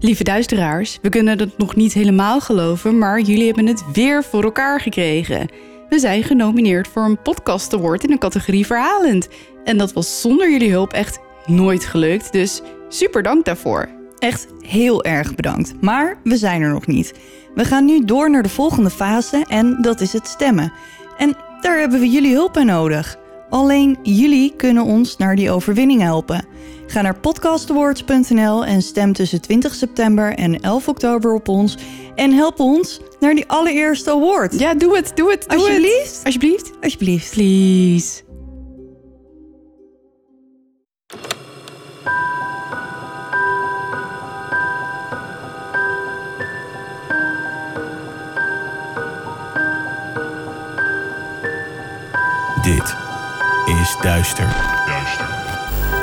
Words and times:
Lieve 0.00 0.24
duisteraars, 0.24 0.98
we 1.02 1.08
kunnen 1.08 1.38
het 1.38 1.58
nog 1.58 1.76
niet 1.76 1.92
helemaal 1.92 2.40
geloven, 2.40 2.98
maar 2.98 3.20
jullie 3.20 3.46
hebben 3.46 3.66
het 3.66 3.84
weer 3.92 4.24
voor 4.24 4.44
elkaar 4.44 4.80
gekregen. 4.80 5.48
We 5.88 5.98
zijn 5.98 6.22
genomineerd 6.22 6.88
voor 6.88 7.02
een 7.02 7.22
podcast 7.22 7.74
award 7.74 8.04
in 8.04 8.10
de 8.10 8.18
categorie 8.18 8.66
verhalend. 8.66 9.28
En 9.64 9.78
dat 9.78 9.92
was 9.92 10.20
zonder 10.20 10.50
jullie 10.50 10.70
hulp 10.70 10.92
echt 10.92 11.18
nooit 11.46 11.84
gelukt, 11.84 12.32
dus 12.32 12.62
super 12.88 13.22
dank 13.22 13.44
daarvoor. 13.44 13.88
Echt 14.18 14.46
heel 14.60 15.04
erg 15.04 15.34
bedankt. 15.34 15.74
Maar 15.80 16.20
we 16.24 16.36
zijn 16.36 16.62
er 16.62 16.70
nog 16.70 16.86
niet. 16.86 17.14
We 17.54 17.64
gaan 17.64 17.84
nu 17.84 18.04
door 18.04 18.30
naar 18.30 18.42
de 18.42 18.48
volgende 18.48 18.90
fase 18.90 19.44
en 19.48 19.78
dat 19.80 20.00
is 20.00 20.12
het 20.12 20.26
stemmen. 20.26 20.72
En 21.16 21.36
daar 21.60 21.78
hebben 21.78 22.00
we 22.00 22.08
jullie 22.08 22.34
hulp 22.34 22.52
bij 22.52 22.64
nodig. 22.64 23.18
Alleen 23.50 23.98
jullie 24.02 24.54
kunnen 24.56 24.84
ons 24.84 25.16
naar 25.16 25.36
die 25.36 25.50
overwinning 25.50 26.00
helpen. 26.00 26.46
Ga 26.88 27.00
naar 27.00 27.18
podcastawards.nl 27.20 28.64
en 28.64 28.82
stem 28.82 29.12
tussen 29.12 29.40
20 29.40 29.74
september 29.74 30.34
en 30.34 30.60
11 30.60 30.88
oktober 30.88 31.34
op 31.34 31.48
ons. 31.48 31.76
En 32.14 32.32
help 32.32 32.60
ons 32.60 33.00
naar 33.20 33.34
die 33.34 33.48
allereerste 33.48 34.10
award. 34.10 34.58
Ja, 34.58 34.74
doe 34.74 34.96
het, 34.96 35.12
doe 35.14 35.30
het, 35.30 35.48
doe 35.48 35.58
Alsjeblieft. 35.58 36.16
het. 36.16 36.24
Alsjeblieft. 36.24 36.72
Alsjeblieft. 36.80 37.30
Please. 37.34 38.26
Dit 52.62 52.96
is 53.66 53.96
Duister. 54.00 54.77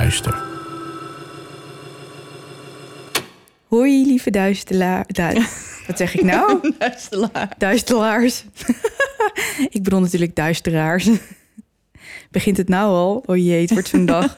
duister. 0.00 0.42
Hoi, 3.66 4.06
lieve 4.06 4.30
duistelaar. 4.30 5.04
Du- 5.06 5.22
Wat 5.86 5.96
zeg 5.96 6.14
ik 6.14 6.22
nou? 6.22 6.60
Duistelaar. 6.78 7.54
Duistelaars. 7.58 8.44
ik 9.76 9.82
bedoel 9.82 10.00
natuurlijk 10.00 10.34
duisteraars. 10.36 11.08
Begint 12.30 12.56
het 12.56 12.68
nou 12.68 12.88
al? 12.94 13.22
Oh 13.26 13.36
jee, 13.36 13.60
het 13.60 13.70
wordt 13.70 13.88
zo'n 13.88 14.06
dag. 14.06 14.34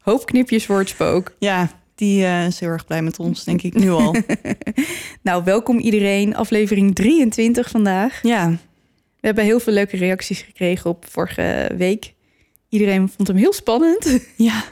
Hoop 0.00 0.26
knipjes 0.26 0.66
voor 0.66 0.78
het 0.78 0.88
spook. 0.88 1.32
Ja, 1.38 1.68
die 1.94 2.24
eh, 2.24 2.46
is 2.46 2.60
heel 2.60 2.68
erg 2.68 2.86
blij 2.86 3.02
met 3.02 3.18
ons, 3.18 3.44
denk 3.44 3.62
ik 3.62 3.74
nu 3.74 3.90
al. 3.90 4.14
Nou, 5.22 5.44
welkom 5.44 5.78
iedereen. 5.78 6.36
Aflevering 6.36 6.94
23 6.94 7.70
vandaag. 7.70 8.18
ja, 8.22 8.50
We 9.20 9.26
hebben 9.26 9.44
heel 9.44 9.60
veel 9.60 9.72
leuke 9.72 9.96
reacties 9.96 10.40
gekregen 10.42 10.90
op 10.90 11.04
vorige 11.08 11.70
week. 11.76 12.14
Iedereen 12.70 13.08
vond 13.08 13.28
hem 13.28 13.36
heel 13.36 13.52
spannend. 13.52 14.20
ja. 14.36 14.64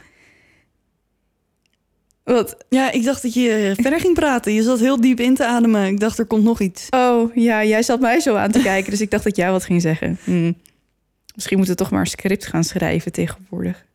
Wat? 2.23 2.57
Ja, 2.69 2.91
ik 2.91 3.03
dacht 3.03 3.21
dat 3.21 3.33
je 3.33 3.49
eh, 3.49 3.83
verder 3.83 3.99
ging 3.99 4.13
praten. 4.13 4.53
Je 4.53 4.63
zat 4.63 4.79
heel 4.79 5.01
diep 5.01 5.19
in 5.19 5.35
te 5.35 5.45
ademen. 5.45 5.85
Ik 5.85 5.99
dacht, 5.99 6.19
er 6.19 6.25
komt 6.25 6.43
nog 6.43 6.59
iets. 6.59 6.87
Oh, 6.89 7.35
ja, 7.35 7.63
jij 7.63 7.83
zat 7.83 7.99
mij 7.99 8.19
zo 8.19 8.35
aan 8.35 8.51
te 8.51 8.61
kijken, 8.61 8.91
dus 8.91 9.01
ik 9.01 9.11
dacht 9.11 9.23
dat 9.23 9.35
jij 9.35 9.51
wat 9.51 9.63
ging 9.63 9.81
zeggen. 9.81 10.17
Hm. 10.23 10.51
Misschien 11.35 11.57
moeten 11.57 11.75
we 11.75 11.81
toch 11.81 11.91
maar 11.91 12.01
een 12.01 12.07
script 12.07 12.45
gaan 12.45 12.63
schrijven 12.63 13.11
tegenwoordig. 13.11 13.85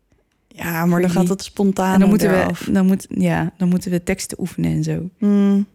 Ja, 0.49 0.87
maar 0.87 1.01
dan 1.01 1.11
gaat 1.11 1.29
het 1.29 1.43
spontaan 1.43 1.93
en 1.95 2.01
dan 2.01 2.09
moeten, 2.09 2.31
we, 2.31 2.73
dan, 2.73 2.87
moet, 2.87 3.07
ja, 3.09 3.53
dan 3.57 3.69
moeten 3.69 3.91
we 3.91 4.03
teksten 4.03 4.41
oefenen 4.41 4.73
en 4.73 4.83
zo. 4.83 5.11
Hmm, 5.19 5.67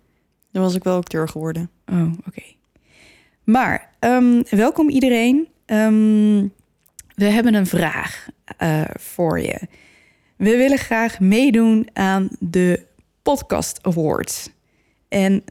dan 0.52 0.64
was 0.64 0.76
ik 0.76 0.84
wel 0.84 0.98
acteur 0.98 1.30
geworden. 1.30 1.70
Oh, 1.92 2.12
oké. 2.28 2.42
Maar 3.44 3.90
ehm, 4.00 4.42
welkom 4.50 4.90
iedereen. 4.90 5.48
Ehm, 5.66 6.48
we 7.20 7.26
hebben 7.26 7.54
een 7.54 7.68
vraag 7.68 8.28
eh, 8.58 8.82
voor 9.00 9.40
je. 9.40 9.60
We 10.36 10.58
willen 10.58 10.78
graag 10.78 11.20
meedoen 11.20 11.88
aan 11.94 12.30
de 12.40 12.86
Podcast 13.22 13.80
Awards. 13.82 14.50
En 15.08 15.44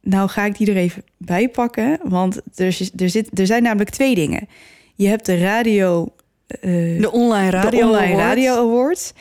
nou 0.00 0.28
ga 0.28 0.44
ik 0.44 0.56
die 0.56 0.70
er 0.70 0.76
even 0.76 1.04
bij 1.16 1.48
pakken, 1.48 1.98
want 2.02 2.40
er, 2.54 2.90
er, 2.96 3.10
zit, 3.10 3.38
er 3.38 3.46
zijn 3.46 3.62
namelijk 3.62 3.90
twee 3.90 4.14
dingen. 4.14 4.48
Je 4.94 5.08
hebt 5.08 5.26
de 5.26 5.38
radio, 5.38 6.14
eh, 6.46 7.00
De 7.00 7.10
online 7.12 7.50
radio. 7.50 7.70
de 7.80 7.86
online 7.86 8.16
radio 8.16 8.54
awards 8.54 9.12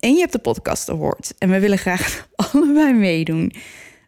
en 0.00 0.12
je 0.12 0.20
hebt 0.20 0.32
de 0.32 0.38
podcast 0.38 0.90
awards. 0.90 1.32
En 1.38 1.50
we 1.50 1.60
willen 1.60 1.78
graag 1.78 2.28
allebei 2.52 2.92
meedoen. 2.92 3.52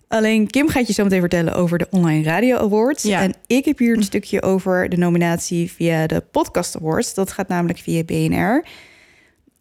Alleen 0.08 0.46
Kim 0.46 0.68
gaat 0.68 0.86
je 0.86 0.92
zo 0.92 1.02
meteen 1.02 1.20
vertellen 1.20 1.54
over 1.54 1.78
de 1.78 1.86
online 1.90 2.22
radio 2.22 2.56
awards. 2.56 3.02
Ja. 3.02 3.22
En 3.22 3.34
ik 3.46 3.64
heb 3.64 3.78
hier 3.78 3.96
een 3.96 4.02
stukje 4.02 4.42
over 4.42 4.88
de 4.88 4.96
nominatie 4.96 5.72
via 5.72 6.06
de 6.06 6.20
podcast 6.30 6.76
awards. 6.76 7.14
Dat 7.14 7.32
gaat 7.32 7.48
namelijk 7.48 7.78
via 7.78 8.02
BNR. 8.04 8.64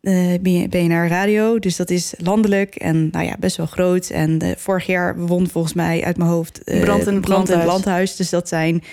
Eh, 0.02 0.68
BNR 0.70 1.08
Radio, 1.08 1.60
dus 1.60 1.76
dat 1.76 1.90
is 1.90 2.14
landelijk 2.18 2.76
en 2.76 3.10
nou 3.12 3.26
ja, 3.26 3.36
best 3.40 3.58
wel 3.58 3.66
groot. 3.66 4.10
En 4.10 4.40
eh, 4.40 4.52
vorig 4.58 4.86
jaar 4.86 5.18
won 5.18 5.48
volgens 5.48 5.74
mij 5.74 6.04
uit 6.04 6.18
mijn 6.18 6.30
hoofd 6.30 6.64
eh, 6.64 6.82
Brand 6.82 7.08
in 7.08 7.14
het 7.14 7.26
Brand 7.26 7.48
Landhuis. 7.48 7.72
Landhuis. 7.72 8.16
Dus 8.16 8.30
dat 8.30 8.48
zijn 8.48 8.84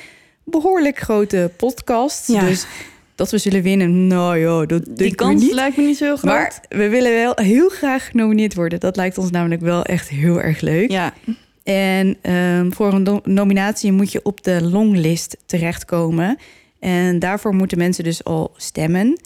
behoorlijk 0.45 0.99
grote 0.99 1.51
podcasts. 1.57 2.27
Ja. 2.27 2.41
Dus 2.41 2.67
dat 3.15 3.31
we 3.31 3.39
zullen 3.39 3.63
winnen, 3.63 4.07
nou 4.07 4.39
ja, 4.39 4.67
dat 4.67 4.83
Die 4.97 5.15
kans 5.15 5.43
niet. 5.43 5.53
lijkt 5.53 5.77
me 5.77 5.83
niet 5.83 5.97
zo 5.97 6.05
heel 6.05 6.17
groot. 6.17 6.33
Maar 6.33 6.63
we 6.69 6.89
willen 6.89 7.13
wel 7.13 7.33
heel 7.35 7.69
graag 7.69 8.07
genomineerd 8.07 8.55
worden. 8.55 8.81
Dat 8.81 8.97
lijkt 8.97 9.19
ons 9.19 9.31
namelijk 9.31 9.61
wel 9.61 9.85
echt 9.85 10.09
heel 10.09 10.41
erg 10.41 10.61
leuk. 10.61 10.91
ja, 10.91 11.15
En 11.63 12.17
ehm, 12.23 12.71
voor 12.71 12.93
een 12.93 13.21
nominatie 13.25 13.93
moet 13.93 14.13
je 14.13 14.21
op 14.23 14.43
de 14.45 14.63
longlist 14.63 15.37
terechtkomen. 15.47 16.39
En 16.81 17.19
daarvoor 17.19 17.55
moeten 17.55 17.79
mensen 17.79 18.05
dus 18.05 18.25
al 18.25 18.53
stemmen. 18.57 19.21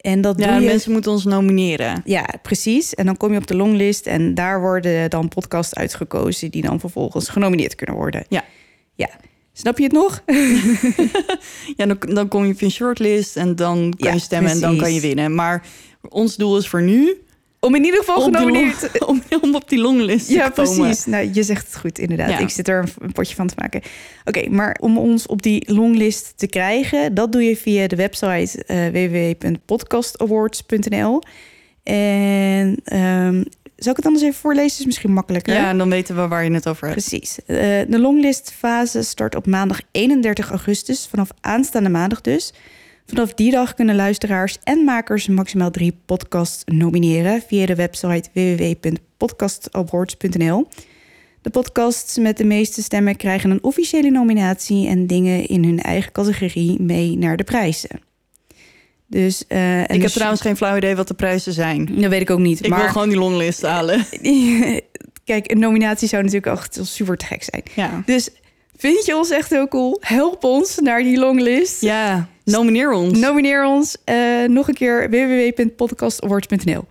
En 0.00 0.20
dat 0.20 0.38
ja 0.38 0.52
doe 0.52 0.60
je... 0.60 0.66
mensen 0.66 0.92
moeten 0.92 1.12
ons 1.12 1.24
nomineren. 1.24 2.02
Ja, 2.04 2.26
precies. 2.42 2.94
En 2.94 3.06
dan 3.06 3.16
kom 3.16 3.32
je 3.32 3.38
op 3.38 3.46
de 3.46 3.56
longlist 3.56 4.06
en 4.06 4.34
daar 4.34 4.60
worden 4.60 5.10
dan 5.10 5.28
podcasts 5.28 5.74
uitgekozen 5.74 6.50
die 6.50 6.62
dan 6.62 6.80
vervolgens 6.80 7.28
genomineerd 7.28 7.74
kunnen 7.74 7.96
worden. 7.96 8.24
Ja. 8.28 8.44
Ja. 8.94 9.08
Snap 9.58 9.78
je 9.78 9.84
het 9.84 9.92
nog? 9.92 10.22
Ja, 11.76 11.86
dan, 11.86 11.98
dan 12.14 12.28
kom 12.28 12.44
je 12.44 12.52
op 12.52 12.60
een 12.60 12.70
shortlist 12.70 13.36
en 13.36 13.56
dan 13.56 13.94
kan 13.98 14.08
Ja, 14.08 14.14
je 14.14 14.20
stemmen 14.20 14.50
en 14.50 14.60
dan 14.60 14.76
kan 14.76 14.94
je 14.94 15.00
winnen. 15.00 15.34
Maar 15.34 15.66
ons 16.08 16.36
doel 16.36 16.58
is 16.58 16.68
voor 16.68 16.82
nu 16.82 17.16
Om 17.60 17.74
in 17.74 17.84
ieder 17.84 18.00
geval 18.00 18.20
genomineerd 18.20 18.98
om, 19.08 19.22
om 19.40 19.54
op 19.54 19.68
die 19.68 19.78
longlist 19.78 20.28
Ja, 20.28 20.50
te 20.50 20.62
komen. 20.62 20.80
precies. 20.80 21.04
Nou, 21.04 21.30
je 21.32 21.42
zegt 21.42 21.66
het 21.66 21.76
goed, 21.76 21.98
inderdaad. 21.98 22.30
Ja. 22.30 22.38
Ik 22.38 22.48
zit 22.48 22.68
er 22.68 22.88
een, 22.98 23.12
potje 23.12 23.34
van 23.34 23.46
te 23.46 23.54
maken. 23.58 23.82
Oké, 24.24 24.48
maar 24.48 24.76
om 24.80 24.98
ons 24.98 25.26
op 25.26 25.42
die 25.42 25.72
longlist 25.72 26.32
te 26.36 26.46
krijgen, 26.46 27.14
dat 27.14 27.32
doe 27.32 27.42
je 27.42 27.56
via 27.56 27.86
de 27.86 27.96
website 27.96 28.64
eh 28.64 28.86
www.podcastawards.nl. 28.88 31.22
En 31.82 32.80
ehm 32.84 33.42
zal 33.76 33.90
ik 33.90 33.96
het 33.96 34.06
anders 34.06 34.24
even 34.24 34.40
voorlezen? 34.40 34.78
Is 34.78 34.86
misschien 34.86 35.12
makkelijker. 35.12 35.54
Ja, 35.54 35.68
en 35.68 35.78
dan 35.78 35.90
weten 35.90 36.16
we 36.16 36.28
waar 36.28 36.44
je 36.44 36.52
het 36.52 36.68
over 36.68 36.88
hebt. 36.88 37.08
Precies. 37.08 37.44
Eh, 37.44 37.56
de 37.88 37.98
longlistfase 37.98 39.02
start 39.02 39.34
op 39.34 39.46
maandag 39.46 39.80
31 39.90 40.50
augustus, 40.50 41.06
vanaf 41.10 41.30
aanstaande 41.40 41.88
maandag 41.88 42.20
dus. 42.20 42.52
Vanaf 43.06 43.34
die 43.34 43.50
dag 43.50 43.74
kunnen 43.74 43.96
luisteraars 43.96 44.58
en 44.64 44.84
makers 44.84 45.26
maximaal 45.26 45.70
drie 45.70 45.98
podcasts 46.06 46.62
nomineren 46.64 47.42
via 47.46 47.66
de 47.66 47.74
website 47.74 48.28
www.podcastawards.nl. 48.32 50.66
De 51.42 51.50
podcasts 51.50 52.18
met 52.18 52.36
de 52.36 52.44
meeste 52.44 52.82
stemmen 52.82 53.16
krijgen 53.16 53.50
een 53.50 53.62
officiële 53.62 54.10
nominatie 54.10 54.88
en 54.88 55.06
dingen 55.06 55.46
in 55.46 55.64
hun 55.64 55.80
eigen 55.80 56.12
categorie 56.12 56.82
mee 56.82 57.18
naar 57.18 57.36
de 57.36 57.44
prijzen. 57.44 58.00
Dus, 59.08 59.44
eh, 59.48 59.76
en 59.78 59.82
Ik 59.84 59.90
heb 59.90 60.00
dus- 60.00 60.12
trouwens 60.12 60.40
geen 60.40 60.56
flauw 60.56 60.76
idee 60.76 60.96
wat 60.96 61.08
de 61.08 61.14
prijzen 61.14 61.52
zijn. 61.52 61.88
Dat 62.00 62.10
weet 62.10 62.20
ik 62.20 62.30
ook 62.30 62.38
niet. 62.38 62.64
Ik 62.64 62.70
maar 62.70 62.78
wil 62.80 62.88
gewoon 62.88 63.08
die 63.08 63.18
longlist 63.18 63.62
halen. 63.62 64.06
kijk, 65.24 65.50
een 65.50 65.58
nominatie 65.58 66.08
zou 66.08 66.22
natuurlijk 66.22 66.56
echt 66.56 66.78
super 66.82 67.16
te 67.16 67.26
gek 67.26 67.42
zijn. 67.42 67.62
Ja. 67.74 68.02
Dus 68.06 68.28
vind 68.76 69.06
je 69.06 69.16
ons 69.16 69.30
echt 69.30 69.50
heel 69.50 69.68
cool? 69.68 69.98
Help 70.00 70.44
ons 70.44 70.78
naar 70.78 71.02
die 71.02 71.18
longlist. 71.18 71.80
Ja, 71.80 72.28
nomineer 72.44 72.92
ons. 72.92 73.18
Nomineer 73.18 73.64
ons. 73.64 73.96
eh, 74.04 74.16
nog 74.48 74.68
een 74.68 74.74
keer 74.74 75.10
www.podcastawards.nl. 75.10 76.84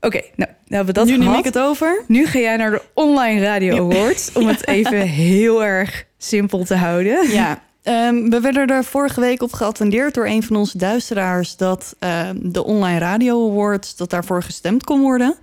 Oké, 0.00 0.20
nou, 0.20 0.30
nou 0.36 0.50
hebben 0.68 0.86
we 0.86 0.92
dat 0.92 1.06
nu 1.06 1.16
neem 1.18 1.34
ik 1.38 1.44
het 1.44 1.58
over. 1.58 2.04
Nu 2.06 2.26
ga 2.26 2.38
jij 2.38 2.56
naar 2.56 2.70
de 2.70 2.82
Online 2.94 3.40
Radio 3.44 3.76
Awards. 3.90 4.32
Om 4.32 4.46
het 4.46 4.66
even 4.76 5.00
heel 5.00 5.64
erg 5.64 6.04
simpel 6.18 6.64
te 6.64 6.74
houden. 6.74 7.30
Ja, 7.30 7.62
ehm, 7.82 8.28
we 8.30 8.40
werden 8.40 8.66
er 8.66 8.84
vorige 8.84 9.20
week 9.20 9.42
op 9.42 9.52
geattendeerd 9.52 10.14
door 10.14 10.26
een 10.26 10.42
van 10.42 10.56
onze 10.56 10.78
duisteraars... 10.78 11.56
dat 11.56 11.96
ehm, 11.98 12.36
de 12.42 12.64
Online 12.64 12.98
Radio 12.98 13.50
Awards, 13.50 13.96
dat 13.96 14.10
daarvoor 14.10 14.42
gestemd 14.42 14.84
kon 14.84 15.00
worden. 15.00 15.34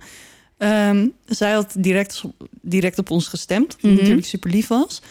Ehm, 0.58 1.08
zij 1.26 1.52
had 1.52 1.74
direct, 1.78 2.22
direct 2.60 2.98
op 2.98 3.10
ons 3.10 3.26
gestemd, 3.26 3.72
wat 3.72 3.82
Mhm. 3.90 3.94
natuurlijk 4.00 4.26
super 4.26 4.50
lief 4.50 4.68
was. 4.68 5.02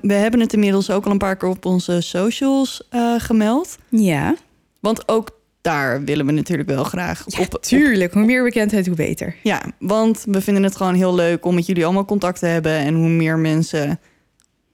We 0.00 0.12
hebben 0.12 0.40
het 0.40 0.52
inmiddels 0.52 0.90
ook 0.90 1.04
al 1.04 1.10
een 1.10 1.18
paar 1.18 1.36
keer 1.36 1.48
op 1.48 1.64
onze 1.64 2.00
socials 2.00 2.86
eh, 2.90 3.14
gemeld. 3.18 3.78
Ja, 3.88 4.36
Want 4.80 5.08
ook 5.08 5.38
daar 5.60 6.04
willen 6.04 6.26
we 6.26 6.32
natuurlijk 6.32 6.68
wel 6.68 6.84
graag 6.84 7.24
ja 7.26 7.40
op, 7.42 7.54
op 7.54 7.62
tuurlijk. 7.62 8.12
Hoe 8.12 8.24
meer 8.24 8.44
bekendheid, 8.44 8.86
hoe 8.86 8.96
beter. 8.96 9.36
Ja, 9.42 9.62
want 9.78 10.24
we 10.28 10.40
vinden 10.40 10.62
het 10.62 10.76
gewoon 10.76 10.94
heel 10.94 11.14
leuk 11.14 11.44
om 11.44 11.54
met 11.54 11.66
jullie 11.66 11.84
allemaal 11.84 12.04
contact 12.04 12.38
te 12.38 12.46
hebben. 12.46 12.72
En 12.72 12.94
hoe 12.94 13.08
meer 13.08 13.38
mensen 13.38 14.00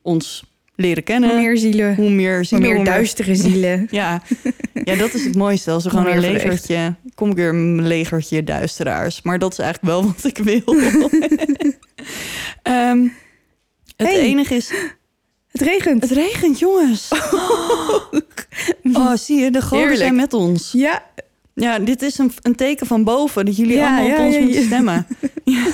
ons 0.02 0.44
leren 0.76 1.02
kennen, 1.02 1.30
Hoe 1.30 1.38
meer 1.40 1.58
zielen, 1.58 1.94
hoe 1.94 2.10
meer 2.10 2.34
hoe 2.36 2.44
zielen, 2.44 2.66
meer 2.66 2.76
hoe 2.76 2.84
duistere 2.84 3.34
zielen. 3.34 3.86
Ja. 3.90 4.22
ja, 4.84 4.94
dat 4.94 5.14
is 5.14 5.24
het 5.24 5.34
mooiste. 5.34 5.70
Als 5.70 5.84
er 5.84 5.90
gewoon 5.90 6.06
een 6.06 6.22
vreugd. 6.22 6.32
legertje... 6.44 6.94
kom 7.14 7.30
ik 7.30 7.36
weer 7.36 7.48
een 7.48 7.86
legertje 7.86 8.44
duisteraars. 8.44 9.22
Maar 9.22 9.38
dat 9.38 9.52
is 9.52 9.58
eigenlijk 9.58 9.92
wel 9.94 10.06
wat 10.12 10.24
ik 10.24 10.38
wil. 10.38 10.76
Ehm, 12.62 13.02
het 13.96 14.06
Hey. 14.06 14.18
enige 14.18 14.54
is... 14.54 14.72
Het 15.50 15.60
regent. 15.60 16.02
Het 16.02 16.10
regent, 16.10 16.58
jongens. 16.58 17.08
Oh, 18.92 19.12
zie 19.14 19.40
je, 19.40 19.50
de 19.50 19.62
goden 19.62 19.96
zijn 19.96 20.16
met 20.16 20.32
ons. 20.32 20.72
Ja, 20.72 21.02
Ja, 21.54 21.78
dit 21.78 22.02
is 22.02 22.18
een, 22.18 22.32
een 22.42 22.54
teken 22.54 22.86
van 22.86 23.04
boven... 23.04 23.44
dat 23.46 23.56
jullie 23.56 23.76
Ja, 23.76 23.86
allemaal 23.86 24.06
ja, 24.06 24.14
op 24.18 24.24
ons 24.24 24.34
ja, 24.34 24.40
moeten 24.40 24.62
stemmen. 24.64 25.06
Ja. 25.44 25.64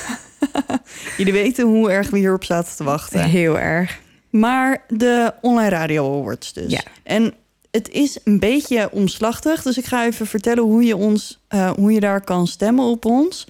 jullie 1.17 1.33
weten 1.33 1.65
hoe 1.67 1.91
erg 1.91 2.11
we 2.11 2.19
hierop 2.19 2.45
zaten 2.45 2.77
te 2.77 2.85
wachten. 2.85 3.25
heel 3.25 3.59
erg. 3.59 4.01
Maar 4.33 4.85
de 4.89 5.35
Online 5.41 5.69
Radio 5.69 6.21
Awards 6.21 6.53
dus. 6.53 6.73
Ja. 6.73 6.83
En 7.03 7.35
het 7.71 7.89
is 7.89 8.19
een 8.25 8.39
beetje 8.39 8.89
omslachtig. 8.93 9.63
Dus 9.63 9.79
ik 9.79 9.85
ga 9.85 10.07
even 10.07 10.27
vertellen 10.27 10.63
hoe 10.63 10.85
je, 10.85 10.97
ons, 10.97 11.41
eh, 11.49 11.71
hoe 11.71 11.93
je 11.93 12.01
daar 12.01 12.25
kan 12.25 12.47
stemmen 12.47 12.85
op 12.85 13.05
ons. 13.05 13.47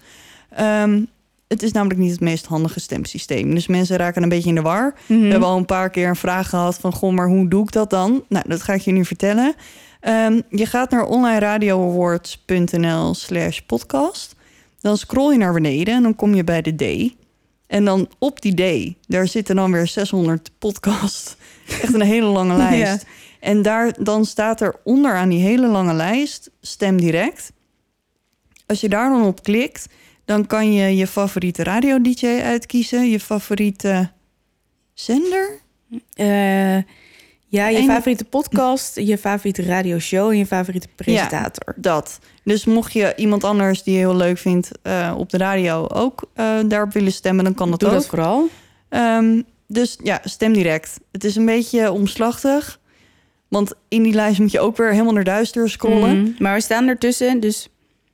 Ehm, 0.51 1.03
het 1.49 1.63
is 1.63 1.73
namelijk 1.73 2.01
niet 2.01 2.11
het 2.11 2.21
meest 2.21 2.47
handige 2.47 2.81
stemsysteem. 2.81 3.55
Dus 3.55 3.67
mensen 3.67 3.97
raken 3.97 4.23
een 4.23 4.29
beetje 4.29 4.49
in 4.49 4.55
de 4.55 4.63
war. 4.63 4.95
Mhm. 5.07 5.21
We 5.21 5.29
hebben 5.29 5.49
al 5.49 5.57
een 5.57 5.67
paar 5.67 5.91
keer 5.91 6.09
een 6.09 6.17
vraag 6.17 6.49
gehad 6.49 6.79
van... 6.79 6.93
goh, 6.93 7.13
maar 7.13 7.29
hoe 7.29 7.49
doe 7.49 7.63
ik 7.63 7.73
dat 7.73 7.91
dan? 7.91 8.25
Nou, 8.29 8.49
dat 8.49 8.63
ga 8.63 8.73
ik 8.73 8.81
je 8.81 8.93
nu 8.93 9.05
vertellen. 9.05 9.55
Ehm, 10.01 10.41
je 10.51 10.67
gaat 10.67 10.91
naar 10.91 11.07
onlineradioawards.nl 11.07 13.15
slash 13.15 13.59
podcast. 13.59 14.35
Dan 14.81 14.97
scroll 14.97 15.33
je 15.33 15.39
naar 15.39 15.53
beneden 15.53 15.95
en 15.95 16.03
dan 16.03 16.15
kom 16.15 16.35
je 16.35 16.45
bij 16.45 16.63
de 16.63 16.75
D. 16.75 17.15
En 17.73 17.85
dan 17.85 18.09
op 18.19 18.41
die 18.43 18.55
D, 18.55 18.95
daar 19.07 19.27
zitten 19.27 19.57
dan 19.57 19.73
weer 19.73 19.87
600 19.87 20.51
podcasts. 20.59 21.37
Echt 21.69 21.95
een 21.95 22.01
hele 22.01 22.27
lange 22.27 22.57
lijst. 22.69 23.07
En 23.41 23.63
daar, 23.63 24.03
dan 24.03 24.25
staat 24.25 24.61
er 24.61 24.75
onder 24.85 25.15
aan 25.15 25.29
die 25.29 25.41
hele 25.41 25.67
lange 25.67 25.93
lijst... 25.93 26.51
stem 26.61 27.01
direct. 27.01 27.53
Als 28.67 28.81
je 28.81 28.89
daar 28.89 29.11
dan 29.11 29.25
op 29.25 29.43
klikt... 29.43 29.87
dan 30.25 30.47
kan 30.47 30.73
je 30.73 30.97
je 30.97 31.07
favoriete 31.07 31.63
radio-dj 31.63 32.27
uitkiezen. 32.27 33.11
Je 33.11 33.21
favoriete 33.21 34.11
zender? 34.95 35.61
Eh, 36.15 36.77
ja, 37.53 37.69
je 37.69 37.77
En- 37.79 37.85
favoriete 37.85 38.25
podcast, 38.25 38.97
je 38.99 39.19
favoriete 39.19 39.63
radioshow 39.63 40.31
en 40.31 40.37
je 40.39 40.47
favoriete 40.47 40.89
presentator. 40.97 41.75
Dat. 41.77 42.19
Dus 42.45 42.65
mocht 42.65 42.93
je 42.93 43.13
iemand 43.17 43.45
anders 43.45 43.83
die 43.83 43.93
je 43.95 43.99
heel 43.99 44.17
leuk 44.17 44.39
vindt 44.39 44.71
eh, 44.83 45.15
op 45.17 45.31
de 45.31 45.37
radio 45.37 45.87
ook 45.89 46.23
eh, 46.35 46.59
daarop 46.67 46.93
willen 46.93 47.13
stemmen, 47.13 47.45
dan 47.45 47.55
kan 47.55 47.71
dat 47.71 47.81
Doe 47.81 47.89
ook. 47.89 47.95
dat 47.95 48.07
vooral. 48.07 48.49
Ehm, 48.89 49.43
dus 49.67 49.99
ja, 50.03 50.21
stem 50.25 50.53
direct. 50.53 51.01
Het 51.13 51.25
is 51.25 51.37
een 51.37 51.47
beetje 51.47 51.91
omslachtig. 51.93 52.81
Want 53.49 53.73
in 53.89 54.03
die 54.03 54.13
lijst 54.15 54.39
moet 54.41 54.51
je 54.51 54.61
ook 54.61 54.77
weer 54.77 54.91
helemaal 54.91 55.13
naar 55.13 55.25
duister 55.25 55.71
scrollen. 55.71 56.23
Mhm. 56.23 56.43
Maar 56.43 56.55
we 56.55 56.61
staan 56.61 56.89
ertussen, 56.89 57.41
dus 57.41 57.69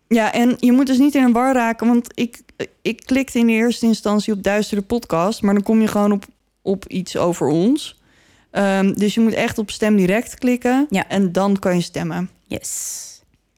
Ja, 0.09 0.33
en 0.33 0.57
je 0.61 0.73
moet 0.73 0.87
dus 0.87 0.99
niet 0.99 1.15
in 1.15 1.23
een 1.23 1.33
war 1.33 1.55
raken. 1.55 1.87
Want 1.87 2.09
ik, 2.15 2.41
ik 2.83 3.03
klikte 3.07 3.39
in 3.39 3.47
de 3.47 3.53
eerste 3.53 3.87
instantie 3.87 4.33
op 4.33 4.43
duistere 4.43 4.83
podcast. 4.83 5.43
Maar 5.43 5.55
dan 5.55 5.63
kom 5.63 5.81
je 5.81 5.87
gewoon 5.87 6.13
op, 6.13 6.25
op 6.63 6.87
iets 6.87 7.17
over 7.17 7.47
ons. 7.47 7.98
Ehm, 8.51 8.93
dus 8.93 9.15
je 9.15 9.21
moet 9.21 9.33
echt 9.35 9.59
op 9.59 9.71
stem 9.71 9.97
direct 9.97 10.35
klikken. 10.39 10.87
Ja. 10.91 11.09
En 11.09 11.33
dan 11.33 11.59
kan 11.59 11.75
je 11.77 11.83
stemmen. 11.83 12.31
yes. 12.47 13.07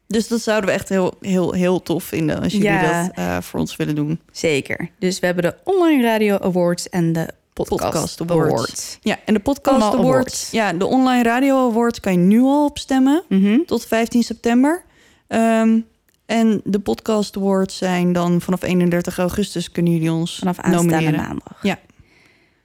Dus 0.06 0.28
dat 0.28 0.40
zouden 0.40 0.69
we 0.70 0.75
echt 0.76 0.88
heel, 0.88 1.14
heel, 1.20 1.52
heel 1.52 1.82
tof 1.82 2.04
vinden 2.04 2.40
als 2.42 2.52
jullie 2.52 2.69
Ja. 2.69 3.02
dat 3.02 3.10
eh, 3.14 3.40
voor 3.40 3.60
ons 3.60 3.76
willen 3.76 3.94
doen. 3.94 4.20
Zeker. 4.32 4.90
Dus 4.98 5.19
we 5.20 5.26
hebben 5.26 5.44
de 5.44 5.56
Online 5.64 6.02
Radio 6.02 6.38
Awards 6.38 6.88
en 6.88 7.12
de 7.12 7.28
Podcast, 7.52 7.82
Podcast 7.82 8.20
Awards. 8.20 8.52
Awards. 8.54 8.98
Ja, 9.00 9.19
en 9.25 9.34
de 9.34 9.40
podcast 9.40 9.82
Allemaal 9.82 9.92
awards, 9.92 10.08
awards. 10.14 10.50
Ja, 10.50 10.72
de 10.72 10.87
online 10.87 11.22
radio 11.22 11.69
awards 11.70 12.00
kan 12.00 12.12
je 12.12 12.19
nu 12.19 12.40
al 12.40 12.64
op 12.64 12.78
stemmen 12.78 13.22
Mhm. 13.28 13.58
tot 13.66 13.87
15 13.87 14.22
september. 14.22 14.84
Ehm, 15.26 15.78
en 16.26 16.60
de 16.64 16.78
podcast 16.78 17.37
awards 17.37 17.76
zijn 17.76 18.12
dan 18.12 18.40
vanaf 18.40 18.62
31 18.62 19.19
augustus 19.19 19.70
kunnen 19.72 19.92
jullie 19.92 20.12
ons 20.12 20.38
Vanaf 20.38 20.58
aanstaande 20.58 20.90
nomineren. 20.92 21.20
maandag. 21.26 21.58
Ja. 21.62 21.78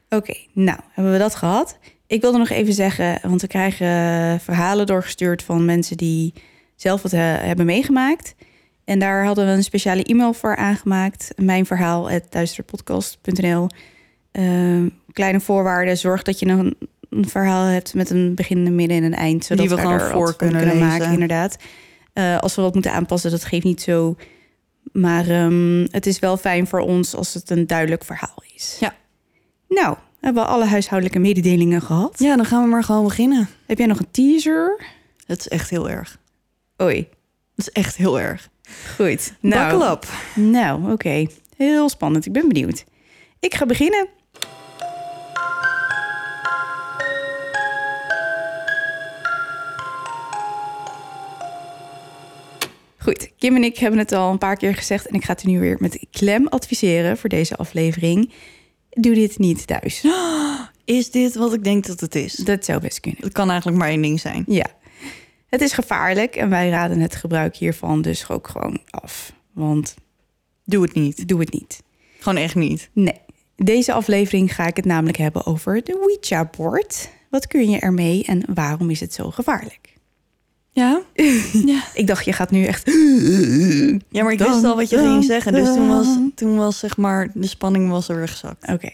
Oké, 0.09 0.33
nou, 0.53 0.79
hebben 0.91 1.13
we 1.13 1.19
dat 1.19 1.35
gehad. 1.35 1.77
Ik 2.07 2.21
wilde 2.21 2.37
nog 2.37 2.49
even 2.49 2.73
zeggen, 2.73 3.19
want 3.21 3.41
we 3.41 3.47
krijgen 3.47 3.87
eh, 3.87 4.39
verhalen 4.39 4.85
doorgestuurd 4.85 5.43
van 5.43 5.65
mensen 5.65 5.97
die 5.97 6.33
zelf 6.75 7.01
wat 7.01 7.13
eh, 7.13 7.19
hebben 7.21 7.65
meegemaakt. 7.65 8.35
En 8.83 8.99
daar 8.99 9.25
hadden 9.25 9.45
we 9.45 9.51
een 9.51 9.63
speciale 9.63 10.03
e-mail 10.03 10.33
voor 10.33 10.55
aangemaakt. 10.55 11.33
Mijn 11.35 11.65
verhaal, 11.65 12.09
duisterpodcast.nl. 12.29 13.67
Ehm, 14.31 14.89
kleine 15.11 15.39
voorwaarden, 15.39 15.97
zorg 15.97 16.21
dat 16.21 16.39
je 16.39 16.45
een, 16.45 16.77
een 17.09 17.29
verhaal 17.29 17.65
hebt 17.65 17.93
met 17.93 18.09
een 18.09 18.35
begin, 18.35 18.65
een 18.65 18.75
midden 18.75 18.97
en 18.97 19.03
een 19.03 19.13
eind. 19.13 19.45
Zodat 19.45 19.67
Die 19.67 19.75
we 19.75 19.81
gewoon 19.81 19.99
voor 19.99 20.35
kunnen 20.35 20.79
maken, 20.79 21.11
inderdaad. 21.11 21.57
Eh, 22.13 22.37
als 22.37 22.55
we 22.55 22.61
wat 22.61 22.73
moeten 22.73 22.91
aanpassen, 22.91 23.31
dat 23.31 23.43
geeft 23.45 23.63
niet 23.63 23.81
zo. 23.81 24.15
Maar 24.91 25.29
ehm, 25.29 25.85
het 25.91 26.05
is 26.05 26.19
wel 26.19 26.37
fijn 26.37 26.67
voor 26.67 26.79
ons 26.79 27.15
als 27.15 27.33
het 27.33 27.49
een 27.49 27.67
duidelijk 27.67 28.03
verhaal 28.03 28.43
is. 28.55 28.77
Ja. 28.79 28.95
Nou, 29.67 29.97
hebben 30.25 30.43
we 30.43 30.49
alle 30.49 30.65
huishoudelijke 30.65 31.19
mededelingen 31.19 31.81
gehad. 31.81 32.19
Ja, 32.19 32.35
dan 32.35 32.45
gaan 32.45 32.63
we 32.63 32.69
maar 32.69 32.83
gewoon 32.83 33.03
beginnen. 33.03 33.47
Heb 33.65 33.77
jij 33.77 33.87
nog 33.87 33.99
een 33.99 34.11
teaser? 34.11 34.85
Het 35.25 35.39
is 35.39 35.47
echt 35.47 35.69
heel 35.69 35.89
erg. 35.89 36.17
Oei, 36.81 36.97
Het 37.55 37.67
is 37.67 37.71
echt 37.71 37.95
heel 37.95 38.19
erg. 38.19 38.49
goed. 38.95 39.33
Nou, 39.39 39.97
nou 40.33 40.91
oké. 40.91 41.25
Heel 41.57 41.89
spannend. 41.89 42.25
Ik 42.25 42.31
ben 42.31 42.47
benieuwd. 42.47 42.83
Ik 43.39 43.53
ga 43.55 43.65
beginnen. 43.65 44.07
Goed, 52.97 53.29
Kim 53.37 53.55
en 53.55 53.63
ik 53.63 53.77
hebben 53.77 53.99
het 53.99 54.11
al 54.11 54.31
een 54.31 54.37
paar 54.37 54.57
keer 54.57 54.75
gezegd 54.75 55.07
en 55.07 55.15
ik 55.15 55.23
ga 55.23 55.33
het 55.33 55.43
u 55.43 55.47
nu 55.49 55.59
weer 55.59 55.77
met 55.79 56.05
klem 56.11 56.47
adviseren 56.47 57.17
voor 57.17 57.29
deze 57.29 57.55
aflevering. 57.55 58.31
Doe 58.95 59.13
dit 59.13 59.37
niet 59.37 59.67
thuis. 59.67 60.03
Is 60.85 61.11
dit 61.11 61.35
wat 61.35 61.53
ik 61.53 61.63
denk 61.63 61.85
dat 61.85 61.99
het 61.99 62.15
is? 62.15 62.33
Dat 62.35 62.65
zou 62.65 62.79
best 62.81 62.99
kunnen. 62.99 63.21
Het 63.23 63.33
kan 63.33 63.49
eigenlijk 63.49 63.79
maar 63.79 63.89
één 63.89 64.01
ding 64.01 64.19
zijn. 64.19 64.43
Ja, 64.47 64.65
het 65.49 65.61
is 65.61 65.73
gevaarlijk 65.73 66.35
en 66.35 66.49
wij 66.49 66.69
raden 66.69 66.99
het 66.99 67.15
gebruik 67.15 67.55
hiervan 67.55 68.01
dus 68.01 68.29
ook 68.29 68.47
gewoon 68.47 68.79
af. 68.89 69.33
Want 69.53 69.95
Doe 70.63 70.81
het 70.83 70.93
niet. 70.93 71.27
doe 71.27 71.39
het 71.39 71.51
niet. 71.53 71.83
Gewoon 72.19 72.37
echt 72.37 72.55
niet. 72.55 72.89
Nee, 72.93 73.19
deze 73.55 73.93
aflevering 73.93 74.55
ga 74.55 74.67
ik 74.67 74.75
het 74.75 74.85
namelijk 74.85 75.17
hebben 75.17 75.45
over 75.45 75.83
de 75.83 75.99
Ouija-board. 75.99 77.09
Wat 77.29 77.47
kun 77.47 77.69
je 77.69 77.79
ermee 77.79 78.23
en 78.23 78.43
waarom 78.53 78.89
is 78.89 78.99
het 78.99 79.13
zo 79.13 79.31
gevaarlijk? 79.31 79.93
Ja? 80.75 81.01
ja. 81.73 81.83
Ik 81.93 82.07
dacht, 82.07 82.25
je 82.25 82.33
gaat 82.33 82.51
nu 82.51 82.65
echt... 82.65 82.91
Ja, 84.09 84.23
maar 84.23 84.31
ik 84.31 84.39
wist 84.39 84.63
al 84.63 84.75
wat 84.75 84.89
je 84.89 84.97
ging 84.97 85.23
zeggen. 85.23 85.53
Dus 85.53 85.73
toen 85.73 85.87
was, 85.87 86.07
toen 86.35 86.55
was 86.55 86.79
zeg 86.79 86.97
maar, 86.97 87.29
de 87.33 87.47
spanning 87.47 87.89
was 87.89 88.09
er 88.09 88.15
weggezakt. 88.15 88.67
Oké. 88.67 88.89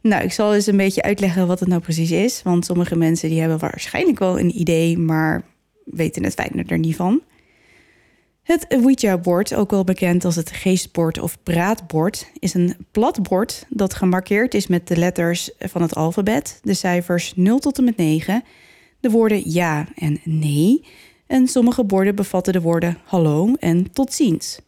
Nou, 0.00 0.24
ik 0.24 0.32
zal 0.32 0.54
eens 0.54 0.66
een 0.66 0.76
beetje 0.76 1.02
uitleggen 1.02 1.46
wat 1.46 1.60
het 1.60 1.68
nou 1.68 1.80
precies 1.80 2.10
is. 2.10 2.42
Want 2.42 2.64
sommige 2.64 2.96
mensen 2.96 3.28
die 3.28 3.40
hebben 3.40 3.58
waarschijnlijk 3.58 4.18
wel 4.18 4.38
een 4.38 4.60
idee, 4.60 4.98
maar 4.98 5.42
weten 5.84 6.24
het 6.24 6.34
fijne 6.34 6.64
er 6.66 6.78
niet 6.78 6.96
van. 6.96 7.22
Het 8.42 8.66
Ouija-bord, 8.68 9.54
ook 9.54 9.70
wel 9.70 9.84
bekend 9.84 10.24
als 10.24 10.36
het 10.36 10.50
geestbord 10.50 11.18
of 11.18 11.38
praatbord, 11.42 12.30
is 12.38 12.54
een 12.54 12.76
plat 12.90 13.22
bord 13.22 13.66
dat 13.68 13.94
gemarkeerd 13.94 14.54
is 14.54 14.66
met 14.66 14.88
de 14.88 14.96
letters 14.96 15.50
van 15.58 15.82
het 15.82 15.94
alfabet, 15.94 16.60
de 16.62 16.74
cijfers 16.74 17.32
0 17.36 17.58
tot 17.58 17.78
en 17.78 17.84
met 17.84 17.96
9, 17.96 18.44
de 19.00 19.10
woorden 19.10 19.50
ja 19.50 19.86
en 19.94 20.20
nee. 20.24 20.84
En 21.26 21.48
sommige 21.48 21.84
borden 21.84 22.14
bevatten 22.14 22.52
de 22.52 22.60
woorden 22.60 22.98
hallo 23.04 23.54
en 23.58 23.92
tot 23.92 24.12
ziens. 24.12 24.58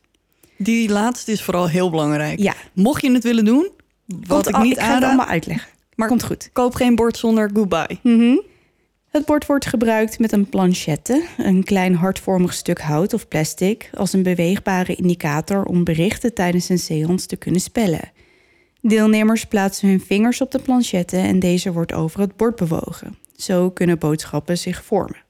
Die 0.57 0.89
laatste 0.89 1.33
is 1.33 1.43
vooral 1.43 1.69
heel 1.69 1.91
belangrijk. 1.91 2.39
Ja, 2.39 2.55
Mocht 2.73 3.03
je 3.03 3.13
het 3.13 3.23
willen 3.23 3.45
doen, 3.45 3.71
wat 4.07 4.29
Komt 4.29 4.49
ik 4.49 4.55
al- 4.55 4.63
niet 4.63 4.73
ik 4.73 4.79
ga 4.83 4.95
het 4.95 5.05
allemaal 5.05 5.27
uitleggen. 5.27 5.71
maar 5.95 6.09
Komt 6.09 6.25
goed. 6.25 6.51
koop 6.53 6.75
geen 6.75 6.95
bord 6.95 7.17
zonder 7.17 7.51
goodbye. 7.55 7.99
Mhm. 8.03 8.37
Het 9.11 9.25
bord 9.25 9.47
wordt 9.47 9.67
gebruikt 9.67 10.19
met 10.19 10.33
een 10.33 10.49
planchette, 10.49 11.25
een 11.37 11.65
klein 11.65 11.95
hartvormig 11.95 12.53
stuk 12.53 12.81
hout 12.81 13.13
of 13.15 13.29
plastic, 13.29 13.91
als 13.95 14.13
een 14.13 14.23
beweegbare 14.23 14.95
indicator 14.95 15.65
om 15.65 15.85
berichten 15.85 16.35
tijdens 16.35 16.69
een 16.69 16.79
seance 16.79 17.27
te 17.27 17.37
kunnen 17.37 17.61
spellen. 17.61 18.13
Deelnemers 18.83 19.45
plaatsen 19.47 19.89
hun 19.89 20.01
vingers 20.01 20.41
op 20.41 20.51
de 20.51 20.59
planchette 20.59 21.17
en 21.17 21.39
deze 21.39 21.73
wordt 21.73 21.93
over 21.93 22.21
het 22.21 22.37
bord 22.37 22.57
bewogen. 22.57 23.17
Zo 23.41 23.71
kunnen 23.71 23.99
boodschappen 23.99 24.59
zich 24.59 24.85
vormen. 24.85 25.25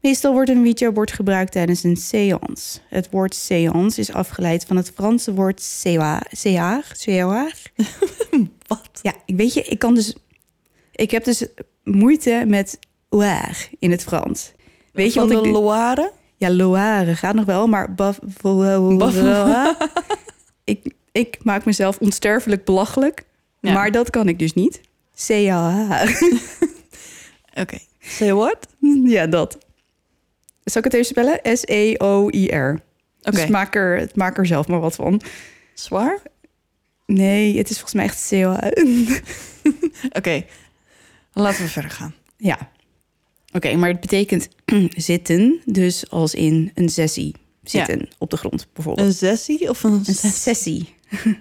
Meestal 0.00 0.32
wordt 0.32 0.50
een 0.50 0.58
Ouija-bord 0.58 1.12
gebruikt 1.12 1.52
tijdens 1.52 1.82
een 1.82 1.96
séance. 1.96 2.78
Het 2.88 3.10
woord 3.10 3.34
séance 3.34 4.00
is 4.00 4.12
afgeleid 4.12 4.64
van 4.64 4.76
het 4.76 4.92
Franse 4.94 5.34
woord 5.34 5.62
séar. 5.62 6.22
Wat? 8.66 8.90
Ja, 9.02 9.14
ik 9.26 9.36
weet 9.36 9.54
je, 9.54 9.62
ik 9.62 9.78
kan 9.78 9.94
dus... 9.94 10.14
Ik 10.92 11.10
heb 11.10 11.24
dus 11.24 11.46
moeite 11.84 12.44
met 12.46 12.78
oir 13.10 13.68
in 13.78 13.90
het 13.90 14.02
Frans. 14.02 14.52
Weet 14.92 15.12
je 15.12 15.20
Van 15.20 15.28
wat 15.28 15.42
de 15.42 15.48
ik... 15.48 15.54
Loire? 15.54 16.12
Ja, 16.36 16.50
Loire 16.50 17.16
gaat 17.16 17.34
nog 17.34 17.44
wel, 17.44 17.66
maar... 17.66 17.94
Baf, 17.94 18.18
ik, 20.64 20.94
ik 21.12 21.38
maak 21.42 21.64
mezelf 21.64 21.98
onsterfelijk 21.98 22.64
belachelijk. 22.64 23.22
Ja. 23.60 23.72
Maar 23.72 23.90
dat 23.90 24.10
kan 24.10 24.28
ik 24.28 24.38
dus 24.38 24.52
niet. 24.52 24.80
C-A-H. 25.26 26.20
Oké. 27.60 27.78
Say 28.00 28.32
what? 28.32 28.66
ja, 29.16 29.26
dat. 29.26 29.58
Zal 30.64 30.82
ik 30.82 30.84
het 30.84 30.94
even 30.94 31.06
spellen? 31.06 31.56
S-E-O-I-R. 31.56 32.80
Oké. 33.22 33.36
Dus 33.36 33.46
maak 33.46 33.74
er, 33.74 34.10
maak 34.14 34.38
er 34.38 34.46
zelf 34.46 34.68
maar 34.68 34.80
wat 34.80 34.94
van. 34.94 35.20
Zwaar? 35.74 36.22
Nee, 37.06 37.56
het 37.58 37.70
is 37.70 37.78
volgens 37.78 37.94
mij 37.94 38.04
echt 38.04 38.28
C-O-H. 38.28 38.66
Oké. 40.18 40.44
Laten 41.32 41.62
we 41.62 41.68
verder 41.68 41.90
gaan. 41.90 42.14
ja. 42.36 42.70
Oké, 43.52 43.76
maar 43.76 43.88
het 43.88 44.00
betekent 44.00 44.48
zitten. 45.10 45.60
Dus 45.64 46.10
als 46.10 46.34
in 46.34 46.70
een 46.74 46.88
sessie. 46.88 47.34
Zitten 47.62 48.08
op 48.18 48.30
de 48.30 48.36
grond, 48.36 48.66
bijvoorbeeld. 48.72 49.06
Een 49.06 49.14
sessie 49.14 49.68
of 49.68 49.82
een... 49.82 49.92
Een 49.92 50.14
sessie. 50.14 50.94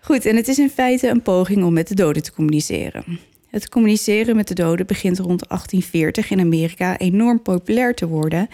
Goed, 0.00 0.24
en 0.24 0.36
het 0.36 0.48
is 0.48 0.58
in 0.58 0.70
feite 0.70 1.08
een 1.08 1.22
poging 1.22 1.64
om 1.64 1.72
met 1.72 1.88
de 1.88 1.94
doden 1.94 2.22
te 2.22 2.32
communiceren. 2.32 3.20
Het 3.50 3.68
communiceren 3.68 4.36
met 4.36 4.48
de 4.48 4.54
doden 4.54 4.86
begint 4.86 5.18
rond 5.18 5.48
1840 5.48 6.30
in 6.30 6.40
Amerika 6.40 6.98
enorm 6.98 7.42
populair 7.42 7.94
te 7.94 8.08
worden. 8.08 8.48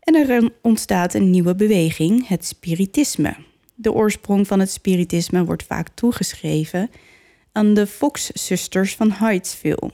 En 0.00 0.14
er 0.14 0.52
ontstaat 0.62 1.14
een 1.14 1.30
nieuwe 1.30 1.54
beweging, 1.54 2.28
het 2.28 2.46
spiritisme. 2.46 3.36
De 3.74 3.92
oorsprong 3.92 4.46
van 4.46 4.60
het 4.60 4.70
spiritisme 4.70 5.44
wordt 5.44 5.64
vaak 5.64 5.88
toegeschreven 5.94 6.90
aan 7.52 7.74
de 7.74 7.86
Fox-zusters 7.86 8.94
van 8.94 9.12
Hydesville. 9.18 9.90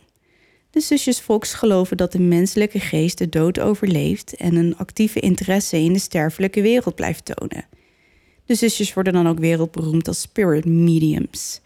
De 0.70 0.80
zusjes 0.80 1.18
Fox 1.18 1.54
geloven 1.54 1.96
dat 1.96 2.12
de 2.12 2.20
menselijke 2.20 2.80
geest 2.80 3.18
de 3.18 3.28
dood 3.28 3.58
overleeft 3.58 4.36
en 4.36 4.54
een 4.54 4.76
actieve 4.76 5.20
interesse 5.20 5.78
in 5.78 5.92
de 5.92 5.98
sterfelijke 5.98 6.62
wereld 6.62 6.94
blijft 6.94 7.24
tonen. 7.24 7.66
De 8.44 8.54
zusjes 8.54 8.94
worden 8.94 9.12
dan 9.12 9.28
ook 9.28 9.38
wereldberoemd 9.38 10.08
als 10.08 10.20
spirit 10.20 10.64
mediums. 10.64 11.60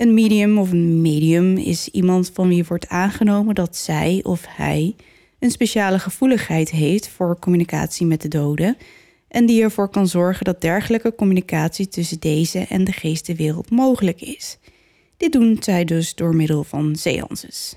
Een 0.00 0.14
medium 0.14 0.58
of 0.58 0.70
een 0.70 1.00
medium 1.00 1.56
is 1.56 1.88
iemand 1.88 2.30
van 2.34 2.48
wie 2.48 2.64
wordt 2.64 2.88
aangenomen 2.88 3.54
dat 3.54 3.76
zij 3.76 4.20
of 4.22 4.44
hij 4.48 4.94
een 5.38 5.50
speciale 5.50 5.98
gevoeligheid 5.98 6.70
heeft 6.70 7.08
voor 7.08 7.38
communicatie 7.38 8.06
met 8.06 8.22
de 8.22 8.28
doden 8.28 8.76
en 9.28 9.46
die 9.46 9.62
ervoor 9.62 9.88
kan 9.88 10.08
zorgen 10.08 10.44
dat 10.44 10.60
dergelijke 10.60 11.14
communicatie 11.14 11.88
tussen 11.88 12.20
deze 12.20 12.58
en 12.68 12.84
de 12.84 12.92
geestenwereld 12.92 13.70
mogelijk 13.70 14.20
is. 14.20 14.58
Dit 15.16 15.32
doen 15.32 15.56
zij 15.60 15.84
dus 15.84 16.14
door 16.14 16.36
middel 16.36 16.64
van 16.64 16.96
seances. 16.96 17.76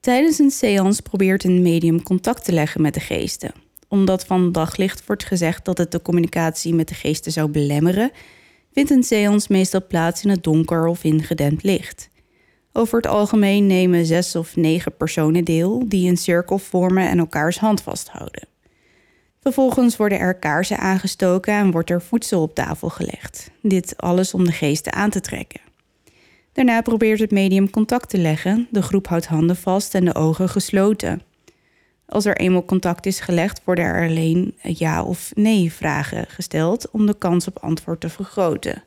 Tijdens 0.00 0.38
een 0.38 0.50
seance 0.50 1.02
probeert 1.02 1.44
een 1.44 1.62
medium 1.62 2.02
contact 2.02 2.44
te 2.44 2.52
leggen 2.52 2.82
met 2.82 2.94
de 2.94 3.00
geesten. 3.00 3.52
Omdat 3.88 4.26
van 4.26 4.52
daglicht 4.52 5.06
wordt 5.06 5.24
gezegd 5.24 5.64
dat 5.64 5.78
het 5.78 5.92
de 5.92 6.02
communicatie 6.02 6.74
met 6.74 6.88
de 6.88 6.94
geesten 6.94 7.32
zou 7.32 7.50
belemmeren, 7.50 8.10
vindt 8.78 8.92
een 8.92 9.02
seance 9.02 9.46
meestal 9.52 9.86
plaats 9.86 10.24
in 10.24 10.30
het 10.30 10.44
donker 10.44 10.86
of 10.86 11.04
in 11.04 11.22
gedempt 11.22 11.62
licht. 11.62 12.10
Over 12.72 12.96
het 12.96 13.06
algemeen 13.06 13.66
nemen 13.66 14.06
zes 14.06 14.36
of 14.36 14.56
negen 14.56 14.96
personen 14.96 15.44
deel 15.44 15.88
die 15.88 16.10
een 16.10 16.16
cirkel 16.16 16.58
vormen 16.58 17.08
en 17.08 17.18
elkaars 17.18 17.58
hand 17.58 17.82
vasthouden. 17.82 18.48
Vervolgens 19.40 19.96
worden 19.96 20.18
er 20.18 20.34
kaarsen 20.34 20.78
aangestoken 20.78 21.54
en 21.54 21.70
wordt 21.70 21.90
er 21.90 22.02
voedsel 22.02 22.42
op 22.42 22.54
tafel 22.54 22.88
gelegd. 22.88 23.50
Dit 23.62 23.96
alles 23.96 24.34
om 24.34 24.44
de 24.44 24.52
geesten 24.52 24.92
aan 24.92 25.10
te 25.10 25.20
trekken. 25.20 25.60
Daarna 26.52 26.80
probeert 26.80 27.18
het 27.18 27.30
medium 27.30 27.70
contact 27.70 28.08
te 28.08 28.18
leggen. 28.18 28.68
De 28.70 28.82
groep 28.82 29.06
houdt 29.06 29.26
handen 29.26 29.56
vast 29.56 29.94
en 29.94 30.04
de 30.04 30.14
ogen 30.14 30.48
gesloten. 30.48 31.22
Als 32.08 32.24
er 32.24 32.36
eenmaal 32.36 32.64
contact 32.64 33.06
is 33.06 33.20
gelegd, 33.20 33.60
worden 33.64 33.84
er 33.84 34.08
alleen 34.08 34.54
ja 34.62 35.04
of 35.04 35.30
nee 35.34 35.72
vragen 35.72 36.26
gesteld 36.28 36.90
om 36.90 37.06
de 37.06 37.18
kans 37.18 37.46
op 37.46 37.58
antwoord 37.58 38.00
te 38.00 38.08
vergroten. 38.08 38.84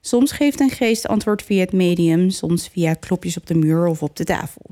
Soms 0.00 0.32
geeft 0.32 0.60
een 0.60 0.70
geest 0.70 1.06
antwoord 1.06 1.42
via 1.42 1.60
het 1.60 1.72
medium, 1.72 2.30
soms 2.30 2.68
via 2.68 2.94
klopjes 2.94 3.36
op 3.36 3.46
de 3.46 3.54
muur 3.54 3.86
of 3.86 4.02
op 4.02 4.16
de 4.16 4.24
tafel. 4.24 4.64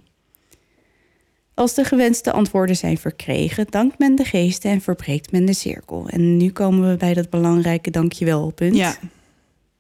Als 1.55 1.75
de 1.75 1.85
gewenste 1.85 2.33
antwoorden 2.33 2.77
zijn 2.77 2.99
verkregen, 2.99 3.67
dankt 3.71 3.99
men 3.99 4.15
de 4.15 4.25
geesten 4.25 4.71
en 4.71 4.81
verbreekt 4.81 5.33
men 5.33 5.45
de 5.45 5.53
cirkel. 5.53 6.09
En 6.09 6.37
nu 6.37 6.51
komen 6.51 6.91
we 6.91 6.97
bij 6.97 7.15
dat 7.15 7.31
belangrijke 7.31 7.91
dankjewel 7.91 8.51
punt. 8.51 8.77
Ja. 8.77 8.97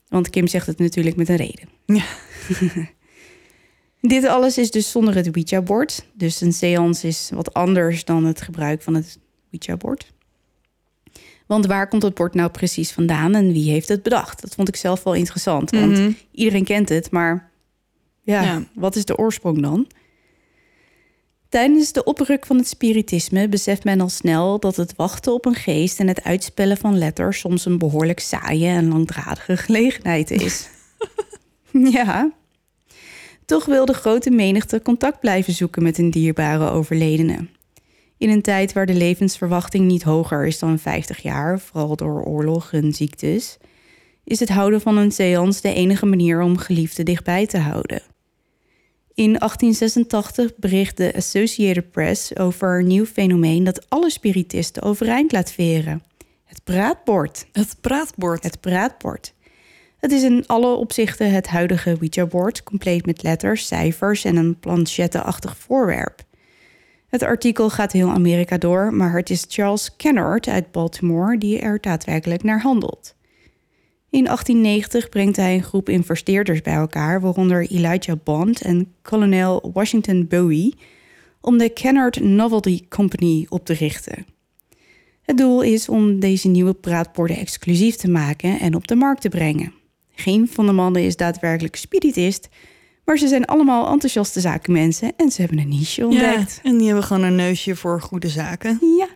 Want 0.08 0.30
Kim 0.30 0.46
zegt 0.46 0.66
het 0.66 0.78
natuurlijk 0.78 1.16
met 1.16 1.28
een 1.28 1.36
reden. 1.36 1.68
Ja. 1.86 2.04
Dit 4.08 4.24
alles 4.26 4.58
is 4.58 4.70
dus 4.70 4.90
zonder 4.90 5.14
het 5.14 5.26
Ouija-bord. 5.34 6.06
Dus 6.12 6.40
een 6.40 6.52
seance 6.52 7.06
is 7.06 7.30
wat 7.34 7.54
anders 7.54 8.04
dan 8.04 8.24
het 8.24 8.40
gebruik 8.40 8.82
van 8.82 8.94
het 8.94 9.18
Ouija-bord. 9.52 10.12
Want 11.46 11.66
waar 11.66 11.88
komt 11.88 12.02
het 12.02 12.14
bord 12.14 12.34
nou 12.34 12.50
precies 12.50 12.92
vandaan 12.92 13.34
en 13.34 13.52
wie 13.52 13.70
heeft 13.70 13.88
het 13.88 14.02
bedacht? 14.02 14.40
Dat 14.40 14.54
vond 14.54 14.68
ik 14.68 14.76
zelf 14.76 15.02
wel 15.02 15.14
interessant, 15.14 15.70
want 15.70 15.90
Mhm. 15.92 16.10
iedereen 16.30 16.64
kent 16.64 16.88
het, 16.88 17.10
maar 17.10 17.50
ja, 18.22 18.42
Ja. 18.42 18.62
wat 18.74 18.96
is 18.96 19.04
de 19.04 19.16
oorsprong 19.18 19.60
dan? 19.62 19.86
Tijdens 21.48 21.92
de 21.92 22.04
opruk 22.04 22.46
van 22.46 22.56
het 22.56 22.68
spiritisme 22.68 23.48
beseft 23.48 23.84
men 23.84 24.00
al 24.00 24.08
snel 24.08 24.58
dat 24.60 24.76
het 24.76 24.96
wachten 24.96 25.32
op 25.32 25.44
een 25.46 25.54
geest 25.54 26.00
en 26.00 26.08
het 26.08 26.22
uitspellen 26.24 26.76
van 26.76 26.98
letters 26.98 27.38
soms 27.38 27.64
een 27.64 27.78
behoorlijk 27.78 28.20
saaie 28.20 28.66
en 28.68 28.88
langdradige 28.88 29.56
gelegenheid 29.56 30.30
is. 30.30 30.68
ja. 31.96 32.32
Toch 33.46 33.64
wil 33.64 33.84
de 33.84 33.92
grote 33.92 34.30
menigte 34.30 34.82
contact 34.82 35.20
blijven 35.20 35.52
zoeken 35.52 35.82
met 35.82 35.98
een 35.98 36.10
dierbare 36.10 36.70
overledene. 36.70 37.48
In 38.18 38.30
een 38.30 38.42
tijd 38.42 38.72
waar 38.72 38.86
de 38.86 38.94
levensverwachting 38.94 39.86
niet 39.86 40.02
hoger 40.02 40.46
is 40.46 40.58
dan 40.58 40.78
50 40.78 41.22
jaar, 41.22 41.60
vooral 41.60 41.96
door 41.96 42.24
oorlog 42.24 42.72
en 42.72 42.92
ziektes, 42.92 43.56
is 44.24 44.40
het 44.40 44.48
houden 44.48 44.80
van 44.80 44.96
een 44.96 45.12
seance 45.12 45.60
de 45.60 45.74
enige 45.74 46.06
manier 46.06 46.40
om 46.40 46.56
geliefden 46.56 47.04
dichtbij 47.04 47.46
te 47.46 47.58
houden. 47.58 48.02
In 49.14 49.38
1886 49.38 50.56
bericht 50.56 50.96
de 50.96 51.12
Associated 51.16 51.90
Press 51.90 52.36
over 52.36 52.78
een 52.78 52.86
nieuw 52.86 53.06
fenomeen 53.06 53.64
dat 53.64 53.86
alle 53.88 54.10
spiritisten 54.10 54.82
overeind 54.82 55.32
laat 55.32 55.52
veren. 55.52 56.02
Het 56.44 56.64
praatbord. 56.64 57.46
Het 57.52 57.76
praatbord. 57.80 58.42
Het 58.42 58.60
praatbord. 58.60 59.34
Het 60.04 60.12
is 60.12 60.22
in 60.22 60.46
alle 60.46 60.74
opzichten 60.74 61.30
het 61.30 61.48
huidige 61.48 61.96
Ouija-bord, 62.00 62.62
compleet 62.62 63.06
met 63.06 63.22
letters, 63.22 63.66
cijfers 63.66 64.24
en 64.24 64.36
een 64.36 64.58
planchettenachtig 64.58 65.56
voorwerp. 65.56 66.22
Het 67.08 67.22
artikel 67.22 67.70
gaat 67.70 67.92
heel 67.92 68.08
Amerika 68.08 68.58
door, 68.58 68.94
maar 68.94 69.16
het 69.16 69.30
is 69.30 69.44
Charles 69.48 69.96
Kennard 69.96 70.48
uit 70.48 70.72
Baltimore 70.72 71.38
die 71.38 71.58
er 71.58 71.80
daadwerkelijk 71.80 72.42
naar 72.42 72.60
handelt. 72.60 73.14
In 74.10 74.24
1890 74.24 75.08
brengt 75.08 75.36
hij 75.36 75.54
een 75.54 75.62
groep 75.62 75.88
investeerders 75.88 76.62
bij 76.62 76.74
elkaar, 76.74 77.20
waaronder 77.20 77.66
Elijah 77.70 78.16
Bond 78.24 78.62
en 78.62 78.92
kolonel 79.02 79.70
Washington 79.72 80.26
Bowie, 80.28 80.74
om 81.40 81.58
de 81.58 81.68
Kennard 81.68 82.20
Novelty 82.20 82.88
Company 82.88 83.46
op 83.48 83.64
te 83.64 83.74
richten. 83.74 84.26
Het 85.22 85.36
doel 85.38 85.62
is 85.62 85.88
om 85.88 86.20
deze 86.20 86.48
nieuwe 86.48 86.74
praatborden 86.74 87.36
exclusief 87.36 87.96
te 87.96 88.10
maken 88.10 88.60
en 88.60 88.74
op 88.74 88.86
de 88.88 88.94
markt 88.94 89.20
te 89.20 89.28
brengen. 89.28 89.82
Geen 90.14 90.48
van 90.48 90.66
de 90.66 90.72
mannen 90.72 91.02
is 91.02 91.16
daadwerkelijk 91.16 91.76
spiritist, 91.76 92.48
maar 93.04 93.18
ze 93.18 93.28
zijn 93.28 93.44
allemaal 93.44 93.92
enthousiaste 93.92 94.40
zakenmensen 94.40 95.12
en 95.16 95.30
ze 95.30 95.40
hebben 95.40 95.58
een 95.58 95.68
niche 95.68 96.06
ontdekt. 96.06 96.60
Ja, 96.62 96.70
en 96.70 96.76
die 96.76 96.86
hebben 96.86 97.04
gewoon 97.04 97.22
een 97.22 97.34
neusje 97.34 97.76
voor 97.76 98.00
goede 98.00 98.28
zaken. 98.28 98.78
Ja. 98.98 99.08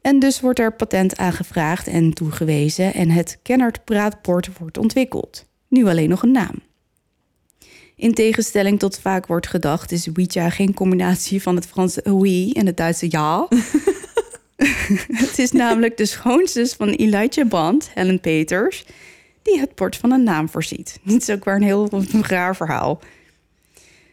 En 0.00 0.18
dus 0.18 0.40
wordt 0.40 0.58
er 0.58 0.72
patent 0.72 1.16
aangevraagd 1.16 1.86
en 1.86 2.12
toegewezen 2.12 2.94
en 2.94 3.10
het 3.10 3.38
Kennard 3.42 3.84
praatbord 3.84 4.58
wordt 4.58 4.78
ontwikkeld. 4.78 5.46
Nu 5.68 5.86
alleen 5.86 6.08
nog 6.08 6.22
een 6.22 6.32
naam. 6.32 6.54
In 7.96 8.14
tegenstelling 8.14 8.78
tot 8.78 8.98
vaak 8.98 9.26
wordt 9.26 9.46
gedacht 9.46 9.92
is 9.92 10.08
Ouija 10.14 10.50
geen 10.50 10.74
combinatie 10.74 11.42
van 11.42 11.54
het 11.54 11.66
Franse 11.66 12.04
oui 12.04 12.50
en 12.52 12.66
het 12.66 12.76
Duitse 12.76 13.06
ja. 13.10 13.48
het 15.24 15.38
is 15.38 15.52
namelijk 15.52 15.96
de 15.96 16.06
schoonzus 16.06 16.72
van 16.72 16.88
Elijah 16.88 17.48
Bond, 17.48 17.90
Helen 17.94 18.20
Peters, 18.20 18.84
die 19.42 19.58
het 19.58 19.74
bord 19.74 19.96
van 19.96 20.10
een 20.10 20.22
naam 20.22 20.48
voorziet. 20.48 20.98
Dit 21.04 21.22
is 21.22 21.30
ook 21.30 21.44
weer 21.44 21.54
een 21.54 21.62
heel 21.62 21.88
raar 22.22 22.56
verhaal. 22.56 23.00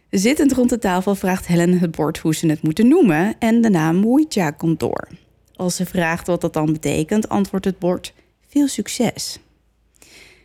Zittend 0.09 0.51
rond 0.51 0.69
de 0.69 0.79
tafel 0.79 1.15
vraagt 1.15 1.47
Helen 1.47 1.79
het 1.79 1.91
bord 1.91 2.17
hoe 2.17 2.35
ze 2.35 2.47
het 2.47 2.61
moeten 2.61 2.87
noemen 2.87 3.35
en 3.39 3.61
de 3.61 3.69
naam 3.69 4.03
Ouija 4.03 4.51
komt 4.51 4.79
door. 4.79 5.07
Als 5.55 5.75
ze 5.75 5.85
vraagt 5.85 6.27
wat 6.27 6.41
dat 6.41 6.53
dan 6.53 6.71
betekent, 6.71 7.29
antwoordt 7.29 7.65
het 7.65 7.79
bord 7.79 8.13
veel 8.47 8.67
succes. 8.67 9.39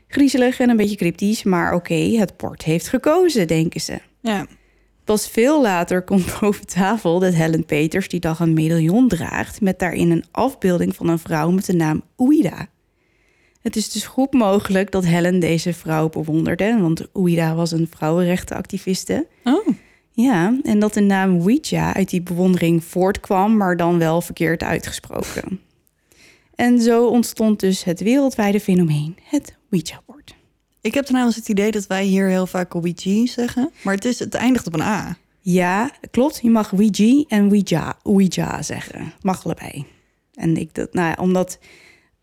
Griezelig 0.08 0.60
en 0.60 0.70
een 0.70 0.76
beetje 0.76 0.96
cryptisch, 0.96 1.42
maar 1.42 1.74
oké, 1.74 1.94
het 1.94 2.36
bord 2.36 2.62
heeft 2.62 2.88
gekozen, 2.88 3.46
denken 3.46 3.80
ze. 3.80 4.00
Ja. 4.20 4.46
Pas 5.04 5.28
veel 5.28 5.62
later 5.62 6.02
komt 6.02 6.34
boven 6.40 6.66
tafel 6.66 7.18
dat 7.18 7.34
Helen 7.34 7.64
Peters 7.64 8.08
die 8.08 8.20
dag 8.20 8.40
een 8.40 8.52
medaillon 8.52 9.08
draagt... 9.08 9.60
met 9.60 9.78
daarin 9.78 10.10
een 10.10 10.24
afbeelding 10.30 10.96
van 10.96 11.08
een 11.08 11.18
vrouw 11.18 11.50
met 11.50 11.66
de 11.66 11.74
naam 11.74 12.02
Ouida. 12.16 12.68
Het 13.62 13.76
is 13.76 13.90
dus 13.90 14.06
goed 14.06 14.32
mogelijk 14.32 14.90
dat 14.90 15.04
Helen 15.04 15.40
deze 15.40 15.72
vrouw 15.72 16.08
bewonderde... 16.08 16.78
want 16.80 17.12
Ouida 17.12 17.54
was 17.54 17.70
een 17.70 17.88
vrouwenrechtenactiviste. 17.90 19.26
Oh, 19.44 19.66
Ja, 20.10 20.58
en 20.62 20.78
dat 20.78 20.94
de 20.94 21.00
naam 21.00 21.40
Ouija 21.40 21.94
uit 21.94 22.10
die 22.10 22.22
bewondering 22.22 22.84
voortkwam... 22.84 23.56
maar 23.56 23.76
dan 23.76 23.98
wel 23.98 24.20
verkeerd 24.20 24.62
uitgesproken. 24.62 25.60
En 26.54 26.80
zo 26.80 27.06
ontstond 27.06 27.60
dus 27.60 27.84
het 27.84 28.00
wereldwijde 28.00 28.60
fenomeen, 28.60 29.16
het 29.22 29.56
Ouija-bord. 29.70 30.34
ik 30.80 30.94
heb 30.94 31.04
trouwens 31.04 31.36
het 31.36 31.48
idee 31.48 31.70
dat 31.70 31.86
wij 31.86 32.04
hier 32.04 32.28
heel 32.28 32.46
vaak 32.46 32.74
Ouija 32.74 33.26
zeggen. 33.26 33.70
Maar 33.82 33.94
het, 33.94 34.04
is, 34.04 34.18
het 34.18 34.34
eindigt 34.34 34.66
op 34.66 34.74
een 34.74 34.80
A. 34.80 35.16
Ja, 35.40 35.90
klopt. 36.10 36.38
Je 36.42 36.50
mag 36.50 36.72
Ouija 36.72 37.24
en 37.28 37.48
Ouija, 37.48 37.96
Ouija 38.02 38.62
zeggen. 38.62 39.12
Mag 39.20 39.44
allebei. 39.44 39.84
En 40.34 40.56
ik 40.56 40.74
dat, 40.74 40.92
nou 40.92 41.08
ja, 41.08 41.16
omdat 41.22 41.58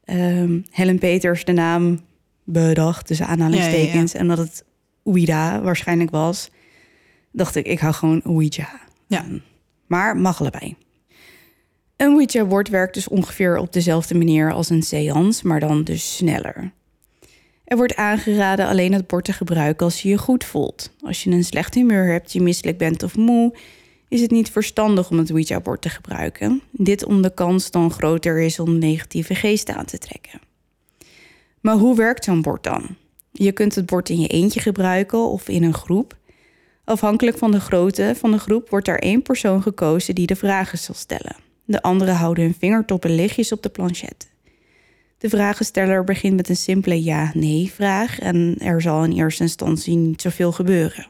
ehm, 0.09 0.59
Helen 0.71 0.99
Peters 0.99 1.45
de 1.45 1.51
naam 1.51 1.99
bedacht, 2.43 3.07
tussen 3.07 3.27
aanhalingstekens, 3.27 4.13
en 4.13 4.27
dat 4.27 4.37
het 4.37 4.63
Ouida 5.03 5.61
waarschijnlijk 5.61 6.09
was, 6.09 6.49
dacht 7.31 7.55
ik, 7.55 7.65
ik 7.65 7.79
hou 7.79 7.93
gewoon 7.93 8.21
Ouija. 8.23 8.69
Ja. 9.07 9.25
Maar 9.87 10.17
mag 10.17 10.39
allebei. 10.39 10.75
Een 11.97 12.11
Ouija-bord 12.11 12.69
werkt 12.69 12.93
dus 12.93 13.07
ongeveer 13.07 13.57
op 13.57 13.73
dezelfde 13.73 14.15
manier 14.15 14.53
als 14.53 14.69
een 14.69 14.83
seance, 14.83 15.47
maar 15.47 15.59
dan 15.59 15.83
dus 15.83 16.15
sneller. 16.15 16.71
Er 17.63 17.77
wordt 17.77 17.95
aangeraden 17.95 18.67
alleen 18.67 18.93
het 18.93 19.07
bord 19.07 19.25
te 19.25 19.33
gebruiken 19.33 19.85
als 19.85 20.01
je 20.01 20.09
je 20.09 20.17
goed 20.17 20.43
voelt. 20.43 20.91
Als 21.01 21.23
je 21.23 21.31
een 21.31 21.43
slecht 21.43 21.73
humeur 21.73 22.11
hebt, 22.11 22.33
je 22.33 22.41
misselijk 22.41 22.77
bent 22.77 23.03
of 23.03 23.15
moe, 23.15 23.53
is 24.09 24.21
het 24.21 24.31
niet 24.31 24.51
verstandig 24.51 25.09
om 25.09 25.17
het 25.17 25.31
Ouija-bord 25.31 25.81
te 25.81 25.89
gebruiken. 25.89 26.61
Dit 26.71 27.05
om 27.05 27.21
de 27.21 27.33
kans 27.33 27.71
dan 27.71 27.91
groter 27.91 28.39
is 28.39 28.59
om 28.59 28.77
negatieve 28.77 29.35
geesten 29.35 29.75
aan 29.75 29.85
te 29.85 29.97
trekken. 29.97 30.39
Maar 31.61 31.75
hoe 31.75 31.95
werkt 31.95 32.23
zo'n 32.23 32.41
bord 32.41 32.63
dan? 32.63 32.95
Je 33.31 33.51
kunt 33.51 33.75
het 33.75 33.85
bord 33.85 34.09
in 34.09 34.19
je 34.19 34.27
eentje 34.27 34.59
gebruiken 34.59 35.19
of 35.19 35.49
in 35.49 35.63
een 35.63 35.73
groep. 35.73 36.17
Afhankelijk 36.83 37.37
van 37.37 37.51
de 37.51 37.59
grootte 37.59 38.13
van 38.15 38.31
de 38.31 38.39
groep 38.39 38.69
wordt 38.69 38.87
er 38.87 38.99
één 38.99 39.21
persoon 39.21 39.61
gekozen 39.61 40.15
die 40.15 40.27
de 40.27 40.35
vragen 40.35 40.77
zal 40.77 40.95
stellen. 40.95 41.35
De 41.65 41.81
anderen 41.81 42.15
houden 42.15 42.43
hun 42.43 42.55
vingertoppen 42.59 43.15
lichtjes 43.15 43.51
op 43.51 43.63
de 43.63 43.69
planchet. 43.69 44.29
De 45.17 45.29
vragensteller 45.29 46.03
begint 46.03 46.35
met 46.35 46.49
een 46.49 46.55
simpele 46.55 47.03
ja-nee-vraag 47.03 48.19
en 48.19 48.55
er 48.59 48.81
zal 48.81 49.03
in 49.03 49.11
eerste 49.11 49.43
instantie 49.43 49.95
niet 49.95 50.21
zoveel 50.21 50.51
gebeuren. 50.51 51.07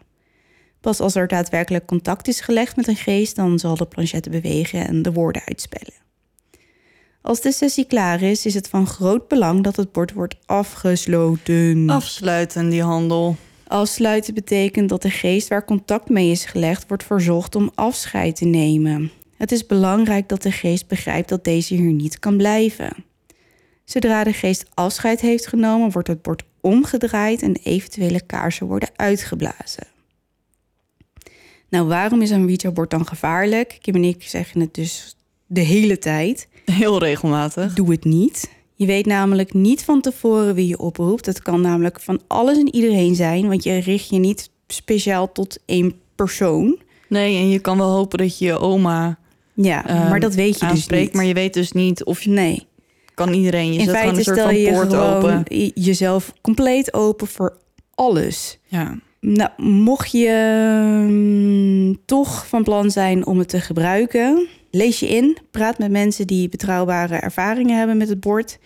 Pas 0.81 0.99
als 0.99 1.15
er 1.15 1.27
daadwerkelijk 1.27 1.85
contact 1.85 2.27
is 2.27 2.41
gelegd 2.41 2.75
met 2.75 2.87
een 2.87 2.95
geest, 2.95 3.35
dan 3.35 3.59
zal 3.59 3.75
de 3.75 3.85
planchette 3.85 4.29
bewegen 4.29 4.87
en 4.87 5.01
de 5.01 5.11
woorden 5.11 5.41
uitspellen. 5.45 5.93
Als 7.21 7.41
de 7.41 7.51
sessie 7.51 7.85
klaar 7.85 8.21
is, 8.21 8.45
is 8.45 8.53
het 8.53 8.69
van 8.69 8.87
groot 8.87 9.27
belang 9.27 9.63
dat 9.63 9.75
het 9.75 9.91
bord 9.91 10.13
wordt 10.13 10.35
afgesloten. 10.45 11.89
Afsluiten 11.89 12.69
die 12.69 12.83
handel. 12.83 13.35
Afsluiten 13.67 14.33
betekent 14.33 14.89
dat 14.89 15.01
de 15.01 15.09
geest 15.09 15.47
waar 15.47 15.65
contact 15.65 16.09
mee 16.09 16.31
is 16.31 16.45
gelegd 16.45 16.87
wordt 16.87 17.03
verzocht 17.03 17.55
om 17.55 17.71
afscheid 17.75 18.35
te 18.35 18.45
nemen. 18.45 19.11
Het 19.37 19.51
is 19.51 19.65
belangrijk 19.65 20.29
dat 20.29 20.41
de 20.41 20.51
geest 20.51 20.87
begrijpt 20.87 21.29
dat 21.29 21.43
deze 21.43 21.73
hier 21.73 21.91
niet 21.91 22.19
kan 22.19 22.37
blijven. 22.37 23.05
Zodra 23.85 24.23
de 24.23 24.33
geest 24.33 24.65
afscheid 24.73 25.21
heeft 25.21 25.47
genomen, 25.47 25.91
wordt 25.91 26.07
het 26.07 26.21
bord 26.21 26.43
omgedraaid 26.61 27.41
en 27.41 27.55
eventuele 27.63 28.21
kaarsen 28.21 28.67
worden 28.67 28.89
uitgeblazen. 28.95 29.87
Nou, 31.69 31.87
waarom 31.87 32.21
is 32.21 32.29
een 32.29 32.41
Ouija-bord 32.41 32.89
dan 32.89 33.07
gevaarlijk? 33.07 33.77
Kim 33.81 33.95
en 33.95 34.03
ik 34.03 34.23
zeggen 34.23 34.61
het 34.61 34.73
dus 34.73 35.15
de 35.47 35.61
hele 35.61 35.97
tijd. 35.99 36.47
Heel 36.65 36.99
regelmatig. 36.99 37.73
Doe 37.73 37.91
het 37.91 38.03
niet. 38.03 38.49
Je 38.75 38.85
weet 38.85 39.05
namelijk 39.05 39.53
niet 39.53 39.83
van 39.83 40.01
tevoren 40.01 40.55
wie 40.55 40.67
je 40.67 40.77
oproept. 40.79 41.25
Het 41.25 41.41
kan 41.41 41.61
namelijk 41.61 41.99
van 42.01 42.21
alles 42.27 42.57
en 42.57 42.75
iedereen 42.75 43.15
zijn, 43.15 43.47
want 43.47 43.63
je 43.63 43.77
richt 43.77 44.09
je 44.09 44.19
niet 44.19 44.49
speciaal 44.67 45.31
tot 45.31 45.57
één 45.65 45.93
persoon. 46.15 46.77
Nee, 47.07 47.37
en 47.37 47.49
je 47.49 47.59
kan 47.59 47.77
wel 47.77 47.89
hopen 47.91 48.17
dat 48.17 48.37
je 48.37 48.45
je 48.45 48.59
oma 48.59 49.17
Ja, 49.53 49.87
ehm, 49.87 50.09
maar 50.09 50.19
dat 50.19 50.33
weet 50.33 50.53
je 50.53 50.59
dus 50.59 50.69
aanspreekt. 50.69 51.03
niet. 51.05 51.13
Maar 51.13 51.25
je 51.25 51.33
weet 51.33 51.53
dus 51.53 51.71
niet 51.71 52.03
of 52.03 52.21
je 52.21 52.29
Nee, 52.29 52.67
kan 53.13 53.33
iedereen. 53.33 53.73
Je 53.73 53.79
in 53.79 53.87
feite 53.89 54.17
een 54.17 54.23
soort 54.23 54.35
stel 54.37 54.45
van 54.47 54.57
je 54.57 54.71
poort 54.71 54.93
open. 54.95 55.43
jezelf 55.73 56.33
compleet 56.41 56.93
open 56.93 57.27
voor 57.27 57.57
alles. 57.95 58.59
Ja. 58.65 58.99
Nou, 59.21 59.49
mocht 59.57 60.11
je 60.11 60.29
mm, 61.07 61.97
toch 62.05 62.47
van 62.47 62.63
plan 62.63 62.91
zijn 62.91 63.25
om 63.25 63.39
het 63.39 63.49
te 63.49 63.59
gebruiken, 63.61 64.47
lees 64.71 64.99
je 64.99 65.07
in. 65.07 65.37
Praat 65.51 65.77
met 65.77 65.91
mensen 65.91 66.27
die 66.27 66.49
betrouwbare 66.49 67.15
ervaringen 67.15 67.77
hebben 67.77 67.97
met 67.97 68.09
het 68.09 68.19
bord. 68.19 68.59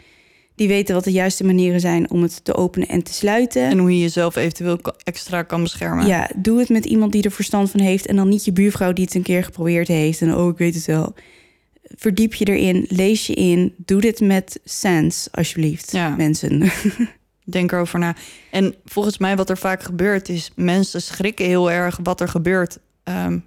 Die 0.56 0.68
weten 0.68 0.96
wat 0.96 1.04
de 1.04 1.12
juiste 1.12 1.44
manieren 1.44 1.80
zijn 1.80 2.10
om 2.12 2.22
het 2.22 2.44
te 2.46 2.56
openen 2.56 2.88
en 2.88 3.04
te 3.04 3.14
sluiten. 3.14 3.64
En 3.64 3.78
hoe 3.78 3.92
je 3.94 4.00
jezelf 4.00 4.36
eventueel 4.36 4.80
extra 5.04 5.44
kan 5.44 5.62
beschermen. 5.64 6.08
Ja, 6.08 6.30
doe 6.36 6.60
het 6.60 6.70
met 6.70 6.86
iemand 6.86 7.12
die 7.12 7.24
er 7.24 7.32
verstand 7.32 7.72
van 7.72 7.80
heeft. 7.80 8.06
En 8.06 8.16
dan 8.16 8.30
niet 8.30 8.46
je 8.46 8.52
buurvrouw 8.52 8.94
die 8.94 9.06
het 9.06 9.16
een 9.16 9.22
keer 9.22 9.44
geprobeerd 9.44 9.88
heeft. 9.88 10.22
En 10.22 10.36
oh, 10.36 10.50
ik 10.50 10.58
weet 10.58 10.76
het 10.76 10.86
wel. 10.86 11.14
Verdiep 11.84 12.34
je 12.34 12.46
erin, 12.46 12.86
lees 12.90 13.28
je 13.28 13.34
in. 13.34 13.74
Doe 13.78 14.02
dit 14.02 14.20
met 14.20 14.60
sense, 14.64 15.30
alsjeblieft, 15.32 15.92
Ja. 15.92 16.10
mensen. 16.16 16.62
Denk 17.46 17.72
erover 17.72 18.00
na. 18.00 18.16
En 18.52 18.76
volgens 18.86 19.18
mij 19.18 19.36
wat 19.36 19.50
er 19.50 19.58
vaak 19.58 19.84
gebeurt 19.84 20.30
is... 20.30 20.52
mensen 20.56 21.02
schrikken 21.02 21.46
heel 21.46 21.72
erg 21.72 22.00
wat 22.04 22.22
er 22.22 22.28
gebeurt... 22.28 22.80
ehm, 23.04 23.40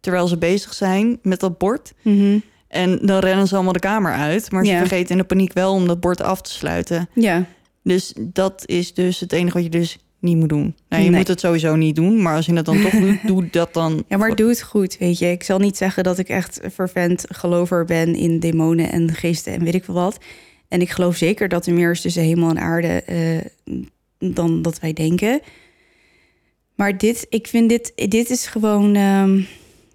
terwijl 0.00 0.26
ze 0.28 0.36
bezig 0.38 0.74
zijn 0.74 1.18
met 1.22 1.40
dat 1.40 1.58
bord. 1.58 1.92
Mhm. 2.02 2.38
En 2.68 2.98
dan 3.02 3.18
rennen 3.18 3.46
ze 3.48 3.54
allemaal 3.54 3.72
de 3.72 3.78
kamer 3.78 4.12
uit. 4.12 4.50
Maar 4.50 4.64
ze 4.64 4.76
vergeten 4.76 5.10
in 5.10 5.16
de 5.18 5.24
paniek 5.24 5.52
wel 5.52 5.72
om 5.72 5.86
dat 5.86 6.00
bord 6.00 6.22
af 6.22 6.40
te 6.42 6.50
sluiten. 6.50 7.08
Ja, 7.14 7.44
Dus 7.82 8.12
dat 8.18 8.62
is 8.66 8.94
dus 8.94 9.20
het 9.20 9.32
enige 9.32 9.54
wat 9.54 9.62
je 9.62 9.70
dus 9.70 9.98
niet 10.20 10.36
moet 10.36 10.48
doen. 10.48 10.74
Nou, 10.88 11.02
je 11.02 11.08
Nee. 11.08 11.18
moet 11.18 11.28
het 11.28 11.40
sowieso 11.40 11.76
niet 11.76 11.96
doen. 11.96 12.22
Maar 12.22 12.34
als 12.36 12.46
je 12.46 12.54
het 12.54 12.64
dan 12.64 12.80
toch 12.82 12.90
doet, 12.90 13.18
doe 13.26 13.48
dat 13.50 13.74
dan. 13.74 14.04
ja, 14.08 14.16
maar 14.16 14.34
doe 14.34 14.48
het 14.48 14.62
goed, 14.62 14.96
weet 14.98 15.18
je. 15.18 15.30
Ik 15.30 15.42
zal 15.42 15.58
niet 15.58 15.76
zeggen 15.76 16.04
dat 16.04 16.18
ik 16.18 16.28
echt 16.28 16.60
fervent 16.72 17.24
gelover 17.28 17.84
ben 17.84 18.14
in 18.14 18.40
demonen 18.40 18.90
en 18.92 19.14
geesten 19.14 19.52
en 19.52 19.64
weet 19.64 19.74
ik 19.74 19.84
veel 19.84 19.94
wat. 19.94 20.18
En 20.68 20.80
ik 20.80 20.90
geloof 20.90 21.16
zeker 21.16 21.48
dat 21.48 21.66
er 21.66 21.74
meer 21.74 21.90
is 21.90 22.00
tussen 22.00 22.22
hemel 22.22 22.50
en 22.50 22.58
aarde 22.58 23.02
eh, 23.02 23.84
dan 24.32 24.62
dat 24.62 24.80
wij 24.80 24.92
denken. 24.92 25.40
Maar 26.74 26.98
dit, 26.98 27.26
ik 27.28 27.46
vind 27.46 27.68
dit, 27.68 27.92
dit 27.94 28.30
is 28.30 28.46
gewoon 28.46 28.94
ehm, 28.94 29.30
een 29.30 29.46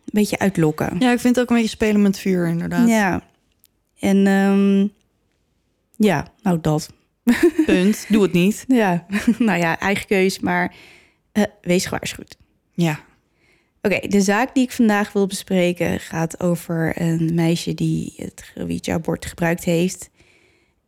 beetje 0.03 0.39
uitlokken. 0.39 0.95
Ja, 0.99 1.11
ik 1.11 1.19
vind 1.19 1.35
het 1.35 1.43
ook 1.43 1.49
een 1.49 1.55
beetje 1.55 1.75
spelen 1.75 2.01
met 2.01 2.19
vuur, 2.19 2.47
inderdaad. 2.47 2.87
Ja. 2.87 3.23
En 3.99 4.27
ehm, 4.27 4.87
ja, 6.07 6.27
nou 6.41 6.57
dat. 6.61 6.93
Punt. 7.65 8.05
Doe 8.09 8.23
het 8.23 8.33
niet. 8.33 8.65
Ja, 8.67 9.05
nou 9.39 9.59
ja, 9.59 9.79
eigen 9.79 10.07
keus, 10.07 10.39
maar 10.39 10.75
eh, 11.31 11.43
wees 11.61 11.85
gewaarschuwd. 11.85 12.37
Ja. 12.73 12.99
Oké, 13.81 14.07
de 14.07 14.21
zaak 14.21 14.53
die 14.53 14.63
ik 14.63 14.71
vandaag 14.71 15.11
wil 15.11 15.27
bespreken 15.27 15.99
gaat 15.99 16.39
over 16.39 17.01
een 17.01 17.33
meisje 17.33 17.73
die 17.73 18.13
het 18.17 18.51
Ouija-bord 18.55 19.25
gebruikt 19.25 19.63
heeft. 19.63 20.09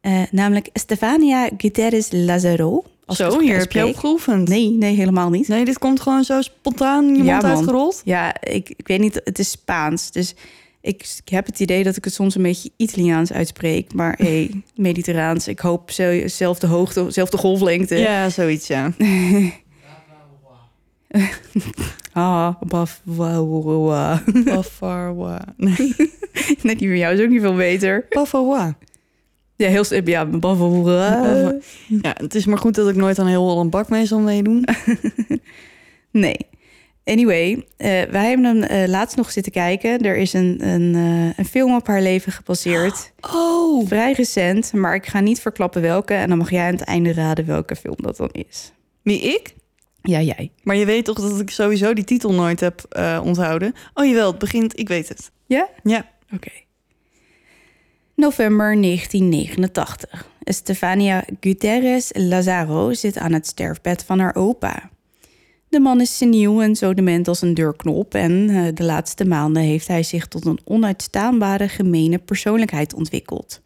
Eh, 0.05 0.21
namelijk 0.31 0.69
Stefania 0.73 1.49
Guterres 1.57 2.07
Lazaro. 2.11 2.83
Als 3.05 3.19
ik 3.19 3.25
het 3.25 3.33
Zo, 3.33 3.39
hier 3.39 3.57
heb 3.57 3.71
je 3.71 3.79
uitspreek. 3.79 3.87
op 3.95 3.95
geoefend. 3.99 4.47
Nee, 4.47 4.69
nee, 4.71 4.95
helemaal 4.95 5.29
niet. 5.29 5.47
Nee, 5.47 5.65
dit 5.65 5.77
komt 5.77 6.01
gewoon 6.01 6.23
zo 6.23 6.41
spontaan 6.41 7.15
je 7.15 7.23
Ja, 7.23 7.31
mond 7.31 7.41
man. 7.41 7.55
uitgerold. 7.55 8.01
Ja, 8.05 8.41
ik, 8.41 8.69
ik 8.75 8.87
weet 8.87 8.99
niet, 8.99 9.21
het 9.23 9.39
is 9.39 9.49
Spaans. 9.49 10.11
Dus 10.11 10.35
ik, 10.81 11.07
ik 11.23 11.29
heb 11.29 11.45
het 11.45 11.59
idee 11.59 11.83
dat 11.83 11.95
ik 11.97 12.03
het 12.03 12.13
soms 12.13 12.35
een 12.35 12.41
beetje 12.41 12.71
Italiaans 12.77 13.31
uitspreek. 13.33 13.93
Maar 13.93 14.15
hey, 14.23 14.61
mediterraans. 14.75 15.47
Ik 15.47 15.59
hoop 15.59 15.91
zo- 15.91 16.27
zelfde 16.27 16.67
hoogte, 16.67 17.05
zelfde 17.09 17.37
golflengte. 17.37 17.95
Ja, 17.95 18.29
zoiets, 18.29 18.67
ja. 18.67 18.91
Ah, 22.13 22.55
baf, 22.61 23.01
wa. 23.03 24.21
Nee, 25.57 25.95
Nee, 26.61 26.75
die 26.75 26.87
van 26.87 26.97
jou 26.97 27.13
is 27.15 27.21
ook 27.21 27.29
niet 27.29 27.41
veel 27.41 27.55
beter. 27.55 28.05
Bafawa. 28.09 28.77
Ja, 29.55 29.67
heel 29.67 29.85
ja, 30.05 30.29
wa. 30.29 31.53
Ja, 31.87 32.15
het 32.17 32.35
is 32.35 32.45
maar 32.45 32.57
goed 32.57 32.75
dat 32.75 32.89
ik 32.89 32.95
nooit 32.95 33.19
aan 33.19 33.27
heel 33.27 33.47
Holland 33.47 33.69
Bak 33.69 33.89
mee 33.89 34.05
zal 34.05 34.19
meedoen. 34.19 34.65
Nee. 36.15 36.37
Anyway, 37.03 37.65
eh, 37.77 38.01
wij 38.03 38.29
hebben 38.29 38.45
hem 38.45 38.63
eh, 38.63 38.87
laatst 38.87 39.17
nog 39.17 39.31
zitten 39.31 39.51
kijken. 39.51 40.01
Er 40.01 40.17
is 40.17 40.33
een, 40.33 40.67
een, 40.67 40.95
eh, 40.95 41.37
een 41.37 41.45
film 41.45 41.75
op 41.75 41.87
haar 41.87 42.01
leven 42.01 42.31
gebaseerd. 42.31 43.11
Oh. 43.33 43.87
Vrij 43.87 44.13
recent, 44.13 44.73
maar 44.73 44.95
ik 44.95 45.05
ga 45.05 45.19
niet 45.19 45.41
verklappen 45.41 45.81
welke. 45.81 46.13
En 46.13 46.29
dan 46.29 46.37
mag 46.37 46.49
jij 46.49 46.65
aan 46.65 46.73
het 46.73 46.81
einde 46.81 47.13
raden 47.13 47.45
welke 47.45 47.75
film 47.75 47.95
dat 47.97 48.17
dan 48.17 48.29
is. 48.31 48.71
Wie, 49.01 49.21
ik? 49.21 49.55
Ja, 50.01 50.21
jij. 50.21 50.51
Maar 50.63 50.75
je 50.75 50.85
weet 50.85 51.05
toch 51.05 51.19
dat 51.19 51.39
ik 51.39 51.49
sowieso 51.49 51.93
die 51.93 52.03
titel 52.03 52.33
nooit 52.33 52.59
heb 52.59 52.97
onthouden? 53.23 53.73
Oh 53.93 54.05
jawel, 54.05 54.29
het 54.29 54.39
begint, 54.39 54.79
ik 54.79 54.87
weet 54.87 55.09
het. 55.09 55.31
Ja? 55.45 55.69
Ja. 55.83 56.09
Oké. 56.33 56.51
November 58.15 58.81
1989. 58.81 60.27
Stefania 60.43 61.23
Guterres 61.39 62.11
Lazaro 62.13 62.93
zit 62.93 63.17
aan 63.17 63.33
het 63.33 63.47
sterfbed 63.47 64.03
van 64.03 64.19
haar 64.19 64.35
opa. 64.35 64.89
De 65.69 65.79
man 65.79 66.01
is 66.01 66.17
seniel 66.17 66.61
en 66.61 66.75
zo 66.75 66.93
dement 66.93 67.27
als 67.27 67.41
een 67.41 67.53
deurknop. 67.53 68.13
En 68.13 68.49
eh, 68.49 68.67
de 68.73 68.83
laatste 68.83 69.25
maanden 69.25 69.63
heeft 69.63 69.87
hij 69.87 70.03
zich 70.03 70.27
tot 70.27 70.45
een 70.45 70.59
onuitstaanbare 70.63 71.69
gemene 71.69 72.17
persoonlijkheid 72.17 72.93
ontwikkeld. 72.93 73.61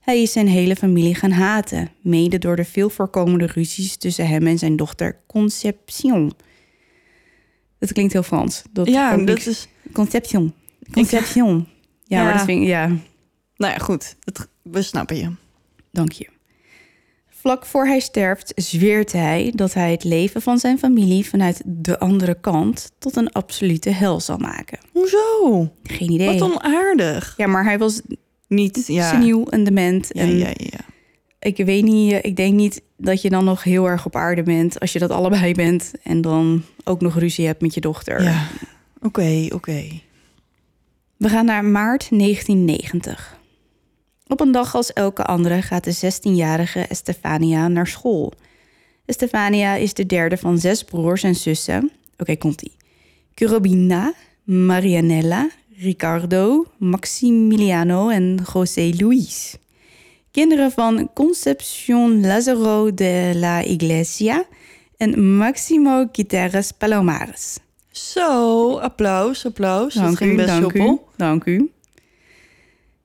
Hij 0.00 0.22
is 0.22 0.32
zijn 0.32 0.48
hele 0.48 0.76
familie 0.76 1.14
gaan 1.14 1.30
haten, 1.30 1.90
mede 2.00 2.38
door 2.38 2.56
de 2.56 2.64
veel 2.64 2.90
voorkomende 2.90 3.46
ruzies 3.46 3.96
tussen 3.96 4.28
hem 4.28 4.46
en 4.46 4.58
zijn 4.58 4.76
dochter 4.76 5.16
Conception. 5.26 6.32
Dat 7.78 7.92
klinkt 7.92 8.12
heel 8.12 8.22
Frans. 8.22 8.62
Dat 8.72 8.86
Ja, 8.88 9.16
dat 9.16 9.24
niks- 9.26 9.46
is... 9.46 9.68
Conception. 9.92 10.54
Conception. 10.92 11.68
Ja, 12.04 12.18
Ja. 12.18 12.24
maar 12.24 12.32
dat 12.36 12.44
vind 12.44 12.62
ik, 12.62 12.68
ja, 12.68 12.90
Nou 13.62 13.74
ja, 13.74 13.78
goed. 13.78 14.16
Het, 14.24 14.48
we 14.62 14.82
snappen 14.82 15.16
je. 15.16 15.30
dank 15.90 16.12
je. 16.12 16.28
Vlak 17.28 17.66
voor 17.66 17.86
hij 17.86 18.00
sterft 18.00 18.52
zweert 18.56 19.12
hij 19.12 19.52
dat 19.54 19.74
hij 19.74 19.90
het 19.90 20.04
leven 20.04 20.42
van 20.42 20.58
zijn 20.58 20.78
familie 20.78 21.26
vanuit 21.26 21.62
de 21.64 21.98
andere 21.98 22.40
kant 22.40 22.92
tot 22.98 23.16
een 23.16 23.32
absolute 23.32 23.90
hel 23.90 24.20
zal 24.20 24.36
maken. 24.36 24.78
Hoezo? 24.92 25.72
Geen 25.82 26.10
idee. 26.10 26.38
Wat 26.38 26.50
onaardig. 26.50 27.34
Ja, 27.36 27.46
maar 27.46 27.64
hij 27.64 27.78
was 27.78 28.00
Niet, 28.48 28.86
ja. 28.86 29.10
seniel 29.10 29.50
en 29.50 29.64
dement. 29.64 30.08
Ja, 30.12 30.20
en 30.20 30.38
ja, 30.38 30.50
ja. 30.54 30.80
ik 31.38 31.56
weet 31.56 31.84
niet, 31.84 32.12
eh, 32.12 32.18
ik 32.22 32.36
denk 32.36 32.54
niet 32.54 32.82
dat 32.96 33.22
je 33.22 33.30
dan 33.30 33.44
nog 33.44 33.62
heel 33.62 33.88
erg 33.88 34.06
op 34.06 34.16
aarde 34.16 34.42
bent 34.42 34.80
als 34.80 34.92
je 34.92 34.98
dat 34.98 35.10
allebei 35.10 35.54
bent 35.54 35.92
en 36.02 36.20
dan 36.20 36.62
ook 36.84 37.00
nog 37.00 37.18
ruzie 37.18 37.46
hebt 37.46 37.60
met 37.60 37.74
je 37.74 37.80
dochter. 37.80 38.22
Ja. 38.22 38.46
Oké, 39.00 39.46
oké. 39.50 39.84
We 41.16 41.28
gaan 41.28 41.44
naar 41.44 41.64
maart 41.64 42.06
1990. 42.10 43.40
Op 44.32 44.40
een 44.40 44.52
dag 44.52 44.74
als 44.74 44.92
elke 44.92 45.24
andere 45.24 45.62
gaat 45.62 45.84
de 45.84 45.94
16-jarige 45.94 46.80
Estefania 46.80 47.68
naar 47.68 47.86
school. 47.86 48.32
Estefania 49.04 49.74
is 49.74 49.94
de 49.94 50.06
derde 50.06 50.36
van 50.36 50.58
zes 50.58 50.84
broers 50.84 51.22
en 51.22 51.34
zussen. 51.34 51.90
Oké, 52.18 52.36
komt-ie. 52.36 52.76
Curobina, 53.34 54.12
Marianella, 54.44 55.50
Ricardo, 55.76 56.64
Maximiliano 56.78 58.08
en 58.08 58.40
José 58.52 58.92
Luis. 58.98 59.56
Kinderen 60.30 60.70
van 60.70 61.10
Concepción 61.14 62.26
Lázaro 62.26 62.94
de 62.94 63.32
la 63.34 63.62
Iglesia 63.64 64.44
en 64.96 65.36
Maximo 65.36 66.08
Guterres 66.12 66.72
Palomares. 66.72 67.58
Zo, 67.90 68.78
applaus, 68.78 69.46
applaus. 69.46 69.94
dat 69.94 70.02
Dank 70.04 70.16
ging 70.16 70.32
u, 70.32 70.36
best 70.36 70.48
dank 70.48 70.62
soepel. 70.62 70.92
u, 70.92 70.98
dank 71.16 71.44
u. 71.44 71.70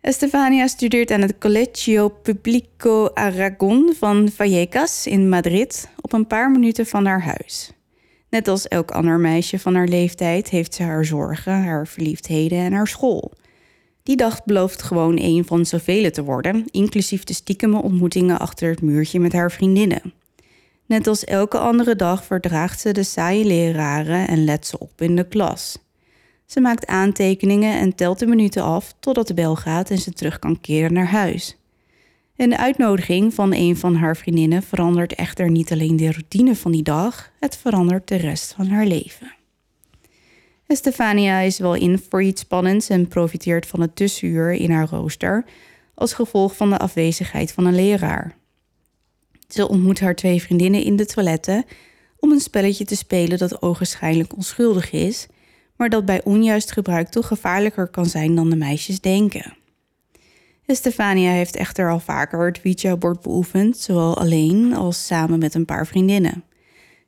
Estefania 0.08 0.68
studeert 0.68 1.12
aan 1.12 1.22
het 1.22 1.38
Colegio 1.38 2.10
Publico 2.10 3.10
Aragon 3.14 3.94
van 3.98 4.30
Vallecas 4.30 5.08
in 5.08 5.30
Madrid 5.30 5.90
op 6.02 6.14
een 6.14 6.28
paar 6.28 6.52
minuten 6.52 6.86
van 6.86 7.06
haar 7.06 7.22
huis. 7.24 7.72
Net 8.30 8.48
als 8.48 8.68
elk 8.68 8.92
ander 8.92 9.20
meisje 9.20 9.60
van 9.60 9.76
haar 9.76 9.88
leeftijd 9.88 10.50
heeft 10.50 10.74
ze 10.74 10.84
haar 10.84 11.06
zorgen, 11.06 11.64
haar 11.64 11.88
verliefdheden 11.88 12.58
en 12.58 12.74
haar 12.74 12.88
school. 12.88 13.34
Die 14.04 14.16
dag 14.16 14.44
belooft 14.44 14.82
gewoon 14.82 15.18
een 15.20 15.46
van 15.46 15.66
zoveel 15.66 16.12
te 16.12 16.24
worden, 16.24 16.66
inclusief 16.72 17.24
de 17.24 17.34
stiekeme 17.34 17.82
ontmoetingen 17.82 18.40
achter 18.40 18.70
het 18.70 18.82
muurtje 18.82 19.20
met 19.20 19.34
haar 19.34 19.52
vriendinnen. 19.52 20.14
Net 20.86 21.08
als 21.08 21.24
elke 21.24 21.58
andere 21.58 21.96
dag 21.96 22.26
verdraagt 22.26 22.80
ze 22.80 22.92
de 22.92 23.04
saaie 23.04 23.46
leraren 23.46 24.28
en 24.28 24.44
let 24.44 24.68
ze 24.68 24.80
op 24.80 25.02
in 25.02 25.16
de 25.16 25.28
klas. 25.28 25.78
Ze 26.48 26.62
maakt 26.62 26.86
aantekeningen 26.86 27.80
en 27.80 27.96
telt 27.96 28.20
de 28.20 28.28
minuten 28.28 28.64
af 28.64 28.94
totdat 29.00 29.28
de 29.28 29.34
bel 29.34 29.56
gaat 29.56 29.90
en 29.90 29.98
ze 29.98 30.12
terug 30.12 30.40
kan 30.40 30.62
keren 30.62 30.94
naar 30.94 31.10
huis. 31.10 31.58
En 32.36 32.50
de 32.50 32.58
uitnodiging 32.58 33.34
van 33.34 33.54
een 33.54 33.78
van 33.78 33.96
haar 33.96 34.18
vriendinnen 34.18 34.64
verandert 34.64 35.16
echter 35.16 35.52
niet 35.52 35.72
alleen 35.72 35.96
de 35.96 36.12
routine 36.12 36.56
van 36.56 36.72
die 36.72 36.84
dag, 36.84 37.32
het 37.40 37.58
verandert 37.58 38.08
de 38.08 38.16
rest 38.16 38.54
van 38.54 38.68
haar 38.68 38.86
leven. 38.86 39.36
Estefania 40.68 41.40
is 41.40 41.60
wel 41.60 41.74
in 41.74 42.00
voor 42.10 42.24
iets 42.24 42.42
spannends 42.42 42.90
en 42.90 43.08
profiteert 43.08 43.66
van 43.66 43.82
het 43.82 43.96
tussenuur 43.96 44.52
in 44.52 44.72
haar 44.72 44.90
rooster 44.90 45.46
als 45.94 46.14
gevolg 46.14 46.56
van 46.56 46.70
de 46.70 46.78
afwezigheid 46.78 47.52
van 47.52 47.66
een 47.66 47.76
leraar. 47.76 48.36
Ze 49.48 49.68
ontmoet 49.68 50.00
haar 50.00 50.16
twee 50.16 50.42
vriendinnen 50.42 50.84
in 50.84 50.96
de 50.96 51.06
toiletten 51.06 51.66
om 52.20 52.32
een 52.32 52.40
spelletje 52.40 52.86
te 52.86 52.96
spelen 52.96 53.38
dat 53.38 53.62
ogenschijnlijk 53.62 54.36
onschuldig 54.36 54.92
is, 54.92 55.28
maar 55.78 55.90
dat 55.90 56.06
bij 56.06 56.24
onjuist 56.24 56.72
gebruik 56.72 57.10
toch 57.10 57.28
gevaarlijker 57.28 57.88
kan 57.88 58.06
zijn 58.06 58.36
dan 58.36 58.50
de 58.50 58.56
meisjes 58.56 59.00
denken. 59.00 59.56
Estefania 60.66 61.32
heeft 61.32 61.56
echter 61.56 61.92
al 61.92 62.00
vaker 62.00 62.46
het 62.46 62.60
Ouija-bord 62.64 63.22
beoefend, 63.22 63.78
zowel 63.78 64.18
alleen 64.18 64.76
als 64.76 65.06
samen 65.06 65.40
met 65.40 65.54
een 65.54 65.66
paar 65.66 65.88
vriendinnen. 65.88 66.44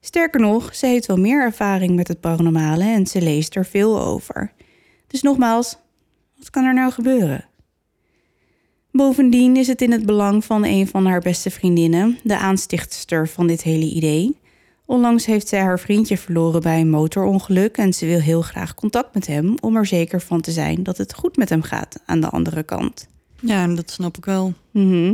Sterker 0.02 0.40
nog, 0.40 0.76
ze 0.76 0.86
heeft 0.86 1.06
wel 1.06 1.18
meer 1.18 1.42
ervaring 1.42 1.96
met 1.96 2.08
het 2.08 2.20
paranormale 2.20 2.84
en 2.84 3.08
ze 3.08 3.22
leest 3.22 3.56
er 3.56 3.66
veel 3.66 4.02
over. 4.02 4.54
Dus 5.08 5.22
nogmaals, 5.22 5.78
wat 6.38 6.50
kan 6.50 6.66
er 6.66 6.74
nou 6.74 6.92
gebeuren? 6.92 7.46
Bovendien 8.92 9.56
is 9.56 9.68
het 9.68 9.82
in 9.82 9.92
het 9.92 10.06
belang 10.06 10.46
van 10.46 10.66
een 10.66 10.88
van 10.88 11.06
haar 11.06 11.22
beste 11.22 11.50
vriendinnen, 11.50 12.18
de 12.24 12.38
aanstichtster 12.38 13.28
van 13.28 13.48
dit 13.48 13.62
hele 13.64 13.86
idee. 13.86 14.38
Onlangs 14.90 15.26
heeft 15.26 15.48
zij 15.48 15.60
haar 15.60 15.80
vriendje 15.80 16.18
verloren 16.18 16.62
bij 16.62 16.80
een 16.80 16.90
motorongeluk 16.90 17.78
en 17.78 17.94
ze 17.94 18.06
wil 18.06 18.20
heel 18.20 18.42
graag 18.42 18.76
contact 18.76 19.14
met 19.14 19.28
hem 19.28 19.56
om 19.62 19.76
er 19.76 19.86
zeker 19.86 20.22
van 20.22 20.42
te 20.42 20.52
zijn 20.52 20.84
dat 20.84 20.98
het 20.98 21.14
goed 21.14 21.38
met 21.38 21.50
hem 21.50 21.62
gaat 21.62 22.00
aan 22.06 22.20
de 22.20 22.30
andere 22.30 22.64
kant. 22.64 23.08
Ja, 23.42 23.68
dat 23.68 23.92
snap 23.92 24.18
ik 24.18 24.26
wel. 24.26 24.54
Mhm. 24.72 25.14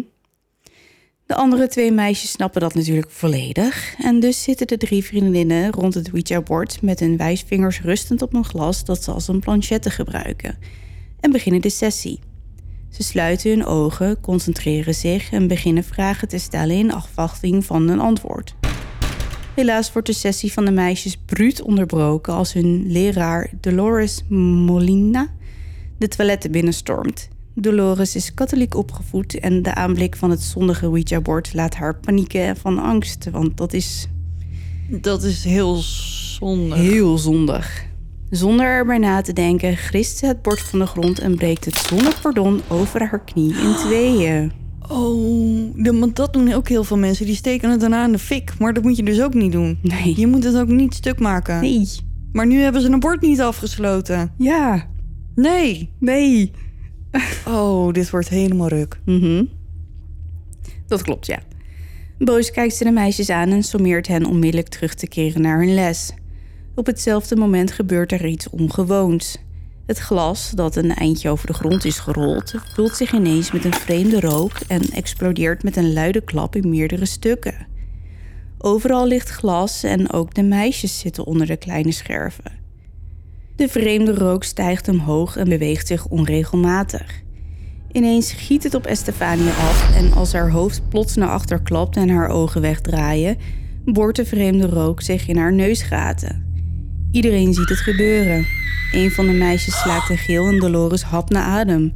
De 1.25 1.35
andere 1.35 1.67
twee 1.67 1.91
meisjes 1.91 2.31
snappen 2.31 2.61
dat 2.61 2.73
natuurlijk 2.73 3.11
volledig. 3.11 3.95
En 3.97 4.19
dus 4.19 4.43
zitten 4.43 4.67
de 4.67 4.77
drie 4.77 5.03
vriendinnen 5.03 5.71
rond 5.71 5.93
het 5.93 6.11
Ouija-bord 6.11 6.81
met 6.81 6.99
hun 6.99 7.17
wijsvingers 7.17 7.81
rustend 7.81 8.21
op 8.21 8.33
een 8.33 8.45
glas 8.45 8.85
dat 8.85 9.03
ze 9.03 9.11
als 9.11 9.27
een 9.27 9.39
planchette 9.39 9.89
gebruiken. 9.89 10.57
En 11.19 11.31
beginnen 11.31 11.61
de 11.61 11.69
sessie. 11.69 12.19
Ze 12.89 13.03
sluiten 13.03 13.49
hun 13.49 13.65
ogen, 13.65 14.21
concentreren 14.21 14.95
zich 14.95 15.31
en 15.31 15.47
beginnen 15.47 15.83
vragen 15.83 16.27
te 16.27 16.37
stellen 16.37 16.75
in 16.75 16.93
afwachting 16.93 17.65
van 17.65 17.87
een 17.87 17.99
antwoord. 17.99 18.55
Helaas 19.55 19.93
wordt 19.93 20.07
de 20.07 20.13
sessie 20.13 20.53
van 20.53 20.65
de 20.65 20.71
meisjes 20.71 21.17
bruut 21.25 21.61
onderbroken 21.61 22.33
als 22.33 22.53
hun 22.53 22.91
leraar 22.91 23.49
Dolores 23.61 24.23
Molina 24.27 25.27
de 25.97 26.07
toiletten 26.07 26.51
binnenstormt. 26.51 27.27
Dolores 27.53 28.15
is 28.15 28.33
katholiek 28.33 28.75
opgevoed 28.75 29.39
en 29.39 29.61
de 29.61 29.75
aanblik 29.75 30.15
van 30.15 30.29
het 30.29 30.41
zondige 30.41 30.85
Ouija-bord 30.85 31.53
laat 31.53 31.75
haar 31.75 31.95
panieken 31.95 32.57
van 32.57 32.79
angst, 32.79 33.29
want 33.31 33.57
dat 33.57 33.73
is 33.73 34.07
Dat 34.89 35.23
is 35.23 35.43
heel 35.43 35.75
zonde. 35.75 36.75
heel 36.75 37.17
zondig. 37.17 37.85
Zonder 38.29 38.65
erbij 38.65 38.97
na 38.97 39.21
te 39.21 39.33
denken, 39.33 39.77
grist 39.77 40.17
ze 40.17 40.25
het 40.25 40.41
bord 40.41 40.61
van 40.61 40.79
de 40.79 40.85
grond 40.85 41.19
en 41.19 41.35
breekt 41.35 41.65
het 41.65 41.75
zonder 41.77 42.17
pardon 42.21 42.61
over 42.67 43.01
haar 43.01 43.23
knie 43.23 43.53
in 43.53 43.75
tweeën. 43.75 44.64
Oh, 44.89 45.73
de, 45.75 45.99
want 45.99 46.15
dat 46.15 46.33
doen 46.33 46.53
ook 46.53 46.69
heel 46.69 46.83
veel 46.83 46.97
mensen. 46.97 47.25
Die 47.25 47.35
steken 47.35 47.69
het 47.69 47.79
daarna 47.79 48.05
in 48.05 48.11
de 48.11 48.19
fik. 48.19 48.59
Maar 48.59 48.73
dat 48.73 48.83
moet 48.83 48.97
je 48.97 49.03
dus 49.03 49.21
ook 49.21 49.33
niet 49.33 49.51
doen. 49.51 49.77
Nee. 49.81 50.19
Je 50.19 50.27
moet 50.27 50.43
het 50.43 50.57
ook 50.57 50.67
niet 50.67 50.93
stuk 50.93 51.19
maken. 51.19 51.61
Nee. 51.61 51.87
Maar 52.31 52.47
nu 52.47 52.59
hebben 52.59 52.81
ze 52.81 52.89
een 52.89 52.99
bord 52.99 53.21
niet 53.21 53.41
afgesloten. 53.41 54.31
Ja. 54.37 54.87
Nee. 55.35 55.89
Nee. 55.99 56.51
Oh, 57.47 57.93
dit 57.93 58.09
wordt 58.09 58.29
helemaal 58.29 58.67
ruk. 58.67 58.99
Mhm. 59.05 59.43
Dat 60.87 61.01
klopt, 61.01 61.25
ja. 61.25 61.39
Boos 62.17 62.51
kijkt 62.51 62.75
ze 62.75 62.83
de 62.83 62.91
meisjes 62.91 63.29
aan 63.29 63.49
en 63.49 63.63
sommeert 63.63 64.07
hen 64.07 64.25
onmiddellijk 64.25 64.67
terug 64.69 64.93
te 64.93 65.07
keren 65.07 65.41
naar 65.41 65.59
hun 65.59 65.73
les. 65.73 66.13
Op 66.75 66.85
hetzelfde 66.85 67.35
moment 67.35 67.71
gebeurt 67.71 68.11
er 68.11 68.25
iets 68.25 68.49
ongewoons. 68.49 69.37
Het 69.85 69.99
glas, 69.99 70.49
dat 70.49 70.75
een 70.75 70.93
eindje 70.93 71.29
over 71.29 71.47
de 71.47 71.53
grond 71.53 71.85
is 71.85 71.99
gerold, 71.99 72.53
vult 72.73 72.95
zich 72.95 73.13
ineens 73.13 73.51
met 73.51 73.65
een 73.65 73.73
vreemde 73.73 74.19
rook 74.19 74.51
en 74.67 74.81
explodeert 74.81 75.63
met 75.63 75.75
een 75.75 75.93
luide 75.93 76.21
klap 76.21 76.55
in 76.55 76.69
meerdere 76.69 77.05
stukken. 77.05 77.67
Overal 78.57 79.07
ligt 79.07 79.29
glas 79.29 79.83
en 79.83 80.11
ook 80.11 80.33
de 80.33 80.43
meisjes 80.43 80.99
zitten 80.99 81.25
onder 81.25 81.47
de 81.47 81.57
kleine 81.57 81.91
scherven. 81.91 82.51
De 83.55 83.67
vreemde 83.67 84.13
rook 84.13 84.43
stijgt 84.43 84.87
omhoog 84.87 85.37
en 85.37 85.49
beweegt 85.49 85.87
zich 85.87 86.07
onregelmatig. 86.07 87.23
Ineens 87.91 88.31
giet 88.31 88.63
het 88.63 88.73
op 88.73 88.85
Estefania 88.85 89.51
af 89.51 89.95
en 89.95 90.13
als 90.13 90.33
haar 90.33 90.49
hoofd 90.49 90.89
plots 90.89 91.15
naar 91.15 91.29
achter 91.29 91.61
klapt 91.61 91.97
en 91.97 92.09
haar 92.09 92.29
ogen 92.29 92.61
wegdraaien, 92.61 93.37
boort 93.85 94.15
de 94.15 94.25
vreemde 94.25 94.67
rook 94.67 95.01
zich 95.01 95.27
in 95.27 95.37
haar 95.37 95.53
neusgaten. 95.53 96.54
Iedereen 97.15 97.53
ziet 97.53 97.69
het 97.69 97.77
gebeuren. 97.77 98.45
Een 98.91 99.11
van 99.11 99.27
de 99.27 99.33
meisjes 99.33 99.79
slaakt 99.81 100.09
een 100.09 100.17
geel 100.17 100.47
en 100.47 100.59
Dolores 100.59 101.01
hapt 101.01 101.29
naar 101.29 101.43
adem. 101.43 101.93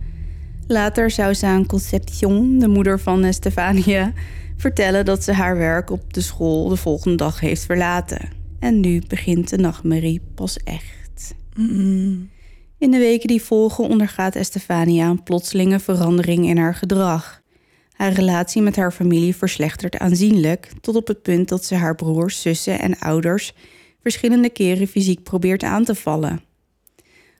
Later 0.67 1.11
zou 1.11 1.33
ze 1.33 1.45
aan 1.45 1.65
Concepcion, 1.65 2.59
de 2.59 2.67
moeder 2.67 2.99
van 2.99 3.23
Estefania, 3.23 4.13
vertellen 4.57 5.05
dat 5.05 5.23
ze 5.23 5.33
haar 5.33 5.57
werk 5.57 5.89
op 5.89 6.13
de 6.13 6.21
school 6.21 6.67
de 6.67 6.75
volgende 6.75 7.17
dag 7.17 7.39
heeft 7.39 7.65
verlaten. 7.65 8.29
En 8.59 8.79
nu 8.79 9.01
begint 9.07 9.49
de 9.49 9.57
nachtmerrie 9.57 10.21
pas 10.35 10.57
echt. 10.57 11.35
In 12.77 12.91
de 12.91 12.97
weken 12.97 13.27
die 13.27 13.41
volgen 13.41 13.89
ondergaat 13.89 14.35
Estefania 14.35 15.09
een 15.09 15.23
plotselinge 15.23 15.79
verandering 15.79 16.45
in 16.45 16.57
haar 16.57 16.75
gedrag. 16.75 17.41
Haar 17.91 18.11
relatie 18.13 18.61
met 18.61 18.75
haar 18.75 18.91
familie 18.91 19.35
verslechtert 19.35 19.97
aanzienlijk, 19.97 20.71
tot 20.81 20.95
op 20.95 21.07
het 21.07 21.21
punt 21.21 21.49
dat 21.49 21.65
ze 21.65 21.75
haar 21.75 21.95
broers, 21.95 22.41
zussen 22.41 22.79
en 22.79 22.99
ouders 22.99 23.53
verschillende 24.01 24.49
keren 24.49 24.87
fysiek 24.87 25.23
probeert 25.23 25.63
aan 25.63 25.83
te 25.83 25.95
vallen. 25.95 26.41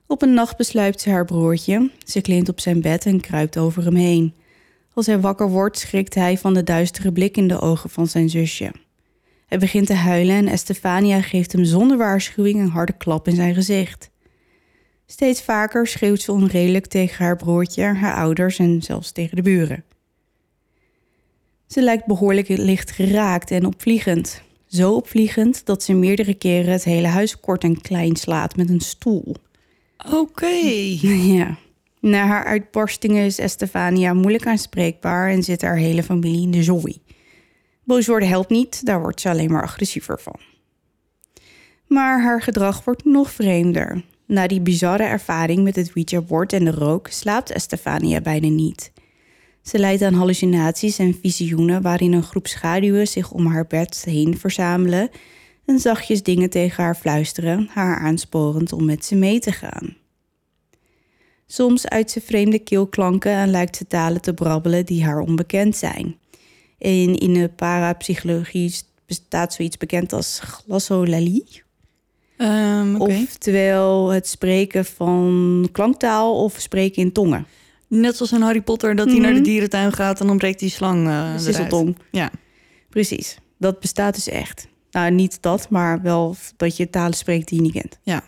Op 0.08 0.22
een 0.22 0.34
nacht 0.34 0.58
besluipt 0.58 1.02
ze 1.02 1.10
haar 1.10 1.26
broertje. 1.26 1.92
Ze 2.06 2.22
klimt 2.22 2.50
op 2.50 2.60
zijn 2.60 2.82
bed 2.82 3.06
en 3.06 3.20
kruipt 3.20 3.58
over 3.58 3.84
hem 3.84 3.96
heen. 3.96 4.34
Als 4.94 5.06
hij 5.06 5.20
wakker 5.20 5.50
wordt, 5.50 5.80
schrikt 5.80 6.16
hij 6.16 6.38
van 6.38 6.54
de 6.54 6.64
duistere 6.64 7.12
blik 7.12 7.38
in 7.38 7.48
de 7.48 7.60
ogen 7.60 7.90
van 7.90 8.08
zijn 8.08 8.30
zusje. 8.30 8.72
Hij 9.48 9.58
begint 9.58 9.88
te 9.88 9.94
huilen 9.94 10.36
en 10.36 10.48
Estefania 10.48 11.22
geeft 11.22 11.52
hem 11.52 11.64
zonder 11.64 11.98
waarschuwing 11.98 12.60
een 12.60 12.70
harde 12.70 12.94
klap 12.98 13.28
in 13.28 13.36
zijn 13.36 13.54
gezicht. 13.54 14.10
Steeds 15.06 15.42
vaker 15.42 15.88
schreeuwt 15.88 16.22
ze 16.22 16.32
onredelijk 16.32 16.86
tegen 16.86 17.26
haar 17.26 17.36
broertje, 17.36 17.84
haar 17.84 18.16
ouders 18.16 18.60
en 18.60 18.82
zelfs 18.82 19.12
tegen 19.12 19.36
de 19.36 19.42
buren. 19.42 19.84
Ze 21.68 21.82
lijkt 21.82 22.06
behoorlijk 22.06 22.48
licht 22.48 22.92
geraakt 22.92 23.52
en 23.52 23.66
opvliegend. 23.66 24.42
Zo 24.70 24.94
opvliegend 24.94 25.66
dat 25.66 25.84
ze 25.84 25.94
meerdere 25.94 26.34
keren 26.34 26.72
het 26.72 26.84
hele 26.84 27.08
huis 27.08 27.40
kort 27.40 27.64
en 27.64 27.82
klein 27.82 28.16
slaat 28.16 28.56
met 28.56 28.70
een 28.70 28.80
stoel. 28.80 29.36
Oké. 30.14 30.46
Ja. 31.36 31.58
Na 32.00 32.26
haar 32.26 32.46
uitbarstingen 32.46 33.26
is 33.26 33.40
Estefania 33.40 34.14
moeilijk 34.14 34.48
aanspreekbaar 34.48 35.30
en 35.30 35.44
zit 35.44 35.62
haar 35.62 35.76
hele 35.76 36.04
familie 36.04 36.42
in 36.42 36.52
de 36.52 36.64
zooi. 36.64 37.02
Boos 37.84 38.08
worden 38.08 38.30
helpt 38.30 38.50
niet, 38.50 38.86
daar 38.86 39.02
wordt 39.02 39.22
ze 39.22 39.30
alleen 39.30 39.52
maar 39.52 39.64
agressiever 39.64 40.20
van. 40.20 40.40
Maar 41.88 42.22
haar 42.22 42.42
gedrag 42.42 42.84
wordt 42.84 43.06
nog 43.06 43.32
vreemder. 43.32 44.04
Na 44.26 44.48
die 44.48 44.62
bizarre 44.62 45.04
ervaring 45.04 45.64
met 45.64 45.76
het 45.76 45.92
Ouija-bord 45.96 46.54
en 46.54 46.66
de 46.66 46.72
rook 46.72 47.08
slaapt 47.08 47.52
Estefania 47.52 48.22
bijna 48.22 48.48
niet. 48.48 48.92
Ze 49.70 49.80
lijdt 49.80 50.02
aan 50.02 50.14
hallucinaties 50.14 50.98
en 50.98 51.18
visioenen 51.22 51.82
waarin 51.82 52.14
een 52.14 52.24
groep 52.24 52.48
schaduwen 52.48 53.08
zich 53.08 53.32
om 53.32 53.46
haar 53.46 53.68
bed 53.68 54.04
heen 54.06 54.38
verzamelen 54.38 55.10
en 55.66 55.80
zachtjes 55.80 56.24
dingen 56.24 56.50
tegen 56.50 56.84
haar 56.84 56.96
fluisteren, 56.96 57.70
haar 57.72 58.00
aansporend 58.00 58.74
om 58.74 58.86
met 58.86 59.06
ze 59.06 59.16
mee 59.16 59.40
te 59.40 59.52
gaan. 59.52 59.96
Soms 61.48 61.88
uit 61.88 62.12
ze 62.12 62.22
vreemde 62.22 62.60
keelklanken 62.60 63.32
en 63.32 63.50
lijkt 63.50 63.76
ze 63.76 63.88
talen 63.88 64.22
te 64.22 64.34
brabbelen 64.34 64.86
die 64.86 65.04
haar 65.04 65.20
onbekend 65.20 65.76
zijn. 65.76 66.18
En 66.78 67.16
in 67.16 67.34
de 67.34 67.50
parapsychologie 67.56 68.74
bestaat 69.06 69.54
zoiets 69.54 69.78
bekend 69.78 70.14
als 70.14 70.40
glossolalie. 70.40 71.64
Um, 72.38 72.96
okay. 73.02 73.22
Oftewel 73.22 74.10
het 74.10 74.28
spreken 74.28 74.86
van 74.86 75.70
klanktaal 75.72 76.44
of 76.44 76.56
spreken 76.60 77.02
in 77.02 77.12
tongen. 77.12 77.46
Net 77.90 78.16
zoals 78.16 78.32
in 78.32 78.42
Harry 78.42 78.62
Potter, 78.62 78.96
dat 78.96 79.06
hij 79.06 79.16
Mhm. 79.16 79.24
naar 79.26 79.34
de 79.34 79.42
dierentuin 79.42 79.94
gaat 79.94 80.20
en 80.20 80.28
dan 80.28 80.38
breekt 80.38 80.60
die 80.60 80.70
slang 80.70 81.08
uh, 81.08 81.14
eruit. 81.14 81.42
Sisseltong. 81.42 81.98
Ja. 82.12 82.32
Precies, 82.90 83.38
dat 83.58 83.80
bestaat 83.80 84.16
dus 84.16 84.28
echt. 84.30 84.68
Nou, 84.92 85.12
niet 85.12 85.42
dat, 85.42 85.70
maar 85.70 86.02
wel 86.02 86.36
dat 86.58 86.78
je 86.78 86.90
talen 86.90 87.18
spreekt 87.18 87.48
die 87.48 87.58
je 87.58 87.64
niet 87.64 87.74
kent. 87.74 88.00
Ja. 88.04 88.24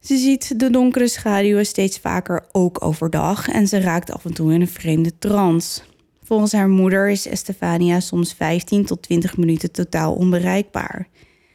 Ze 0.00 0.16
ziet 0.16 0.58
de 0.60 0.70
donkere 0.70 1.08
schaduwen 1.08 1.66
steeds 1.66 1.98
vaker 1.98 2.44
ook 2.52 2.84
overdag 2.84 3.48
en 3.48 3.68
ze 3.68 3.80
raakt 3.80 4.12
af 4.12 4.24
en 4.24 4.34
toe 4.34 4.52
in 4.52 4.60
een 4.60 4.68
vreemde 4.68 5.18
trance. 5.18 5.80
Volgens 6.22 6.52
haar 6.52 6.68
moeder 6.68 7.10
is 7.10 7.26
Estefania 7.26 8.00
soms 8.00 8.32
15 8.32 8.84
tot 8.84 9.02
20 9.02 9.36
minuten 9.36 9.72
totaal 9.72 10.14
onbereikbaar. 10.14 11.08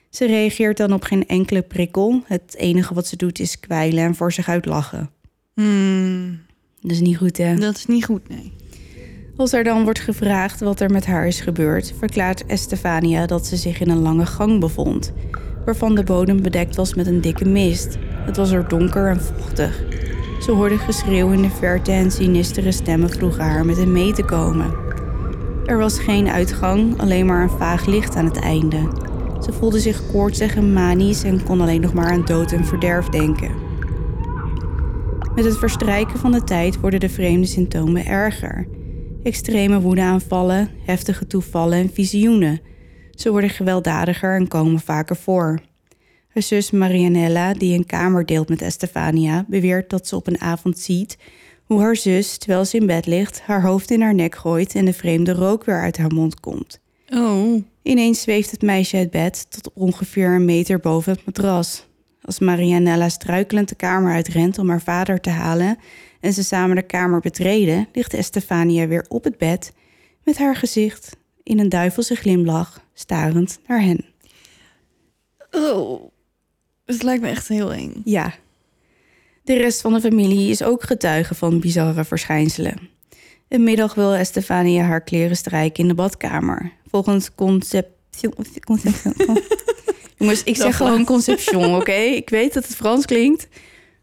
Ze 0.10 0.26
reageert 0.26 0.78
dan 0.78 0.94
op 0.94 1.04
geen 1.04 1.28
enkele 1.28 1.62
prikkel. 1.62 2.22
Het 2.26 2.56
enige 2.58 2.94
wat 2.94 3.08
ze 3.08 3.16
doet 3.16 3.40
is 3.40 3.60
kwijlen 3.60 4.04
en 4.04 4.16
voor 4.16 4.32
zich 4.34 4.50
uit 4.50 4.66
lachen. 4.66 5.10
Hmm, 5.54 6.40
Dat 6.82 6.92
is 6.92 7.00
niet 7.00 7.18
goed, 7.18 7.38
hè? 7.38 7.56
dat 7.56 7.76
is 7.76 7.86
niet 7.86 8.06
goed, 8.06 8.30
nee. 8.30 8.54
Als 9.36 9.54
er 9.54 9.64
dan 9.64 9.84
wordt 9.84 10.00
gevraagd 10.00 10.60
wat 10.60 10.80
er 10.80 10.90
met 10.90 11.06
haar 11.06 11.28
is 11.28 11.40
gebeurd, 11.40 11.94
verklaart 11.98 12.46
Estefania 12.46 13.26
dat 13.26 13.46
ze 13.46 13.56
zich 13.56 13.80
in 13.80 13.90
een 13.90 14.02
lange 14.02 14.26
gang 14.26 14.60
bevond, 14.60 15.14
waarvan 15.66 15.96
de 15.96 16.04
bodem 16.04 16.42
bedekt 16.42 16.76
was 16.76 16.94
met 16.94 17.08
een 17.08 17.22
dikke 17.22 17.46
mist. 17.46 17.98
Het 18.26 18.38
was 18.38 18.52
er 18.52 18.68
donker 18.68 19.10
en 19.10 19.22
vochtig. 19.22 19.84
Ze 20.42 20.52
hoorde 20.52 20.78
geschreeuw 20.78 21.32
in 21.32 21.42
de 21.42 21.50
verte 21.50 21.92
en 21.92 22.12
sinistere 22.12 22.72
stemmen 22.72 23.10
vroegen 23.10 23.44
haar 23.44 23.66
met 23.66 23.78
hem 23.78 23.92
mee 23.92 24.14
te 24.14 24.24
komen. 24.24 24.74
Er 25.66 25.78
was 25.78 26.00
geen 26.00 26.28
uitgang, 26.30 27.00
alleen 27.00 27.26
maar 27.26 27.44
een 27.44 27.58
vaag 27.58 27.86
licht 27.86 28.16
aan 28.16 28.26
het 28.26 28.40
einde. 28.40 28.88
Ze 29.44 29.54
voelde 29.54 29.80
zich 29.80 30.02
koortsig 30.12 30.56
en 30.56 30.74
manisch 30.74 31.24
en 31.24 31.44
kon 31.44 31.62
alleen 31.62 31.82
nog 31.82 31.94
maar 31.94 32.12
aan 32.12 32.26
dood 32.26 32.52
en 32.52 32.66
verderf 32.66 33.06
denken. 33.06 33.71
Met 35.36 35.46
het 35.46 35.58
verstrijken 35.58 36.20
van 36.20 36.32
de 36.32 36.44
tijd 36.44 36.80
worden 36.80 37.00
de 37.00 37.10
vreemde 37.10 37.48
symptomen 37.48 38.06
erger. 38.06 38.68
Extreme 39.24 39.82
woedeaanvallen, 39.82 40.70
heftige 40.86 41.28
toevallen 41.28 41.78
en 41.78 41.94
visioenen. 41.94 42.62
Ze 43.12 43.32
worden 43.32 43.50
gewelddadiger 43.50 44.36
en 44.36 44.48
komen 44.48 44.80
vaker 44.80 45.16
voor. 45.16 45.60
Haar 46.28 46.44
zus 46.44 46.72
Marianella, 46.72 47.54
die 47.54 47.78
een 47.78 47.86
kamer 47.86 48.26
deelt 48.26 48.50
met 48.50 48.62
Estefania, 48.62 49.46
beweert 49.48 49.90
dat 49.90 50.08
ze 50.08 50.16
op 50.16 50.28
een 50.28 50.42
avond 50.42 50.80
ziet 50.80 51.18
hoe 51.66 51.82
haar 51.82 51.96
zus, 51.96 52.38
terwijl 52.38 52.66
ze 52.66 52.78
in 52.78 52.86
bed 52.86 53.06
ligt, 53.06 53.42
haar 53.42 53.62
hoofd 53.62 53.92
in 53.92 54.02
haar 54.02 54.16
nek 54.16 54.36
gooit 54.36 54.76
en 54.76 54.86
de 54.86 54.94
vreemde 54.94 55.34
rook 55.34 55.66
weer 55.66 55.82
uit 55.82 55.98
haar 55.98 56.14
mond 56.14 56.40
komt. 56.40 56.80
Oh, 57.14 57.64
Ineens 57.82 58.22
zweeft 58.22 58.52
het 58.52 58.62
meisje 58.62 58.98
uit 58.98 59.12
bed 59.12 59.46
tot 59.50 59.74
ongeveer 59.74 60.36
een 60.36 60.46
meter 60.46 60.80
boven 60.80 61.12
het 61.12 61.26
matras. 61.26 61.90
Als 62.22 62.40
Marianella 62.40 63.10
struikelend 63.10 63.70
de 63.70 63.76
kamer 63.76 64.14
uitrent 64.14 64.58
om 64.58 64.70
haar 64.70 64.82
vader 64.82 65.20
te 65.20 65.30
halen 65.30 65.78
en 66.20 66.34
ze 66.34 66.44
samen 66.44 66.76
de 66.76 66.82
kamer 66.82 67.20
betreden, 67.20 67.88
ligt 67.94 68.14
Estefania 68.14 68.88
weer 68.88 69.06
op 69.10 69.24
het 69.24 69.38
bed 69.38 69.74
met 70.24 70.38
haar 70.38 70.56
gezicht 70.56 71.18
in 71.44 71.60
een 71.60 71.70
duivelse 71.70 72.16
glimlach, 72.16 72.86
starend 72.94 73.60
naar 73.68 73.82
hen. 73.82 74.06
oh. 75.52 76.10
Het 76.86 77.04
lijkt 77.04 77.22
me 77.22 77.30
echt 77.30 77.48
heel 77.48 77.74
eng. 77.74 78.02
Ja. 78.04 78.34
De 79.44 79.58
rest 79.58 79.82
van 79.82 79.94
de 79.94 80.02
familie 80.02 80.50
is 80.50 80.64
ook 80.64 80.84
getuige 80.84 81.36
van 81.36 81.60
bizarre 81.60 82.04
verschijnselen. 82.04 82.90
Een 83.48 83.64
middag 83.64 83.94
wil 83.94 84.14
Estefania 84.14 84.84
haar 84.84 85.02
kleren 85.02 85.38
strijken 85.38 85.84
in 85.84 85.88
de 85.88 85.96
badkamer. 85.96 86.72
Volgens 86.90 87.36
conception... 87.36 88.34
conception 88.66 89.38
Jongens, 90.22 90.44
ik 90.44 90.56
zeg 90.56 90.78
gewoon 90.78 91.06
conception, 91.06 91.76
oké? 91.76 91.92
Ik 92.22 92.30
weet 92.30 92.54
dat 92.54 92.68
het 92.68 92.76
Frans 92.76 93.06
klinkt. 93.06 93.48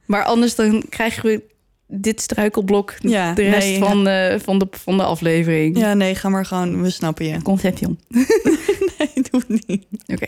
Maar 0.06 0.24
anders 0.24 0.54
dan 0.54 0.84
krijgen 0.88 1.24
we 1.24 1.42
dit 1.86 2.20
struikelblok 2.20 2.94
Ja, 3.00 3.34
de 3.34 3.42
rest 3.42 3.68
nee, 3.68 3.78
van, 3.78 4.04
de, 4.04 4.38
van, 4.42 4.58
de, 4.58 4.66
van 4.70 4.96
de 4.96 5.02
aflevering. 5.02 5.78
Ja, 5.78 5.94
nee, 5.94 6.14
ga 6.14 6.28
maar 6.28 6.46
gewoon. 6.46 6.82
We 6.82 6.90
snappen 6.90 7.26
je. 7.26 7.42
Conception. 7.42 7.98
Nee, 8.98 9.24
doe 9.30 9.42
het 9.48 9.66
niet. 9.66 9.86
Oké. 10.06 10.26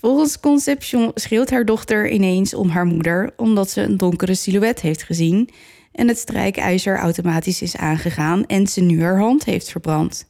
Volgens 0.00 0.40
Conception 0.40 1.10
schreeuwt 1.14 1.50
haar 1.50 1.64
dochter 1.64 2.10
ineens 2.10 2.54
om 2.54 2.68
haar 2.68 2.84
moeder 2.84 3.32
omdat 3.36 3.70
ze 3.70 3.82
een 3.82 3.96
donkere 3.96 4.34
silhouet 4.34 4.80
heeft 4.80 5.02
gezien 5.02 5.48
en 5.92 6.08
het 6.08 6.18
strijkijzer 6.18 6.98
automatisch 6.98 7.62
is 7.62 7.76
aangegaan 7.76 8.46
en 8.46 8.66
ze 8.66 8.80
nu 8.80 9.02
haar 9.02 9.18
hand 9.18 9.44
heeft 9.44 9.70
verbrand. 9.70 10.26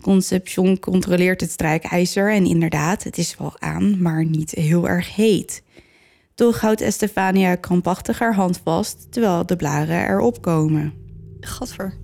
Conception 0.00 0.78
controleert 0.78 1.40
het 1.40 1.50
strijkijzer 1.50 2.32
en 2.32 2.46
inderdaad, 2.46 3.02
het 3.02 3.18
is 3.18 3.36
wel 3.38 3.60
aan, 3.60 4.02
maar 4.02 4.24
niet 4.24 4.50
heel 4.50 4.88
erg 4.88 5.14
heet. 5.14 5.62
Toch 6.34 6.60
houdt 6.60 6.80
Estefania 6.80 7.54
krampachtig 7.54 8.18
haar 8.18 8.34
hand 8.34 8.60
vast 8.64 9.06
terwijl 9.10 9.46
de 9.46 9.56
blaren 9.56 10.08
erop 10.08 10.42
komen. 10.42 10.92
Gadver. 11.40 11.94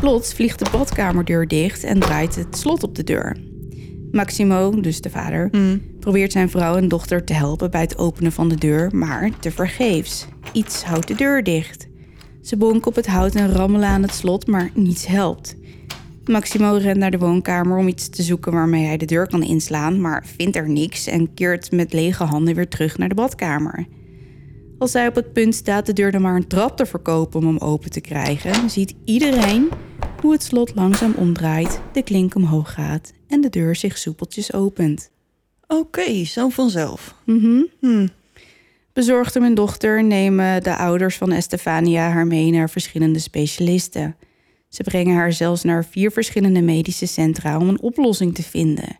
Plots 0.00 0.34
vliegt 0.34 0.58
de 0.58 0.70
badkamerdeur 0.70 1.48
dicht 1.48 1.84
en 1.84 2.00
draait 2.00 2.34
het 2.34 2.56
slot 2.56 2.82
op 2.82 2.94
de 2.94 3.04
deur. 3.04 3.36
Maximo, 4.10 4.80
dus 4.80 5.00
de 5.00 5.10
vader, 5.10 5.50
probeert 6.00 6.32
zijn 6.32 6.50
vrouw 6.50 6.76
en 6.76 6.88
dochter 6.88 7.24
te 7.24 7.32
helpen 7.32 7.70
bij 7.70 7.80
het 7.80 7.98
openen 7.98 8.32
van 8.32 8.48
de 8.48 8.56
deur, 8.56 8.96
maar 8.96 9.30
tevergeefs. 9.38 10.26
Iets 10.52 10.82
houdt 10.84 11.08
de 11.08 11.14
deur 11.14 11.42
dicht. 11.42 11.88
Ze 12.42 12.56
bonken 12.56 12.86
op 12.86 12.94
het 12.94 13.06
hout 13.06 13.34
en 13.34 13.52
rammelen 13.52 13.88
aan 13.88 14.02
het 14.02 14.14
slot, 14.14 14.46
maar 14.46 14.70
niets 14.74 15.06
helpt. 15.06 15.56
Maximo 16.24 16.74
rent 16.74 16.98
naar 16.98 17.10
de 17.10 17.18
woonkamer 17.18 17.78
om 17.78 17.88
iets 17.88 18.08
te 18.08 18.22
zoeken 18.22 18.52
waarmee 18.52 18.86
hij 18.86 18.96
de 18.96 19.04
deur 19.04 19.26
kan 19.26 19.42
inslaan, 19.42 20.00
maar 20.00 20.26
vindt 20.36 20.56
er 20.56 20.68
niks 20.68 21.06
en 21.06 21.34
keert 21.34 21.70
met 21.70 21.92
lege 21.92 22.24
handen 22.24 22.54
weer 22.54 22.68
terug 22.68 22.98
naar 22.98 23.08
de 23.08 23.14
badkamer. 23.14 23.86
Als 24.78 24.92
hij 24.92 25.06
op 25.06 25.14
het 25.14 25.32
punt 25.32 25.54
staat 25.54 25.86
de 25.86 25.92
deur 25.92 26.12
dan 26.12 26.22
maar 26.22 26.36
een 26.36 26.46
trap 26.46 26.76
te 26.76 26.86
verkopen 26.86 27.40
om 27.40 27.46
hem 27.46 27.58
open 27.58 27.90
te 27.90 28.00
krijgen, 28.00 28.70
ziet 28.70 28.94
iedereen 29.04 29.68
hoe 30.20 30.32
het 30.32 30.42
slot 30.42 30.74
langzaam 30.74 31.14
omdraait, 31.16 31.80
de 31.92 32.02
klink 32.02 32.34
omhoog 32.34 32.72
gaat 32.72 33.12
en 33.28 33.40
de 33.40 33.48
deur 33.48 33.76
zich 33.76 33.98
soepeltjes 33.98 34.52
opent. 34.52 35.10
Oké, 35.66 36.24
zo 36.24 36.48
vanzelf. 36.48 37.14
Mhm. 37.24 37.62
Hm. 37.80 38.06
Bezorgd 38.92 39.36
om 39.36 39.42
hun 39.42 39.54
dochter 39.54 40.04
nemen 40.04 40.62
de 40.62 40.76
ouders 40.76 41.16
van 41.16 41.32
Estefania 41.32 42.10
haar 42.10 42.26
mee 42.26 42.50
naar 42.50 42.70
verschillende 42.70 43.18
specialisten. 43.18 44.16
Ze 44.72 44.82
brengen 44.82 45.16
haar 45.16 45.32
zelfs 45.32 45.62
naar 45.62 45.84
vier 45.84 46.10
verschillende 46.10 46.62
medische 46.62 47.06
centra 47.06 47.58
om 47.58 47.68
een 47.68 47.82
oplossing 47.82 48.34
te 48.34 48.42
vinden. 48.42 48.98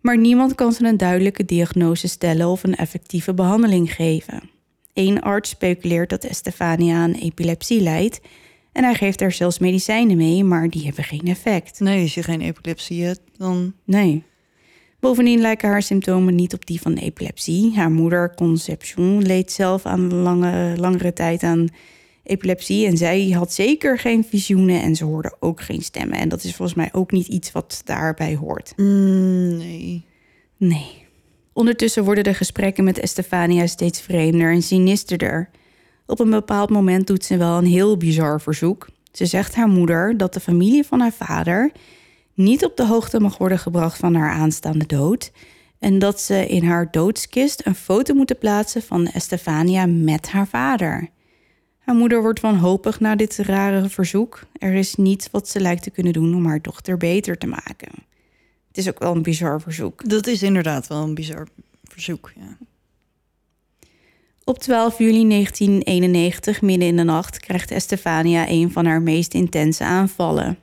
Maar 0.00 0.18
niemand 0.18 0.54
kan 0.54 0.72
ze 0.72 0.84
een 0.84 0.96
duidelijke 0.96 1.44
diagnose 1.44 2.08
stellen 2.08 2.48
of 2.48 2.62
een 2.62 2.76
effectieve 2.76 3.34
behandeling 3.34 3.94
geven. 3.94 4.50
Eén 4.92 5.20
arts 5.20 5.50
speculeert 5.50 6.10
dat 6.10 6.24
Estefania 6.24 6.96
aan 6.96 7.12
epilepsie 7.12 7.80
lijdt 7.80 8.20
en 8.72 8.84
hij 8.84 8.94
geeft 8.94 9.20
haar 9.20 9.32
zelfs 9.32 9.58
medicijnen 9.58 10.16
mee, 10.16 10.44
maar 10.44 10.68
die 10.68 10.84
hebben 10.84 11.04
geen 11.04 11.26
effect. 11.26 11.80
Nee, 11.80 12.02
als 12.02 12.14
je 12.14 12.22
geen 12.22 12.40
epilepsie 12.40 13.04
hebt, 13.04 13.20
dan... 13.36 13.74
Nee. 13.84 14.22
Bovendien 15.00 15.40
lijken 15.40 15.68
haar 15.68 15.82
symptomen 15.82 16.34
niet 16.34 16.54
op 16.54 16.66
die 16.66 16.80
van 16.80 16.94
epilepsie. 16.94 17.76
Haar 17.76 17.90
moeder, 17.90 18.34
Conception, 18.34 19.22
leed 19.22 19.52
zelf 19.52 19.86
aan 19.86 20.14
lange, 20.14 20.74
langere 20.76 21.12
tijd 21.12 21.42
aan 21.42 21.68
epilepsie. 22.24 22.86
En 22.86 22.96
zij 22.96 23.30
had 23.30 23.52
zeker 23.52 23.98
geen 23.98 24.24
visioenen 24.24 24.82
en 24.82 24.96
ze 24.96 25.04
hoorde 25.04 25.36
ook 25.40 25.60
geen 25.60 25.82
stemmen. 25.82 26.18
En 26.18 26.28
dat 26.28 26.44
is 26.44 26.54
volgens 26.54 26.76
mij 26.76 26.88
ook 26.92 27.12
niet 27.12 27.26
iets 27.26 27.52
wat 27.52 27.80
daarbij 27.84 28.34
hoort. 28.34 28.72
Mm, 28.76 29.56
nee. 29.56 30.04
Nee. 30.56 31.06
Ondertussen 31.52 32.04
worden 32.04 32.24
de 32.24 32.34
gesprekken 32.34 32.84
met 32.84 32.98
Estefania 32.98 33.66
steeds 33.66 34.00
vreemder 34.00 34.52
en 34.52 34.62
sinisterder. 34.62 35.50
Op 36.06 36.20
een 36.20 36.30
bepaald 36.30 36.70
moment 36.70 37.06
doet 37.06 37.24
ze 37.24 37.36
wel 37.36 37.58
een 37.58 37.66
heel 37.66 37.96
bizar 37.96 38.40
verzoek. 38.40 38.88
Ze 39.12 39.26
zegt 39.26 39.54
haar 39.54 39.68
moeder 39.68 40.16
dat 40.16 40.34
de 40.34 40.40
familie 40.40 40.84
van 40.84 41.00
haar 41.00 41.12
vader 41.12 41.72
niet 42.34 42.64
op 42.64 42.76
de 42.76 42.86
hoogte 42.86 43.20
mag 43.20 43.38
worden 43.38 43.58
gebracht 43.58 43.98
van 43.98 44.14
haar 44.14 44.30
aanstaande 44.30 44.86
dood. 44.86 45.32
En 45.78 45.98
dat 45.98 46.20
ze 46.20 46.46
in 46.46 46.64
haar 46.64 46.90
doodskist 46.90 47.66
een 47.66 47.74
foto 47.74 48.14
moeten 48.14 48.38
plaatsen 48.38 48.82
van 48.82 49.06
Estefania 49.06 49.86
met 49.86 50.30
haar 50.30 50.46
vader. 50.46 51.08
Haar 51.84 51.94
moeder 51.94 52.22
wordt 52.22 52.40
wanhopig 52.40 53.00
na 53.00 53.16
dit 53.16 53.36
rare 53.36 53.88
verzoek. 53.88 54.42
Er 54.58 54.74
is 54.74 54.94
niets 54.94 55.28
wat 55.30 55.48
ze 55.48 55.60
lijkt 55.60 55.82
te 55.82 55.90
kunnen 55.90 56.12
doen 56.12 56.34
om 56.34 56.46
haar 56.46 56.62
dochter 56.62 56.96
beter 56.96 57.38
te 57.38 57.46
maken. 57.46 57.90
Het 58.68 58.78
is 58.78 58.88
ook 58.88 58.98
wel 58.98 59.14
een 59.14 59.22
bizar 59.22 59.60
verzoek. 59.60 60.08
Dat 60.08 60.26
is 60.26 60.42
inderdaad 60.42 60.86
wel 60.86 61.02
een 61.02 61.14
bizar 61.14 61.46
verzoek. 61.84 62.32
Ja. 62.36 62.56
Op 64.44 64.58
12 64.58 64.98
juli 64.98 65.28
1991, 65.28 66.62
midden 66.62 66.88
in 66.88 66.96
de 66.96 67.02
nacht, 67.02 67.40
krijgt 67.40 67.70
Estefania 67.70 68.48
een 68.48 68.72
van 68.72 68.86
haar 68.86 69.02
meest 69.02 69.34
intense 69.34 69.84
aanvallen. 69.84 70.58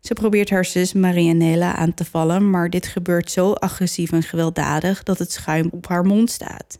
Ze 0.00 0.12
probeert 0.12 0.50
haar 0.50 0.64
zus 0.64 0.92
Marianella 0.92 1.74
aan 1.74 1.94
te 1.94 2.04
vallen, 2.04 2.50
maar 2.50 2.70
dit 2.70 2.86
gebeurt 2.86 3.30
zo 3.30 3.52
agressief 3.52 4.12
en 4.12 4.22
gewelddadig 4.22 5.02
dat 5.02 5.18
het 5.18 5.32
schuim 5.32 5.68
op 5.70 5.88
haar 5.88 6.04
mond 6.04 6.30
staat. 6.30 6.78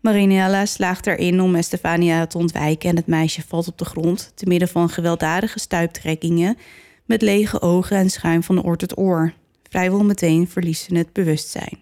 Marianella 0.00 0.66
slaagt 0.66 1.06
erin 1.06 1.40
om 1.40 1.54
Estefania 1.54 2.26
te 2.26 2.38
ontwijken 2.38 2.90
en 2.90 2.96
het 2.96 3.06
meisje 3.06 3.42
valt 3.46 3.68
op 3.68 3.78
de 3.78 3.84
grond, 3.84 4.32
te 4.34 4.46
midden 4.46 4.68
van 4.68 4.88
gewelddadige 4.88 5.58
stuiptrekkingen, 5.58 6.56
met 7.04 7.22
lege 7.22 7.60
ogen 7.60 7.96
en 7.96 8.10
schuim 8.10 8.42
van 8.42 8.64
oor 8.64 8.76
tot 8.76 8.98
oor. 8.98 9.32
Vrijwel 9.68 10.04
meteen 10.04 10.48
verliest 10.48 10.84
ze 10.84 10.96
het 10.96 11.12
bewustzijn. 11.12 11.78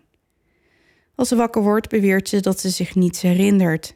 Als 1.14 1.28
ze 1.28 1.36
wakker 1.36 1.62
wordt, 1.62 1.88
beweert 1.88 2.28
ze 2.28 2.40
dat 2.40 2.60
ze 2.60 2.68
zich 2.68 2.94
niets 2.94 3.22
herinnert. 3.22 3.94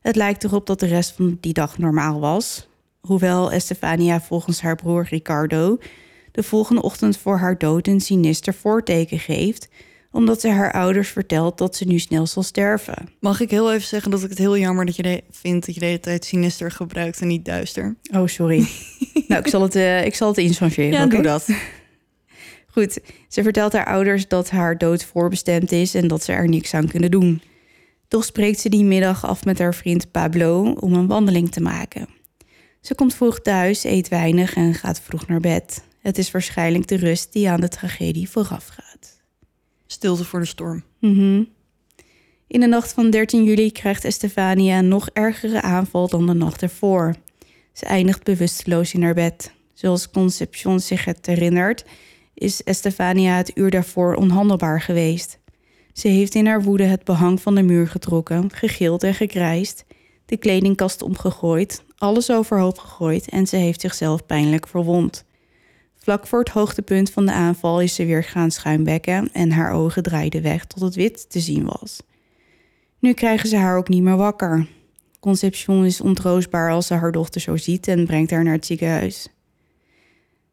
Het 0.00 0.16
lijkt 0.16 0.44
erop 0.44 0.66
dat 0.66 0.80
de 0.80 0.86
rest 0.86 1.12
van 1.12 1.38
die 1.40 1.52
dag 1.52 1.78
normaal 1.78 2.20
was, 2.20 2.68
hoewel 3.00 3.52
Estefania 3.52 4.20
volgens 4.20 4.60
haar 4.60 4.76
broer 4.76 5.06
Ricardo 5.10 5.78
de 6.32 6.42
volgende 6.42 6.82
ochtend 6.82 7.16
voor 7.16 7.38
haar 7.38 7.58
dood 7.58 7.86
een 7.86 8.00
sinister 8.00 8.54
voorteken 8.54 9.18
geeft, 9.18 9.68
omdat 10.12 10.40
ze 10.40 10.48
haar 10.48 10.72
ouders 10.72 11.08
vertelt 11.08 11.58
dat 11.58 11.76
ze 11.76 11.84
nu 11.84 11.98
snel 11.98 12.26
zal 12.26 12.42
sterven. 12.42 13.08
Mag 13.20 13.40
ik 13.40 13.50
heel 13.50 13.72
even 13.72 13.88
zeggen 13.88 14.10
dat 14.10 14.22
ik 14.22 14.28
het 14.28 14.38
heel 14.38 14.58
jammer 14.58 14.86
dat 14.86 14.96
je 14.96 15.02
de, 15.02 15.22
vindt 15.30 15.66
dat 15.66 15.74
je 15.74 15.80
de 15.80 15.86
hele 15.86 16.00
tijd 16.00 16.24
sinister 16.24 16.70
gebruikt 16.70 17.20
en 17.20 17.26
niet 17.26 17.44
duister? 17.44 17.96
Oh, 18.14 18.26
sorry. 18.26 18.66
nou, 19.28 19.40
ik 19.40 19.48
zal 19.48 19.62
het, 19.62 19.76
uh, 19.76 20.04
ik 20.04 20.14
zal 20.14 20.28
het 20.28 20.38
inchangeren. 20.38 20.90
Ja, 20.90 21.06
doe 21.06 21.22
dat. 21.22 21.48
Goed, 22.72 22.98
ze 23.28 23.42
vertelt 23.42 23.72
haar 23.72 23.86
ouders 23.86 24.28
dat 24.28 24.50
haar 24.50 24.78
dood 24.78 25.04
voorbestemd 25.04 25.72
is 25.72 25.94
en 25.94 26.08
dat 26.08 26.24
ze 26.24 26.32
er 26.32 26.48
niks 26.48 26.74
aan 26.74 26.88
kunnen 26.88 27.10
doen. 27.10 27.42
Toch 28.08 28.24
spreekt 28.24 28.60
ze 28.60 28.68
die 28.68 28.84
middag 28.84 29.26
af 29.26 29.44
met 29.44 29.58
haar 29.58 29.74
vriend 29.74 30.10
Pablo 30.10 30.72
om 30.72 30.92
een 30.92 31.06
wandeling 31.06 31.52
te 31.52 31.60
maken. 31.60 32.08
Ze 32.80 32.94
komt 32.94 33.14
vroeg 33.14 33.40
thuis, 33.40 33.84
eet 33.84 34.08
weinig 34.08 34.54
en 34.54 34.74
gaat 34.74 35.00
vroeg 35.00 35.26
naar 35.26 35.40
bed. 35.40 35.84
Het 36.00 36.18
is 36.18 36.30
waarschijnlijk 36.30 36.86
de 36.86 36.96
rust 36.96 37.32
die 37.32 37.50
aan 37.50 37.60
de 37.60 37.68
tragedie 37.68 38.30
voorafgaat. 38.30 38.91
Stilte 39.92 40.24
voor 40.24 40.40
de 40.40 40.46
storm. 40.46 40.82
Mhm. 40.98 41.44
In 42.46 42.60
de 42.60 42.66
nacht 42.66 42.92
van 42.92 43.10
13 43.10 43.44
juli 43.44 43.72
krijgt 43.72 44.04
Estefania 44.04 44.78
een 44.78 44.88
nog 44.88 45.08
ergere 45.12 45.62
aanval 45.62 46.08
dan 46.08 46.26
de 46.26 46.32
nacht 46.32 46.62
ervoor. 46.62 47.14
Ze 47.72 47.84
eindigt 47.84 48.22
bewusteloos 48.24 48.94
in 48.94 49.02
haar 49.02 49.14
bed. 49.14 49.52
Zoals 49.72 50.10
Concepcion 50.10 50.80
zich 50.80 51.04
het 51.04 51.26
herinnert, 51.26 51.84
is 52.34 52.62
Estefania 52.62 53.36
het 53.36 53.50
uur 53.54 53.70
daarvoor 53.70 54.14
onhandelbaar 54.14 54.80
geweest. 54.80 55.38
Ze 55.92 56.08
heeft 56.08 56.34
in 56.34 56.46
haar 56.46 56.62
woede 56.62 56.84
het 56.84 57.04
behang 57.04 57.40
van 57.40 57.54
de 57.54 57.62
muur 57.62 57.88
getrokken, 57.88 58.50
gegild 58.52 59.02
en 59.02 59.14
gekrijsd, 59.14 59.84
de 60.26 60.36
kledingkast 60.36 61.02
omgegooid, 61.02 61.82
alles 61.96 62.30
overhoop 62.30 62.78
gegooid 62.78 63.28
en 63.28 63.46
ze 63.46 63.56
heeft 63.56 63.80
zichzelf 63.80 64.26
pijnlijk 64.26 64.68
verwond. 64.68 65.24
Vlak 66.02 66.26
voor 66.26 66.38
het 66.38 66.48
hoogtepunt 66.48 67.10
van 67.10 67.26
de 67.26 67.32
aanval 67.32 67.80
is 67.80 67.94
ze 67.94 68.04
weer 68.04 68.24
gaan 68.24 68.50
schuimbekken 68.50 69.32
en 69.32 69.50
haar 69.50 69.72
ogen 69.72 70.02
draaiden 70.02 70.42
weg 70.42 70.64
tot 70.64 70.82
het 70.82 70.94
wit 70.94 71.30
te 71.30 71.40
zien 71.40 71.64
was. 71.64 72.02
Nu 72.98 73.12
krijgen 73.12 73.48
ze 73.48 73.56
haar 73.56 73.76
ook 73.76 73.88
niet 73.88 74.02
meer 74.02 74.16
wakker. 74.16 74.66
Concepcion 75.20 75.84
is 75.84 76.00
ontroostbaar 76.00 76.70
als 76.70 76.86
ze 76.86 76.94
haar 76.94 77.12
dochter 77.12 77.40
zo 77.40 77.56
ziet 77.56 77.88
en 77.88 78.06
brengt 78.06 78.30
haar 78.30 78.44
naar 78.44 78.52
het 78.52 78.66
ziekenhuis. 78.66 79.28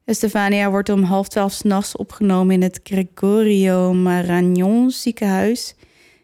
Estefania 0.06 0.70
wordt 0.70 0.90
om 0.90 1.04
half 1.04 1.28
twaalf 1.28 1.52
s'nachts 1.52 1.96
opgenomen 1.96 2.56
in 2.56 2.62
het 2.62 2.80
Gregorio 2.84 3.94
Marañón 3.94 4.86
ziekenhuis 4.88 5.76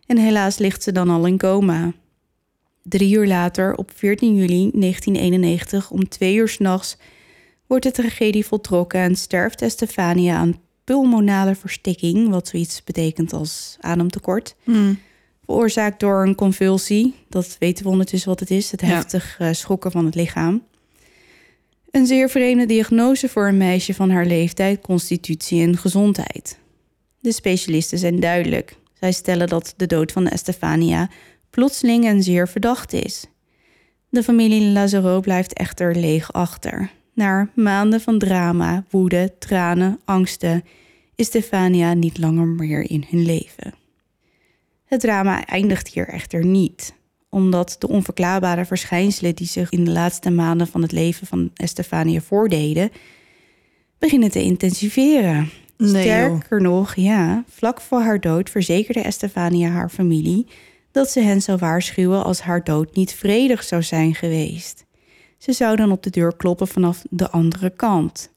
en 0.06 0.18
helaas 0.18 0.58
ligt 0.58 0.84
ze 0.84 0.92
dan 0.92 1.10
al 1.10 1.26
in 1.26 1.38
coma. 1.38 1.94
Drie 2.84 3.16
uur 3.16 3.28
later, 3.28 3.76
op 3.76 3.92
14 3.96 4.36
juli 4.36 4.70
1991, 4.74 5.92
om 5.92 6.08
twee 6.08 6.36
uur 6.36 6.50
s'nachts, 6.50 6.98
wordt 7.68 7.84
de 7.84 7.92
tragedie 7.92 8.46
voltrokken 8.46 9.00
en 9.00 9.16
sterft 9.16 9.62
Estefania 9.62 10.36
aan 10.36 10.60
pulmonale 10.84 11.56
verstikking, 11.56 12.30
wat 12.30 12.48
zoiets 12.48 12.84
betekent 12.84 13.34
als 13.34 13.78
ademtekort, 13.80 14.56
Hmm. 14.64 15.00
veroorzaakt 15.46 16.00
door 16.00 16.26
een 16.28 16.36
convulsie. 16.36 17.14
Dat 17.30 17.56
weten 17.60 17.84
we 17.84 17.90
ondertussen 17.90 18.30
wat 18.30 18.40
het 18.40 18.52
is, 18.52 18.72
het 18.72 18.82
Ja. 18.82 18.88
heftig 18.88 19.36
eh, 19.40 19.50
schokken 19.52 19.92
van 19.92 20.06
het 20.06 20.16
lichaam. 20.16 20.64
Een 21.92 22.06
zeer 22.06 22.30
vreemde 22.30 22.66
diagnose 22.66 23.30
voor 23.30 23.48
een 23.48 23.58
meisje 23.58 23.94
van 23.94 24.10
haar 24.10 24.26
leeftijd, 24.26 24.82
constitutie 24.82 25.62
en 25.62 25.78
gezondheid. 25.78 26.58
De 27.20 27.32
specialisten 27.32 27.98
zijn 27.98 28.20
duidelijk. 28.20 28.76
Zij 28.94 29.12
stellen 29.12 29.48
dat 29.48 29.74
de 29.78 29.86
dood 29.88 30.12
van 30.12 30.28
Estefania 30.28 31.10
plotseling 31.50 32.06
en 32.06 32.24
zeer 32.24 32.48
verdacht 32.48 32.94
is. 32.94 33.26
De 34.10 34.24
familie 34.24 34.62
Lazaro 34.72 35.20
blijft 35.20 35.54
echter 35.54 35.96
leeg 35.96 36.34
achter. 36.34 36.92
Na 37.16 37.50
maanden 37.54 38.02
van 38.02 38.20
drama, 38.20 38.84
woede, 38.90 39.34
tranen, 39.40 40.00
angsten 40.06 40.64
is 41.16 41.26
Stefania 41.26 41.94
niet 41.94 42.18
langer 42.18 42.48
meer 42.48 42.90
in 42.90 43.06
hun 43.10 43.26
leven. 43.26 43.74
Het 44.86 45.00
drama 45.00 45.46
eindigt 45.46 45.88
hier 45.88 46.08
echter 46.08 46.46
niet, 46.46 46.94
omdat 47.30 47.76
de 47.80 47.88
onverklaarbare 47.88 48.66
verschijnselen 48.66 49.36
die 49.36 49.48
zich 49.48 49.70
in 49.70 49.84
de 49.84 49.92
laatste 49.92 50.30
maanden 50.30 50.68
van 50.68 50.82
het 50.82 50.92
leven 50.92 51.28
van 51.28 51.52
Estefania 51.54 52.22
voordeden, 52.22 52.92
beginnen 54.00 54.32
te 54.32 54.42
intensiveren. 54.42 55.50
Nee, 55.78 55.92
joh. 55.92 56.02
Sterker 56.02 56.62
nog, 56.62 56.96
ja, 56.96 57.44
vlak 57.50 57.82
voor 57.82 58.02
haar 58.02 58.20
dood 58.20 58.50
verzekerde 58.50 59.02
Estefania 59.02 59.70
haar 59.70 59.90
familie 59.90 60.48
dat 60.92 61.10
ze 61.10 61.20
hen 61.20 61.42
zou 61.42 61.58
waarschuwen 61.58 62.24
als 62.24 62.42
haar 62.42 62.64
dood 62.64 62.96
niet 62.96 63.14
vredig 63.14 63.64
zou 63.64 63.84
zijn 63.84 64.16
geweest. 64.16 64.86
Ze 65.38 65.54
zou 65.54 65.76
dan 65.76 65.92
op 65.92 66.04
de 66.04 66.10
deur 66.10 66.36
kloppen 66.36 66.68
vanaf 66.68 67.04
de 67.10 67.30
andere 67.30 67.70
kant. 67.70 68.30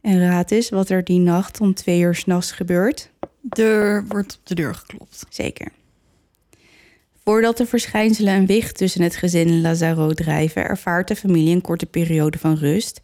En 0.00 0.20
raad 0.20 0.50
eens 0.50 0.68
wat 0.68 0.88
er 0.88 1.04
die 1.04 1.18
nacht 1.20 1.60
om 1.60 1.74
twee 1.74 2.00
uur 2.00 2.14
s'nachts 2.14 2.52
gebeurt. 2.52 3.10
Er 3.50 4.06
wordt 4.06 4.38
op 4.40 4.46
de 4.46 4.54
deur 4.54 4.74
geklopt. 4.74 5.26
Zeker. 5.28 5.68
Voordat 7.24 7.56
de 7.56 7.66
verschijnselen 7.66 8.34
een 8.34 8.46
wicht 8.46 8.76
tussen 8.76 9.02
het 9.02 9.16
gezin 9.16 9.60
Lazaro 9.60 10.12
drijven, 10.12 10.64
ervaart 10.64 11.08
de 11.08 11.16
familie 11.16 11.54
een 11.54 11.60
korte 11.60 11.86
periode 11.86 12.38
van 12.38 12.54
rust, 12.54 13.00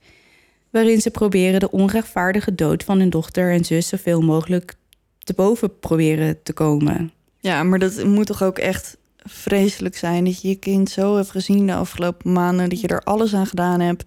waarin 0.71 1.01
ze 1.01 1.11
proberen 1.11 1.61
de 1.61 1.71
onrechtvaardige 1.71 2.55
dood 2.55 2.85
van 2.85 2.99
hun 2.99 3.11
dochter 3.11 3.53
en 3.53 3.65
zus 3.65 3.89
zoveel 3.89 4.21
mogelijk 4.21 4.75
te 5.19 5.33
boven 5.33 5.79
proberen 5.79 6.43
te 6.43 6.53
komen. 6.53 7.13
Ja, 7.41 7.63
maar 7.63 7.79
dat 7.79 8.05
moet 8.05 8.27
toch 8.27 8.43
ook 8.43 8.59
echt 8.59 8.97
vreselijk 9.25 9.97
zijn 9.97 10.25
dat 10.25 10.43
je 10.43 10.49
je 10.49 10.55
kind 10.55 10.91
zo 10.91 11.17
hebt 11.17 11.31
gezien 11.31 11.67
de 11.67 11.75
afgelopen 11.75 12.33
maanden, 12.33 12.69
dat 12.69 12.81
je 12.81 12.87
er 12.89 13.01
alles 13.03 13.35
aan 13.35 13.47
gedaan 13.47 13.81
hebt 13.81 14.05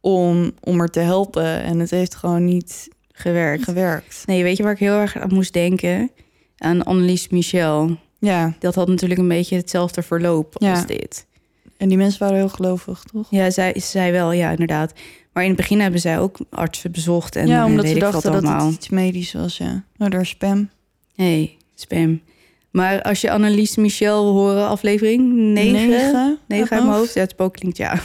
om, 0.00 0.52
om 0.60 0.80
er 0.80 0.88
te 0.90 1.00
helpen 1.00 1.62
en 1.62 1.78
het 1.78 1.90
heeft 1.90 2.14
gewoon 2.14 2.44
niet 2.44 2.88
Gewerkt. 3.12 3.64
gewerkt. 3.64 4.22
Nee, 4.26 4.42
weet 4.42 4.56
je 4.56 4.62
waar 4.62 4.72
ik 4.72 4.78
heel 4.78 4.94
erg 4.98 5.16
aan 5.18 5.34
moest 5.34 5.52
denken? 5.52 6.10
Aan 6.58 6.82
Annelies 6.84 7.28
Michel. 7.28 7.96
Ja, 8.18 8.54
Dat 8.58 8.74
had 8.74 8.88
natuurlijk 8.88 9.20
een 9.20 9.28
beetje 9.28 9.56
hetzelfde 9.56 10.02
verloop 10.02 10.54
als 10.58 10.78
Ja. 10.80 10.84
dit. 10.86 11.26
en 11.76 11.88
die 11.88 11.96
mensen 11.98 12.20
waren 12.20 12.36
heel 12.36 12.48
gelovig, 12.48 13.02
toch? 13.12 13.26
Ja, 13.30 13.50
zij, 13.50 13.74
zij 13.80 14.12
wel, 14.12 14.32
ja, 14.32 14.50
inderdaad. 14.50 14.92
Maar 15.32 15.42
in 15.42 15.48
het 15.48 15.58
begin 15.58 15.80
hebben 15.80 16.00
zij 16.00 16.18
ook 16.18 16.38
artsen 16.50 16.92
bezocht 16.92 17.36
en 17.36 17.46
ja, 17.46 17.58
eh, 17.60 17.64
omdat 17.66 17.82
weet 17.84 17.90
ze 17.90 17.96
ik 17.96 18.02
dachten 18.12 18.32
dat 18.32 18.42
allemaal. 18.44 18.66
het 18.66 18.74
iets 18.74 18.88
medisch 18.88 19.32
was, 19.32 19.56
ja. 19.58 19.84
Oh, 19.98 20.08
daar 20.10 20.20
is 20.20 20.28
spam. 20.28 20.70
Nee, 21.14 21.56
spam. 21.74 22.20
Maar 22.70 23.02
als 23.02 23.20
je 23.20 23.30
Annelies 23.30 23.76
Michel 23.76 24.24
wil 24.24 24.32
horen, 24.32 24.68
aflevering 24.68 25.32
9, 25.32 25.72
9, 25.72 26.38
Negen 26.46 26.70
uit 26.70 26.84
mijn 26.84 26.96
hoofd. 26.96 27.14
Ja, 27.14 27.20
het 27.20 27.30
spook 27.30 27.52
klinkt 27.52 27.76
ja. 27.76 28.00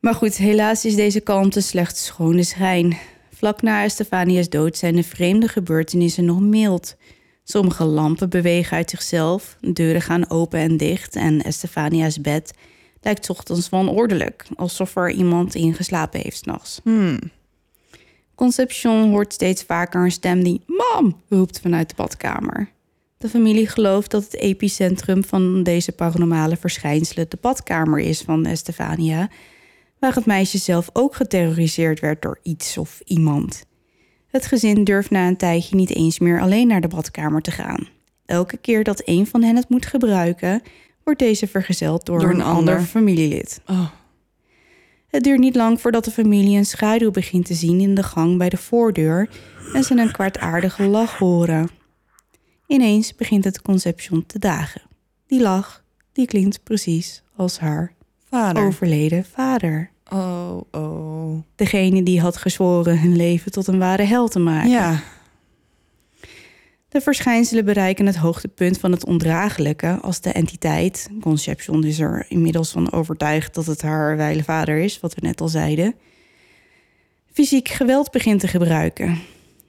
maar 0.00 0.14
goed, 0.14 0.36
helaas 0.36 0.84
is 0.84 0.94
deze 0.94 1.20
kalmte 1.20 1.60
slechts 1.60 2.04
schone 2.04 2.42
schijn. 2.42 2.96
Vlak 3.34 3.62
na 3.62 3.84
Estefania's 3.84 4.48
dood 4.48 4.76
zijn 4.76 4.96
de 4.96 5.02
vreemde 5.02 5.48
gebeurtenissen 5.48 6.24
nog 6.24 6.40
mild. 6.40 6.96
Sommige 7.44 7.84
lampen 7.84 8.30
bewegen 8.30 8.76
uit 8.76 8.90
zichzelf, 8.90 9.56
deuren 9.60 10.02
gaan 10.02 10.30
open 10.30 10.58
en 10.58 10.76
dicht 10.76 11.16
en 11.16 11.42
Estefania's 11.42 12.20
bed 12.20 12.52
lijkt 13.04 13.30
ochtends 13.30 13.68
wanordelijk, 13.68 14.46
alsof 14.56 14.96
er 14.96 15.10
iemand 15.10 15.54
ingeslapen 15.54 16.20
heeft 16.20 16.36
s'nachts. 16.36 16.80
Hmm. 16.82 17.18
Concepcion 18.34 19.10
hoort 19.10 19.32
steeds 19.32 19.62
vaker 19.62 20.04
een 20.04 20.10
stem 20.10 20.42
die 20.44 20.62
Mam 20.66 21.20
roept 21.28 21.60
vanuit 21.60 21.88
de 21.88 21.94
badkamer. 21.94 22.72
De 23.18 23.28
familie 23.28 23.68
gelooft 23.68 24.10
dat 24.10 24.22
het 24.22 24.36
epicentrum 24.36 25.24
van 25.24 25.62
deze 25.62 25.92
paranormale 25.92 26.56
verschijnselen 26.56 27.26
de 27.28 27.38
badkamer 27.40 27.98
is 27.98 28.20
van 28.20 28.46
Estefania, 28.46 29.28
waar 29.98 30.14
het 30.14 30.26
meisje 30.26 30.58
zelf 30.58 30.90
ook 30.92 31.14
geterroriseerd 31.14 32.00
werd 32.00 32.22
door 32.22 32.38
iets 32.42 32.78
of 32.78 33.00
iemand. 33.04 33.64
Het 34.26 34.46
gezin 34.46 34.84
durft 34.84 35.10
na 35.10 35.26
een 35.26 35.36
tijdje 35.36 35.76
niet 35.76 35.94
eens 35.94 36.18
meer 36.18 36.40
alleen 36.40 36.66
naar 36.66 36.80
de 36.80 36.88
badkamer 36.88 37.40
te 37.40 37.50
gaan. 37.50 37.88
Elke 38.26 38.56
keer 38.56 38.84
dat 38.84 39.02
een 39.04 39.26
van 39.26 39.42
hen 39.42 39.56
het 39.56 39.68
moet 39.68 39.86
gebruiken, 39.86 40.62
wordt 41.04 41.18
deze 41.20 41.46
vergezeld 41.46 42.06
door, 42.06 42.18
Door 42.20 42.28
een 42.30 42.34
een 42.34 42.42
ander 42.42 42.74
ander. 42.74 42.86
familielid. 42.88 43.60
Oh. 43.66 43.90
Het 45.14 45.24
duurt 45.24 45.38
niet 45.38 45.54
lang 45.54 45.80
voordat 45.80 46.04
de 46.04 46.10
familie 46.10 46.56
een 46.56 46.64
schaduw 46.66 47.10
begint 47.10 47.46
te 47.46 47.54
zien 47.54 47.80
in 47.80 47.94
de 47.94 48.02
gang 48.02 48.38
bij 48.38 48.48
de 48.48 48.56
voordeur 48.56 49.28
en 49.72 49.84
ze 49.84 49.96
een 49.96 50.12
kwaadaardige 50.12 50.82
lach 50.82 51.18
horen. 51.18 51.68
Ineens 52.66 53.14
begint 53.14 53.44
het 53.44 53.62
Conception 53.62 54.26
te 54.26 54.38
dagen. 54.38 54.82
Die 55.26 55.40
lach, 55.40 55.84
die 56.12 56.26
klinkt 56.26 56.62
precies 56.62 57.22
als 57.36 57.58
haar 57.58 57.92
Vader. 58.28 58.64
overleden 58.64 59.24
vader. 59.24 59.90
Oh, 60.12 60.60
oh. 60.70 61.42
Degene 61.54 62.02
die 62.02 62.20
had 62.20 62.36
gezworen 62.36 63.00
hun 63.00 63.16
leven 63.16 63.52
tot 63.52 63.66
een 63.66 63.78
ware 63.78 64.02
hel 64.02 64.28
te 64.28 64.38
maken. 64.38 64.70
Ja. 64.70 65.02
De 66.94 67.00
verschijnselen 67.00 67.64
bereiken 67.64 68.06
het 68.06 68.16
hoogtepunt 68.16 68.78
van 68.78 68.92
het 68.92 69.04
ondraaglijke 69.04 69.98
als 70.02 70.20
de 70.20 70.30
entiteit, 70.30 71.10
Conception 71.20 71.84
is 71.84 71.98
er 71.98 72.26
inmiddels 72.28 72.70
van 72.70 72.92
overtuigd 72.92 73.54
dat 73.54 73.66
het 73.66 73.82
haar 73.82 74.16
wijle 74.16 74.44
vader 74.44 74.78
is, 74.78 75.00
wat 75.00 75.14
we 75.14 75.20
net 75.26 75.40
al 75.40 75.48
zeiden, 75.48 75.94
fysiek 77.32 77.68
geweld 77.68 78.10
begint 78.10 78.40
te 78.40 78.48
gebruiken. 78.48 79.18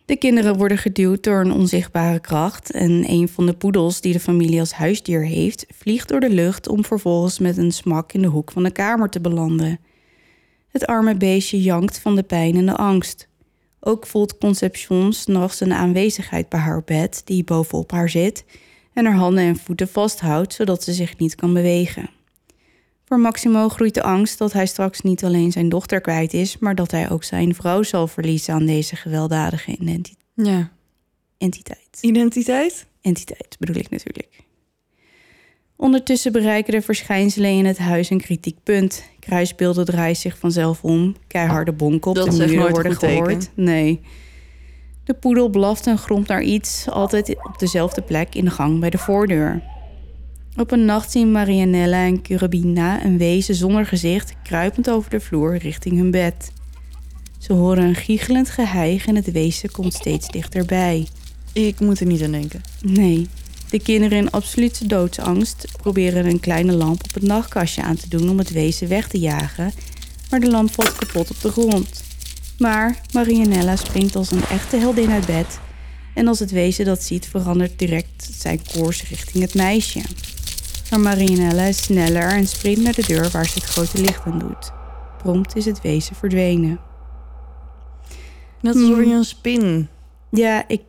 De 0.06 0.16
kinderen 0.16 0.58
worden 0.58 0.78
geduwd 0.78 1.24
door 1.24 1.40
een 1.40 1.52
onzichtbare 1.52 2.20
kracht 2.20 2.72
en 2.72 3.10
een 3.10 3.28
van 3.28 3.46
de 3.46 3.54
poedels 3.54 4.02
die 4.02 4.14
de 4.14 4.20
familie 4.20 4.60
als 4.60 4.74
huisdier 4.74 5.26
heeft, 5.26 5.66
vliegt 5.74 6.08
door 6.08 6.20
de 6.20 6.30
lucht 6.30 6.68
om 6.68 6.86
vervolgens 6.86 7.40
met 7.40 7.58
een 7.58 7.72
smak 7.72 8.14
in 8.14 8.22
de 8.22 8.28
hoek 8.28 8.52
van 8.52 8.64
de 8.64 8.72
kamer 8.72 9.10
te 9.10 9.22
belanden. 9.22 9.80
Het 10.68 10.86
arme 10.86 11.16
beestje 11.16 11.62
jankt 11.62 12.00
van 12.00 12.16
de 12.16 12.24
pijn 12.24 12.56
en 12.56 12.66
de 12.66 12.76
angst. 12.76 13.28
Ook 13.88 14.08
voelt 14.08 14.38
Concepcion 14.38 15.14
s'nachts 15.14 15.60
een 15.60 15.74
aanwezigheid 15.74 16.50
bij 16.50 16.60
haar 16.60 16.84
bed 16.84 17.22
die 17.26 17.44
bovenop 17.44 17.92
haar 17.92 18.10
zit 18.10 18.46
en 18.94 19.06
haar 19.06 19.16
handen 19.16 19.44
en 19.44 19.56
voeten 19.56 19.88
vasthoudt 19.88 20.54
zodat 20.54 20.84
ze 20.84 20.94
zich 20.94 21.18
niet 21.18 21.36
kan 21.36 21.54
bewegen. 21.54 22.10
Voor 23.06 23.20
Maximo 23.20 23.70
groeit 23.70 23.94
de 23.94 24.04
angst 24.04 24.38
dat 24.38 24.54
hij 24.54 24.66
straks 24.66 25.02
niet 25.02 25.24
alleen 25.24 25.52
zijn 25.52 25.70
dochter 25.70 26.02
kwijt 26.02 26.34
is, 26.34 26.58
maar 26.58 26.76
dat 26.76 26.92
hij 26.92 27.10
ook 27.10 27.24
zijn 27.24 27.56
vrouw 27.56 27.84
zal 27.84 28.08
verliezen 28.08 28.54
aan 28.54 28.66
deze 28.66 28.96
gewelddadige 28.96 29.72
identi- 29.78 30.16
Ja. 30.34 30.72
entiteit. 31.38 31.98
Identiteit? 32.02 32.86
Entiteit 33.02 33.56
bedoel 33.60 33.76
ik 33.76 33.90
natuurlijk. 33.90 34.44
Ondertussen 35.78 36.32
bereiken 36.32 36.74
de 36.74 36.82
verschijnselen 36.82 37.50
in 37.52 37.66
het 37.66 37.78
huis 37.78 38.10
een 38.10 38.22
kritiek 38.22 38.58
punt. 38.64 39.04
Kruisbeelden 39.20 39.86
draaien 39.86 40.16
zich 40.16 40.38
vanzelf 40.38 40.84
om. 40.84 41.16
Keiharde 41.28 41.72
bonken 41.72 42.10
op 42.10 42.16
Dat 42.16 42.32
de 42.32 42.46
muren 42.46 42.72
worden 42.72 42.98
teken. 42.98 43.24
gehoord. 43.24 43.50
Nee. 43.54 44.02
De 45.04 45.14
poedel 45.14 45.50
blaft 45.50 45.88
en 45.88 45.98
gromt 45.98 46.28
naar 46.28 46.44
iets, 46.44 46.90
altijd 46.90 47.36
op 47.44 47.60
dezelfde 47.60 48.02
plek 48.02 48.36
in 48.36 48.46
de 48.46 48.52
gang 48.52 48.80
bij 48.80 48.90
de 48.90 48.98
voordeur. 48.98 49.62
Op 50.58 50.72
een 50.72 50.86
nacht 50.86 51.12
zien 51.12 51.32
Marianella 51.32 52.06
en 52.06 52.22
Curabina 52.22 53.06
een 53.06 53.18
wezen 53.18 53.56
zonder 53.56 53.86
gezicht 53.86 54.34
kruipend 54.44 54.90
over 54.90 55.10
de 55.10 55.20
vloer 55.20 55.58
richting 55.58 55.98
hun 55.98 56.12
bed. 56.12 56.52
Ze 57.40 57.54
horen 57.54 57.84
een 57.84 57.96
giechelend 57.96 58.50
geheig 58.50 59.06
en 59.08 59.16
het 59.16 59.32
wezen 59.32 59.72
komt 59.72 59.94
steeds 59.94 60.28
dichterbij. 60.28 61.08
Ik 61.54 61.80
moet 61.80 62.00
er 62.00 62.06
niet 62.06 62.24
aan 62.24 62.32
denken. 62.32 62.62
Nee, 62.82 63.28
kinderen 63.80 64.18
in 64.18 64.32
absolute 64.32 64.88
doodsangst 64.88 65.66
proberen 65.82 66.26
een 66.26 66.40
kleine 66.40 66.74
lamp 66.74 67.04
op 67.04 67.14
het 67.14 67.24
nachtkastje 67.24 67.82
aan 67.82 67.96
te 67.96 68.10
doen 68.10 68.30
om 68.30 68.38
het 68.38 68.52
wezen 68.52 68.88
weg 68.88 69.08
te 69.08 69.20
jagen, 69.20 69.72
maar 70.30 70.40
de 70.40 70.50
lamp 70.52 70.74
valt 70.74 70.96
kapot 70.96 71.30
op 71.30 71.42
de 71.42 71.52
grond. 71.52 72.04
Maar 72.58 73.02
Marianella 73.14 73.76
springt 73.76 74.16
als 74.16 74.32
een 74.32 74.46
echte 74.46 74.78
heldin 74.78 75.12
uit 75.12 75.26
bed 75.26 75.60
en 76.14 76.28
als 76.28 76.40
het 76.40 76.52
wezen 76.52 76.86
dat 76.86 77.04
ziet 77.04 77.28
verandert 77.28 77.80
direct 77.80 78.30
zijn 78.38 78.62
koers 78.74 79.10
richting 79.10 79.44
het 79.44 79.54
meisje. 79.56 80.02
Maar 80.90 81.00
Marianella 81.00 81.64
is 81.64 81.84
sneller 81.84 82.30
en 82.30 82.48
sprint 82.48 82.82
naar 82.82 82.94
de 82.94 83.06
deur 83.08 83.30
waar 83.30 83.46
ze 83.46 83.54
het 83.60 83.64
grote 83.64 84.02
licht 84.02 84.26
aan 84.26 84.40
doet. 84.40 84.72
Prompt 85.18 85.56
is 85.56 85.66
het 85.66 85.82
wezen 85.82 86.16
verdwenen. 86.16 86.80
Alsof 88.62 88.82
Hmm. 88.82 89.04
je 89.04 89.14
een 89.14 89.24
spin. 89.26 89.88
Ja, 90.32 90.68
ik, 90.68 90.82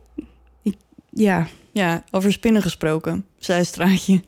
ik 0.63 0.75
ja, 1.09 1.47
Ja, 1.77 2.03
over 2.11 2.31
spinnen 2.31 2.61
gesproken. 2.61 3.25
Zijstraatje. 3.37 4.21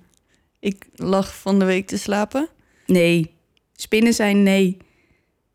Ik 0.59 0.85
lag 0.95 1.35
van 1.35 1.59
de 1.59 1.65
week 1.65 1.87
te 1.87 1.97
slapen. 1.97 2.47
Nee. 2.85 3.31
Spinnen 3.75 4.13
zijn 4.13 4.43
nee. 4.43 4.77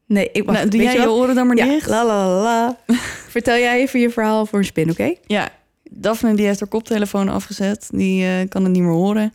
Nee, 0.07 0.31
ik 0.33 0.45
wacht. 0.45 0.59
nou, 0.59 0.71
doe 0.71 0.83
jij 0.83 0.95
je 0.95 1.11
oren 1.11 1.35
dan 1.35 1.47
maar 1.47 1.57
ja, 1.57 1.65
dicht? 1.65 1.89
La 1.89 2.07
la 2.07 2.27
la 2.27 2.43
la. 2.43 2.79
Vertel 3.29 3.59
jij 3.59 3.81
even 3.81 4.01
je 4.01 4.11
verhaal 4.11 4.47
voor 4.47 4.59
een 4.59 4.65
spin, 4.65 4.91
oké? 4.91 5.15
Ja, 5.27 5.51
Daphne 5.91 6.35
die 6.35 6.47
heeft 6.47 6.61
haar 6.61 6.69
koptelefoon 6.69 7.29
afgezet. 7.29 7.89
Die 7.93 8.27
eh, 8.27 8.49
kan 8.49 8.63
het 8.63 8.73
niet 8.73 8.83
meer 8.83 8.93
horen. 8.93 9.33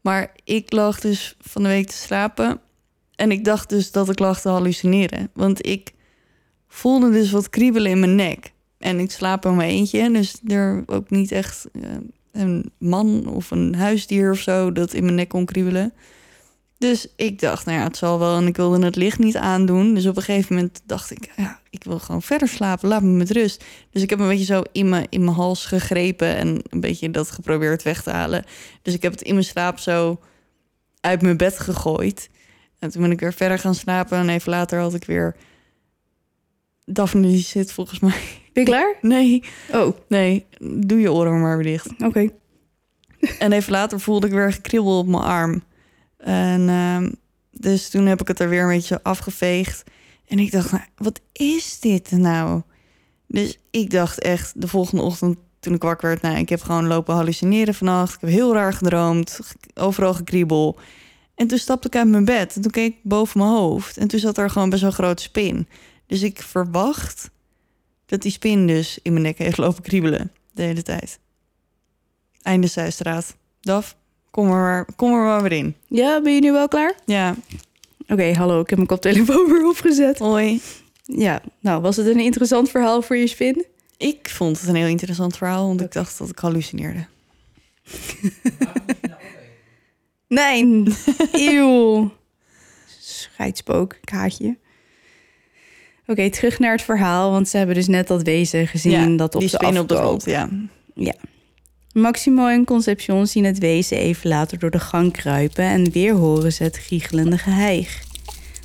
Maar 0.00 0.32
ik 0.44 0.72
lag 0.72 1.00
dus 1.00 1.36
van 1.40 1.62
de 1.62 1.68
week 1.68 1.86
te 1.86 1.96
slapen. 1.96 2.60
En 3.14 3.30
ik 3.30 3.44
dacht 3.44 3.68
dus 3.68 3.90
dat 3.90 4.08
ik 4.08 4.18
lag 4.18 4.40
te 4.40 4.48
hallucineren. 4.48 5.30
Want 5.34 5.66
ik 5.66 5.92
voelde 6.68 7.10
dus 7.10 7.30
wat 7.30 7.50
kriebelen 7.50 7.90
in 7.90 8.00
mijn 8.00 8.14
nek. 8.14 8.52
En 8.82 8.98
ik 8.98 9.10
slaap 9.10 9.44
in 9.44 9.56
mijn 9.56 9.70
eentje. 9.70 10.10
Dus 10.10 10.40
er 10.46 10.82
ook 10.86 11.10
niet 11.10 11.32
echt 11.32 11.66
eh, 11.72 11.82
een 12.32 12.70
man 12.78 13.26
of 13.26 13.50
een 13.50 13.74
huisdier 13.74 14.30
of 14.30 14.38
zo... 14.38 14.72
dat 14.72 14.92
in 14.92 15.02
mijn 15.02 15.14
nek 15.14 15.28
kon 15.28 15.44
kriebelen. 15.44 15.92
Dus 16.78 17.06
ik 17.16 17.40
dacht, 17.40 17.66
nou 17.66 17.78
ja, 17.78 17.84
het 17.84 17.96
zal 17.96 18.18
wel. 18.18 18.36
En 18.36 18.46
ik 18.46 18.56
wilde 18.56 18.84
het 18.84 18.96
licht 18.96 19.18
niet 19.18 19.36
aandoen. 19.36 19.94
Dus 19.94 20.06
op 20.06 20.16
een 20.16 20.22
gegeven 20.22 20.54
moment 20.54 20.82
dacht 20.86 21.10
ik, 21.10 21.32
ja, 21.36 21.60
ik 21.70 21.84
wil 21.84 21.98
gewoon 21.98 22.22
verder 22.22 22.48
slapen. 22.48 22.88
Laat 22.88 23.02
me 23.02 23.08
met 23.08 23.30
rust. 23.30 23.64
Dus 23.90 24.02
ik 24.02 24.10
heb 24.10 24.18
een 24.18 24.28
beetje 24.28 24.44
zo 24.44 24.62
in 24.72 24.88
mijn, 24.88 25.06
in 25.08 25.24
mijn 25.24 25.36
hals 25.36 25.66
gegrepen 25.66 26.36
en 26.36 26.62
een 26.68 26.80
beetje 26.80 27.10
dat 27.10 27.30
geprobeerd 27.30 27.82
weg 27.82 28.02
te 28.02 28.10
halen. 28.10 28.44
Dus 28.82 28.94
ik 28.94 29.02
heb 29.02 29.12
het 29.12 29.22
in 29.22 29.34
mijn 29.34 29.46
slaap 29.46 29.78
zo 29.78 30.20
uit 31.00 31.22
mijn 31.22 31.36
bed 31.36 31.58
gegooid. 31.58 32.30
En 32.78 32.90
toen 32.90 33.02
ben 33.02 33.10
ik 33.10 33.20
weer 33.20 33.32
verder 33.32 33.58
gaan 33.58 33.74
slapen. 33.74 34.18
En 34.18 34.28
even 34.28 34.50
later 34.50 34.80
had 34.80 34.94
ik 34.94 35.04
weer... 35.04 35.36
Daphne 36.84 37.22
die 37.26 37.38
zit 37.42 37.72
volgens 37.72 38.00
mij... 38.00 38.10
Ben 38.52 38.62
je 38.64 38.68
klaar? 38.70 38.94
Nee, 39.00 39.42
Oh, 39.72 39.96
nee, 40.08 40.46
doe 40.60 41.00
je 41.00 41.12
oren 41.12 41.40
maar 41.40 41.56
weer 41.56 41.66
dicht. 41.72 41.88
oké. 42.04 42.28
En 43.38 43.52
even 43.52 43.72
later 43.72 44.00
voelde 44.00 44.26
ik 44.26 44.32
weer 44.32 44.52
gekribbel 44.52 44.98
op 44.98 45.06
mijn 45.06 45.22
arm. 45.22 45.62
En 46.18 46.68
ehm, 46.68 47.10
dus 47.50 47.88
toen 47.90 48.06
heb 48.06 48.20
ik 48.20 48.28
het 48.28 48.40
er 48.40 48.48
weer 48.48 48.62
een 48.62 48.68
beetje 48.68 49.02
afgeveegd. 49.02 49.84
En 50.26 50.38
ik 50.38 50.50
dacht, 50.52 50.70
nou, 50.72 50.84
wat 50.96 51.20
is 51.32 51.80
dit 51.80 52.10
nou? 52.10 52.62
Dus 53.26 53.58
ik 53.70 53.90
dacht 53.90 54.18
echt 54.20 54.60
de 54.60 54.68
volgende 54.68 55.02
ochtend 55.02 55.38
toen 55.60 55.74
ik 55.74 55.82
wakker 55.82 56.08
werd... 56.08 56.22
nou, 56.22 56.36
ik 56.36 56.48
heb 56.48 56.62
gewoon 56.62 56.86
lopen 56.86 57.14
hallucineren 57.14 57.74
vannacht. 57.74 58.14
Ik 58.14 58.20
heb 58.20 58.30
heel 58.30 58.54
raar 58.54 58.72
gedroomd, 58.72 59.38
ge- 59.42 59.54
overal 59.80 60.14
gekriebel. 60.14 60.78
En 61.34 61.46
toen 61.46 61.58
stapte 61.58 61.86
ik 61.86 61.96
uit 61.96 62.08
mijn 62.08 62.24
bed 62.24 62.56
en 62.56 62.62
toen 62.62 62.70
keek 62.70 62.92
ik 62.92 63.00
boven 63.02 63.38
mijn 63.38 63.50
hoofd. 63.50 63.96
En 63.96 64.08
toen 64.08 64.20
zat 64.20 64.38
er 64.38 64.50
gewoon 64.50 64.68
best 64.70 64.80
wel 64.82 64.90
een 64.90 64.96
grote 64.96 65.22
spin. 65.22 65.68
Dus 66.12 66.22
ik 66.22 66.42
verwacht 66.42 67.30
dat 68.06 68.22
die 68.22 68.30
spin 68.32 68.66
dus 68.66 68.98
in 69.02 69.12
mijn 69.12 69.24
nek 69.24 69.38
heeft 69.38 69.56
lopen 69.56 69.82
kriebelen 69.82 70.32
de 70.50 70.62
hele 70.62 70.82
tijd. 70.82 71.18
Einde 72.42 72.66
zijstraat. 72.66 73.36
Daf, 73.60 73.96
kom 74.30 74.46
er, 74.46 74.50
maar, 74.52 74.86
kom 74.96 75.12
er 75.12 75.24
maar 75.24 75.42
weer 75.42 75.52
in. 75.52 75.76
Ja, 75.88 76.20
ben 76.20 76.34
je 76.34 76.40
nu 76.40 76.52
wel 76.52 76.68
klaar? 76.68 76.94
Ja, 77.06 77.34
Oké, 78.08 78.32
hallo, 78.32 78.60
ik 78.60 78.68
heb 78.68 78.76
mijn 78.76 78.88
koptelefoon 78.88 79.46
weer 79.52 79.68
opgezet. 79.68 80.18
hoi. 80.18 80.60
Ja, 81.02 81.42
nou, 81.60 81.82
was 81.82 81.96
het 81.96 82.06
een 82.06 82.20
interessant 82.20 82.70
verhaal 82.70 83.02
voor 83.02 83.16
je 83.16 83.26
spin? 83.26 83.66
Ik 83.96 84.30
vond 84.30 84.60
het 84.60 84.68
een 84.68 84.74
heel 84.74 84.86
interessant 84.86 85.36
verhaal, 85.36 85.66
want 85.66 85.80
ik 85.80 85.92
dacht 85.92 86.18
dat 86.18 86.28
ik 86.28 86.38
hallucineerde. 86.38 87.06
Nee, 90.28 90.84
eeuw. 91.32 92.12
Scheidspook, 93.00 93.98
ik 94.02 94.10
Oké, 96.06 96.30
terug 96.30 96.58
naar 96.58 96.72
het 96.72 96.82
verhaal, 96.82 97.30
want 97.30 97.48
ze 97.48 97.56
hebben 97.56 97.74
dus 97.74 97.86
net 97.86 98.06
dat 98.06 98.22
wezen 98.22 98.66
gezien 98.66 99.16
dat 99.16 99.34
op 99.34 99.40
die 99.40 99.48
ze 99.48 99.78
op 99.78 99.88
de 99.88 99.96
grond, 99.96 100.24
ja. 100.24 100.48
Maximo 101.92 102.48
en 102.48 102.64
Concepcion 102.64 103.26
zien 103.26 103.44
het 103.44 103.58
wezen 103.58 103.96
even 103.96 104.28
later 104.28 104.58
door 104.58 104.70
de 104.70 104.78
gang 104.78 105.12
kruipen 105.12 105.64
en 105.64 105.90
weer 105.90 106.14
horen 106.14 106.52
ze 106.52 106.62
het 106.62 106.76
giechelende 106.76 107.38
geheig. 107.38 108.02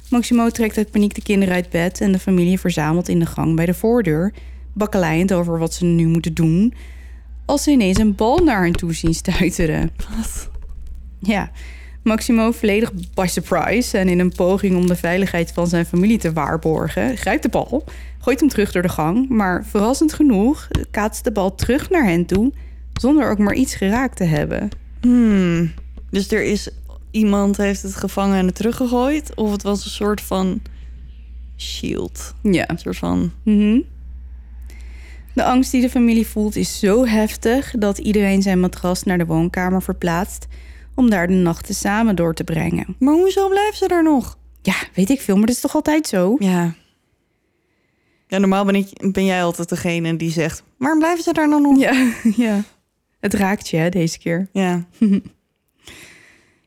Maximo 0.09 0.49
trekt 0.49 0.77
uit 0.77 0.91
paniek 0.91 1.15
de 1.15 1.21
kinderen 1.21 1.55
uit 1.55 1.69
bed 1.69 2.01
en 2.01 2.11
de 2.11 2.19
familie 2.19 2.59
verzamelt 2.59 3.07
in 3.07 3.19
de 3.19 3.25
gang 3.25 3.55
bij 3.55 3.65
de 3.65 3.73
voordeur, 3.73 4.33
bakkelijend 4.73 5.33
over 5.33 5.59
wat 5.59 5.73
ze 5.73 5.85
nu 5.85 6.07
moeten 6.07 6.33
doen, 6.33 6.73
als 7.45 7.63
ze 7.63 7.71
ineens 7.71 7.97
een 7.97 8.15
bal 8.15 8.37
naar 8.37 8.63
hen 8.63 8.73
toe 8.73 8.93
zien 8.93 9.13
stuiteren. 9.13 9.91
Wat? 10.17 10.49
Ja, 11.19 11.51
Maximo 12.03 12.51
volledig 12.51 12.91
by 13.13 13.25
surprise 13.29 13.97
en 13.97 14.09
in 14.09 14.19
een 14.19 14.31
poging 14.35 14.75
om 14.75 14.87
de 14.87 14.95
veiligheid 14.95 15.51
van 15.51 15.67
zijn 15.67 15.85
familie 15.85 16.17
te 16.17 16.33
waarborgen, 16.33 17.17
grijpt 17.17 17.43
de 17.43 17.49
bal, 17.49 17.83
gooit 18.19 18.39
hem 18.39 18.49
terug 18.49 18.71
door 18.71 18.81
de 18.81 18.89
gang, 18.89 19.29
maar 19.29 19.65
verrassend 19.65 20.13
genoeg 20.13 20.67
kaatst 20.91 21.23
de 21.23 21.31
bal 21.31 21.55
terug 21.55 21.89
naar 21.89 22.05
hen 22.05 22.25
toe 22.25 22.53
zonder 22.93 23.29
ook 23.29 23.37
maar 23.37 23.55
iets 23.55 23.75
geraakt 23.75 24.17
te 24.17 24.23
hebben. 24.23 24.69
Hmm. 25.01 25.71
Dus 26.09 26.31
er 26.31 26.43
is 26.43 26.69
iemand 27.11 27.57
heeft 27.57 27.81
het 27.81 27.95
gevangen 27.95 28.37
en 28.37 28.45
het 28.45 28.55
teruggegooid? 28.55 29.35
Of 29.35 29.51
het 29.51 29.63
was 29.63 29.85
een 29.85 29.91
soort 29.91 30.21
van 30.21 30.61
shield? 31.57 32.33
Ja. 32.41 32.69
Een 32.69 32.77
soort 32.77 32.97
van... 32.97 33.31
Mhm. 33.43 33.79
De 35.33 35.43
angst 35.43 35.71
die 35.71 35.81
de 35.81 35.89
familie 35.89 36.27
voelt 36.27 36.55
is 36.55 36.79
zo 36.79 37.05
heftig 37.05 37.73
dat 37.79 37.97
iedereen 37.97 38.41
zijn 38.41 38.59
matras 38.59 39.03
naar 39.03 39.17
de 39.17 39.25
woonkamer 39.25 39.81
verplaatst 39.81 40.47
om 40.97 41.09
daar 41.09 41.27
de 41.27 41.33
nachten 41.33 41.75
samen 41.75 42.15
door 42.15 42.33
te 42.33 42.43
brengen. 42.43 42.95
Maar 42.99 43.13
hoezo 43.13 43.49
blijven 43.49 43.77
ze 43.77 43.87
daar 43.87 44.03
nog? 44.03 44.37
Ja, 44.61 44.75
weet 44.93 45.09
ik 45.09 45.21
veel, 45.21 45.37
maar 45.37 45.45
dat 45.45 45.55
is 45.55 45.61
toch 45.61 45.75
altijd 45.75 46.07
zo? 46.07 46.35
Ja. 46.39 46.73
Ja, 48.27 48.37
normaal 48.37 48.65
ben, 48.65 48.75
ik, 48.75 49.11
ben 49.11 49.25
jij 49.25 49.43
altijd 49.43 49.69
degene 49.69 50.15
die 50.15 50.31
zegt... 50.31 50.63
waarom 50.77 50.99
blijven 50.99 51.23
ze 51.23 51.33
daar 51.33 51.49
dan 51.49 51.61
nog? 51.61 51.79
Ja, 51.79 52.11
ja. 52.45 52.63
Het 53.19 53.33
raakt 53.33 53.69
je 53.69 53.77
hè, 53.77 53.89
deze 53.89 54.19
keer. 54.19 54.49
Ja. 54.51 54.85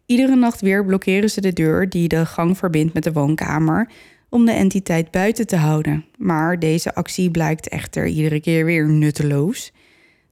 Iedere 0.07 0.37
nacht 0.37 0.61
weer 0.61 0.85
blokkeren 0.85 1.31
ze 1.31 1.41
de 1.41 1.53
deur 1.53 1.89
die 1.89 2.09
de 2.09 2.27
gang 2.27 2.59
verbindt 2.59 2.95
met 2.95 3.03
de 3.03 3.13
woonkamer 3.13 3.91
om 4.29 4.45
de 4.45 4.53
entiteit 4.53 5.11
buiten 5.11 5.47
te 5.47 5.57
houden. 5.57 6.05
Maar 6.17 6.59
deze 6.59 6.95
actie 6.95 7.31
blijkt 7.31 7.69
echter 7.69 8.07
iedere 8.07 8.41
keer 8.41 8.65
weer 8.65 8.89
nutteloos. 8.89 9.73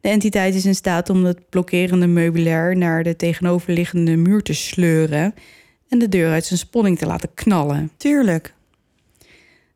De 0.00 0.08
entiteit 0.08 0.54
is 0.54 0.64
in 0.64 0.74
staat 0.74 1.10
om 1.10 1.24
het 1.24 1.48
blokkerende 1.48 2.06
meubilair 2.06 2.76
naar 2.76 3.02
de 3.02 3.16
tegenoverliggende 3.16 4.16
muur 4.16 4.42
te 4.42 4.54
sleuren 4.54 5.34
en 5.88 5.98
de 5.98 6.08
deur 6.08 6.30
uit 6.30 6.44
zijn 6.44 6.58
sponning 6.58 6.98
te 6.98 7.06
laten 7.06 7.34
knallen. 7.34 7.90
Tuurlijk. 7.96 8.54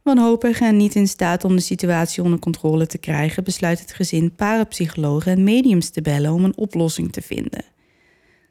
Wanhopig 0.03 0.61
en 0.61 0.77
niet 0.77 0.95
in 0.95 1.09
staat 1.09 1.45
om 1.45 1.57
de 1.57 1.63
situatie 1.63 2.23
onder 2.23 2.39
controle 2.39 2.87
te 2.87 2.99
krijgen, 2.99 3.45
besluit 3.45 3.81
het 3.81 3.93
gezin 3.93 4.35
parapsychologen 4.35 5.33
en 5.33 5.45
mediums 5.45 5.91
te 5.91 6.03
bellen 6.03 6.33
om 6.33 6.45
een 6.45 6.57
oplossing 6.57 7.13
te 7.13 7.23
vinden. 7.23 7.65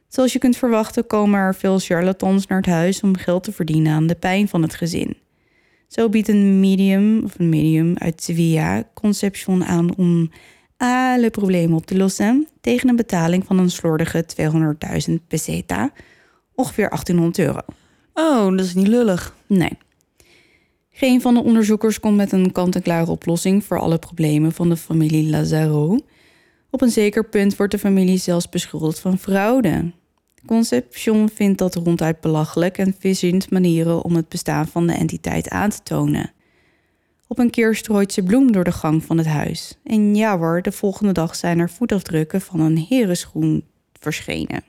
Zoals 0.08 0.34
je 0.34 0.40
kunt 0.40 0.58
verwachten 0.58 1.08
komen 1.08 1.40
er 1.40 1.56
veel 1.56 1.80
charlatans 1.80 2.48
naar 2.48 2.58
het 2.58 2.70
huis 2.70 3.02
om 3.02 3.18
geld 3.18 3.44
te 3.44 3.52
verdienen 3.52 3.94
aan 3.94 4.08
de 4.08 4.16
pijn 4.16 4.48
van 4.48 4.62
het 4.62 4.76
gezin. 4.76 5.18
Zo 5.88 6.10
biedt 6.10 6.28
een 6.28 6.60
medium 6.60 7.24
of 7.24 7.40
een 7.40 7.50
medium 7.50 7.98
uit 7.98 8.24
Sevilla 8.24 8.84
Conception 8.94 9.66
aan 9.66 9.96
om 9.96 10.32
alle 10.82 11.30
problemen 11.30 11.78
op 11.78 11.86
te 11.86 11.98
lossen 11.98 12.48
tegen 12.62 12.90
een 12.90 12.96
betaling 12.96 13.46
van 13.46 13.58
een 13.58 13.70
slordige 13.70 14.26
200.000 15.10 15.14
peseta, 15.28 15.92
ongeveer 16.56 16.90
1800 16.90 17.40
euro. 17.40 17.62
Oh, 18.14 18.58
dat 18.58 18.66
is 18.66 18.74
niet 18.74 18.88
lullig. 18.88 19.36
Nee. 19.48 19.78
Geen 20.90 21.22
van 21.22 21.34
de 21.34 21.44
onderzoekers 21.44 22.00
komt 22.00 22.16
met 22.16 22.32
een 22.32 22.52
kant-en-klare 22.52 23.12
oplossing 23.12 23.66
voor 23.66 23.80
alle 23.80 23.98
problemen 23.98 24.52
van 24.52 24.70
de 24.70 24.78
familie 24.78 25.30
Lazaro. 25.30 26.00
Op 26.70 26.82
een 26.82 26.92
zeker 26.92 27.30
punt 27.30 27.56
wordt 27.56 27.72
de 27.72 27.80
familie 27.80 28.18
zelfs 28.18 28.50
beschuldigd 28.50 29.00
van 29.00 29.18
fraude. 29.18 29.92
Concepcion 30.46 31.30
vindt 31.30 31.58
dat 31.58 31.76
ronduit 31.76 32.22
belachelijk 32.22 32.78
en 32.78 32.96
verzint 33.00 33.52
manieren 33.52 34.04
om 34.04 34.16
het 34.16 34.30
bestaan 34.30 34.68
van 34.68 34.88
de 34.88 34.94
entiteit 34.94 35.50
aan 35.50 35.70
te 35.70 35.84
tonen. 35.84 36.34
Op 37.32 37.40
een 37.40 37.50
keer 37.50 37.76
strooit 37.76 38.14
ze 38.14 38.24
bloem 38.24 38.52
door 38.52 38.64
de 38.64 38.72
gang 38.72 39.04
van 39.04 39.18
het 39.18 39.28
huis. 39.28 39.78
En 39.84 40.16
ja 40.16 40.38
hoor, 40.38 40.62
de 40.62 40.72
volgende 40.72 41.12
dag 41.12 41.36
zijn 41.36 41.60
er 41.60 41.70
voetafdrukken 41.70 42.42
van 42.42 42.60
een 42.60 42.78
herenschoen 42.78 43.64
verschenen. 44.00 44.64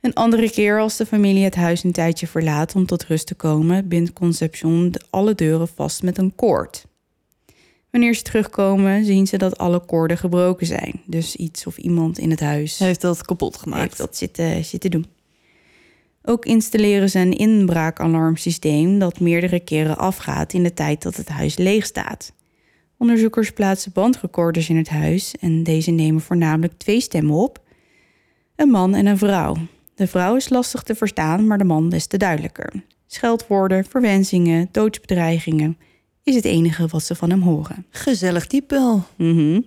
Een 0.00 0.14
andere 0.14 0.50
keer 0.50 0.80
als 0.80 0.96
de 0.96 1.06
familie 1.06 1.44
het 1.44 1.54
huis 1.54 1.84
een 1.84 1.92
tijdje 1.92 2.26
verlaat 2.26 2.74
om 2.74 2.86
tot 2.86 3.04
rust 3.04 3.26
te 3.26 3.34
komen, 3.34 3.88
bindt 3.88 4.12
Concepcion 4.12 4.90
de- 4.90 5.00
alle 5.10 5.34
deuren 5.34 5.68
vast 5.68 6.02
met 6.02 6.18
een 6.18 6.34
koord. 6.34 6.86
Wanneer 7.90 8.14
ze 8.14 8.22
terugkomen, 8.22 9.04
zien 9.04 9.26
ze 9.26 9.38
dat 9.38 9.58
alle 9.58 9.84
koorden 9.84 10.18
gebroken 10.18 10.66
zijn. 10.66 11.02
Dus 11.04 11.36
iets 11.36 11.66
of 11.66 11.76
iemand 11.78 12.18
in 12.18 12.30
het 12.30 12.40
huis 12.40 12.78
heeft 12.78 13.00
dat 13.00 13.24
kapot 13.24 13.56
gemaakt. 13.56 13.82
heeft 13.82 13.98
dat 13.98 14.16
zitten, 14.16 14.64
zitten 14.64 14.90
doen. 14.90 15.06
Ook 16.28 16.44
installeren 16.44 17.10
ze 17.10 17.18
een 17.18 17.36
inbraakalarmsysteem 17.36 18.98
dat 18.98 19.20
meerdere 19.20 19.60
keren 19.60 19.98
afgaat 19.98 20.52
in 20.52 20.62
de 20.62 20.74
tijd 20.74 21.02
dat 21.02 21.16
het 21.16 21.28
huis 21.28 21.56
leeg 21.56 21.86
staat. 21.86 22.32
Onderzoekers 22.98 23.50
plaatsen 23.50 23.92
bandrecorders 23.92 24.68
in 24.68 24.76
het 24.76 24.88
huis 24.88 25.34
en 25.40 25.62
deze 25.62 25.90
nemen 25.90 26.20
voornamelijk 26.20 26.72
twee 26.78 27.00
stemmen 27.00 27.34
op: 27.34 27.60
een 28.56 28.68
man 28.68 28.94
en 28.94 29.06
een 29.06 29.18
vrouw. 29.18 29.56
De 29.94 30.06
vrouw 30.06 30.36
is 30.36 30.48
lastig 30.48 30.82
te 30.82 30.94
verstaan, 30.94 31.46
maar 31.46 31.58
de 31.58 31.64
man 31.64 31.88
des 31.88 32.06
te 32.06 32.16
duidelijker. 32.16 32.72
Scheldwoorden, 33.06 33.84
verwensingen, 33.84 34.68
doodsbedreigingen 34.72 35.78
is 36.22 36.34
het 36.34 36.44
enige 36.44 36.86
wat 36.86 37.02
ze 37.02 37.14
van 37.14 37.30
hem 37.30 37.42
horen. 37.42 37.86
Gezellig 37.90 38.46
type 38.46 38.74
wel. 38.74 39.04
Mhm. 39.16 39.60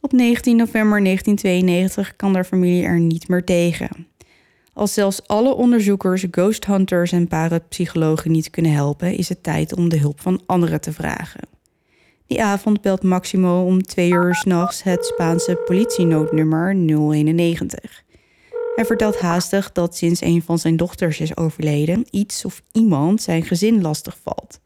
Op 0.00 0.12
19 0.12 0.56
november 0.56 1.02
1992 1.02 2.16
kan 2.16 2.32
de 2.32 2.44
familie 2.44 2.84
er 2.84 3.00
niet 3.00 3.28
meer 3.28 3.44
tegen. 3.44 4.06
Als 4.78 4.94
zelfs 4.94 5.26
alle 5.26 5.54
onderzoekers, 5.54 6.24
ghost 6.30 6.66
hunters 6.66 7.12
en 7.12 7.28
parapsychologen 7.28 8.30
niet 8.30 8.50
kunnen 8.50 8.72
helpen, 8.72 9.16
is 9.16 9.28
het 9.28 9.42
tijd 9.42 9.76
om 9.76 9.88
de 9.88 9.98
hulp 9.98 10.20
van 10.20 10.42
anderen 10.46 10.80
te 10.80 10.92
vragen. 10.92 11.40
Die 12.26 12.42
avond 12.42 12.80
belt 12.80 13.02
Maximo 13.02 13.64
om 13.64 13.82
twee 13.82 14.10
uur 14.10 14.34
s'nachts 14.34 14.82
het 14.82 15.04
Spaanse 15.04 15.62
politienoodnummer 15.64 16.74
091. 16.74 18.02
Hij 18.74 18.84
vertelt 18.84 19.20
haastig 19.20 19.72
dat 19.72 19.96
sinds 19.96 20.20
een 20.20 20.42
van 20.42 20.58
zijn 20.58 20.76
dochters 20.76 21.20
is 21.20 21.36
overleden, 21.36 22.06
iets 22.10 22.44
of 22.44 22.62
iemand 22.72 23.22
zijn 23.22 23.42
gezin 23.42 23.80
lastig 23.80 24.18
valt. 24.22 24.60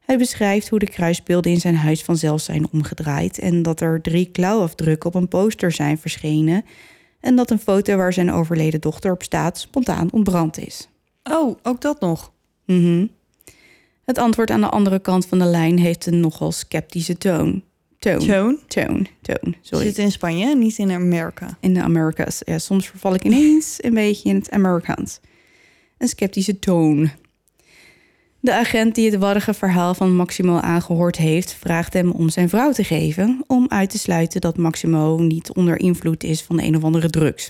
Hij 0.00 0.18
beschrijft 0.18 0.68
hoe 0.68 0.78
de 0.78 0.90
kruisbeelden 0.90 1.52
in 1.52 1.60
zijn 1.60 1.76
huis 1.76 2.02
vanzelf 2.02 2.40
zijn 2.40 2.66
omgedraaid 2.72 3.38
en 3.38 3.62
dat 3.62 3.80
er 3.80 4.00
drie 4.00 4.30
klauwafdrukken 4.30 5.08
op 5.08 5.14
een 5.14 5.28
poster 5.28 5.72
zijn 5.72 5.98
verschenen 5.98 6.64
en 7.20 7.36
dat 7.36 7.50
een 7.50 7.58
foto 7.58 7.96
waar 7.96 8.12
zijn 8.12 8.32
overleden 8.32 8.80
dochter 8.80 9.12
op 9.12 9.22
staat 9.22 9.58
spontaan 9.58 10.12
ontbrand 10.12 10.58
is. 10.58 10.88
Oh, 11.22 11.56
ook 11.62 11.80
dat 11.80 12.00
nog. 12.00 12.32
Mhm. 12.66 13.06
Het 14.04 14.18
antwoord 14.18 14.50
aan 14.50 14.60
de 14.60 14.68
andere 14.68 14.98
kant 14.98 15.26
van 15.26 15.38
de 15.38 15.44
lijn 15.44 15.78
heeft 15.78 16.06
een 16.06 16.20
nogal 16.20 16.52
sceptische 16.52 17.18
toon. 17.18 17.62
Toon. 17.98 18.18
Toon. 18.18 18.58
Toon. 18.66 19.06
Ze 19.20 19.56
Sorry. 19.60 19.84
zit 19.84 19.98
in 19.98 20.10
Spanje, 20.10 20.56
niet 20.56 20.78
in 20.78 20.90
Amerika. 20.90 21.56
In 21.60 21.74
de 21.74 21.82
Americas. 21.82 22.42
Ja, 22.44 22.58
soms 22.58 22.88
verval 22.88 23.14
ik 23.14 23.24
ineens 23.24 23.78
een 23.80 23.94
beetje 23.94 24.28
in 24.28 24.34
het 24.34 24.50
Amerikaans. 24.50 25.20
Een 25.98 26.08
sceptische 26.08 26.58
toon. 26.58 27.10
De 28.40 28.54
agent 28.54 28.94
die 28.94 29.10
het 29.10 29.20
warrige 29.20 29.54
verhaal 29.54 29.94
van 29.94 30.16
Maximo 30.16 30.58
aangehoord 30.58 31.16
heeft, 31.16 31.56
vraagt 31.60 31.92
hem 31.92 32.10
om 32.10 32.28
zijn 32.28 32.48
vrouw 32.48 32.72
te 32.72 32.84
geven 32.84 33.44
om 33.46 33.66
uit 33.68 33.90
te 33.90 33.98
sluiten 33.98 34.40
dat 34.40 34.56
Maximo 34.56 35.16
niet 35.18 35.52
onder 35.52 35.78
invloed 35.80 36.24
is 36.24 36.42
van 36.42 36.60
een 36.60 36.76
of 36.76 36.84
andere 36.84 37.10
drugs. 37.10 37.48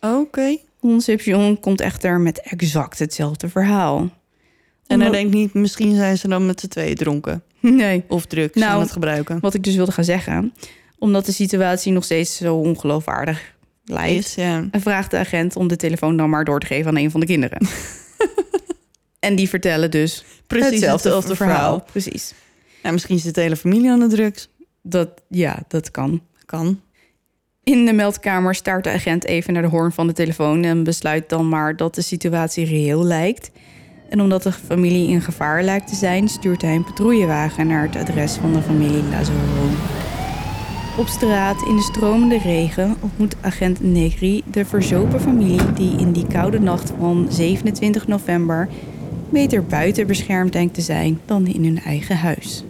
Oké. 0.00 0.56
Concepcion 0.80 1.60
komt 1.60 1.80
echter 1.80 2.20
met 2.20 2.40
exact 2.40 2.98
hetzelfde 2.98 3.48
verhaal. 3.48 4.10
En 4.86 5.00
hij 5.00 5.10
denkt 5.10 5.34
niet, 5.34 5.54
misschien 5.54 5.94
zijn 5.94 6.18
ze 6.18 6.28
dan 6.28 6.46
met 6.46 6.60
z'n 6.60 6.68
tweeën 6.68 6.94
dronken. 6.94 7.42
Nee, 7.60 8.04
Of 8.08 8.26
drugs 8.26 8.54
Nou, 8.54 8.72
aan 8.72 8.80
het 8.80 8.92
gebruiken. 8.92 9.40
wat 9.40 9.54
ik 9.54 9.62
dus 9.62 9.74
wilde 9.76 9.92
gaan 9.92 10.04
zeggen. 10.04 10.52
Omdat 10.98 11.26
de 11.26 11.32
situatie 11.32 11.92
nog 11.92 12.04
steeds 12.04 12.36
zo 12.36 12.56
ongeloofwaardig 12.56 13.54
lijkt. 13.84 14.24
Is, 14.24 14.34
ja. 14.34 14.68
En 14.70 14.80
vraagt 14.80 15.10
de 15.10 15.16
agent 15.16 15.56
om 15.56 15.68
de 15.68 15.76
telefoon 15.76 16.16
dan 16.16 16.30
maar 16.30 16.44
door 16.44 16.60
te 16.60 16.66
geven 16.66 16.88
aan 16.90 16.96
een 16.96 17.10
van 17.10 17.20
de 17.20 17.26
kinderen. 17.26 17.66
en 19.18 19.36
die 19.36 19.48
vertellen 19.48 19.90
dus 19.90 20.24
Precies 20.46 20.70
hetzelfde, 20.70 20.92
hetzelfde 20.92 21.36
verhaal. 21.36 21.56
verhaal. 21.56 21.84
Precies. 21.90 22.34
ja. 22.82 22.90
Misschien 22.90 23.18
zit 23.18 23.34
de 23.34 23.40
hele 23.40 23.56
familie 23.56 23.90
aan 23.90 24.00
de 24.00 24.06
drugs. 24.06 24.48
Dat, 24.82 25.08
ja, 25.28 25.58
dat 25.68 25.90
kan. 25.90 26.22
Kan. 26.46 26.80
In 27.64 27.84
de 27.84 27.92
meldkamer 27.92 28.54
staart 28.54 28.84
de 28.84 28.90
agent 28.90 29.24
even 29.24 29.52
naar 29.52 29.62
de 29.62 29.68
hoorn 29.68 29.92
van 29.92 30.06
de 30.06 30.12
telefoon 30.12 30.62
en 30.64 30.84
besluit 30.84 31.28
dan 31.28 31.48
maar 31.48 31.76
dat 31.76 31.94
de 31.94 32.02
situatie 32.02 32.66
reëel 32.66 33.04
lijkt. 33.04 33.50
En 34.08 34.20
omdat 34.20 34.42
de 34.42 34.52
familie 34.52 35.08
in 35.08 35.20
gevaar 35.20 35.62
lijkt 35.62 35.88
te 35.88 35.94
zijn, 35.94 36.28
stuurt 36.28 36.62
hij 36.62 36.74
een 36.74 36.84
patrouillewagen 36.84 37.66
naar 37.66 37.82
het 37.82 37.96
adres 37.96 38.34
van 38.34 38.52
de 38.52 38.62
familie 38.62 39.02
Lazaro. 39.02 39.38
Op 40.98 41.06
straat 41.06 41.62
in 41.66 41.76
de 41.76 41.82
stromende 41.82 42.38
regen 42.38 42.96
ontmoet 43.00 43.36
agent 43.40 43.82
Negri 43.82 44.42
de 44.50 44.64
verzopen 44.64 45.20
familie 45.20 45.72
die 45.72 45.98
in 45.98 46.12
die 46.12 46.26
koude 46.26 46.60
nacht 46.60 46.92
van 46.98 47.26
27 47.30 48.06
november 48.06 48.68
beter 49.30 49.64
buiten 49.64 50.06
beschermd 50.06 50.52
denkt 50.52 50.74
te 50.74 50.80
zijn 50.80 51.20
dan 51.24 51.46
in 51.46 51.64
hun 51.64 51.80
eigen 51.80 52.16
huis. 52.16 52.64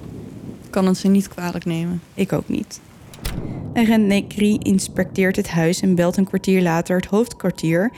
Kan 0.70 0.86
het 0.86 0.96
ze 0.96 1.08
niet 1.08 1.28
kwalijk 1.28 1.64
nemen. 1.64 2.02
Ik 2.14 2.32
ook 2.32 2.48
niet. 2.48 2.80
Agent 3.74 4.06
Negri 4.06 4.58
inspecteert 4.58 5.36
het 5.36 5.48
huis 5.48 5.80
en 5.80 5.94
belt 5.94 6.16
een 6.16 6.24
kwartier 6.24 6.62
later 6.62 6.96
het 6.96 7.06
hoofdkwartier 7.06 7.90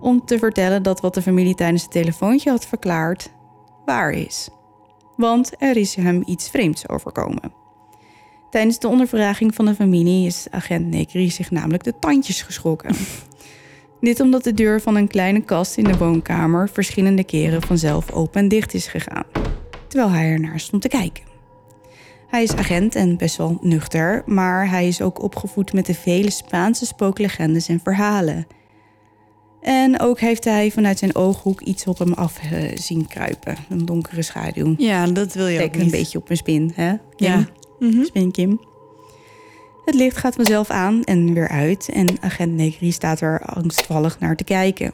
om 0.00 0.24
te 0.24 0.38
vertellen 0.38 0.82
dat 0.82 1.00
wat 1.00 1.14
de 1.14 1.22
familie 1.22 1.54
tijdens 1.54 1.82
het 1.82 1.90
telefoontje 1.90 2.50
had 2.50 2.66
verklaard 2.66 3.30
waar 3.84 4.12
is. 4.12 4.48
Want 5.16 5.52
er 5.58 5.76
is 5.76 5.94
hem 5.94 6.22
iets 6.26 6.50
vreemds 6.50 6.88
overkomen. 6.88 7.52
Tijdens 8.50 8.78
de 8.78 8.88
ondervraging 8.88 9.54
van 9.54 9.64
de 9.64 9.74
familie 9.74 10.26
is 10.26 10.46
agent 10.50 10.86
Negri 10.86 11.30
zich 11.30 11.50
namelijk 11.50 11.84
de 11.84 11.98
tandjes 11.98 12.42
geschrokken. 12.42 12.94
Dit 14.04 14.20
omdat 14.20 14.44
de 14.44 14.54
deur 14.54 14.80
van 14.80 14.96
een 14.96 15.08
kleine 15.08 15.40
kast 15.40 15.76
in 15.76 15.84
de 15.84 15.96
woonkamer 15.96 16.68
verschillende 16.68 17.24
keren 17.24 17.62
vanzelf 17.62 18.10
open 18.12 18.40
en 18.40 18.48
dicht 18.48 18.74
is 18.74 18.86
gegaan, 18.86 19.24
terwijl 19.88 20.10
hij 20.12 20.30
ernaar 20.30 20.60
stond 20.60 20.82
te 20.82 20.88
kijken. 20.88 21.24
Hij 22.28 22.42
is 22.42 22.54
agent 22.54 22.94
en 22.94 23.16
best 23.16 23.36
wel 23.36 23.58
nuchter, 23.62 24.22
maar 24.26 24.70
hij 24.70 24.88
is 24.88 25.02
ook 25.02 25.22
opgevoed 25.22 25.72
met 25.72 25.86
de 25.86 25.94
vele 25.94 26.30
Spaanse 26.30 26.86
spooklegendes 26.86 27.68
en 27.68 27.80
verhalen. 27.82 28.46
En 29.60 30.00
ook 30.00 30.20
heeft 30.20 30.44
hij 30.44 30.70
vanuit 30.70 30.98
zijn 30.98 31.14
ooghoek 31.14 31.60
iets 31.60 31.86
op 31.86 31.98
hem 31.98 32.12
af 32.12 32.38
eh, 32.38 32.76
zien 32.76 33.06
kruipen. 33.06 33.56
Een 33.68 33.84
donkere 33.84 34.22
schaduw. 34.22 34.74
Ja, 34.78 35.06
dat 35.06 35.34
wil 35.34 35.46
je 35.46 35.52
ook 35.52 35.58
Lijkt 35.58 35.76
niet. 35.76 35.84
een 35.84 35.90
beetje 35.90 36.18
op 36.18 36.30
een 36.30 36.36
spin, 36.36 36.72
hè? 36.74 36.92
Kim? 37.16 37.28
Ja. 37.28 37.44
Mhm. 37.78 38.04
Spin 38.04 38.30
Kim. 38.30 38.60
Het 39.84 39.94
licht 39.94 40.16
gaat 40.16 40.34
vanzelf 40.34 40.70
aan 40.70 41.02
en 41.02 41.34
weer 41.34 41.48
uit 41.48 41.88
en 41.92 42.16
agent 42.20 42.52
Negri 42.52 42.92
staat 42.92 43.20
er 43.20 43.40
angstvallig 43.40 44.18
naar 44.18 44.36
te 44.36 44.44
kijken. 44.44 44.92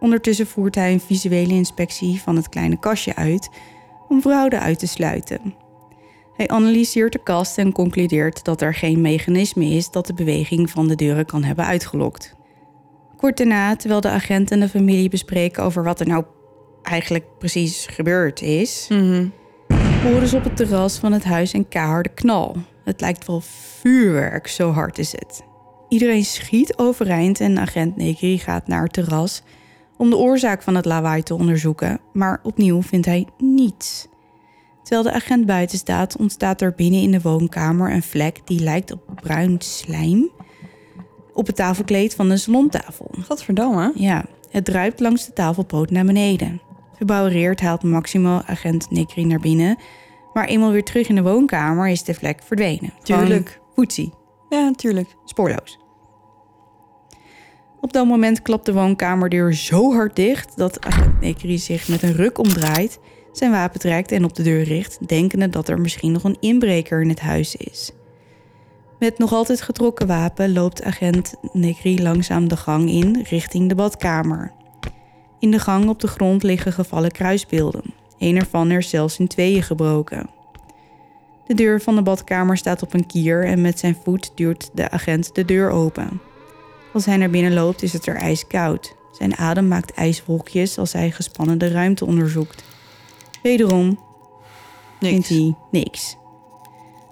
Ondertussen 0.00 0.46
voert 0.46 0.74
hij 0.74 0.92
een 0.92 1.00
visuele 1.00 1.52
inspectie 1.52 2.20
van 2.20 2.36
het 2.36 2.48
kleine 2.48 2.78
kastje 2.78 3.16
uit 3.16 3.48
om 4.08 4.20
fraude 4.20 4.58
uit 4.58 4.78
te 4.78 4.86
sluiten. 4.86 5.54
Hij 6.36 6.48
analyseert 6.48 7.12
de 7.12 7.22
kast 7.22 7.58
en 7.58 7.72
concludeert 7.72 8.44
dat 8.44 8.60
er 8.60 8.74
geen 8.74 9.00
mechanisme 9.00 9.64
is 9.64 9.90
dat 9.90 10.06
de 10.06 10.14
beweging 10.14 10.70
van 10.70 10.88
de 10.88 10.94
deuren 10.94 11.26
kan 11.26 11.42
hebben 11.44 11.64
uitgelokt. 11.64 12.34
Kort 13.16 13.36
daarna, 13.36 13.76
terwijl 13.76 14.00
de 14.00 14.08
agent 14.08 14.50
en 14.50 14.60
de 14.60 14.68
familie 14.68 15.08
bespreken 15.08 15.62
over 15.62 15.84
wat 15.84 16.00
er 16.00 16.06
nou 16.06 16.24
eigenlijk 16.82 17.24
precies 17.38 17.86
gebeurd 17.90 18.42
is, 18.42 18.86
Mhm. 18.90 19.26
horen 20.02 20.28
ze 20.28 20.36
op 20.36 20.44
het 20.44 20.56
terras 20.56 20.98
van 20.98 21.12
het 21.12 21.24
huis 21.24 21.52
een 21.52 21.68
keiharde 21.68 22.08
knal. 22.08 22.56
Het 22.84 23.00
lijkt 23.00 23.26
wel 23.26 23.40
vuurwerk, 23.40 24.46
zo 24.46 24.70
hard 24.70 24.98
is 24.98 25.12
het. 25.12 25.42
Iedereen 25.88 26.24
schiet 26.24 26.78
overeind 26.78 27.40
en 27.40 27.58
agent 27.58 27.96
Negri 27.96 28.38
gaat 28.38 28.66
naar 28.66 28.82
het 28.82 28.92
terras 28.92 29.42
om 29.96 30.10
de 30.10 30.16
oorzaak 30.16 30.62
van 30.62 30.74
het 30.74 30.84
lawaai 30.84 31.22
te 31.22 31.34
onderzoeken, 31.34 32.00
maar 32.12 32.40
opnieuw 32.42 32.82
vindt 32.82 33.06
hij 33.06 33.26
niets. 33.38 34.08
Terwijl 34.82 35.02
de 35.02 35.12
agent 35.12 35.46
buiten 35.46 35.78
staat, 35.78 36.16
ontstaat 36.16 36.60
er 36.60 36.74
binnen 36.74 37.00
in 37.00 37.10
de 37.10 37.20
woonkamer 37.20 37.92
een 37.92 38.02
vlek 38.02 38.40
die 38.44 38.60
lijkt 38.60 38.92
op 38.92 39.00
bruin 39.22 39.56
slijm 39.58 40.30
op 41.32 41.46
het 41.46 41.56
tafelkleed 41.56 42.14
van 42.14 42.28
de 42.28 42.36
salontafel. 42.36 43.10
Gadverdamme. 43.20 43.92
Ja, 43.94 44.24
het 44.50 44.64
druipt 44.64 45.00
langs 45.00 45.26
de 45.26 45.32
tafelpoot 45.32 45.90
naar 45.90 46.04
beneden. 46.04 46.60
Verbouwereerd 46.96 47.60
haalt 47.60 47.82
Maximo 47.82 48.40
agent 48.46 48.90
Negri 48.90 49.24
naar 49.24 49.40
binnen. 49.40 49.78
Maar 50.34 50.46
eenmaal 50.46 50.70
weer 50.70 50.84
terug 50.84 51.08
in 51.08 51.14
de 51.14 51.22
woonkamer 51.22 51.88
is 51.88 52.02
de 52.02 52.14
vlek 52.14 52.42
verdwenen. 52.42 52.92
Tuurlijk. 53.02 53.60
Poetsie, 53.74 54.12
Ja, 54.48 54.64
natuurlijk. 54.64 55.16
spoorloos. 55.24 55.78
Op 57.80 57.92
dat 57.92 58.06
moment 58.06 58.42
klapt 58.42 58.66
de 58.66 58.72
woonkamerdeur 58.72 59.54
zo 59.54 59.92
hard 59.92 60.16
dicht... 60.16 60.56
dat 60.56 60.86
agent 60.86 61.20
Negri 61.20 61.58
zich 61.58 61.88
met 61.88 62.02
een 62.02 62.12
ruk 62.12 62.38
omdraait, 62.38 62.98
zijn 63.32 63.50
wapen 63.50 63.80
trekt 63.80 64.12
en 64.12 64.24
op 64.24 64.34
de 64.34 64.42
deur 64.42 64.62
richt... 64.62 65.08
denkende 65.08 65.48
dat 65.48 65.68
er 65.68 65.80
misschien 65.80 66.12
nog 66.12 66.24
een 66.24 66.36
inbreker 66.40 67.00
in 67.00 67.08
het 67.08 67.20
huis 67.20 67.56
is. 67.56 67.92
Met 68.98 69.18
nog 69.18 69.32
altijd 69.32 69.62
getrokken 69.62 70.06
wapen 70.06 70.52
loopt 70.52 70.82
agent 70.82 71.34
Negri 71.52 72.02
langzaam 72.02 72.48
de 72.48 72.56
gang 72.56 72.90
in 72.90 73.24
richting 73.28 73.68
de 73.68 73.74
badkamer. 73.74 74.52
In 75.38 75.50
de 75.50 75.58
gang 75.58 75.88
op 75.88 76.00
de 76.00 76.06
grond 76.06 76.42
liggen 76.42 76.72
gevallen 76.72 77.10
kruisbeelden. 77.10 77.94
Een 78.24 78.36
ervan 78.36 78.70
is 78.70 78.88
zelfs 78.88 79.18
in 79.18 79.26
tweeën 79.26 79.62
gebroken. 79.62 80.30
De 81.46 81.54
deur 81.54 81.80
van 81.80 81.94
de 81.94 82.02
badkamer 82.02 82.56
staat 82.56 82.82
op 82.82 82.94
een 82.94 83.06
kier 83.06 83.44
en 83.44 83.60
met 83.60 83.78
zijn 83.78 83.96
voet 84.02 84.32
duwt 84.34 84.70
de 84.72 84.90
agent 84.90 85.34
de 85.34 85.44
deur 85.44 85.70
open. 85.70 86.20
Als 86.92 87.04
hij 87.04 87.16
naar 87.16 87.30
binnen 87.30 87.54
loopt 87.54 87.82
is 87.82 87.92
het 87.92 88.06
er 88.06 88.16
ijskoud. 88.16 88.96
Zijn 89.12 89.36
adem 89.36 89.68
maakt 89.68 89.92
ijswolkjes 89.92 90.78
als 90.78 90.92
hij 90.92 91.10
gespannen 91.10 91.58
de 91.58 91.68
ruimte 91.68 92.04
onderzoekt. 92.06 92.64
Wederom 93.42 93.98
vindt 95.00 95.28
hij 95.28 95.54
niks. 95.70 96.16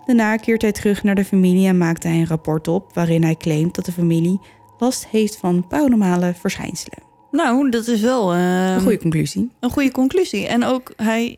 Daarna 0.07 0.37
keert 0.37 0.63
hij 0.63 0.73
terug 0.73 1.03
naar 1.03 1.15
de 1.15 1.25
familie 1.25 1.69
en 1.69 1.79
maakt 1.79 2.03
hij 2.03 2.13
een 2.13 2.27
rapport 2.27 2.69
op 2.69 2.95
waarin 2.95 3.23
hij 3.23 3.37
claimt 3.37 3.75
dat 3.75 3.85
de 3.85 3.93
familie 3.93 4.41
last 4.79 5.07
heeft 5.07 5.37
van 5.37 5.67
paranormale 5.67 6.35
verschijnselen. 6.35 7.12
Nou, 7.33 7.71
dat 7.71 7.87
is 7.87 8.01
wel 8.01 8.33
eh, 8.33 8.73
Een 8.75 8.81
goede 8.81 8.99
conclusie. 8.99 9.51
een 9.61 9.71
goede 9.71 9.91
conclusie. 9.91 10.47
En 10.47 10.65
ook 10.65 10.93
hij... 10.97 11.37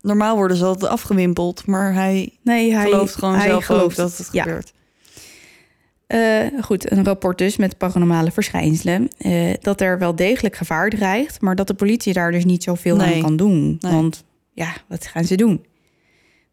Normaal 0.00 0.36
worden 0.36 0.56
ze 0.56 0.64
altijd 0.64 0.90
afgewimpeld, 0.90 1.66
maar 1.66 1.94
hij 1.94 2.30
Nee, 2.42 2.74
hij 2.74 2.84
gelooft 2.90 3.14
gewoon 3.14 3.34
hij 3.34 3.48
zelf 3.48 3.64
gelooft 3.64 3.96
dat 3.96 4.16
het 4.16 4.28
ja. 4.32 4.42
gebeurt. 4.42 4.72
Eh, 6.06 6.62
goed, 6.62 6.90
een 6.92 7.04
rapport 7.04 7.38
dus 7.38 7.56
met 7.56 7.78
paranormale 7.78 8.30
verschijnselen. 8.30 9.08
eh, 9.18 9.54
dat 9.60 9.80
er 9.80 9.98
wel 9.98 10.14
degelijk 10.16 10.56
gevaar 10.56 10.90
dreigt, 10.90 11.40
maar 11.40 11.54
dat 11.56 11.66
de 11.66 11.74
politie 11.74 12.12
daar 12.12 12.32
dus 12.32 12.44
niet 12.44 12.62
zoveel 12.62 12.96
Nee. 12.96 13.14
aan 13.14 13.20
kan 13.20 13.36
doen. 13.36 13.76
Nee. 13.80 13.92
Want 13.92 14.24
ja, 14.52 14.72
wat 14.88 15.06
gaan 15.06 15.24
ze 15.24 15.34
doen? 15.34 15.64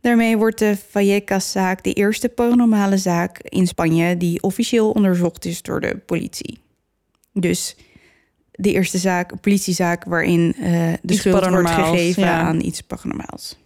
Daarmee 0.02 0.38
wordt 0.38 0.60
de 0.60 0.78
Vallecas-zaak 0.90 1.84
de 1.84 1.94
eerste 1.94 2.30
paranormale 2.30 2.98
zaak 2.98 3.40
in 3.40 3.68
Spanje 3.68 4.18
die 4.18 4.42
officieel 4.42 4.92
onderzocht 4.92 5.46
is 5.46 5.62
door 5.62 5.82
de 5.82 5.98
politie. 6.06 6.58
Dus 7.34 7.76
de 8.56 8.72
eerste 8.72 8.98
zaak, 8.98 9.32
een 9.32 9.40
politiezaak 9.40 10.04
waarin 10.04 10.56
eh, 10.60 10.94
de 11.02 11.14
Iets 11.14 11.18
schuld 11.18 11.48
wordt 11.48 11.70
gegeven 11.70 12.24
ja. 12.24 12.40
aan 12.40 12.62
iets 12.62 12.82
paranormaals. 12.82 13.58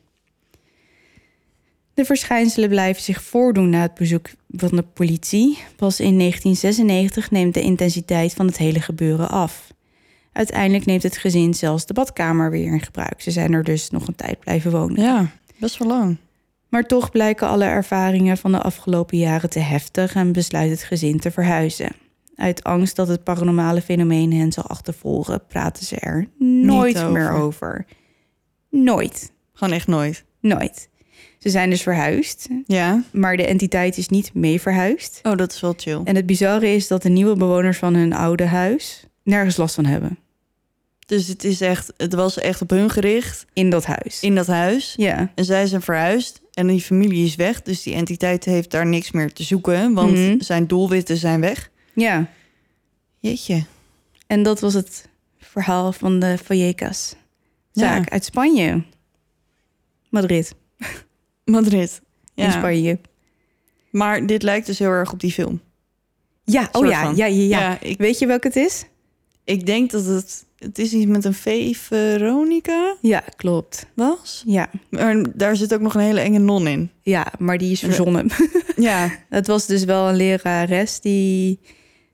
De 1.93 2.05
verschijnselen 2.05 2.69
blijven 2.69 3.03
zich 3.03 3.23
voordoen 3.23 3.69
na 3.69 3.81
het 3.81 3.93
bezoek 3.93 4.29
van 4.49 4.69
de 4.75 4.81
politie. 4.81 5.57
Pas 5.75 5.99
in 5.99 6.17
1996 6.17 7.31
neemt 7.31 7.53
de 7.53 7.61
intensiteit 7.61 8.33
van 8.33 8.45
het 8.45 8.57
hele 8.57 8.81
gebeuren 8.81 9.29
af. 9.29 9.73
Uiteindelijk 10.31 10.85
neemt 10.85 11.03
het 11.03 11.17
gezin 11.17 11.53
zelfs 11.53 11.85
de 11.85 11.93
badkamer 11.93 12.51
weer 12.51 12.73
in 12.73 12.81
gebruik. 12.81 13.21
Ze 13.21 13.31
zijn 13.31 13.53
er 13.53 13.63
dus 13.63 13.89
nog 13.89 14.07
een 14.07 14.15
tijd 14.15 14.39
blijven 14.39 14.71
wonen. 14.71 15.03
Ja, 15.03 15.31
best 15.59 15.77
wel 15.77 15.88
lang. 15.88 16.17
Maar 16.69 16.83
toch 16.83 17.11
blijken 17.11 17.47
alle 17.47 17.65
ervaringen 17.65 18.38
van 18.38 18.51
de 18.51 18.61
afgelopen 18.61 19.17
jaren 19.17 19.49
te 19.49 19.59
heftig 19.59 20.15
en 20.15 20.31
besluit 20.31 20.69
het 20.69 20.83
gezin 20.83 21.19
te 21.19 21.31
verhuizen. 21.31 21.91
Uit 22.38 22.63
angst 22.63 22.95
dat 22.95 23.07
het 23.07 23.23
paranormale 23.23 23.81
fenomeen 23.81 24.33
hen 24.33 24.51
zal 24.51 24.63
achtervolgen, 24.63 25.45
praten 25.47 25.85
ze 25.85 25.95
er 25.95 26.27
nooit 26.39 26.97
over. 26.97 27.11
meer 27.11 27.31
over. 27.31 27.85
Nooit. 28.69 29.31
Gewoon 29.53 29.73
echt 29.73 29.88
nooit. 29.88 30.23
Nooit. 30.41 30.89
Ze 31.38 31.49
zijn 31.49 31.69
dus 31.69 31.81
verhuisd, 31.81 32.47
Ja. 32.65 33.03
maar 33.11 33.38
de 33.38 33.45
entiteit 33.45 33.97
is 33.97 34.07
niet 34.09 34.33
mee 34.33 34.61
verhuisd. 34.61 35.19
Oh, 35.23 35.35
dat 35.35 35.53
is 35.53 35.59
wel 35.59 35.73
chill. 35.77 36.01
En 36.03 36.15
het 36.15 36.25
bizarre 36.25 36.67
is 36.73 36.88
dat 36.88 37.01
de 37.01 37.09
nieuwe 37.09 37.35
bewoners 37.35 37.77
van 37.77 37.93
hun 37.95 38.13
oude 38.13 38.45
huis 38.45 39.03
nergens 39.23 39.57
last 39.57 39.75
van 39.75 39.85
hebben. 39.85 40.17
Dus 41.05 41.27
het, 41.27 41.43
is 41.43 41.61
echt, 41.61 41.93
het 41.97 42.13
was 42.13 42.38
echt 42.39 42.61
op 42.61 42.69
hun 42.69 42.89
gericht 42.89 43.45
In 43.53 43.69
dat 43.69 43.85
huis. 43.85 44.21
in 44.21 44.35
dat 44.35 44.47
huis. 44.47 44.93
Ja. 44.97 45.31
En 45.35 45.45
zij 45.45 45.65
zijn 45.67 45.81
verhuisd 45.81 46.41
en 46.53 46.67
die 46.67 46.81
familie 46.81 47.25
is 47.25 47.35
weg. 47.35 47.61
Dus 47.61 47.83
die 47.83 47.93
entiteit 47.93 48.45
heeft 48.45 48.71
daar 48.71 48.85
niks 48.88 49.11
meer 49.11 49.33
te 49.33 49.43
zoeken. 49.43 49.93
Want 49.93 50.11
Mhm. 50.11 50.35
zijn 50.39 50.67
doelwitten 50.67 51.17
zijn 51.17 51.41
weg. 51.41 51.69
Ja. 52.01 52.29
Jeetje. 53.19 53.63
En 54.27 54.43
dat 54.43 54.59
was 54.59 54.73
het 54.73 55.07
verhaal 55.39 55.91
van 55.93 56.19
de 56.19 56.37
Vallecas. 56.43 57.15
Zaak 57.71 58.03
Ja. 58.05 58.11
uit 58.11 58.25
Spanje. 58.25 58.83
Madrid, 60.09 60.53
Madrid. 61.45 62.01
in 62.35 62.43
Ja. 62.43 62.51
Spanje. 62.51 62.99
Maar 63.91 64.25
dit 64.25 64.43
lijkt 64.43 64.65
dus 64.65 64.79
heel 64.79 64.89
erg 64.89 65.11
op 65.11 65.19
die 65.19 65.31
film. 65.31 65.61
Ja, 66.43 66.69
oh 66.71 66.85
ja, 66.87 67.01
ja, 67.03 67.11
ja, 67.15 67.25
ja. 67.25 67.59
Ja, 67.59 67.81
ik, 67.81 67.97
Weet 67.97 68.19
je 68.19 68.25
welke 68.27 68.47
het 68.47 68.55
is? 68.55 68.85
ik 69.43 69.65
denk 69.65 69.91
dat 69.91 70.05
het... 70.05 70.45
Het 70.57 70.79
is 70.79 70.93
iets 70.93 71.05
met 71.05 71.25
een 71.25 71.33
V. 71.33 71.75
Veronica 71.77 72.95
Ja, 73.01 73.23
klopt. 73.35 73.85
was. 73.93 74.43
Ja, 74.45 74.69
Maar 74.89 75.25
daar 75.35 75.55
zit 75.55 75.73
ook 75.73 75.81
nog 75.81 75.93
een 75.93 76.01
hele 76.01 76.19
enge 76.19 76.39
non 76.39 76.67
in. 76.67 76.91
ja 77.01 77.27
maar 77.39 77.57
die 77.57 77.71
is 77.71 77.79
verzonnen. 77.79 78.29
Ja, 78.75 79.11
het 79.29 79.47
was 79.47 79.65
dus 79.65 79.83
wel 79.83 80.09
een 80.09 80.15
lerares 80.15 80.99
die 80.99 81.59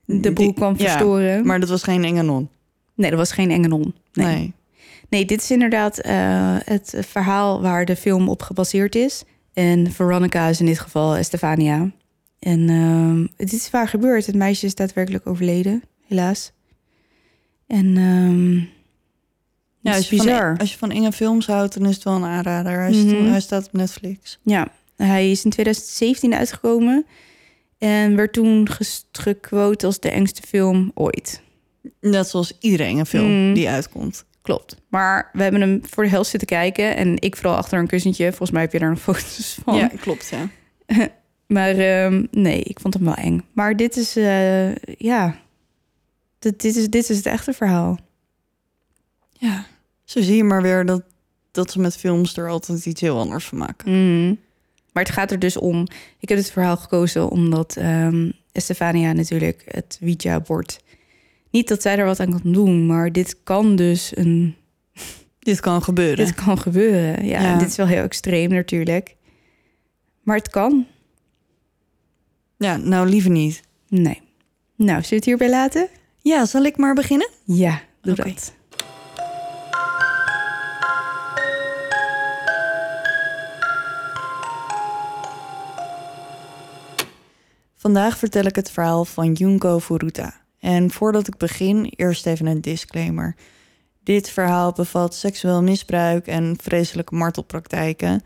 de 0.04 0.20
Die- 0.20 0.32
boel 0.32 0.52
kwam 0.52 0.74
ja, 0.76 0.84
verstoren. 0.90 1.46
maar 1.46 1.60
dat 1.60 1.68
was 1.68 1.82
geen 1.82 2.04
enge 2.04 2.22
non. 2.22 2.48
Nee, 2.94 3.10
dat 3.10 3.18
was 3.18 3.32
geen 3.32 3.50
enge 3.50 3.68
non. 3.68 3.94
Nee. 4.12 4.26
Nee. 4.26 4.52
Nee, 5.08 5.24
dit 5.24 5.42
is 5.42 5.50
inderdaad 5.50 5.98
eh, 5.98 6.56
het 6.64 6.94
verhaal 7.00 7.62
waar 7.62 7.84
de 7.84 7.96
film 7.96 8.28
op 8.28 8.42
gebaseerd 8.42 8.94
is. 8.94 9.22
En 9.52 9.92
Veronica 9.92 10.48
is 10.48 10.60
in 10.60 10.66
dit 10.66 10.78
geval 10.78 11.16
Estefania. 11.16 11.90
En 12.38 12.68
ehm, 12.68 13.26
het 13.36 13.52
is 13.52 13.70
waar 13.70 13.88
gebeurd. 13.88 14.26
Het 14.26 14.34
meisje 14.34 14.66
is 14.66 14.74
daadwerkelijk 14.74 15.26
overleden, 15.26 15.82
helaas. 16.06 16.52
En 17.66 17.96
ehm 17.96 18.54
Ja, 19.80 19.90
het 19.90 19.96
als 19.96 20.10
je, 20.10 20.16
bizar. 20.16 20.48
van, 20.50 20.58
als 20.58 20.72
je 20.72 20.78
van 20.78 20.90
enge 20.90 21.12
films 21.12 21.46
houdt, 21.46 21.78
dan 21.78 21.88
is 21.88 21.94
het 21.94 22.04
wel 22.04 22.14
een 22.14 22.24
aanrader. 22.24 22.78
Hij, 22.80 22.90
Mhm. 22.90 23.24
hij 23.30 23.40
staat 23.40 23.66
op 23.66 23.72
Netflix. 23.72 24.38
Ja, 24.42 24.68
hij 24.96 25.30
is 25.30 25.44
in 25.44 25.50
2017 25.50 26.34
uitgekomen. 26.34 27.06
En 27.84 28.16
werd 28.16 28.32
toen 28.32 28.68
gequote 29.12 29.86
als 29.86 30.00
de 30.00 30.10
engste 30.10 30.42
film 30.46 30.90
ooit. 30.94 31.42
Net 32.00 32.28
zoals 32.28 32.56
iedereen 32.60 32.98
een 32.98 33.06
film 33.06 33.48
Mm. 33.48 33.54
die 33.54 33.68
uitkomt. 33.68 34.24
Klopt. 34.42 34.76
Maar 34.88 35.30
we 35.32 35.42
hebben 35.42 35.60
hem 35.60 35.80
voor 35.86 36.04
de 36.04 36.10
helft 36.10 36.30
zitten 36.30 36.48
kijken. 36.48 36.96
En 36.96 37.20
ik 37.20 37.36
vooral 37.36 37.56
achter 37.56 37.78
een 37.78 37.86
kussentje. 37.86 38.28
Volgens 38.28 38.50
mij 38.50 38.60
heb 38.62 38.72
je 38.72 38.78
daar 38.78 38.88
nog 38.90 39.00
foto's 39.08 39.58
van. 39.64 39.76
Ja, 39.76 39.90
klopt, 40.00 40.28
ja. 40.28 40.48
Maar 41.46 41.70
ehm, 41.76 42.26
nee, 42.30 42.60
ik 42.60 42.80
vond 42.80 42.94
hem 42.94 43.04
wel 43.04 43.14
eng. 43.14 43.44
Maar 43.52 43.76
dit 43.76 43.96
is, 43.96 44.16
eh, 44.16 44.74
ja... 44.74 45.36
Dit, 46.38 46.60
dit, 46.60 46.76
is, 46.76 46.88
dit 46.88 47.10
is 47.10 47.16
het 47.16 47.26
echte 47.26 47.52
verhaal. 47.52 47.98
Ja. 49.32 49.66
Zo 50.04 50.22
zie 50.22 50.36
je 50.36 50.44
maar 50.44 50.62
weer 50.62 50.86
dat, 50.86 51.02
dat 51.50 51.70
ze 51.70 51.80
met 51.80 51.96
films 51.96 52.36
er 52.36 52.48
altijd 52.48 52.86
iets 52.86 53.00
heel 53.00 53.18
anders 53.18 53.44
van 53.44 53.58
maken. 53.58 53.90
Mhm. 53.92 54.34
Maar 54.94 55.02
het 55.02 55.12
gaat 55.12 55.30
er 55.30 55.38
dus 55.38 55.56
om... 55.56 55.86
Ik 56.18 56.28
heb 56.28 56.38
dit 56.38 56.50
verhaal 56.50 56.76
gekozen 56.76 57.28
omdat 57.28 57.76
ehm 57.76 58.30
Estefania 58.52 59.12
natuurlijk 59.12 59.64
het 59.66 59.98
Ouija-bord... 60.02 60.82
Niet 61.50 61.68
dat 61.68 61.82
zij 61.82 61.98
er 61.98 62.04
wat 62.04 62.20
aan 62.20 62.40
kan 62.40 62.52
doen, 62.52 62.86
maar 62.86 63.12
dit 63.12 63.36
kan 63.42 63.76
dus 63.76 64.16
een... 64.16 64.54
Dit 65.38 65.60
kan 65.60 65.82
gebeuren. 65.82 66.24
Dit 66.26 66.34
kan 66.34 66.58
gebeuren. 66.58 67.26
Ja, 67.26 67.58
dit 67.58 67.68
is 67.68 67.76
wel 67.76 67.86
heel 67.86 68.02
extreem 68.02 68.50
natuurlijk. 68.50 69.16
Maar 70.22 70.36
het 70.36 70.48
kan. 70.48 70.86
Ja, 72.58 72.76
nou 72.76 73.08
liever 73.08 73.30
niet. 73.30 73.62
Nee. 73.88 74.20
Nou, 74.76 75.02
zullen 75.02 75.08
we 75.08 75.14
het 75.14 75.24
hierbij 75.24 75.50
laten? 75.50 75.88
Ja, 76.20 76.46
zal 76.46 76.64
ik 76.64 76.76
maar 76.76 76.94
beginnen? 76.94 77.30
Ja, 77.44 77.82
doe 78.02 78.14
dat. 78.14 78.54
Vandaag 87.84 88.18
vertel 88.18 88.44
ik 88.44 88.56
het 88.56 88.70
verhaal 88.70 89.04
van 89.04 89.32
Junko 89.32 89.80
Furuta. 89.80 90.34
En 90.58 90.90
voordat 90.90 91.26
ik 91.26 91.36
begin, 91.36 91.92
eerst 91.96 92.26
even 92.26 92.46
een 92.46 92.60
disclaimer. 92.60 93.36
Dit 94.02 94.30
verhaal 94.30 94.72
bevat 94.72 95.14
seksueel 95.14 95.62
misbruik 95.62 96.26
en 96.26 96.56
vreselijke 96.62 97.14
martelpraktijken. 97.14 98.22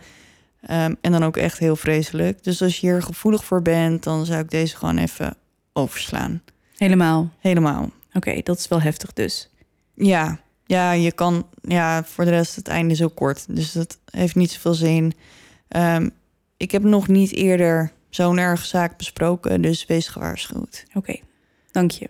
Ehm, 0.61 0.94
en 1.00 1.12
dan 1.12 1.24
ook 1.24 1.36
echt 1.36 1.59
heel 1.59 1.76
vreselijk. 1.76 2.44
Dus 2.44 2.62
als 2.62 2.80
je 2.80 2.86
hier 2.86 3.02
gevoelig 3.02 3.44
voor 3.44 3.62
bent, 3.62 4.02
dan 4.02 4.26
zou 4.26 4.40
ik 4.40 4.50
deze 4.50 4.76
gewoon 4.76 4.98
even 4.98 5.36
overslaan. 5.72 6.42
Helemaal. 6.76 7.30
Helemaal. 7.38 7.90
Oké, 8.12 8.40
dat 8.42 8.59
is 8.59 8.68
wel 8.68 8.80
heftig 8.80 9.12
dus. 9.12 9.50
Ja, 9.94 10.40
ja, 10.66 10.92
je 10.92 11.12
kan. 11.12 11.46
Ja, 11.62 12.04
voor 12.04 12.24
de 12.24 12.30
rest, 12.30 12.56
het 12.56 12.68
einde 12.68 12.94
is 12.94 13.02
ook 13.02 13.14
kort. 13.14 13.46
Dus 13.48 13.72
dat 13.72 13.98
heeft 14.11 14.34
niet 14.34 14.50
zoveel 14.50 14.74
zin. 14.74 15.12
Ehm, 15.68 16.09
ik 16.56 16.70
heb 16.70 16.82
nog 16.82 17.09
niet 17.09 17.32
eerder 17.32 17.96
zo'n 18.11 18.38
erge 18.38 18.66
zaak 18.66 18.96
besproken, 18.96 19.62
dus 19.62 19.86
wees 19.86 20.09
gewaarschuwd. 20.09 20.84
Oké, 20.94 21.16
dank 21.70 21.90
je. 21.90 22.09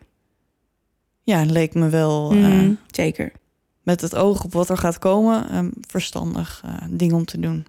Ja, 1.23 1.45
leek 1.45 1.75
me 1.75 1.89
wel 1.89 2.31
eh, 2.31 2.37
Mhm, 2.39 2.73
Zeker. 2.91 3.33
met 3.83 4.01
het 4.01 4.15
oog 4.15 4.45
op 4.45 4.53
wat 4.53 4.69
er 4.69 4.77
gaat 4.79 4.99
komen 4.99 5.55
een 5.55 5.73
verstandig 5.89 6.63
eh, 6.65 6.75
ding 6.91 7.13
om 7.13 7.25
te 7.25 7.41
doen. 7.41 7.67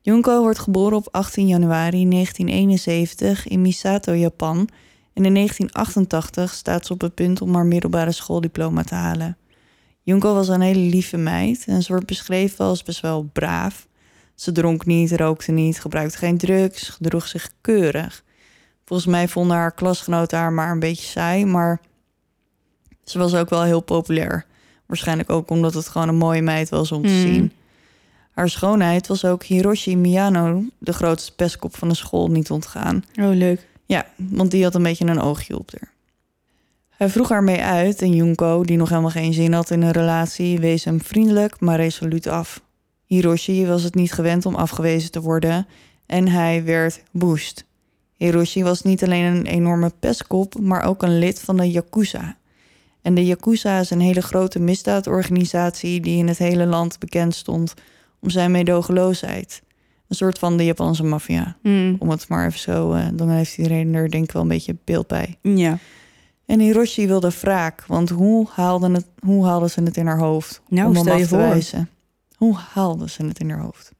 Junko 0.00 0.40
wordt 0.40 0.58
geboren 0.58 0.96
op 0.96 1.08
18 1.10 1.46
januari 1.46 2.08
1971 2.08 3.48
in 3.48 3.62
Misato, 3.62 4.14
Japan. 4.14 4.68
En 5.12 5.24
in 5.24 5.34
1988 5.34 6.54
staat 6.54 6.86
ze 6.86 6.92
op 6.92 7.00
het 7.00 7.14
punt 7.14 7.40
om 7.40 7.54
haar 7.54 7.66
middelbare 7.66 8.12
schooldiploma 8.12 8.82
te 8.82 8.94
halen. 8.94 9.36
Junko 10.02 10.34
was 10.34 10.48
een 10.48 10.60
hele 10.60 10.80
lieve 10.90 11.16
meid 11.16 11.64
en 11.66 11.82
ze 11.82 11.88
wordt 11.92 12.06
beschreven 12.06 12.64
als 12.64 12.82
best 12.82 13.00
wel 13.00 13.22
braaf. 13.32 13.87
Ze 14.38 14.52
dronk 14.52 14.86
niet, 14.86 15.12
rookte 15.12 15.52
niet, 15.52 15.80
gebruikte 15.80 16.18
geen 16.18 16.38
drugs, 16.38 16.88
gedroeg 16.88 17.26
zich 17.26 17.50
keurig. 17.60 18.24
Volgens 18.84 19.08
mij 19.08 19.28
vonden 19.28 19.56
haar 19.56 19.72
klasgenoten 19.72 20.38
haar 20.38 20.52
maar 20.52 20.70
een 20.70 20.78
beetje 20.78 21.06
saai, 21.06 21.44
maar 21.44 21.80
ze 23.04 23.18
was 23.18 23.34
ook 23.34 23.48
wel 23.50 23.62
heel 23.62 23.80
populair. 23.80 24.46
Waarschijnlijk 24.86 25.30
ook 25.30 25.50
omdat 25.50 25.74
het 25.74 25.88
gewoon 25.88 26.08
een 26.08 26.16
mooie 26.16 26.42
meid 26.42 26.68
was 26.68 26.92
om 26.92 27.02
te 27.02 27.08
Hmm. 27.08 27.20
zien. 27.20 27.52
Haar 28.32 28.48
schoonheid 28.48 29.06
was 29.06 29.24
ook 29.24 29.42
Hiroshi 29.42 29.96
Miyano, 29.96 30.62
de 30.78 30.92
grootste 30.92 31.34
pestkop 31.34 31.76
van 31.76 31.88
de 31.88 31.94
school, 31.94 32.28
niet 32.30 32.50
ontgaan. 32.50 33.04
Oh, 33.20 33.34
leuk. 33.34 33.66
Ja, 33.86 34.06
want 34.16 34.50
die 34.50 34.64
had 34.64 34.74
een 34.74 34.82
beetje 34.82 35.06
een 35.06 35.20
oogje 35.20 35.58
op 35.58 35.70
haar. 35.78 35.92
Hij 36.88 37.08
vroeg 37.08 37.28
haar 37.28 37.42
mee 37.42 37.62
uit 37.62 38.02
en 38.02 38.12
Junko, 38.14 38.62
die 38.64 38.76
nog 38.76 38.88
helemaal 38.88 39.10
geen 39.10 39.32
zin 39.32 39.52
had 39.52 39.70
in 39.70 39.82
een 39.82 39.90
relatie, 39.90 40.58
wees 40.58 40.84
hem 40.84 41.00
vriendelijk 41.00 41.60
maar 41.60 41.76
resoluut 41.76 42.26
af. 42.26 42.60
Hiroshi 43.08 43.66
was 43.66 43.82
het 43.82 43.94
niet 43.94 44.12
gewend 44.12 44.46
om 44.46 44.54
afgewezen 44.54 45.10
te 45.10 45.20
worden 45.20 45.66
en 46.06 46.28
hij 46.28 46.64
werd 46.64 47.02
woest. 47.10 47.64
Hiroshi 48.16 48.62
was 48.62 48.82
niet 48.82 49.04
alleen 49.04 49.24
een 49.24 49.46
enorme 49.46 49.92
pestkop, 50.00 50.60
maar 50.60 50.82
ook 50.82 51.02
een 51.02 51.18
lid 51.18 51.40
van 51.40 51.56
de 51.56 51.70
Yakuza. 51.70 52.36
En 53.02 53.14
de 53.14 53.26
Yakuza 53.26 53.78
is 53.78 53.90
een 53.90 54.00
hele 54.00 54.22
grote 54.22 54.58
misdaadorganisatie 54.58 56.00
die 56.00 56.18
in 56.18 56.28
het 56.28 56.38
hele 56.38 56.66
land 56.66 56.98
bekend 56.98 57.34
stond 57.34 57.74
om 58.20 58.30
zijn 58.30 58.50
meedogenloosheid. 58.50 59.62
Een 60.08 60.16
soort 60.16 60.38
van 60.38 60.56
de 60.56 60.64
Japanse 60.64 61.04
maffia 61.04 61.56
Mm, 61.62 61.96
om 61.98 62.10
het 62.10 62.28
maar 62.28 62.46
even 62.46 62.60
zo, 62.60 62.92
eh, 62.92 63.06
dan 63.12 63.30
heeft 63.30 63.58
iedereen 63.58 63.94
er 63.94 64.10
denk 64.10 64.24
ik 64.24 64.32
wel 64.32 64.42
een 64.42 64.48
beetje 64.48 64.76
beeld 64.84 65.06
bij. 65.06 65.38
Ja. 65.42 65.78
En 66.46 66.60
Hiroshi 66.60 67.06
wilde 67.06 67.30
wraak, 67.40 67.84
want 67.86 68.08
hoe 68.08 68.48
haalde, 68.50 68.90
het, 68.90 69.06
hoe 69.20 69.68
ze 69.68 69.82
het 69.82 69.96
in 69.96 70.06
haar 70.06 70.18
hoofd? 70.18 70.60
Nou, 70.68 70.88
om 70.88 70.96
hem 70.96 71.08
af 71.08 71.20
te 71.20 71.28
voor. 71.28 71.38
wijzen? 71.38 71.88
Hoe 72.38 72.56
haalde 72.56 73.08
ze 73.08 73.26
het 73.26 73.38
in 73.38 73.50
haar 73.50 73.60
hoofd? 73.60 73.92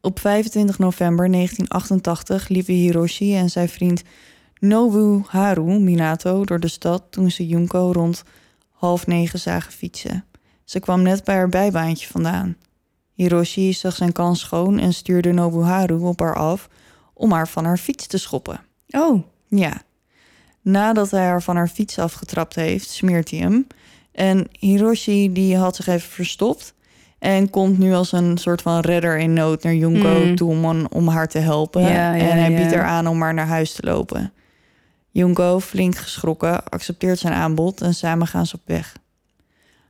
Op 0.00 0.20
25 0.20 0.78
november 0.78 1.30
1988 1.30 2.48
liepen 2.48 2.74
Hiroshi 2.74 3.36
en 3.36 3.50
zijn 3.50 3.68
vriend 3.68 4.02
Nobuharu 4.58 5.78
Minato 5.78 6.44
door 6.44 6.60
de 6.60 6.68
stad 6.68 7.02
toen 7.10 7.30
ze 7.30 7.46
Junko 7.46 7.90
rond 7.92 8.22
half 8.70 9.06
negen 9.06 9.38
zagen 9.38 9.72
fietsen. 9.72 10.24
Ze 10.64 10.80
kwam 10.80 11.02
net 11.02 11.24
bij 11.24 11.34
haar 11.34 11.48
bijbaantje 11.48 12.06
vandaan. 12.06 12.56
Hiroshi 13.12 13.72
zag 13.72 13.94
zijn 13.94 14.12
kans 14.12 14.40
schoon 14.40 14.78
en 14.78 14.94
stuurde 14.94 15.32
Nobuharu 15.32 15.98
op 15.98 16.20
haar 16.20 16.36
af 16.36 16.68
om 17.14 17.32
haar 17.32 17.48
van 17.48 17.64
haar 17.64 17.78
fiets 17.78 18.06
te 18.06 18.18
schoppen. 18.18 18.60
Oh, 18.90 19.22
Ja. 19.48 19.82
Nadat 20.60 21.10
hij 21.10 21.24
haar 21.26 21.42
van 21.42 21.56
haar 21.56 21.68
fiets 21.68 21.98
afgetrapt 21.98 22.54
heeft, 22.54 22.88
smeert 22.88 23.30
hij 23.30 23.38
hem. 23.38 23.66
En 24.16 24.48
Hiroshi 24.58 25.32
die 25.32 25.56
had 25.56 25.76
zich 25.76 25.86
even 25.86 26.10
verstopt. 26.10 26.74
En 27.18 27.50
komt 27.50 27.78
nu 27.78 27.94
als 27.94 28.12
een 28.12 28.38
soort 28.38 28.62
van 28.62 28.80
redder 28.80 29.18
in 29.18 29.32
nood 29.32 29.62
naar 29.62 29.74
Junko 29.74 30.24
Mm. 30.24 30.36
toe 30.36 30.50
om, 30.50 30.86
om 30.86 31.08
haar 31.08 31.28
te 31.28 31.38
helpen. 31.38 31.82
Ja, 31.82 31.88
ja, 32.14 32.14
en 32.14 32.38
hij 32.38 32.50
ja. 32.50 32.56
biedt 32.56 32.74
haar 32.74 32.84
aan 32.84 33.06
om 33.06 33.18
maar 33.18 33.34
naar 33.34 33.46
huis 33.46 33.72
te 33.72 33.82
lopen. 33.86 34.32
Junko, 35.10 35.60
flink 35.60 35.96
geschrokken, 35.96 36.64
accepteert 36.68 37.18
zijn 37.18 37.32
aanbod 37.32 37.80
en 37.80 37.94
samen 37.94 38.26
gaan 38.26 38.46
ze 38.46 38.54
op 38.54 38.62
weg. 38.64 38.96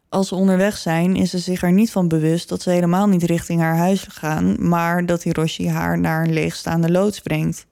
Als 0.09 0.29
ze 0.29 0.35
onderweg 0.35 0.77
zijn, 0.77 1.17
is 1.17 1.31
ze 1.31 1.39
zich 1.39 1.63
er 1.63 1.73
niet 1.73 1.91
van 1.91 2.09
bewust 2.09 2.49
dat 2.49 2.63
ze 2.63 2.71
helemaal 2.71 3.07
niet 3.07 3.23
richting 3.23 3.61
haar 3.61 3.77
huis 3.77 4.07
gaan, 4.11 4.69
maar 4.69 5.07
dat 5.07 5.23
Hiroshi 5.23 5.69
haar 5.69 5.99
naar 5.99 6.25
een 6.25 6.33
leegstaande 6.33 6.91
loods 6.91 7.21
brengt. 7.21 7.67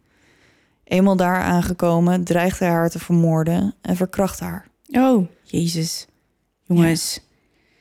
Eenmaal 0.85 1.17
daar 1.17 1.43
aangekomen, 1.43 2.25
dreigt 2.25 2.59
hij 2.59 2.69
haar 2.69 2.91
te 2.91 2.99
vermoorden 2.99 3.75
en 3.81 3.97
verkracht 3.97 4.41
haar. 4.41 4.67
oh, 4.93 5.27
jezus. 5.43 6.07
Jongens, 6.67 7.21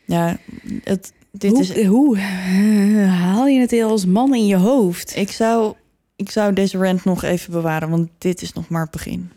Ja, 0.06 0.38
het, 0.84 1.14
dit 1.32 1.52
hoe, 1.52 1.62
is. 1.62 1.86
hoe 1.86 2.18
eh, 2.18 3.14
haal 3.22 3.48
je 3.48 3.60
het 3.60 3.82
als 3.82 4.06
man 4.06 4.36
in 4.36 4.46
je 4.48 4.56
hoofd? 4.56 5.16
Ik 5.16 5.32
zou, 5.32 5.76
ik 6.16 6.32
zou 6.32 6.54
deze 6.54 6.78
rant 6.78 7.04
nog 7.04 7.24
even 7.24 7.52
bewaren, 7.52 7.90
want 7.90 8.10
dit 8.18 8.42
is 8.42 8.54
nog 8.54 8.70
maar 8.70 8.82
het 8.82 8.92
begin. 8.92 9.32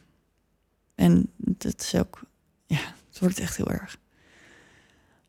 En 0.95 1.31
het 1.59 1.81
is 1.83 1.95
ook. 2.01 2.21
Ja, 2.67 2.95
het 3.09 3.19
wordt 3.21 3.41
echt 3.41 3.57
heel 3.57 3.71
erg. 3.71 3.99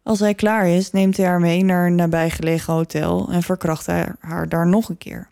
Als 0.03 0.19
hij 0.19 0.33
klaar 0.33 0.67
is, 0.67 0.91
neemt 0.91 1.17
hij 1.17 1.25
haar 1.25 1.39
mee 1.39 1.63
naar 1.63 1.87
een 1.87 1.95
nabijgelegen 1.95 2.73
hotel 2.73 3.31
en 3.31 3.43
verkracht 3.43 3.85
hij 3.85 4.07
haar 4.19 4.49
daar 4.49 4.67
nog 4.67 4.89
een 4.89 4.97
keer. 4.97 5.29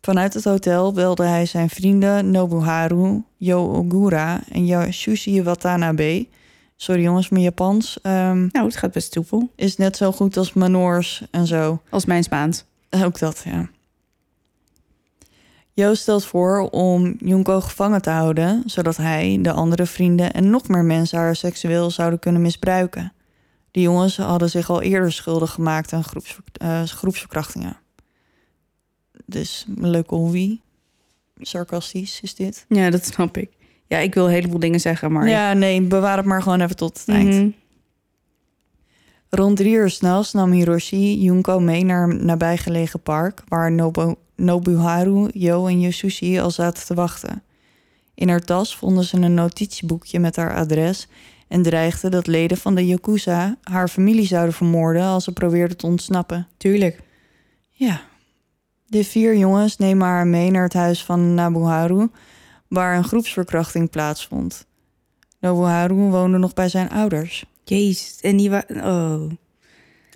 Vanuit 0.00 0.34
het 0.34 0.44
hotel 0.44 0.92
belde 0.92 1.24
hij 1.24 1.46
zijn 1.46 1.70
vrienden 1.70 2.30
Nobuharu, 2.30 3.22
Yo 3.36 3.72
Ogura 3.72 4.40
en 4.48 4.66
Yasushi 4.66 5.42
Watanabe. 5.42 6.26
Sorry 6.82 7.02
jongens, 7.02 7.28
mijn 7.28 7.42
Japans 7.42 8.00
ehm, 8.00 8.48
Nou, 8.52 8.66
het 8.66 8.76
gaat 8.76 8.92
best 8.92 9.12
soepel. 9.12 9.52
is 9.56 9.76
net 9.76 9.96
zo 9.96 10.12
goed 10.12 10.36
als 10.36 10.52
mijn 10.52 10.70
Noors 10.70 11.22
en 11.30 11.46
zo. 11.46 11.82
Als 11.90 12.04
mijn 12.04 12.22
Spaans. 12.22 12.64
Ook 12.90 13.18
dat, 13.18 13.42
ja. 13.44 13.70
Jo 15.72 15.94
stelt 15.94 16.24
voor 16.24 16.68
om 16.70 17.16
Junko 17.18 17.60
gevangen 17.60 18.02
te 18.02 18.10
houden, 18.10 18.62
zodat 18.66 18.96
hij, 18.96 19.38
de 19.42 19.52
andere 19.52 19.86
vrienden 19.86 20.32
en 20.32 20.50
nog 20.50 20.68
meer 20.68 20.84
mensen 20.84 21.18
haar 21.18 21.36
seksueel 21.36 21.90
zouden 21.90 22.18
kunnen 22.18 22.42
misbruiken. 22.42 23.12
De 23.70 23.80
jongens 23.80 24.16
hadden 24.16 24.50
zich 24.50 24.70
al 24.70 24.82
eerder 24.82 25.12
schuldig 25.12 25.50
gemaakt 25.50 25.92
aan 25.92 26.04
groepsver- 26.04 26.44
eh, 26.52 26.82
groepsverkrachtingen. 26.82 27.76
Dus 29.26 29.66
een 29.76 29.90
leuke 29.90 30.14
hobby. 30.14 30.60
Sarcastisch 31.40 32.20
is 32.20 32.34
dit. 32.34 32.64
Ja, 32.68 32.90
dat 32.90 33.04
snap 33.04 33.36
ik. 33.36 33.50
Ja, 33.92 33.98
ik 33.98 34.14
wil 34.14 34.24
een 34.26 34.32
heleboel 34.32 34.58
dingen 34.58 34.80
zeggen, 34.80 35.12
maar... 35.12 35.28
Ja, 35.28 35.52
nee, 35.52 35.82
bewaar 35.82 36.16
het 36.16 36.26
maar 36.26 36.42
gewoon 36.42 36.60
even 36.60 36.76
tot 36.76 36.98
het 36.98 37.08
eind. 37.08 37.34
Mhm. 37.34 37.48
Rond 39.28 39.56
drie 39.56 39.74
uur 39.74 39.90
s'nachts 39.90 40.32
nam 40.32 40.50
Hiroshi 40.50 41.22
Junko 41.22 41.60
mee 41.60 41.84
naar 41.84 42.08
een 42.08 42.26
nabijgelegen 42.26 43.00
park... 43.00 43.42
waar 43.48 43.72
Nobu, 43.72 44.14
Nobuharu, 44.36 45.28
Jo 45.32 45.66
en 45.66 45.80
Yasushi 45.80 46.38
al 46.40 46.50
zaten 46.50 46.86
te 46.86 46.94
wachten. 46.94 47.42
In 48.14 48.28
haar 48.28 48.40
tas 48.40 48.76
vonden 48.76 49.04
ze 49.04 49.16
een 49.16 49.34
notitieboekje 49.34 50.18
met 50.18 50.36
haar 50.36 50.54
adres 50.54 51.08
en 51.48 51.62
dreigde 51.62 52.08
dat 52.08 52.26
leden 52.26 52.56
van 52.56 52.74
de 52.74 52.86
Yakuza 52.86 53.56
haar 53.62 53.88
familie 53.88 54.26
zouden 54.26 54.54
vermoorden 54.54 55.02
als 55.02 55.24
ze 55.24 55.32
probeerde 55.32 55.76
te 55.76 55.86
ontsnappen. 55.86 56.48
Tuurlijk. 56.56 57.00
Ja. 57.70 58.00
De 58.86 59.04
vier 59.04 59.36
jongens 59.36 59.76
nemen 59.76 60.06
haar 60.06 60.26
mee 60.26 60.50
naar 60.50 60.64
het 60.64 60.74
huis 60.74 61.04
van 61.04 61.34
Nabuharu, 61.34 62.08
waar 62.72 62.96
een 62.96 63.04
groepsverkrachting 63.04 63.90
plaatsvond. 63.90 64.66
Nabuharu 65.40 65.94
woonde 65.94 66.38
nog 66.38 66.54
bij 66.54 66.68
zijn 66.68 66.90
ouders. 66.90 67.44
Jezus. 67.64 68.20
En 68.20 68.36
die 68.36 68.50
wa- 68.50 68.64
Oh. 68.68 69.30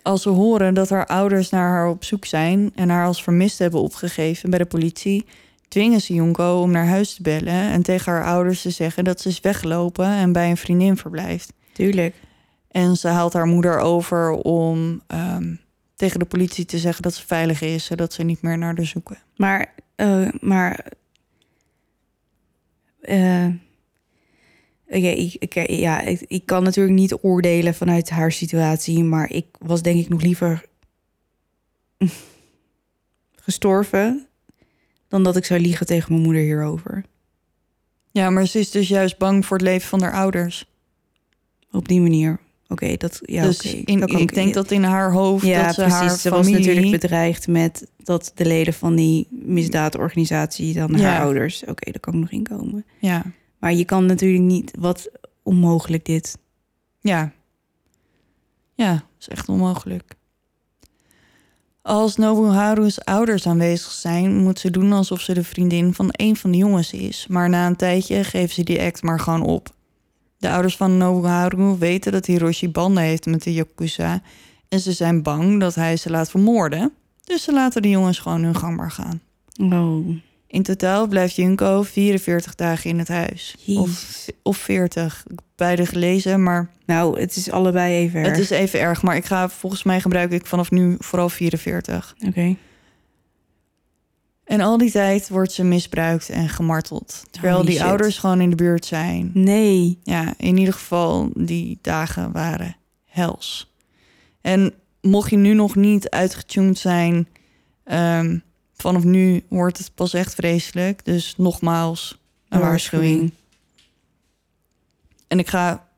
Als 0.02 0.22
ze 0.22 0.28
horen 0.28 0.74
dat 0.74 0.88
haar 0.88 1.06
ouders 1.06 1.50
naar 1.50 1.70
haar 1.70 1.88
op 1.88 2.04
zoek 2.04 2.24
zijn 2.24 2.72
en 2.74 2.88
haar 2.88 3.06
als 3.06 3.22
vermist 3.22 3.58
hebben 3.58 3.80
opgegeven 3.80 4.50
bij 4.50 4.58
de 4.58 4.64
politie, 4.66 5.26
dwingen 5.68 6.00
ze 6.00 6.14
Junko 6.14 6.60
om 6.60 6.70
naar 6.70 6.86
huis 6.86 7.14
te 7.14 7.22
bellen 7.22 7.70
en 7.70 7.82
tegen 7.82 8.12
haar 8.12 8.24
ouders 8.24 8.62
te 8.62 8.70
zeggen 8.70 9.04
dat 9.04 9.20
ze 9.20 9.28
is 9.28 9.40
weggelopen 9.40 10.06
en 10.06 10.32
bij 10.32 10.50
een 10.50 10.56
vriendin 10.56 10.96
verblijft. 10.96 11.52
Tuurlijk. 11.72 12.14
En 12.70 12.96
ze 12.96 13.08
haalt 13.08 13.32
haar 13.32 13.46
moeder 13.46 13.78
over 13.78 14.30
om 14.30 15.00
ehm, 15.06 15.54
tegen 15.96 16.18
de 16.18 16.24
politie 16.24 16.64
te 16.64 16.78
zeggen 16.78 17.02
dat 17.02 17.14
ze 17.14 17.26
veilig 17.26 17.60
is, 17.60 17.84
zodat 17.84 18.12
ze 18.12 18.22
niet 18.22 18.42
meer 18.42 18.58
naar 18.58 18.74
haar 18.76 18.86
zoeken. 18.86 19.18
Maar, 19.36 19.74
eh, 19.96 20.28
maar. 20.40 20.86
Eh, 23.06 23.46
Oké, 24.88 25.06
ik, 25.08 25.34
ik- 25.38 25.70
ja, 25.70 26.00
ik, 26.00 26.20
ik 26.26 26.46
kan 26.46 26.62
natuurlijk 26.62 26.96
niet 26.96 27.14
oordelen 27.22 27.74
vanuit 27.74 28.10
haar 28.10 28.32
situatie, 28.32 29.04
maar 29.04 29.30
ik 29.30 29.46
was 29.58 29.82
denk 29.82 29.98
ik 29.98 30.08
nog 30.08 30.22
liever 30.22 30.64
gestorven 33.34 34.26
dan 35.08 35.22
dat 35.22 35.36
ik 35.36 35.44
zou 35.44 35.60
liegen 35.60 35.86
tegen 35.86 36.12
mijn 36.12 36.24
moeder 36.24 36.42
hierover. 36.42 37.04
Ja, 38.10 38.30
maar 38.30 38.46
ze 38.46 38.58
is 38.58 38.70
dus 38.70 38.88
juist 38.88 39.18
bang 39.18 39.46
voor 39.46 39.56
het 39.56 39.66
leven 39.66 39.88
van 39.88 40.02
haar 40.02 40.12
ouders. 40.12 40.70
Op 41.70 41.88
die 41.88 42.00
manier. 42.00 42.38
Oké, 42.68 42.96
dat 42.96 43.18
ja, 43.22 43.42
dus 43.42 43.60
in- 43.74 44.00
dat 44.00 44.10
kan 44.10 44.20
ik 44.20 44.34
denk 44.34 44.54
dat 44.54 44.70
in 44.70 44.82
haar 44.82 45.12
hoofd 45.12 45.46
ja, 45.46 45.64
dat 45.66 45.74
ze 45.74 45.80
precies. 45.80 45.98
haar 45.98 46.16
Ze 46.18 46.30
was 46.30 46.38
familie... 46.46 46.66
natuurlijk 46.66 47.00
bedreigd 47.00 47.48
met 47.48 47.86
dat 48.04 48.32
de 48.34 48.44
leden 48.46 48.74
van 48.74 48.94
die 48.94 49.26
misdaadorganisatie 49.30 50.74
dan 50.74 50.92
Ja. 50.96 50.98
haar 51.10 51.20
ouders. 51.20 51.62
Oké, 51.66 51.90
daar 51.90 52.00
kan 52.00 52.14
ik 52.14 52.20
nog 52.20 52.30
in 52.30 52.42
komen. 52.42 52.84
Ja, 53.00 53.22
Maar 53.58 53.72
je 53.74 53.84
kan 53.84 54.06
natuurlijk 54.06 54.42
niet, 54.42 54.72
wat 54.78 55.08
onmogelijk 55.42 56.04
dit. 56.04 56.38
ja. 57.00 57.32
Ja, 58.74 59.04
is 59.18 59.28
echt 59.28 59.48
onmogelijk. 59.48 60.14
Als 61.82 62.16
Nobuharu's 62.16 62.98
ouders 63.04 63.46
aanwezig 63.46 63.90
zijn, 63.90 64.36
moet 64.36 64.58
ze 64.58 64.70
doen 64.70 64.92
alsof 64.92 65.20
ze 65.20 65.34
de 65.34 65.44
vriendin 65.44 65.94
van 65.94 66.08
een 66.12 66.36
van 66.36 66.50
de 66.50 66.56
jongens 66.56 66.92
is. 66.92 67.26
Maar 67.28 67.48
na 67.48 67.66
een 67.66 67.76
tijdje 67.76 68.24
geven 68.24 68.54
ze 68.54 68.62
die 68.62 68.80
act 68.82 69.02
maar 69.02 69.20
gewoon 69.20 69.42
op. 69.42 69.74
De 70.46 70.52
ouders 70.52 70.76
van 70.76 70.96
Nobuharu 70.98 71.76
weten 71.78 72.12
dat 72.12 72.26
Hiroshi 72.26 72.68
banden 72.68 73.02
heeft 73.02 73.26
met 73.26 73.42
de 73.42 73.52
Yakuza. 73.52 74.20
En 74.68 74.80
ze 74.80 74.92
zijn 74.92 75.22
bang 75.22 75.60
dat 75.60 75.74
hij 75.74 75.96
ze 75.96 76.10
laat 76.10 76.30
vermoorden. 76.30 76.92
Dus 77.24 77.42
ze 77.42 77.52
laten 77.52 77.82
de 77.82 77.90
jongens 77.90 78.18
gewoon 78.18 78.42
hun 78.42 78.56
gang 78.56 78.76
maar 78.76 78.90
gaan. 78.90 79.20
Oh, 79.72 80.06
In 80.46 80.62
totaal 80.62 81.06
blijft 81.06 81.36
Junko 81.36 81.82
44 81.82 82.54
dagen 82.54 82.90
in 82.90 82.98
het 82.98 83.08
huis. 83.08 83.56
Of, 83.66 84.26
of 84.42 84.56
40. 84.56 85.22
Ik 85.24 85.30
heb 85.36 85.44
Beide 85.56 85.86
gelezen, 85.86 86.42
maar 86.42 86.70
nou, 86.84 87.20
het 87.20 87.36
is 87.36 87.50
allebei 87.50 87.94
even 87.94 88.20
erg. 88.20 88.28
het 88.28 88.38
is 88.38 88.50
even 88.50 88.80
erg. 88.80 89.02
Maar 89.02 89.16
ik 89.16 89.24
ga 89.24 89.48
volgens 89.48 89.82
mij 89.82 90.00
gebruik 90.00 90.30
ik 90.32 90.46
vanaf 90.46 90.70
nu 90.70 90.96
vooral 90.98 91.28
44. 91.28 92.14
Oké. 92.26 92.56
En 94.46 94.60
al 94.60 94.78
die 94.78 94.90
tijd 94.90 95.28
wordt 95.28 95.52
ze 95.52 95.64
misbruikt 95.64 96.28
en 96.28 96.48
gemarteld. 96.48 97.24
Terwijl 97.30 97.54
Holy 97.54 97.66
die 97.66 97.76
shit. 97.76 97.86
ouders 97.86 98.18
gewoon 98.18 98.40
in 98.40 98.50
de 98.50 98.56
buurt 98.56 98.84
zijn. 98.84 99.30
Nee. 99.34 99.98
Ja, 100.02 100.34
in 100.36 100.56
ieder 100.56 100.74
geval, 100.74 101.30
die 101.34 101.78
dagen 101.82 102.32
waren 102.32 102.76
hels. 103.04 103.72
En 104.40 104.74
mocht 105.00 105.30
je 105.30 105.36
nu 105.36 105.54
nog 105.54 105.74
niet 105.74 106.10
uitgetuned 106.10 106.78
zijn, 106.78 107.28
ehm, 107.84 108.38
vanaf 108.74 109.04
nu 109.04 109.44
wordt 109.48 109.78
het 109.78 109.94
pas 109.94 110.14
echt 110.14 110.34
vreselijk. 110.34 111.04
Dus 111.04 111.34
nogmaals, 111.36 112.18
een 112.48 112.60
waarschuwing. 112.60 113.32
En 115.28 115.38
ik 115.38 115.48
ga, 115.48 115.88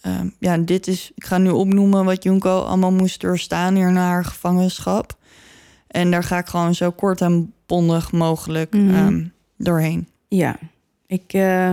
ehm, 0.00 0.28
ja, 0.38 0.58
dit 0.58 0.86
is, 0.86 1.10
ik 1.14 1.24
ga 1.24 1.38
nu 1.38 1.50
opnoemen 1.50 2.04
wat 2.04 2.22
Junko 2.22 2.60
allemaal 2.60 2.92
moest 2.92 3.20
doorstaan 3.20 3.74
hier 3.74 3.92
na 3.92 4.06
haar 4.06 4.24
gevangenschap. 4.24 5.18
En 5.86 6.10
daar 6.10 6.24
ga 6.24 6.38
ik 6.38 6.46
gewoon 6.46 6.74
zo 6.74 6.90
kort 6.90 7.20
en 7.20 7.52
bondig 7.70 8.12
mogelijk 8.12 8.72
Mhm. 8.74 8.94
ehm, 8.94 9.26
doorheen. 9.56 10.08
Ja, 10.28 10.58
ik 11.06 11.32
eh, 11.32 11.70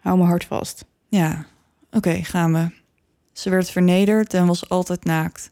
hou 0.00 0.16
mijn 0.16 0.28
hart 0.28 0.44
vast. 0.44 0.84
Ja, 1.08 1.46
oké, 1.90 2.24
gaan 2.24 2.52
we. 2.52 2.70
Ze 3.32 3.50
werd 3.50 3.70
vernederd 3.70 4.34
en 4.34 4.46
was 4.46 4.68
altijd 4.68 5.04
naakt. 5.04 5.50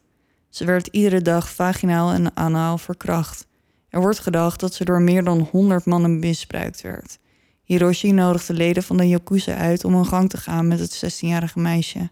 Ze 0.49 0.65
werd 0.65 0.87
iedere 0.87 1.21
dag 1.21 1.49
vaginaal 1.53 2.11
en 2.11 2.35
anaal 2.35 2.77
verkracht. 2.77 3.47
Er 3.89 3.99
wordt 4.01 4.19
gedacht 4.19 4.59
dat 4.59 4.73
ze 4.73 4.85
door 4.85 5.01
meer 5.01 5.23
dan 5.23 5.47
100 5.51 5.85
mannen 5.85 6.19
misbruikt 6.19 6.81
werd. 6.81 7.17
Hiroshi 7.63 8.11
nodigde 8.11 8.53
leden 8.53 8.83
van 8.83 8.97
de 8.97 9.07
Yakuza 9.07 9.55
uit 9.55 9.85
om 9.85 9.93
een 9.95 10.05
gang 10.05 10.29
te 10.29 10.37
gaan 10.37 10.67
met 10.67 10.79
het 10.79 10.95
16-jarige 11.05 11.59
meisje. 11.59 12.09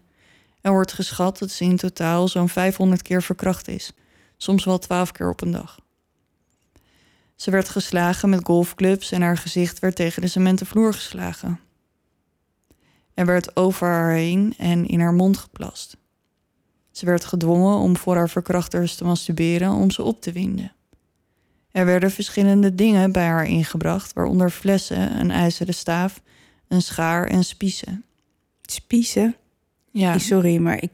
Er 0.60 0.72
wordt 0.72 0.92
geschat 0.92 1.38
dat 1.38 1.50
ze 1.50 1.64
in 1.64 1.76
totaal 1.76 2.28
zo'n 2.28 2.48
500 2.48 3.02
keer 3.02 3.22
verkracht 3.22 3.68
is, 3.68 3.92
soms 4.36 4.64
wel 4.64 4.78
12 4.78 5.12
keer 5.12 5.30
op 5.30 5.40
een 5.40 5.50
dag. 5.50 5.78
Ze 7.40 7.50
werd 7.50 7.68
geslagen 7.68 8.28
met 8.28 8.44
golfclubs 8.44 9.12
en 9.12 9.22
haar 9.22 9.36
gezicht 9.36 9.78
werd 9.78 9.96
tegen 9.96 10.22
de 10.22 10.28
cementen 10.28 10.66
vloer 10.66 10.94
geslagen. 10.94 11.60
Er 13.14 13.26
werd 13.26 13.56
over 13.56 13.86
haar 13.86 14.12
heen 14.12 14.54
en 14.58 14.86
in 14.86 15.00
haar 15.00 15.12
mond 15.12 15.36
geplast. 15.36 15.96
Ze 16.90 17.06
werd 17.06 17.24
gedwongen 17.24 17.76
om 17.76 17.96
voor 17.96 18.16
haar 18.16 18.28
verkrachters 18.28 18.94
te 18.94 19.04
masturberen 19.04 19.72
om 19.72 19.90
ze 19.90 20.02
op 20.02 20.20
te 20.20 20.32
winden. 20.32 20.72
Er 21.70 21.84
werden 21.84 22.10
verschillende 22.10 22.74
dingen 22.74 23.12
bij 23.12 23.26
haar 23.26 23.46
ingebracht, 23.46 24.12
waaronder 24.12 24.50
flessen, 24.50 25.20
een 25.20 25.30
ijzeren 25.30 25.74
staaf, 25.74 26.20
een 26.68 26.82
schaar 26.82 27.26
en 27.26 27.44
spiezen. 27.44 28.04
Spiezen? 28.62 29.36
Ja, 29.90 30.18
Sorry, 30.18 30.56
maar 30.56 30.82
ik... 30.82 30.92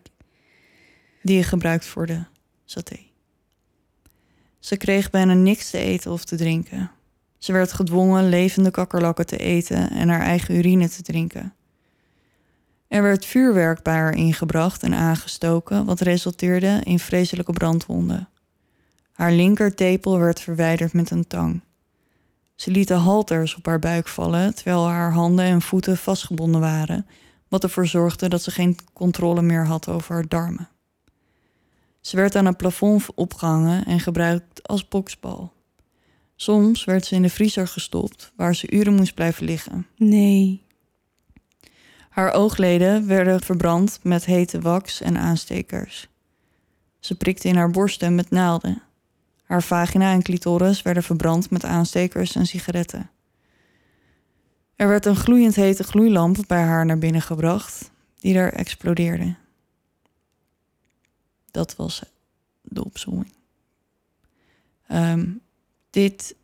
die 1.22 1.36
je 1.36 1.42
gebruikt 1.42 1.86
voor 1.86 2.06
de 2.06 2.24
saté. 2.64 3.05
Ze 4.66 4.76
kreeg 4.76 5.10
bijna 5.10 5.32
niks 5.32 5.70
te 5.70 5.78
eten 5.78 6.12
of 6.12 6.24
te 6.24 6.36
drinken. 6.36 6.90
Ze 7.38 7.52
werd 7.52 7.72
gedwongen 7.72 8.28
levende 8.28 8.70
kakkerlakken 8.70 9.26
te 9.26 9.36
eten 9.36 9.90
en 9.90 10.08
haar 10.08 10.20
eigen 10.20 10.56
urine 10.56 10.88
te 10.88 11.02
drinken. 11.02 11.54
Er 12.88 13.02
werd 13.02 13.24
vuurwerk 13.24 13.82
bij 13.82 13.94
haar 13.94 14.14
ingebracht 14.14 14.82
en 14.82 14.94
aangestoken, 14.94 15.84
wat 15.84 16.00
resulteerde 16.00 16.80
in 16.82 16.98
vreselijke 16.98 17.52
brandwonden. 17.52 18.28
Haar 19.12 19.32
linkertepel 19.32 20.18
werd 20.18 20.40
verwijderd 20.40 20.92
met 20.92 21.10
een 21.10 21.26
tang. 21.26 21.60
Ze 22.54 22.70
liet 22.70 22.88
de 22.88 22.94
halters 22.94 23.56
op 23.56 23.66
haar 23.66 23.78
buik 23.78 24.08
vallen, 24.08 24.54
terwijl 24.54 24.88
haar 24.88 25.12
handen 25.12 25.44
en 25.44 25.62
voeten 25.62 25.96
vastgebonden 25.96 26.60
waren, 26.60 27.06
wat 27.48 27.62
ervoor 27.62 27.86
zorgde 27.86 28.28
dat 28.28 28.42
ze 28.42 28.50
geen 28.50 28.76
controle 28.92 29.42
meer 29.42 29.66
had 29.66 29.88
over 29.88 30.14
haar 30.14 30.28
darmen. 30.28 30.68
Ze 32.06 32.16
werd 32.16 32.36
aan 32.36 32.46
een 32.46 32.56
plafond 32.56 33.06
opgehangen 33.14 33.84
en 33.84 34.00
gebruikt 34.00 34.68
als 34.68 34.88
boksbal. 34.88 35.52
Soms 36.36 36.84
werd 36.84 37.04
ze 37.04 37.14
in 37.14 37.22
de 37.22 37.28
vriezer 37.28 37.68
gestopt, 37.68 38.32
waar 38.36 38.54
ze 38.54 38.70
uren 38.70 38.94
moest 38.94 39.14
blijven 39.14 39.44
liggen. 39.44 39.86
Nee. 39.96 40.62
Haar 42.08 42.32
oogleden 42.32 43.06
werden 43.06 43.40
verbrand 43.40 43.98
met 44.02 44.24
hete 44.24 44.60
wax 44.60 45.00
en 45.00 45.18
aanstekers. 45.18 46.08
Ze 46.98 47.16
prikte 47.16 47.48
in 47.48 47.56
haar 47.56 47.70
borsten 47.70 48.14
met 48.14 48.30
naalden. 48.30 48.82
Haar 49.44 49.62
vagina 49.62 50.12
en 50.12 50.22
clitoris 50.22 50.82
werden 50.82 51.02
verbrand 51.02 51.50
met 51.50 51.64
aanstekers 51.64 52.34
en 52.34 52.46
sigaretten. 52.46 53.10
Er 54.76 54.88
werd 54.88 55.06
een 55.06 55.16
gloeiend 55.16 55.54
hete 55.54 55.84
gloeilamp 55.84 56.36
bij 56.46 56.62
haar 56.62 56.86
naar 56.86 56.98
binnen 56.98 57.22
gebracht, 57.22 57.90
die 58.18 58.34
daar 58.34 58.52
explodeerde. 58.52 59.34
Dat 61.56 61.76
was 61.76 62.02
de 62.62 62.84
opzomming. 62.84 63.32
Ehm, 64.86 65.26
dit. 65.90 66.34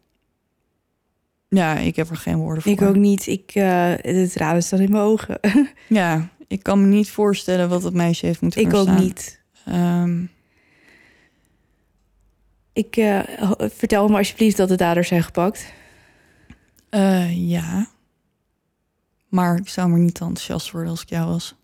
Ja, 1.49 1.77
ik 1.79 1.97
heb 1.97 2.11
er 2.11 2.17
geen 2.17 2.37
woorden 2.37 2.63
voor. 2.63 2.73
Ik 2.73 2.83
ook 2.83 2.97
niet. 2.97 3.27
Ik, 3.27 3.51
eh 3.55 3.93
het 3.97 4.35
raden 4.35 4.63
staat 4.63 4.81
in 4.81 4.91
mijn 4.91 5.03
ogen. 5.03 5.41
Ja, 5.89 6.29
ik 6.47 6.63
kan 6.63 6.81
me 6.81 6.87
niet 6.87 7.11
voorstellen 7.11 7.69
wat 7.69 7.83
het 7.83 7.95
meisje 7.95 8.27
heeft 8.27 8.41
moeten 8.41 8.61
ik 8.61 8.75
ook 8.75 8.89
niet. 8.89 9.41
Ehm, 9.65 10.25
Ik 12.73 12.97
eh, 12.97 13.21
vertel 13.59 14.09
me 14.09 14.17
alsjeblieft 14.17 14.57
dat 14.57 14.69
de 14.69 14.77
daders 14.77 15.09
zijn 15.09 15.23
gepakt. 15.23 15.73
eh, 16.89 17.49
ja. 17.51 17.87
Maar 19.29 19.57
ik 19.57 19.69
zou 19.69 19.89
maar 19.89 19.99
niet 19.99 20.21
enthousiast 20.21 20.71
worden 20.71 20.91
als 20.91 21.03
ik 21.03 21.09
jou 21.09 21.29
was. 21.29 21.55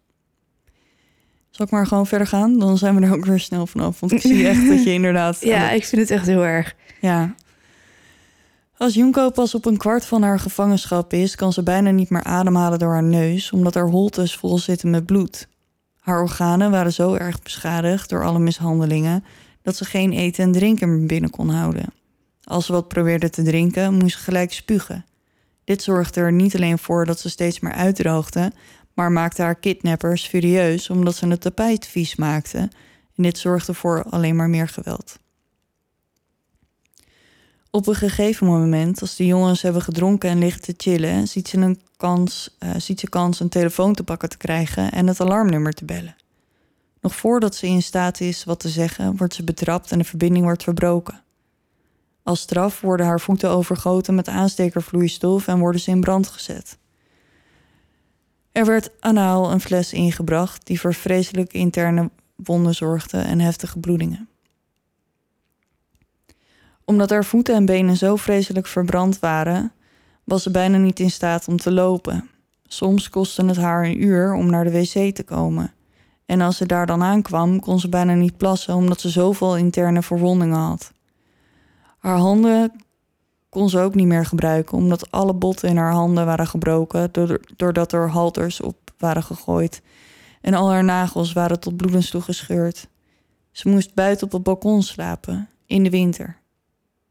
Zal 1.51 1.67
ik 1.67 1.73
maar 1.73 1.87
gewoon 1.87 2.07
verder 2.07 2.27
gaan? 2.27 2.59
Dan 2.59 2.79
zijn 2.79 3.01
we 3.01 3.07
er 3.07 3.15
ook 3.15 3.25
weer 3.25 3.41
snel 3.41 3.67
vanaf. 3.67 4.01
Want 4.01 4.13
ik 4.13 4.21
zie 4.21 4.49
echt 4.49 4.69
dat 4.69 4.85
je 4.85 4.93
inderdaad... 5.01 5.41
Ja, 5.41 5.71
ik 5.71 5.85
vind 5.85 6.01
het 6.01 6.11
echt 6.11 6.27
heel 6.27 6.45
erg. 6.45 6.75
Ja. 7.01 7.35
Als 8.77 8.95
Junko 8.95 9.31
pas 9.31 9.55
op 9.55 9.65
een 9.67 9.77
kwart 9.77 10.05
van 10.05 10.23
haar 10.23 10.39
gevangenschap 10.39 11.13
is, 11.13 11.35
kan 11.35 11.53
ze 11.53 11.63
bijna 11.63 11.91
niet 11.91 12.11
meer 12.11 12.25
ademhalen 12.25 12.79
door 12.79 12.93
haar 12.93 13.03
neus, 13.03 13.53
omdat 13.53 13.75
haar 13.75 13.89
holtes 13.89 14.35
vol 14.37 14.59
zitten 14.59 14.91
met 14.91 15.07
bloed. 15.07 15.49
Haar 15.99 16.21
organen 16.21 16.71
waren 16.71 16.93
zo 16.93 17.15
erg 17.15 17.43
beschadigd 17.43 18.09
door 18.09 18.25
alle 18.25 18.39
mishandelingen 18.39 19.25
dat 19.63 19.77
ze 19.77 19.85
geen 19.85 20.13
eten 20.13 20.45
en 20.45 20.53
drinken 20.53 20.99
meer 20.99 21.07
binnen 21.07 21.31
kon 21.31 21.49
houden. 21.49 21.93
Als 22.45 22.67
ze 22.67 22.73
wat 22.73 22.89
probeerde 22.89 23.31
te 23.31 23.43
drinken, 23.43 23.95
moest 23.95 24.17
ze 24.17 24.23
gelijk 24.23 24.53
spugen. 24.53 25.05
Dit 25.65 25.83
zorgde 25.83 26.21
er 26.21 26.33
niet 26.33 26.55
alleen 26.55 26.79
voor 26.79 27.05
dat 27.05 27.21
ze 27.21 27.29
steeds 27.29 27.61
meer 27.61 27.73
uitdroogde, 27.73 28.53
maar 28.99 29.13
maakte 29.13 29.43
haar 29.43 29.55
kidnappers 29.55 30.27
furieus 30.27 30.91
omdat 30.91 31.15
ze 31.15 31.29
het 31.29 31.41
tapijt 31.41 31.87
vies 31.87 32.17
maakte. 32.17 32.59
En 33.17 33.23
dit 33.23 33.39
zorgde 33.39 33.75
voor 33.75 34.05
alleen 34.11 34.37
maar 34.37 34.49
meer 34.49 34.69
geweld. 34.69 35.19
Op 37.71 37.87
een 37.87 37.95
gegeven 37.95 38.47
moment, 38.47 39.01
als 39.01 39.17
de 39.17 39.27
jongens 39.27 39.63
hebben 39.63 39.83
gedronken 39.83 40.31
en 40.31 40.39
liggen 40.39 40.63
te 40.63 40.75
chillen, 40.77 41.29
ziet 41.29 41.49
ze, 41.49 41.59
een 41.59 41.81
kans, 41.97 42.57
uh, 42.59 42.71
ziet 42.77 43.01
ze 43.01 43.09
kans 43.09 43.41
een 43.41 43.49
telefoon 43.49 43.95
te 43.95 44.05
pakken 44.05 44.29
te 44.29 44.37
krijgen 44.37 44.93
en 44.93 45.07
het 45.07 45.21
alarmnummer 45.21 45.73
te 45.73 45.85
bellen. 45.85 46.17
Nog 47.01 47.15
voordat 47.15 47.55
ze 47.55 47.67
in 47.67 47.83
staat 47.83 48.21
is 48.21 48.45
wat 48.45 48.61
te 48.61 48.69
zeggen, 48.69 49.17
wordt 49.17 49.35
ze 49.35 49.45
betrapt 49.45 49.93
en 49.93 49.99
de 49.99 50.05
verbinding 50.05 50.45
wordt 50.45 50.63
verbroken. 50.63 51.23
Als 52.23 52.41
straf 52.41 52.81
worden 52.81 53.07
haar 53.07 53.21
voeten 53.21 53.51
overgoten 53.51 54.15
met 54.15 54.29
aanstekervloeistof 54.29 55.47
en 55.47 55.59
worden 55.59 55.81
ze 55.81 55.91
in 55.91 56.01
brand 56.01 56.27
gezet. 56.27 56.79
Er 58.59 58.67
werd 58.67 58.91
anaal 59.01 59.53
een 59.53 59.61
fles 59.61 59.93
ingebracht 59.93 60.67
die 60.67 60.81
voor 60.81 60.95
vreselijke 60.95 61.59
interne 61.59 62.11
wonden 62.37 62.75
zorgde 62.75 63.19
en 63.19 63.41
heftige 63.41 63.79
bloedingen. 63.79 64.29
Omdat 66.85 67.11
haar 67.11 67.25
voeten 67.25 67.55
en 67.55 67.67
benen 67.67 67.97
zo 67.97 68.17
vreselijk 68.17 68.67
verbrand 68.67 69.19
waren, 69.19 69.73
was 70.25 70.43
ze 70.43 70.51
bijna 70.51 70.77
niet 70.77 71.01
in 71.01 71.11
staat 71.11 71.49
om 71.49 71.57
te 71.57 71.73
lopen. 71.73 72.31
Soms 72.67 73.09
kostte 73.09 73.45
het 73.45 73.57
haar 73.57 73.85
een 73.85 74.03
uur 74.03 74.33
om 74.33 74.51
naar 74.51 74.65
de 74.65 74.71
wc 74.71 75.15
te 75.15 75.25
komen. 75.25 75.73
En 76.27 76.41
als 76.41 76.57
ze 76.57 76.67
daar 76.67 76.87
dan 76.87 77.03
aankwam, 77.03 77.61
kon 77.61 77.81
ze 77.81 77.89
bijna 77.89 78.15
niet 78.15 78.37
plassen 78.37 78.75
omdat 78.75 79.01
ze 79.01 79.09
zoveel 79.09 79.57
interne 79.57 80.03
verwondingen 80.03 80.59
had. 80.59 80.93
Haar 81.99 82.19
handen 82.19 82.73
kon 83.59 83.71
ze 83.71 83.79
ook 83.79 83.95
niet 83.95 84.07
meer 84.07 84.27
gebruiken, 84.27 84.79
omdat 84.79 85.11
alle 85.11 85.35
botten 85.35 85.69
in 85.69 85.77
haar 85.77 85.93
handen 85.93 86.27
waren 86.27 86.47
gebroken 86.47 87.11
doordat 87.57 87.93
er 87.93 88.11
halters 88.11 88.61
op 88.61 88.77
waren 88.99 89.23
gegooid. 89.23 89.83
En 90.41 90.55
al 90.55 90.71
haar 90.71 90.85
nagels 90.85 91.33
waren 91.33 91.61
tot 91.61 91.77
bloedens 91.77 92.11
toe 92.11 92.21
gescheurd. 92.21 92.89
Ze 93.51 93.69
moest 93.69 93.95
buiten 93.95 94.27
op 94.27 94.33
het 94.33 94.43
balkon 94.43 94.83
slapen, 94.83 95.49
in 95.67 95.83
de 95.83 95.91
winter. 95.91 96.41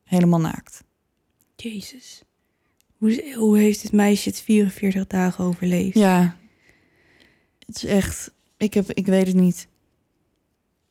Helemaal 0.03 0.39
naakt. 0.39 0.83
Jezus. 1.55 2.23
Hoe, 2.97 3.33
hoe 3.35 3.57
heeft 3.57 3.81
dit 3.81 3.91
meisje 3.91 4.29
het 4.29 4.41
44 4.41 5.07
dagen 5.07 5.43
overleefd? 5.43 5.97
Ja. 5.97 6.37
Het 7.65 7.75
is 7.75 7.85
echt... 7.85 8.31
Ik, 8.57 8.73
heb, 8.73 8.91
ik 8.91 9.05
weet 9.05 9.27
het 9.27 9.35
niet. 9.35 9.67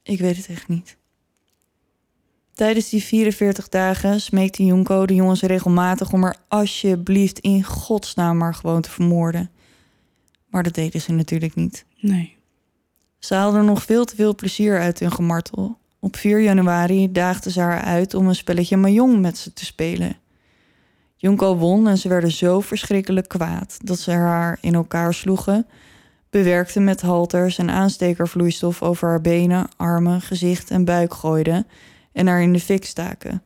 Ik 0.03 0.19
weet 0.19 0.37
het 0.37 0.47
echt 0.47 0.69
niet. 0.69 0.97
Tijdens 2.57 2.89
die 2.89 3.03
44 3.03 3.69
dagen 3.69 4.21
smeekte 4.21 4.65
Junko 4.65 5.07
de 5.07 5.15
jongens 5.15 5.43
regelmatig 5.43 6.13
om 6.13 6.25
er 6.25 6.37
alsjeblieft 6.49 7.39
in 7.39 7.65
godsnaam 7.65 8.37
maar 8.37 8.55
gewoon 8.55 8.81
te 8.81 8.91
vermoorden. 8.91 9.51
Maar 10.51 10.63
dat 10.63 10.75
deden 10.75 11.01
ze 11.01 11.13
natuurlijk 11.13 11.55
niet. 11.55 11.85
Nee. 12.01 12.37
Ze 13.19 13.35
haalden 13.35 13.65
nog 13.65 13.83
veel 13.83 14.05
te 14.05 14.15
veel 14.15 14.35
plezier 14.35 14.81
uit 14.81 14.99
hun 14.99 15.13
gemartel. 15.13 15.79
Op 16.01 16.17
4 16.17 16.41
januari 16.41 17.13
daagden 17.13 17.53
ze 17.53 17.61
haar 17.61 17.81
uit 17.81 18.15
om 18.15 18.29
een 18.29 18.35
spelletje 18.35 18.77
Mahjong 18.77 19.21
met 19.21 19.39
ze 19.39 19.53
te 19.53 19.65
spelen. 19.65 20.17
Junko 21.17 21.57
won 21.57 21.89
en 21.89 21.99
ze 21.99 22.09
werden 22.09 22.33
zo 22.33 22.61
verschrikkelijk 22.61 23.29
kwaad 23.29 23.79
dat 23.83 23.99
ze 23.99 24.11
haar 24.11 24.59
in 24.61 24.75
elkaar 24.75 25.15
sloegen, 25.15 25.67
bewerkten 26.31 26.85
met 26.85 27.01
halters 27.01 27.59
en 27.59 27.71
aanstekervloeistof 27.71 28.83
over 28.83 29.09
haar 29.09 29.21
benen, 29.21 29.69
armen, 29.77 30.21
gezicht 30.21 30.71
en 30.71 30.85
buik 30.85 31.15
gooiden 31.15 31.67
en 32.17 32.27
haar 32.27 32.43
in 32.43 32.53
de 32.53 32.61
fik 32.61 32.85
staken. 32.85 33.43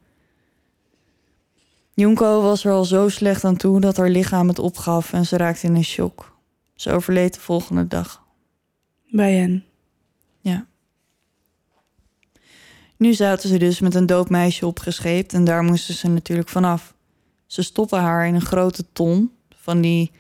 Junko 1.95 2.43
was 2.43 2.65
er 2.65 2.73
al 2.73 2.85
zo 2.85 3.09
slecht 3.09 3.45
aan 3.45 3.57
toe 3.57 3.81
dat 3.81 3.97
haar 3.97 4.09
lichaam 4.09 4.49
het 4.49 4.59
opgaf 4.59 5.13
en 5.13 5.27
ze 5.27 5.37
raakte 5.37 5.67
in 5.67 5.75
een 5.75 5.85
shock. 5.85 6.37
Ze 6.75 6.91
overleed 6.91 7.35
de 7.35 7.41
volgende 7.41 7.89
dag. 7.89 8.25
Bij 9.09 9.35
hen? 9.35 9.65
Ja. 10.41 10.67
Nu 12.97 13.15
zaten 13.15 13.49
ze 13.49 13.59
dus 13.59 13.81
met 13.81 13.95
een 13.95 14.07
dood 14.07 14.31
meisje 14.31 14.67
opgescheept 14.67 15.33
en 15.33 15.45
daar 15.45 15.63
moesten 15.63 15.95
ze 15.95 16.09
natuurlijk 16.09 16.49
vanaf. 16.49 16.95
Ze 17.47 17.63
stoppen 17.63 18.01
haar 18.01 18.27
in 18.27 18.35
een 18.35 18.41
grote 18.41 18.85
ton 18.93 19.33
van 19.57 19.81
die, 19.81 20.11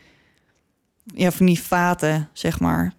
ja, 1.04 1.30
van 1.30 1.46
die 1.46 1.60
vaten, 1.60 2.28
zeg 2.32 2.60
maar. 2.60 2.94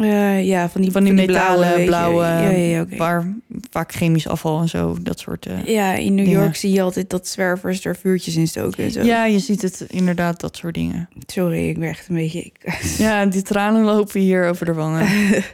Uh, 0.00 0.44
ja, 0.44 0.68
van 0.68 0.80
die, 0.80 0.90
van 0.90 1.04
die, 1.04 1.12
metalen, 1.12 1.84
blauwe, 1.84 2.24
ja, 2.24 2.50
ja, 2.50 2.80
okay. 2.80 2.98
waar 2.98 3.34
vaak 3.70 3.92
chemisch 3.92 4.28
afval 4.28 4.60
en 4.60 4.68
zo, 4.68 4.96
dat 5.00 5.18
soort 5.18 5.46
uh, 5.46 5.64
Ja, 5.64 5.92
in 5.92 6.14
New 6.14 6.24
dingen. 6.24 6.40
York 6.40 6.56
zie 6.56 6.72
je 6.72 6.82
altijd 6.82 7.10
dat 7.10 7.28
zwervers 7.28 7.84
er 7.84 7.96
vuurtjes 7.96 8.36
in 8.36 8.48
stoken 8.48 8.84
en 8.84 8.90
zo. 8.90 9.02
Ja, 9.02 9.24
je 9.24 9.38
ziet 9.38 9.62
het 9.62 9.80
inderdaad, 9.88 10.40
dat 10.40 10.56
soort 10.56 10.74
dingen. 10.74 11.08
Sorry, 11.26 11.68
ik 11.68 11.78
ben 11.78 11.88
echt 11.88 12.08
een 12.08 12.14
beetje... 12.14 12.52
ja, 13.04 13.26
die 13.26 13.42
tranen 13.42 13.84
lopen 13.84 14.20
hier 14.20 14.48
over 14.48 14.66
de 14.66 14.74
wangen. 14.74 15.08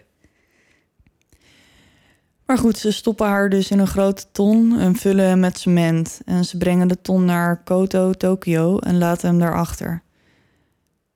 maar 2.47 2.59
goed, 2.59 2.79
ze 2.79 2.93
stoppen 2.93 3.27
haar 3.27 3.49
dus 3.49 3.71
in 3.71 3.79
een 3.79 3.87
grote 3.87 4.25
ton 4.33 4.79
en 4.79 4.97
vullen 4.97 5.27
hem 5.27 5.41
met 5.41 5.59
cement. 5.59 6.21
En 6.25 6.45
ze 6.45 6.57
brengen 6.57 6.89
de 6.89 7.01
ton 7.01 7.25
naar 7.25 7.63
Koto, 7.63 8.13
Tokio 8.13 8.79
en 8.79 8.99
laten 8.99 9.29
hem 9.29 9.39
daarachter. 9.39 10.03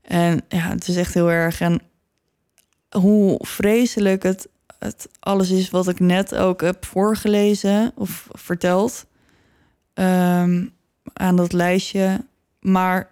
En 0.02 0.40
ja, 0.48 0.68
het 0.68 0.88
is 0.88 0.96
echt 0.96 1.14
heel 1.14 1.30
erg. 1.30 1.60
En 1.60 1.80
hoe 3.00 3.38
vreselijk 3.42 4.22
het, 4.22 4.48
het 4.78 5.08
alles 5.20 5.50
is 5.50 5.70
wat 5.70 5.88
ik 5.88 6.00
net 6.00 6.34
ook 6.34 6.60
heb 6.60 6.84
voorgelezen 6.84 7.92
of 7.94 8.28
verteld 8.32 9.06
um, 9.94 10.72
aan 11.12 11.36
dat 11.36 11.52
lijstje. 11.52 12.24
Maar 12.60 13.10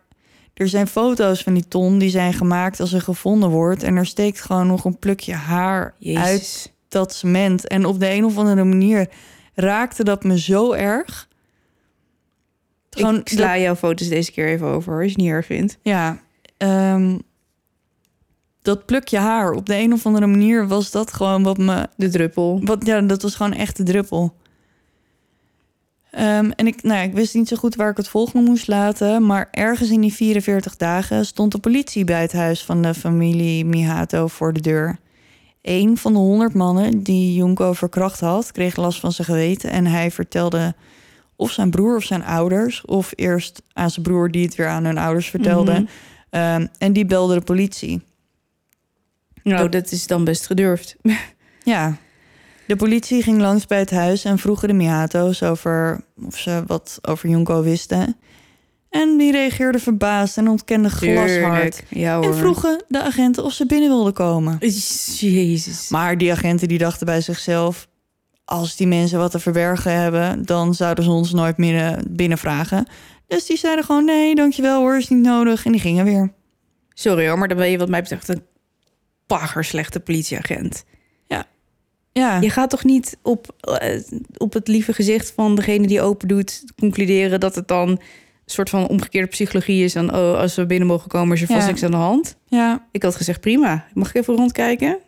er 0.54 0.68
zijn 0.68 0.86
foto's 0.86 1.42
van 1.42 1.54
die 1.54 1.68
ton 1.68 1.98
die 1.98 2.10
zijn 2.10 2.32
gemaakt 2.32 2.80
als 2.80 2.92
er 2.92 3.00
gevonden 3.00 3.50
wordt. 3.50 3.82
En 3.82 3.96
er 3.96 4.06
steekt 4.06 4.40
gewoon 4.40 4.66
nog 4.66 4.84
een 4.84 4.98
plukje 4.98 5.34
haar 5.34 5.94
Jezus. 5.98 6.22
uit 6.22 6.72
dat 6.88 7.14
cement. 7.14 7.68
En 7.68 7.84
op 7.84 8.00
de 8.00 8.10
een 8.10 8.24
of 8.24 8.38
andere 8.38 8.64
manier 8.64 9.08
raakte 9.54 10.04
dat 10.04 10.24
me 10.24 10.38
zo 10.38 10.72
erg. 10.72 11.28
Gewoon, 12.90 13.18
ik 13.18 13.28
sla 13.28 13.52
dat... 13.52 13.62
jouw 13.62 13.74
foto's 13.76 14.08
deze 14.08 14.32
keer 14.32 14.46
even 14.46 14.66
over, 14.66 14.92
als 14.92 15.02
je 15.02 15.08
het 15.08 15.18
niet 15.18 15.28
erg 15.28 15.46
vindt. 15.46 15.78
Ja, 15.82 16.18
um, 16.58 17.22
dat 18.64 18.86
plukje 18.86 19.18
haar. 19.18 19.52
Op 19.52 19.66
de 19.66 19.76
een 19.76 19.92
of 19.92 20.06
andere 20.06 20.26
manier 20.26 20.68
was 20.68 20.90
dat 20.90 21.12
gewoon 21.12 21.42
wat 21.42 21.58
me... 21.58 21.88
De 21.96 22.08
druppel. 22.08 22.60
Wat, 22.64 22.86
ja, 22.86 23.00
dat 23.00 23.22
was 23.22 23.34
gewoon 23.34 23.52
echt 23.52 23.76
de 23.76 23.82
druppel. 23.82 24.34
Um, 26.18 26.52
en 26.52 26.66
ik, 26.66 26.82
nou, 26.82 27.02
ik 27.02 27.12
wist 27.12 27.34
niet 27.34 27.48
zo 27.48 27.56
goed 27.56 27.74
waar 27.74 27.90
ik 27.90 27.96
het 27.96 28.08
volgende 28.08 28.50
moest 28.50 28.66
laten. 28.66 29.26
Maar 29.26 29.48
ergens 29.50 29.90
in 29.90 30.00
die 30.00 30.12
44 30.12 30.76
dagen 30.76 31.26
stond 31.26 31.52
de 31.52 31.58
politie 31.58 32.04
bij 32.04 32.20
het 32.20 32.32
huis 32.32 32.64
van 32.64 32.82
de 32.82 32.94
familie 32.94 33.64
Mihato 33.64 34.26
voor 34.26 34.52
de 34.52 34.60
deur. 34.60 34.98
Een 35.62 35.96
van 35.96 36.12
de 36.12 36.18
honderd 36.18 36.54
mannen 36.54 37.02
die 37.02 37.34
Junko 37.34 37.72
verkracht 37.72 38.20
had, 38.20 38.52
kreeg 38.52 38.76
last 38.76 39.00
van 39.00 39.12
zijn 39.12 39.26
geweten. 39.26 39.70
En 39.70 39.86
hij 39.86 40.10
vertelde 40.10 40.74
of 41.36 41.50
zijn 41.50 41.70
broer 41.70 41.96
of 41.96 42.04
zijn 42.04 42.24
ouders, 42.24 42.84
of 42.84 43.12
eerst 43.14 43.62
aan 43.72 43.90
zijn 43.90 44.04
broer 44.04 44.30
die 44.30 44.44
het 44.44 44.54
weer 44.54 44.68
aan 44.68 44.84
hun 44.84 44.98
ouders 44.98 45.28
vertelde. 45.30 45.78
Mm 45.78 45.88
-hmm. 46.30 46.40
um, 46.40 46.68
en 46.78 46.92
die 46.92 47.06
belde 47.06 47.34
de 47.34 47.40
politie. 47.40 48.02
Nou, 49.44 49.68
dat 49.68 49.92
is 49.92 50.06
dan 50.06 50.24
best 50.24 50.46
gedurfd. 50.46 50.96
Ja. 51.64 51.96
De 52.66 52.76
politie 52.76 53.22
ging 53.22 53.40
langs 53.40 53.66
bij 53.66 53.78
het 53.78 53.90
huis 53.90 54.24
en 54.24 54.38
vroegen 54.38 54.68
de 54.68 54.74
Mihato's 54.74 55.42
over 55.42 56.04
of 56.26 56.38
ze 56.38 56.62
wat 56.66 56.98
over 57.02 57.28
Junko 57.28 57.62
wisten. 57.62 58.16
En 58.90 59.16
die 59.16 59.32
reageerden 59.32 59.80
verbaasd 59.80 60.36
en 60.36 60.48
ontkenden 60.48 60.90
glashard. 60.90 61.82
Ja, 61.88 62.20
en 62.20 62.34
vroegen 62.34 62.84
de 62.88 63.02
agenten 63.02 63.44
of 63.44 63.52
ze 63.52 63.66
binnen 63.66 63.88
wilden 63.88 64.12
komen. 64.12 64.56
Jezus. 64.60 65.88
Maar 65.88 66.18
die 66.18 66.32
agenten 66.32 66.68
die 66.68 66.78
dachten 66.78 67.06
bij 67.06 67.20
zichzelf... 67.20 67.88
als 68.44 68.76
die 68.76 68.86
mensen 68.86 69.18
wat 69.18 69.30
te 69.30 69.38
verbergen 69.38 69.92
hebben... 70.00 70.42
dan 70.42 70.74
zouden 70.74 71.04
ze 71.04 71.10
ons 71.10 71.32
nooit 71.32 71.56
meer 71.56 72.02
binnen 72.10 72.38
vragen. 72.38 72.86
Dus 73.26 73.46
die 73.46 73.56
zeiden 73.56 73.84
gewoon 73.84 74.04
nee, 74.04 74.34
dankjewel 74.34 74.80
hoor, 74.80 74.96
is 74.96 75.08
niet 75.08 75.22
nodig. 75.22 75.64
En 75.64 75.72
die 75.72 75.80
gingen 75.80 76.04
weer. 76.04 76.32
Sorry 76.92 77.28
hoor, 77.28 77.38
maar 77.38 77.48
dan 77.48 77.56
ben 77.56 77.70
je 77.70 77.78
wat 77.78 77.88
mij 77.88 78.00
betreft 78.00 78.28
een 78.28 78.42
bagger 79.26 79.64
slechte 79.64 80.00
politieagent. 80.00 80.84
Ja. 81.26 81.46
ja. 82.12 82.40
Je 82.40 82.50
gaat 82.50 82.70
toch 82.70 82.84
niet 82.84 83.18
op, 83.22 83.54
uh, 83.82 84.00
op 84.36 84.52
het 84.52 84.68
lieve 84.68 84.92
gezicht 84.92 85.32
van 85.36 85.54
degene 85.54 85.86
die 85.86 86.00
open 86.00 86.28
doet 86.28 86.64
concluderen 86.78 87.40
dat 87.40 87.54
het 87.54 87.68
dan 87.68 87.88
een 87.88 87.98
soort 88.46 88.70
van 88.70 88.88
omgekeerde 88.88 89.28
psychologie 89.28 89.84
is. 89.84 89.92
Dan, 89.92 90.14
oh, 90.14 90.38
als 90.38 90.54
we 90.54 90.66
binnen 90.66 90.88
mogen 90.88 91.08
komen, 91.08 91.34
is 91.34 91.40
er 91.42 91.46
vast 91.46 91.60
Ja. 91.60 91.66
niks 91.66 91.82
aan 91.82 91.90
de 91.90 91.96
hand. 91.96 92.36
Ja, 92.48 92.86
Ik 92.90 93.02
had 93.02 93.16
gezegd, 93.16 93.40
prima. 93.40 93.86
Mag 93.94 94.08
ik 94.08 94.14
even 94.14 94.34
rondkijken? 94.34 94.98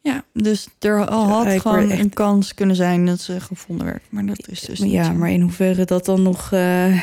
ja. 0.00 0.24
dus 0.32 0.68
er 0.78 1.06
al 1.06 1.24
had 1.28 1.60
gewoon 1.60 1.90
echt- 1.90 2.00
een 2.00 2.12
kans 2.12 2.54
kunnen 2.54 2.76
zijn 2.76 3.06
dat 3.06 3.20
ze 3.20 3.40
gevonden 3.40 3.86
werd. 3.86 4.02
Maar 4.10 4.26
dat 4.26 4.48
is 4.48 4.60
dus 4.60 4.80
niet 4.80 4.92
ja, 4.92 5.04
zo. 5.04 5.12
maar 5.12 5.30
in 5.30 5.40
hoeverre 5.40 5.84
dat 5.84 6.04
dan 6.04 6.22
nog... 6.22 6.52
eh, 6.52 7.02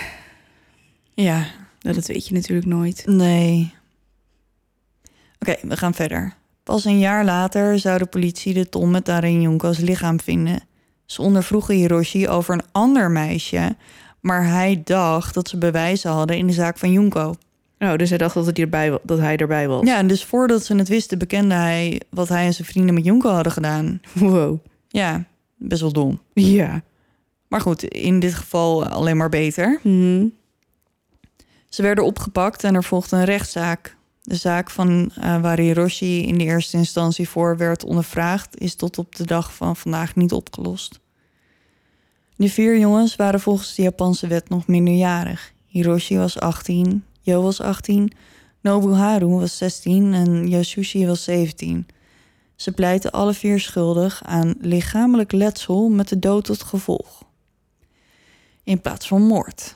Ja, 1.14 1.46
Nou, 1.82 1.96
dat 1.96 2.08
weet 2.08 2.28
je 2.28 2.34
natuurlijk 2.34 2.68
nooit. 2.68 3.04
nee. 3.06 3.74
Oké, 5.40 5.56
we 5.62 5.78
gaan 5.78 5.94
verder. 5.94 6.34
Pas 6.64 6.86
een 6.86 7.00
jaar 7.00 7.26
later 7.26 7.80
zou 7.80 7.98
de 7.98 8.06
politie 8.06 8.54
de 8.54 8.70
Tom 8.70 8.92
met 8.92 9.06
Darin 9.06 9.42
Junko's 9.42 9.78
lichaam 9.78 10.20
vinden. 10.20 10.60
Ze 11.06 11.22
ondervroegen 11.22 11.76
Hiroshi 11.76 12.28
over 12.28 12.54
een 12.54 12.66
ander 12.72 13.12
meisje, 13.12 13.76
maar 14.20 14.46
hij 14.46 14.82
dacht 14.84 15.34
dat 15.34 15.50
ze 15.50 15.58
bewijzen 15.58 16.12
hadden 16.12 16.38
in 16.38 16.48
de 16.48 16.54
zaak 16.54 16.78
van 16.78 16.92
Junko. 16.92 17.36
Nou, 17.78 17.98
dus 17.98 18.10
hij 18.10 18.18
dacht 18.18 18.34
dat, 18.34 18.46
hij 18.46 18.54
erbij, 18.54 19.00
dat 19.04 19.20
hij 19.20 19.38
erbij 19.38 19.68
was. 19.68 19.86
Ja, 19.86 19.98
en 19.98 20.08
dus 20.08 20.24
voordat 20.24 20.66
ze 20.66 20.76
het 20.76 20.88
wisten, 20.88 21.18
bekende 21.18 21.56
hij 21.56 22.02
wat 22.10 22.30
hij 22.30 22.46
en 22.46 22.54
zijn 22.54 22.68
vrienden 22.68 22.94
met 22.94 23.06
Junko 23.06 23.30
hadden 23.30 23.52
gedaan. 23.52 24.02
Wow. 24.14 24.58
Ja, 24.88 25.24
best 25.56 25.82
wel 25.82 25.94
dom. 25.94 26.20
Ja. 26.34 26.82
Maar 27.48 27.62
goed, 27.62 27.84
in 27.84 28.20
dit 28.20 28.34
geval 28.34 28.88
alleen 28.88 29.18
maar 29.18 29.30
beter. 29.30 29.80
Mhm. 29.84 30.26
Ze 31.70 31.82
werden 31.82 32.04
opgepakt 32.06 32.64
en 32.64 32.76
er 32.76 32.84
volgde 32.84 33.16
een 33.16 33.26
rechtszaak. 33.26 33.96
De 34.22 34.36
zaak 34.36 34.70
van 34.70 35.12
eh, 35.16 35.42
waar 35.42 35.60
Hiroshi 35.60 36.28
in 36.28 36.38
de 36.38 36.44
eerste 36.44 36.78
instantie 36.78 37.30
voor 37.30 37.58
werd 37.58 37.84
ondervraagd, 37.84 38.60
is 38.60 38.76
tot 38.76 38.98
op 38.98 39.16
de 39.16 39.26
dag 39.26 39.56
van 39.56 39.76
vandaag 39.76 40.16
niet 40.16 40.32
opgelost. 40.32 41.00
De 42.36 42.50
vier 42.50 42.80
jongens 42.80 43.16
waren 43.16 43.40
volgens 43.40 43.76
de 43.76 43.82
Japanse 43.82 44.28
wet 44.28 44.50
nog 44.50 44.68
minderjarig. 44.68 45.54
Hiroshi 45.68 46.18
was 46.18 46.40
18, 46.40 47.06
Jo 47.22 47.42
was 47.42 47.62
18, 47.62 48.12
Nobuharu 48.62 49.26
was 49.26 49.58
16 49.58 50.14
en 50.14 50.48
Yasushi 50.48 51.06
was 51.06 51.24
17. 51.24 51.88
Ze 52.56 52.72
pleiten 52.72 53.12
alle 53.12 53.34
vier 53.34 53.60
schuldig 53.60 54.24
aan 54.24 54.56
lichamelijk 54.60 55.32
letsel 55.32 55.90
met 55.90 56.10
de 56.10 56.20
dood 56.20 56.44
tot 56.44 56.64
gevolg. 56.64 57.24
In 58.64 58.82
plaats 58.82 59.08
van 59.08 59.22
moord. 59.22 59.76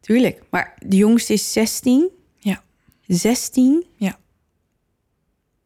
Tuurlijk. 0.00 0.42
Maar 0.50 0.76
de 0.86 0.96
jongste 0.96 1.32
is 1.32 1.52
16? 1.52 2.10
Ja. 3.06 3.16
16? 3.16 3.84
Ja. 3.96 4.18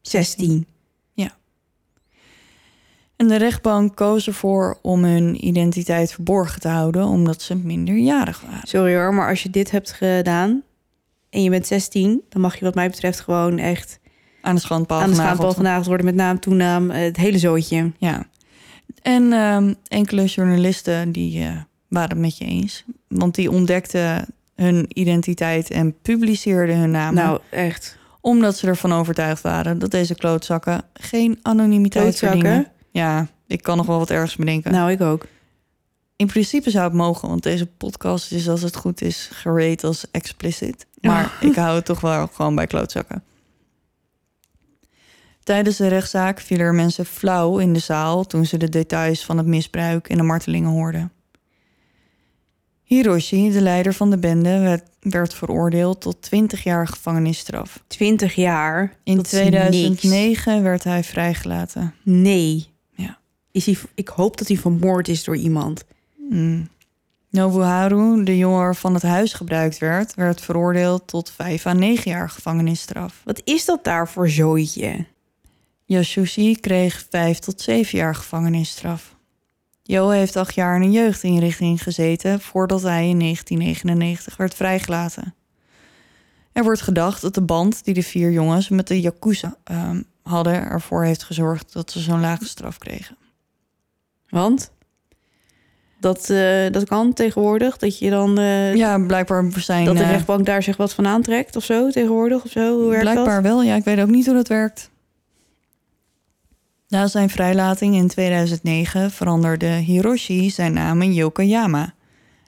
16. 0.01 0.67
En 3.19 3.29
de 3.29 3.37
rechtbank 3.37 3.97
koos 3.97 4.27
ervoor 4.27 4.79
om 4.83 5.05
hun 5.05 5.47
identiteit 5.47 6.13
verborgen 6.13 6.61
te 6.61 6.69
houden, 6.69 7.07
omdat 7.07 7.43
ze 7.43 7.57
minderjarig 7.57 8.41
waren. 8.41 8.69
Sorry 8.69 8.95
hoor, 8.95 9.15
maar 9.15 9.29
als 9.29 9.43
je 9.43 9.51
dit 9.51 9.71
hebt 9.71 9.93
gedaan 9.93 10.63
en 11.31 11.43
je 11.43 11.51
bent 11.51 11.67
16, 11.67 12.23
dan 12.29 12.41
mag 12.41 12.59
je 12.59 12.65
wat 12.65 12.75
mij 12.75 12.91
betreft 12.91 13.21
gewoon 13.21 13.59
echt 13.59 13.99
Aan 14.41 14.55
de 14.55 14.61
schandpaal 14.61 15.01
aan 15.01 15.11
de 15.11 15.17
genageld 15.55 15.87
worden 15.87 16.07
met 16.07 16.15
naam, 16.15 16.41
toenaam, 16.41 16.91
eh, 16.91 17.01
het 17.01 17.17
hele 17.17 17.39
zootje. 17.39 17.93
Ja. 17.99 18.27
En 19.03 19.33
ehm, 19.33 19.75
enkele 19.89 20.25
journalisten 20.25 21.13
die 21.13 21.43
eh, 21.45 21.57
waren 21.89 22.11
het 22.11 22.19
met 22.19 22.39
je 22.39 22.45
eens. 22.45 22.85
Want 23.09 23.35
die 23.35 23.51
ontdekten 23.51 24.27
hun 24.65 24.87
identiteit 24.89 25.71
en 25.71 26.01
publiceerden 26.03 26.79
hun 26.79 26.91
namen. 26.91 27.25
Nou, 27.25 27.41
echt. 27.51 27.97
Omdat 28.21 28.57
ze 28.57 28.67
ervan 28.67 28.93
overtuigd 28.93 29.43
waren 29.43 29.79
dat 29.79 29.91
deze 29.91 30.15
klootzakken 30.15 30.83
geen 30.93 31.39
anonimiteit 31.43 32.05
Klootzakken? 32.05 32.41
verdienen. 32.41 32.73
Ja, 32.91 33.27
ik 33.47 33.63
kan 33.63 33.77
nog 33.77 33.87
wel 33.87 33.99
wat 33.99 34.11
ergens 34.11 34.37
bedenken. 34.37 34.73
Nou, 34.73 34.91
ik 34.91 35.01
ook. 35.01 35.27
In 36.17 36.27
principe 36.27 36.71
zou 36.71 36.85
het 36.85 36.93
mogen, 36.93 37.29
want 37.29 37.43
deze 37.43 37.67
podcast 37.67 38.33
is 38.33 38.49
als 38.49 38.63
het 38.63 38.77
goed 38.77 39.01
is 39.01 39.29
gerate 39.33 39.87
als 39.87 40.11
explicit. 40.11 40.87
Maar 41.01 41.33
ik 41.41 41.55
hou 41.55 41.75
het 41.75 41.85
toch 41.85 42.01
wel 42.01 42.27
gewoon 42.27 42.55
bij 42.55 42.67
klootzakken. 42.67 43.23
Tijdens 45.43 45.77
de 45.77 45.89
rechtszaak 45.89 46.41
vielen 46.41 46.67
er 46.67 46.75
mensen 46.75 47.07
flauw 47.07 47.59
in 47.59 47.73
de 47.73 47.79
zaal 47.79 48.25
toen 48.25 48.47
ze 48.47 48.57
de 48.57 48.69
details 48.69 49.25
van 49.25 49.37
het 49.37 49.47
misbruik 49.47 50.09
en 50.09 50.17
de 50.17 50.23
martelingen 50.23 50.71
hoorden. 50.71 51.13
Hiroshi, 52.89 53.51
de 53.51 53.61
leider 53.61 53.95
van 53.95 54.11
de 54.11 54.19
bende, 54.19 54.83
werd, 55.01 55.35
veroordeeld 55.35 56.01
tot 56.01 56.23
20 56.23 56.63
jaar 56.63 56.87
gevangenisstraf. 56.87 57.83
20 57.87 58.35
jaar. 58.35 58.97
In 59.05 59.17
dat 59.17 59.27
is 59.27 59.33
niks. 59.33 59.51
2009 59.51 60.63
werd 60.63 60.85
hij 60.85 61.05
vrijgelaten. 61.05 61.95
Nee. 62.03 62.67
Ja. 62.95 63.19
Is 63.51 63.67
hij, 63.67 63.77
ik 63.95 64.09
hoop 64.09 64.37
dat 64.37 64.49
hij 64.49 64.57
vermoord 64.57 65.09
is 65.09 65.25
door 65.25 65.37
iemand. 65.37 65.85
Hmm. 66.29 66.69
Nobuharu, 67.31 68.25
de 68.25 68.37
jongen 68.37 68.59
waarvan 68.59 68.95
het 68.95 69.03
huis 69.03 69.33
gebruikt 69.33 69.79
werd, 69.79 70.15
werd 70.15 70.41
veroordeeld 70.41 71.07
tot 71.07 71.31
5 71.31 71.67
à 71.67 71.73
9 71.73 72.11
jaar 72.11 72.31
gevangenisstraf. 72.31 73.21
Wat 73.25 73.41
is 73.45 73.65
dat 73.65 73.85
daar 73.85 74.09
voor 74.09 74.29
zooitje? 74.29 75.07
Yasushi 75.85 76.57
kreeg 76.61 77.07
5 77.11 77.39
tot 77.39 77.61
7 77.61 77.99
jaar 77.99 78.15
gevangenisstraf. 78.15 79.17
Jo 79.91 80.09
heeft 80.09 80.37
8 80.37 80.55
jaar 80.55 80.77
in 80.77 80.83
een 80.83 80.93
jeugdinrichting 80.93 81.83
gezeten 81.83 82.41
voordat 82.41 82.83
hij 82.83 83.09
in 83.09 83.19
1999 83.19 84.37
werd 84.37 84.55
vrijgelaten. 84.55 85.35
Er 86.53 86.63
wordt 86.63 86.81
gedacht 86.81 87.23
dat 87.23 87.35
de 87.35 87.43
band 87.43 87.85
die 87.85 87.95
de 87.95 88.03
vier 88.03 88.31
jongens 88.31 88.69
met 88.69 88.87
de 88.89 89.01
Yakuza 89.01 89.57
ehm, 89.65 90.03
hadden 90.23 90.55
ervoor 90.55 91.05
heeft 91.05 91.23
gezorgd 91.23 91.73
dat 91.73 91.91
ze 91.91 92.01
zo'n 92.01 92.21
lage 92.21 92.45
straf 92.45 92.79
kregen. 92.79 93.17
Want 94.29 94.73
dat, 96.01 96.31
eh, 96.31 96.71
dat 96.71 96.85
kan 96.89 97.13
tegenwoordig. 97.13 97.77
Dat 97.77 97.99
je 97.99 98.11
dan. 98.11 98.39
eh, 98.39 98.75
Ja, 98.75 98.99
blijkbaar 98.99 99.53
zijn. 99.57 99.85
dat 99.85 99.97
de 99.97 100.03
eh, 100.03 100.11
rechtbank 100.11 100.47
daar 100.47 100.63
zich 100.63 100.77
wat 100.77 100.93
van 100.95 101.07
aantrekt 101.07 101.57
of 101.57 101.65
zo 101.65 101.91
tegenwoordig 101.91 102.45
of 102.45 102.51
zo. 102.51 102.79
Hoe 102.81 102.89
werkt 102.89 103.03
Blijkbaar 103.11 103.43
dat? 103.43 103.53
wel, 103.53 103.63
ja. 103.63 103.75
Ik 103.75 103.85
weet 103.85 104.01
ook 104.01 104.09
niet 104.09 104.27
hoe 104.27 104.35
dat 104.35 104.49
werkt. 104.49 104.91
Na 106.89 107.07
zijn 107.07 107.31
vrijlating 107.31 107.95
in 107.95 108.09
2009 108.09 109.11
veranderde 109.11 109.67
Hiroshi 109.67 110.51
zijn 110.51 110.73
naam 110.73 111.03
in 111.03 111.15
Yokoyama. 111.15 111.95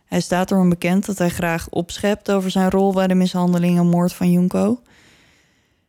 Hij 0.05 0.21
staat 0.21 0.51
erom 0.51 0.69
bekend 0.69 1.07
dat 1.07 1.19
hij 1.19 1.29
graag 1.29 1.69
opschept 1.69 2.31
over 2.31 2.51
zijn 2.51 2.71
rol 2.71 2.93
bij 2.93 3.07
de 3.07 3.15
mishandeling 3.15 3.79
en 3.79 3.87
moord 3.87 4.13
van 4.13 4.31
Junko. 4.31 4.81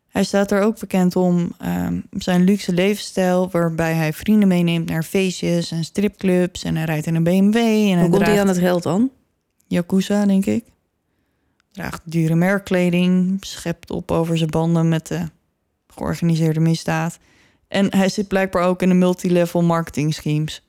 Hij 0.07 0.23
staat 0.23 0.51
er 0.51 0.61
ook 0.61 0.79
bekend 0.79 1.15
om 1.15 1.51
ehm, 1.57 1.99
zijn 2.11 2.43
luxe 2.43 2.73
levensstijl, 2.73 3.49
waarbij 3.51 3.93
hij 3.93 4.13
vrienden 4.13 4.47
meeneemt 4.47 4.89
naar 4.89 5.03
feestjes 5.03 5.71
en 5.71 5.83
stripclubs 5.83 6.63
en 6.63 6.75
hij 6.75 6.85
rijdt 6.85 7.05
in 7.05 7.15
een 7.15 7.23
BMW. 7.23 7.55
En 7.55 7.91
hij 7.91 8.01
Hoe 8.01 8.09
komt 8.09 8.25
hij 8.25 8.39
aan 8.39 8.47
het 8.47 8.57
geld 8.57 8.83
dan? 8.83 9.09
Yakuza, 9.67 10.25
denk 10.25 10.45
ik. 10.45 10.63
Draagt 11.71 12.01
dure 12.03 12.35
merkkleding, 12.35 13.37
schept 13.39 13.91
op 13.91 14.11
over 14.11 14.37
zijn 14.37 14.49
banden 14.49 14.89
met 14.89 15.07
de 15.07 15.25
georganiseerde 15.87 16.59
misdaad. 16.59 17.19
En 17.71 17.95
hij 17.95 18.09
zit 18.09 18.27
blijkbaar 18.27 18.63
ook 18.63 18.81
in 18.81 18.89
de 18.89 18.95
multilevel 18.95 19.61
marketing 19.61 20.13
schemes. 20.13 20.65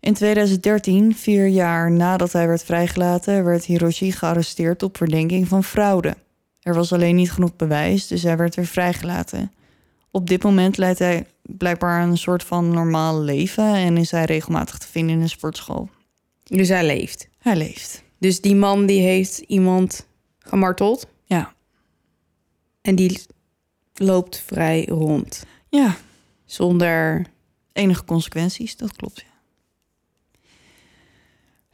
In 0.00 0.14
2013, 0.14 1.16
vier 1.16 1.46
jaar 1.46 1.90
nadat 1.90 2.32
hij 2.32 2.46
werd 2.46 2.64
vrijgelaten, 2.64 3.44
werd 3.44 3.64
Hiroshi 3.64 4.12
gearresteerd 4.12 4.82
op 4.82 4.96
verdenking 4.96 5.48
van 5.48 5.64
fraude. 5.64 6.16
Er 6.60 6.74
was 6.74 6.92
alleen 6.92 7.16
niet 7.16 7.32
genoeg 7.32 7.56
bewijs, 7.56 8.06
dus 8.06 8.22
hij 8.22 8.36
werd 8.36 8.54
weer 8.54 8.66
vrijgelaten. 8.66 9.52
Op 10.10 10.26
dit 10.26 10.42
moment 10.42 10.76
leidt 10.76 10.98
hij 10.98 11.26
blijkbaar 11.42 12.02
een 12.02 12.18
soort 12.18 12.42
van 12.42 12.68
normaal 12.68 13.20
leven 13.20 13.74
en 13.74 13.96
is 13.96 14.10
hij 14.10 14.24
regelmatig 14.24 14.78
te 14.78 14.86
vinden 14.86 15.14
in 15.16 15.22
een 15.22 15.28
sportschool. 15.28 15.88
Dus 16.42 16.68
hij 16.68 16.86
leeft. 16.86 17.28
Hij 17.38 17.56
leeft. 17.56 18.02
Dus 18.18 18.40
die 18.40 18.56
man 18.56 18.86
die 18.86 19.00
heeft 19.00 19.38
iemand 19.38 20.06
gemarteld 20.38 21.06
Ja. 21.24 21.52
en 22.82 22.94
die 22.94 23.20
loopt 23.94 24.42
vrij 24.46 24.84
rond. 24.84 25.44
Ja, 25.68 25.96
Zonder. 26.44 27.26
enige 27.72 28.04
consequenties, 28.04 28.76
dat 28.76 28.96
klopt. 28.96 29.20
Ja. 29.20 29.32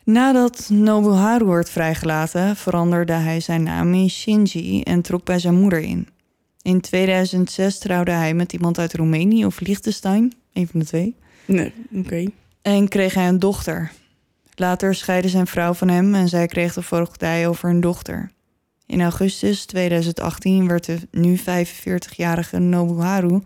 Nadat 0.05 0.69
Nobuharu 0.73 1.45
werd 1.45 1.71
vrijgelaten, 1.71 2.57
veranderde 2.57 3.13
hij 3.13 3.41
zijn 3.41 3.63
naam 3.63 3.95
in 3.95 4.11
Shinji 4.11 4.83
en 4.83 5.03
trok 5.03 5.25
bij 5.25 5.39
zijn 5.39 5.55
moeder 5.61 5.81
in. 5.81 6.09
In 6.63 6.81
2006 6.81 7.79
trouwde 7.79 8.11
hij 8.11 8.35
met 8.35 8.53
iemand 8.53 8.79
uit 8.79 8.95
Roemenië 8.95 9.47
of 9.47 9.61
Liechtenstein, 9.61 10.33
een 10.53 10.67
van 10.69 10.81
de 10.81 10.87
twee, 10.87 11.15
Nee, 11.45 11.73
oké. 11.95 12.25
en 12.63 12.89
kreeg 12.89 13.15
hij 13.15 13.29
een 13.29 13.39
dochter. 13.39 13.93
Later 14.55 14.95
scheidde 14.95 15.29
zijn 15.29 15.47
vrouw 15.47 15.75
van 15.75 15.89
hem 15.89 16.15
en 16.15 16.29
zij 16.29 16.47
kreeg 16.47 16.75
de 16.75 16.83
voogdij 16.83 17.49
over 17.49 17.71
een 17.71 17.81
dochter. 17.81 18.31
In 18.91 19.03
augustus 19.03 19.65
2018 19.65 20.69
werd 20.69 20.85
de 20.85 20.99
nu 21.11 21.39
45-jarige 21.39 22.59
Nobuharu 22.59 23.43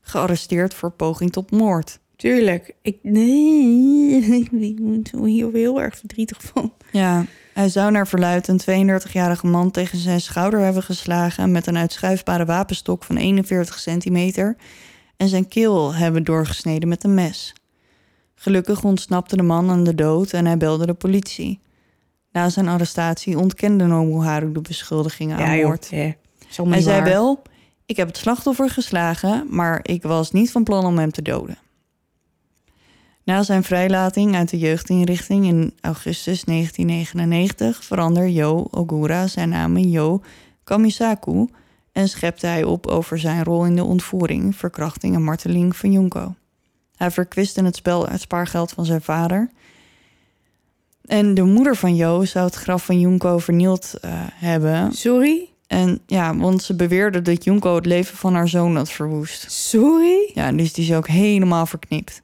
gearresteerd 0.00 0.74
voor 0.74 0.90
poging 0.90 1.32
tot 1.32 1.50
moord. 1.50 1.98
Tuurlijk. 2.16 2.74
Ik, 2.82 2.98
nee, 3.02 4.20
ik 4.60 4.78
word 4.78 5.10
hier 5.24 5.52
heel 5.52 5.80
erg 5.80 5.98
verdrietig 5.98 6.42
van. 6.42 6.72
Ja, 6.90 7.24
hij 7.52 7.68
zou 7.68 7.90
naar 7.90 8.08
verluidt 8.08 8.48
een 8.48 8.60
32-jarige 9.00 9.46
man 9.46 9.70
tegen 9.70 9.98
zijn 9.98 10.20
schouder 10.20 10.60
hebben 10.60 10.82
geslagen 10.82 11.52
met 11.52 11.66
een 11.66 11.76
uitschuifbare 11.76 12.44
wapenstok 12.44 13.04
van 13.04 13.16
41 13.16 13.78
centimeter 13.78 14.56
en 15.16 15.28
zijn 15.28 15.48
keel 15.48 15.94
hebben 15.94 16.24
doorgesneden 16.24 16.88
met 16.88 17.04
een 17.04 17.14
mes. 17.14 17.54
Gelukkig 18.34 18.84
ontsnapte 18.84 19.36
de 19.36 19.42
man 19.42 19.70
aan 19.70 19.84
de 19.84 19.94
dood 19.94 20.32
en 20.32 20.46
hij 20.46 20.56
belde 20.56 20.86
de 20.86 20.94
politie. 20.94 21.60
Na 22.32 22.48
zijn 22.48 22.68
arrestatie 22.68 23.38
ontkende 23.38 23.86
Nobuharu 23.86 24.52
de 24.52 24.60
beschuldigingen 24.60 25.38
aan 25.38 25.60
moord. 25.60 25.90
Hij 25.90 26.80
zei 26.80 27.00
waar. 27.00 27.08
wel, 27.08 27.42
ik 27.86 27.96
heb 27.96 28.06
het 28.06 28.16
slachtoffer 28.16 28.70
geslagen, 28.70 29.46
maar 29.50 29.80
ik 29.82 30.02
was 30.02 30.32
niet 30.32 30.50
van 30.50 30.64
plan 30.64 30.84
om 30.84 30.98
hem 30.98 31.10
te 31.10 31.22
doden. 31.22 31.58
Na 33.24 33.42
zijn 33.42 33.64
vrijlating 33.64 34.34
uit 34.34 34.50
de 34.50 34.58
jeugdinrichting 34.58 35.44
in 35.44 35.74
augustus 35.80 36.44
1999 36.44 37.84
veranderde 37.84 38.32
Jo 38.32 38.68
Ogura 38.70 39.26
zijn 39.26 39.48
naam 39.48 39.76
in 39.76 39.90
Jo 39.90 40.22
Kamisaku 40.64 41.48
en 41.92 42.08
schepte 42.08 42.46
hij 42.46 42.64
op 42.64 42.86
over 42.86 43.18
zijn 43.18 43.44
rol 43.44 43.64
in 43.64 43.76
de 43.76 43.84
ontvoering, 43.84 44.56
verkrachting 44.56 45.14
en 45.14 45.22
marteling 45.22 45.76
van 45.76 45.92
Junko. 45.92 46.34
Hij 46.96 47.10
verkwiste 47.10 47.64
het 47.64 47.76
spel 47.76 48.06
het 48.06 48.20
spaargeld 48.20 48.72
van 48.72 48.84
zijn 48.84 49.02
vader. 49.02 49.50
En 51.04 51.34
de 51.34 51.42
moeder 51.42 51.76
van 51.76 51.96
Jo 51.96 52.24
zou 52.24 52.46
het 52.46 52.54
graf 52.54 52.84
van 52.84 53.00
Junko 53.00 53.38
vernield 53.38 53.94
uh, 54.04 54.10
hebben. 54.34 54.92
Sorry? 54.92 55.48
En 55.66 56.00
ja, 56.06 56.36
want 56.36 56.62
ze 56.62 56.74
beweerde 56.76 57.22
dat 57.22 57.44
Junko 57.44 57.74
het 57.74 57.86
leven 57.86 58.16
van 58.16 58.34
haar 58.34 58.48
zoon 58.48 58.76
had 58.76 58.90
verwoest. 58.90 59.52
Sorry? 59.52 60.30
Ja, 60.34 60.52
dus 60.52 60.72
die 60.72 60.84
is 60.84 60.94
ook 60.94 61.08
helemaal 61.08 61.66
verknipt. 61.66 62.22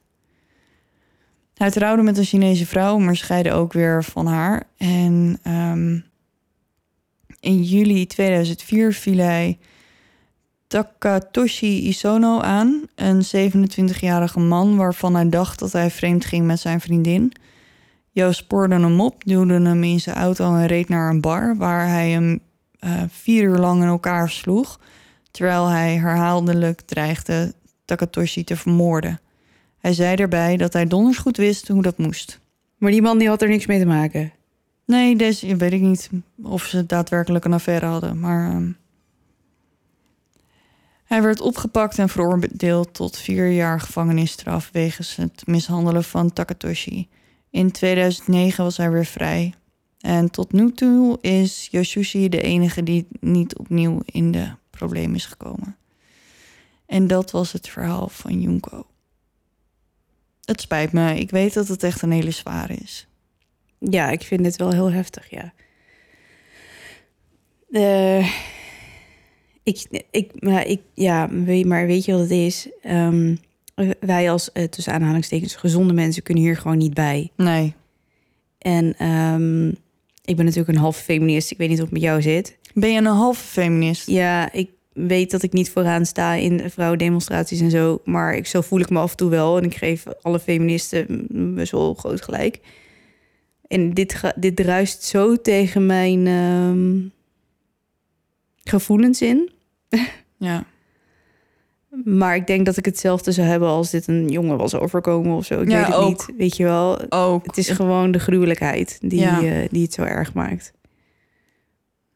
Hij 1.53 1.71
trouwde 1.71 2.01
met 2.01 2.17
een 2.17 2.23
Chinese 2.23 2.65
vrouw, 2.65 2.97
maar 2.97 3.15
scheidde 3.15 3.51
ook 3.51 3.73
weer 3.73 4.03
van 4.03 4.25
haar. 4.25 4.63
En 4.77 5.39
um, 5.47 6.05
in 7.39 7.63
juli 7.63 8.05
2004 8.05 8.93
viel 8.93 9.17
hij 9.17 9.57
Takatoshi 10.67 11.87
Isono 11.87 12.39
aan, 12.39 12.81
een 12.95 13.23
27-jarige 13.25 14.39
man 14.39 14.75
waarvan 14.75 15.15
hij 15.15 15.29
dacht 15.29 15.59
dat 15.59 15.71
hij 15.71 15.91
vreemd 15.91 16.25
ging 16.25 16.45
met 16.45 16.59
zijn 16.59 16.81
vriendin. 16.81 17.33
Jo 18.11 18.31
spoorde 18.31 18.75
hem 18.75 19.01
op, 19.01 19.23
duwde 19.23 19.53
hem 19.53 19.83
in 19.83 19.99
zijn 19.99 20.15
auto 20.15 20.55
en 20.55 20.67
reed 20.67 20.89
naar 20.89 21.09
een 21.09 21.21
bar 21.21 21.55
waar 21.57 21.87
hij 21.87 22.09
hem 22.09 22.39
uh, 22.79 23.03
vier 23.09 23.43
uur 23.43 23.57
lang 23.57 23.81
in 23.81 23.87
elkaar 23.87 24.29
sloeg, 24.29 24.79
terwijl 25.31 25.67
hij 25.67 25.95
herhaaldelijk 25.95 26.81
dreigde 26.81 27.53
Takatoshi 27.85 28.43
te 28.43 28.55
vermoorden. 28.55 29.19
Hij 29.77 29.93
zei 29.93 30.15
erbij 30.15 30.57
dat 30.57 30.73
hij 30.73 30.87
donders 30.87 31.17
goed 31.17 31.37
wist 31.37 31.67
hoe 31.67 31.81
dat 31.81 31.97
moest. 31.97 32.39
Maar 32.77 32.91
die 32.91 33.01
man 33.01 33.17
die 33.17 33.27
had 33.27 33.41
er 33.41 33.49
niks 33.49 33.65
mee 33.65 33.79
te 33.79 33.85
maken? 33.85 34.31
Nee, 34.85 35.15
deze 35.15 35.55
weet 35.55 35.73
ik 35.73 35.81
niet 35.81 36.09
of 36.43 36.63
ze 36.63 36.85
daadwerkelijk 36.85 37.45
een 37.45 37.53
affaire 37.53 37.85
hadden, 37.85 38.19
maar... 38.19 38.51
Uh, 38.51 38.69
hij 41.03 41.21
werd 41.21 41.41
opgepakt 41.41 41.99
en 41.99 42.09
veroordeeld 42.09 42.93
tot 42.93 43.17
vier 43.17 43.51
jaar 43.51 43.79
gevangenisstraf 43.79 44.69
wegens 44.71 45.15
het 45.15 45.43
mishandelen 45.45 46.03
van 46.03 46.33
Takatoshi. 46.33 47.07
In 47.49 47.71
2009 47.71 48.63
was 48.63 48.77
hij 48.77 48.91
weer 48.91 49.05
vrij. 49.05 49.53
En 49.99 50.31
tot 50.31 50.51
nu 50.51 50.71
toe 50.71 51.17
is 51.21 51.67
Yoshushi 51.71 52.29
de 52.29 52.41
enige 52.41 52.83
die 52.83 53.07
niet 53.19 53.57
opnieuw 53.57 54.01
in 54.05 54.31
de 54.31 54.51
problemen 54.69 55.15
is 55.15 55.25
gekomen. 55.25 55.77
En 56.85 57.07
dat 57.07 57.31
was 57.31 57.51
het 57.51 57.69
verhaal 57.69 58.09
van 58.09 58.41
Junko. 58.41 58.85
Het 60.45 60.61
spijt 60.61 60.91
me, 60.91 61.19
ik 61.19 61.29
weet 61.29 61.53
dat 61.53 61.67
het 61.67 61.83
echt 61.83 62.01
een 62.01 62.11
hele 62.11 62.31
zware 62.31 62.73
is. 62.73 63.07
Ja, 63.79 64.09
ik 64.09 64.21
vind 64.21 64.45
het 64.45 64.55
wel 64.55 64.71
heel 64.71 64.91
heftig, 64.91 65.29
ja. 65.29 65.53
Uh, 67.69 68.33
ik, 69.63 70.05
ik, 70.11 70.41
maar 70.41 70.65
ik, 70.65 70.81
ja, 70.93 71.27
maar 71.65 71.87
weet 71.87 72.05
je 72.05 72.11
wat 72.11 72.21
het 72.21 72.31
is? 72.31 72.69
Um, 72.83 73.39
wij 73.99 74.31
als, 74.31 74.49
uh, 74.53 74.63
tussen 74.63 74.93
aanhalingstekens, 74.93 75.55
gezonde 75.55 75.93
mensen 75.93 76.23
kunnen 76.23 76.43
hier 76.43 76.57
gewoon 76.57 76.77
niet 76.77 76.93
bij. 76.93 77.31
Nee. 77.35 77.73
En 78.57 79.07
um, 79.07 79.67
ik 80.25 80.35
ben 80.35 80.45
natuurlijk 80.45 80.67
een 80.67 80.83
half 80.83 80.97
feminist. 80.97 81.51
Ik 81.51 81.57
weet 81.57 81.69
niet 81.69 81.77
hoe 81.77 81.85
het 81.85 81.93
met 81.93 82.03
jou 82.03 82.21
zit. 82.21 82.57
Ben 82.73 82.91
je 82.91 82.97
een 82.97 83.05
half 83.05 83.39
feminist? 83.39 84.07
Ja, 84.07 84.51
ik 84.51 84.69
weet 84.93 85.31
dat 85.31 85.43
ik 85.43 85.53
niet 85.53 85.69
vooraan 85.69 86.05
sta 86.05 86.33
in 86.33 86.69
vrouwendemonstraties 86.69 87.61
en 87.61 87.71
zo. 87.71 88.01
Maar 88.05 88.35
ik, 88.35 88.47
zo 88.47 88.61
voel 88.61 88.79
ik 88.79 88.89
me 88.89 88.99
af 88.99 89.11
en 89.11 89.17
toe 89.17 89.29
wel. 89.29 89.57
En 89.57 89.63
ik 89.63 89.75
geef 89.75 90.05
alle 90.21 90.39
feministen 90.39 91.27
best 91.55 91.71
wel 91.71 91.93
groot 91.93 92.21
gelijk. 92.21 92.59
En 93.67 93.93
dit, 93.93 94.21
dit 94.35 94.55
druist 94.55 95.03
zo 95.03 95.35
tegen 95.35 95.85
mijn 95.85 96.27
um, 96.27 97.11
gevoelens 98.63 99.21
in. 99.21 99.51
Ja. 100.37 100.65
Maar 102.03 102.35
ik 102.35 102.47
denk 102.47 102.65
dat 102.65 102.77
ik 102.77 102.85
hetzelfde 102.85 103.31
zou 103.31 103.47
hebben 103.47 103.67
als 103.69 103.89
dit 103.89 104.07
een 104.07 104.27
jongen 104.29 104.57
was 104.57 104.75
overkomen 104.75 105.35
of 105.35 105.45
zo. 105.45 105.61
Ik 105.61 105.69
ja, 105.69 105.77
weet 105.77 105.85
het 105.87 105.95
ook. 105.95 106.07
niet. 106.09 106.37
Weet 106.37 106.57
je 106.57 106.63
wel? 106.63 107.11
Ook. 107.11 107.45
Het 107.45 107.57
is 107.57 107.69
gewoon 107.69 108.11
de 108.11 108.19
gruwelijkheid 108.19 108.97
die, 109.01 109.19
Ja. 109.19 109.41
uh, 109.41 109.67
die 109.71 109.83
het 109.83 109.93
zo 109.93 110.01
erg 110.01 110.33
maakt. 110.33 110.73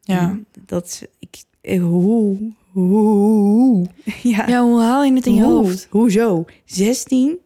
Ja. 0.01 0.37
Dat 0.65 0.85
is- 0.85 1.03
ik. 1.19 1.43
eh, 1.61 1.81
Hoe? 1.81 2.37
Hoe? 2.71 3.87
Ja. 4.23 4.47
Ja, 4.47 4.61
hoe 4.63 4.81
haal 4.81 5.03
je 5.03 5.13
het 5.13 5.25
in 5.25 5.33
je 5.33 5.43
Hoe? 5.43 5.53
hoofd? 5.53 5.87
Hoezo? 5.89 6.45
16? 6.65 7.37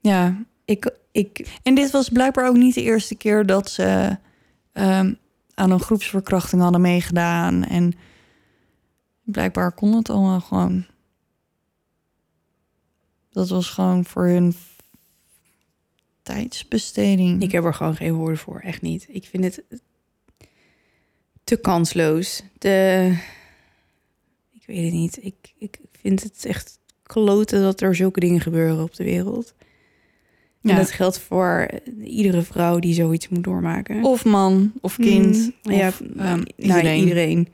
Ja. 0.00 0.36
Ik, 0.64 0.90
ik, 1.12 1.58
En 1.62 1.74
dit 1.74 1.90
was 1.90 2.08
blijkbaar 2.08 2.48
ook 2.48 2.56
niet 2.56 2.74
de 2.74 2.82
eerste 2.82 3.14
keer 3.14 3.46
dat 3.46 3.70
ze 3.70 4.16
ehm, 4.72 5.12
aan 5.54 5.70
een 5.70 5.80
groepsverkrachting 5.80 6.62
hadden 6.62 6.80
meegedaan. 6.80 7.64
En 7.64 7.92
blijkbaar 9.24 9.72
kon 9.72 9.92
het 9.96 10.10
allemaal 10.10 10.40
gewoon. 10.40 10.84
Dat 13.32 13.48
was 13.48 13.68
gewoon 13.68 14.04
voor 14.04 14.26
hun 14.26 14.54
tijdsbesteding. 16.22 17.42
ik 17.42 17.52
heb 17.52 17.64
er 17.64 17.74
gewoon 17.74 17.96
geen 17.96 18.14
woorden 18.14 18.38
voor. 18.38 18.60
Echt 18.60 18.82
niet. 18.82 19.06
Ik 19.08 19.24
vind 19.24 19.44
het 19.44 19.62
te 21.44 21.56
kansloos. 21.56 22.42
Te, 22.58 23.16
ik 24.52 24.62
weet 24.66 24.84
het 24.84 24.92
niet. 24.92 25.18
Ik, 25.24 25.34
ik 25.58 25.78
vind 26.00 26.22
het 26.22 26.44
echt 26.44 26.78
kloten 27.02 27.62
dat 27.62 27.80
er 27.80 27.94
zulke 27.94 28.20
dingen 28.20 28.40
gebeuren 28.40 28.82
op 28.82 28.94
de 28.94 29.04
wereld. 29.04 29.54
Ja. 30.60 30.70
En 30.70 30.76
dat 30.76 30.90
geldt 30.90 31.18
voor 31.18 31.68
iedere 32.04 32.42
vrouw 32.42 32.78
die 32.78 32.94
zoiets 32.94 33.28
moet 33.28 33.44
doormaken. 33.44 34.04
Of 34.04 34.24
man, 34.24 34.72
of 34.80 34.96
kind. 34.96 35.36
Mm, 35.62 35.72
ja, 35.72 35.88
of, 35.88 36.00
ehm, 36.00 36.16
nou, 36.16 36.44
iedereen. 36.56 36.98
iedereen. 36.98 37.48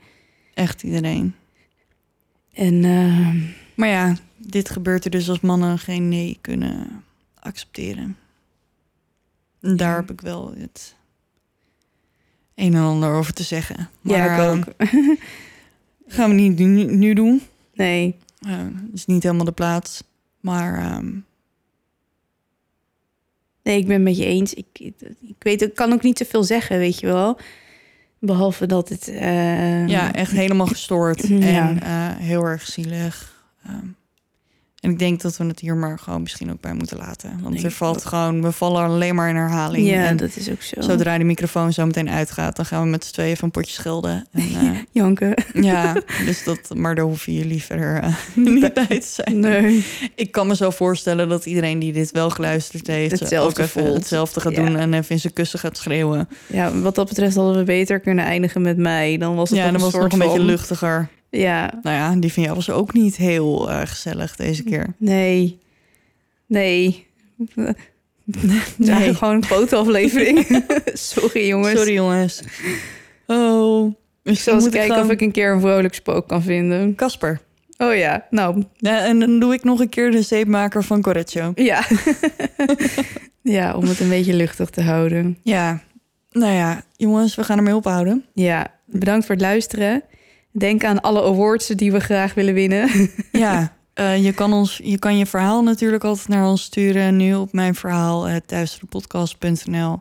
Echt 0.53 0.83
iedereen. 0.83 1.35
En 2.53 2.83
ehm, 2.83 3.37
Maar 3.75 3.87
ja, 3.87 4.15
dit 4.39 4.69
gebeurt 4.69 5.05
er 5.05 5.11
dus 5.11 5.29
als 5.29 5.39
mannen 5.39 5.79
geen 5.79 6.09
nee 6.09 6.37
kunnen 6.41 7.03
accepteren. 7.39 8.17
En 9.61 9.75
daar 9.75 9.95
heb 9.95 10.11
ik 10.11 10.21
wel 10.21 10.53
het 10.57 10.95
een 12.55 12.73
en 12.73 12.81
ander 12.81 13.13
over 13.13 13.33
te 13.33 13.43
zeggen. 13.43 13.89
Maar, 14.01 14.17
ja, 14.17 14.33
ik 14.33 14.39
eh, 14.39 14.51
ook. 14.51 14.89
gaan 16.15 16.29
we 16.29 16.35
niet 16.35 16.57
nu, 16.59 16.83
nu 16.83 17.13
doen. 17.13 17.41
Nee. 17.73 18.15
Eh, 18.39 18.65
is 18.93 19.05
niet 19.05 19.23
helemaal 19.23 19.45
de 19.45 19.51
plaats. 19.51 20.03
Maar 20.39 20.77
ehm, 20.77 21.17
Nee, 23.63 23.77
ik 23.77 23.85
ben 23.85 23.95
het 23.95 24.03
met 24.03 24.17
je 24.17 24.25
eens. 24.25 24.53
Ik, 24.53 24.65
ik, 24.73 24.93
ik 25.21 25.35
weet, 25.39 25.61
ik 25.61 25.75
kan 25.75 25.93
ook 25.93 26.03
niet 26.03 26.15
te 26.15 26.25
veel 26.25 26.43
zeggen, 26.43 26.77
weet 26.77 26.99
je 26.99 27.05
wel. 27.07 27.37
Behalve 28.19 28.65
dat 28.65 28.89
het. 28.89 29.07
eh, 29.07 29.87
ja, 29.87 30.13
echt 30.13 30.31
helemaal 30.31 30.67
gestoord. 30.67 31.27
Ja. 31.27 31.79
En 31.79 32.17
heel 32.17 32.43
erg 32.43 32.65
zielig. 32.65 33.43
Ehm, 33.65 33.87
en 34.81 34.91
ik 34.91 34.99
denk 34.99 35.21
dat 35.21 35.37
we 35.37 35.45
het 35.45 35.59
hier 35.59 35.75
maar 35.75 35.99
gewoon 35.99 36.21
misschien 36.21 36.51
ook 36.51 36.61
bij 36.61 36.73
moeten 36.73 36.97
laten. 36.97 37.39
Want 37.41 37.63
er 37.63 37.71
valt 37.71 38.05
gewoon, 38.05 38.41
we 38.41 38.51
vallen 38.51 38.83
alleen 38.83 39.15
maar 39.15 39.29
in 39.29 39.35
herhaling. 39.35 39.87
Ja, 39.87 40.05
en 40.05 40.17
dat 40.17 40.35
is 40.35 40.49
ook 40.49 40.61
zo. 40.61 40.81
zodra 40.81 41.17
de 41.17 41.23
microfoon 41.23 41.73
zo 41.73 41.85
meteen 41.85 42.09
uitgaat, 42.09 42.55
dan 42.55 42.65
gaan 42.65 42.83
we 42.83 42.89
met 42.89 43.05
z'n 43.05 43.13
tweeën 43.13 43.37
van 43.37 43.51
potje 43.51 43.73
schelden. 43.73 44.27
En, 44.31 44.41
eh, 44.61 44.69
Janken. 44.91 45.33
ja, 45.53 45.93
dus 46.25 46.43
dat, 46.43 46.59
maar 46.75 46.95
daar 46.95 47.05
hoeven 47.05 47.33
jullie 47.33 47.63
verder 47.63 47.99
eh, 48.01 48.13
niet 48.35 48.73
bij 48.73 48.87
te 48.99 49.07
zijn. 49.23 49.39
Nee. 49.39 49.85
Ik 50.15 50.31
kan 50.31 50.47
me 50.47 50.55
zo 50.55 50.69
voorstellen 50.69 51.29
dat 51.29 51.45
iedereen 51.45 51.79
die 51.79 51.93
dit 51.93 52.11
wel 52.11 52.29
geluisterd 52.29 52.87
heeft, 52.87 53.19
Hetzelfde 53.19 53.61
ook 53.61 53.67
even 53.67 53.81
voelt. 53.83 53.97
hetzelfde 53.97 54.39
gaat 54.41 54.55
Ja. 54.55 54.65
doen 54.65 54.75
en 54.77 54.93
even 54.93 55.09
in 55.11 55.19
zijn 55.19 55.33
kussen 55.33 55.59
gaat 55.59 55.77
schreeuwen. 55.77 56.29
Ja, 56.47 56.79
wat 56.79 56.95
dat 56.95 57.07
betreft 57.07 57.35
hadden 57.35 57.57
we 57.57 57.63
beter 57.63 57.99
kunnen 57.99 58.25
eindigen 58.25 58.61
met 58.61 58.77
mij. 58.77 59.17
Dan 59.17 59.35
was 59.35 59.49
het 59.49 59.57
Ja, 59.57 59.71
dan 59.71 59.81
was 59.81 59.93
een 59.93 60.01
het 60.01 60.11
nog 60.11 60.21
een 60.21 60.27
beetje 60.27 60.43
luchtiger. 60.43 61.09
Ja, 61.29 61.73
Nou 61.81 61.95
ja, 61.95 62.15
die 62.15 62.33
van 62.33 62.43
jou 62.43 62.55
was 62.55 62.69
ook 62.69 62.93
niet 62.93 63.15
heel 63.15 63.69
eh, 63.69 63.81
gezellig 63.85 64.35
deze 64.35 64.63
keer. 64.63 64.93
nee. 64.97 65.59
Nee. 66.45 67.07
Nee. 68.75 69.13
gewoon 69.15 69.35
een 69.35 69.43
fotoaflevering. 69.45 70.63
Sorry 70.93 71.47
jongens. 71.47 71.77
Sorry 71.77 71.93
jongens. 71.93 72.41
Oh. 73.27 73.87
Ik 73.87 73.95
Dus 74.23 74.43
zal 74.43 74.53
eens 74.53 74.69
kijken 74.69 74.99
of 75.01 75.09
ik 75.09 75.21
een 75.21 75.31
keer 75.31 75.51
een 75.51 75.59
vrolijk 75.59 75.93
spook 75.93 76.27
kan 76.27 76.41
vinden. 76.41 76.95
Kasper. 76.95 77.39
Oh 77.77 77.95
ja, 77.95 78.25
nou 78.29 78.63
Ja, 78.77 79.05
en 79.05 79.19
dan 79.19 79.39
doe 79.39 79.53
ik 79.53 79.63
nog 79.63 79.79
een 79.79 79.89
keer 79.89 80.11
de 80.11 80.21
zeepmaker 80.21 80.83
van 80.83 81.01
Correccio. 81.01 81.51
ja. 81.55 81.83
ja, 83.41 83.75
om 83.75 83.83
het 83.83 83.99
een 83.99 84.09
beetje 84.09 84.33
luchtig 84.33 84.69
te 84.69 84.81
houden. 84.81 85.37
Ja. 85.43 85.81
Nou 86.31 86.53
ja, 86.53 86.83
jongens, 86.95 87.35
we 87.35 87.43
gaan 87.43 87.57
ermee 87.57 87.75
ophouden. 87.75 88.25
Ja, 88.33 88.67
bedankt 88.85 89.25
voor 89.25 89.35
het 89.35 89.43
luisteren. 89.43 90.03
Denk 90.51 90.83
aan 90.83 91.01
alle 91.01 91.23
awards 91.23 91.67
die 91.67 91.91
we 91.91 91.99
graag 91.99 92.33
willen 92.33 92.53
winnen. 92.53 93.09
Ja, 93.31 93.73
eh, 93.93 94.23
je, 94.23 94.33
kan 94.33 94.53
ons, 94.53 94.79
je 94.83 94.99
kan 94.99 95.17
je 95.17 95.25
verhaal 95.25 95.63
natuurlijk 95.63 96.03
altijd 96.03 96.27
naar 96.27 96.47
ons 96.47 96.63
sturen. 96.63 97.15
Nu 97.15 97.35
op 97.35 97.53
mijn 97.53 97.75
verhaal, 97.75 98.29
uh. 98.29 98.35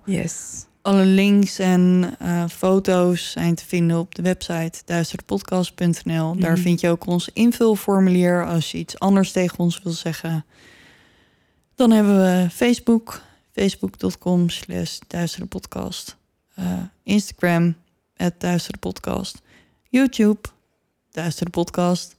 Yes. 0.04 0.66
Alle 0.82 1.04
links 1.04 1.58
en 1.58 2.14
eh, 2.18 2.44
foto's 2.48 3.30
zijn 3.30 3.54
te 3.54 3.64
vinden 3.66 3.98
op 3.98 4.14
de 4.14 4.22
website 4.22 4.82
duisterdepodcast.nl. 4.84 6.36
Daar 6.36 6.52
Mhm. 6.52 6.60
vind 6.60 6.80
je 6.80 6.88
ook 6.88 7.06
ons 7.06 7.30
invulformulier 7.32 8.46
als 8.46 8.70
je 8.70 8.78
iets 8.78 8.98
anders 8.98 9.32
tegen 9.32 9.58
ons 9.58 9.80
wil 9.82 9.92
zeggen. 9.92 10.44
Dan 11.74 11.90
hebben 11.90 12.16
we 12.18 12.46
Facebook, 12.50 13.22
facebook.com 13.52 14.48
slash 14.48 14.98
duistere 15.06 15.46
podcast. 15.46 16.16
Eh, 16.54 16.64
Instagram, 17.02 17.74
het 18.14 18.34
YouTube, 19.88 20.40
duistere 21.10 21.50
podcast. 21.50 22.16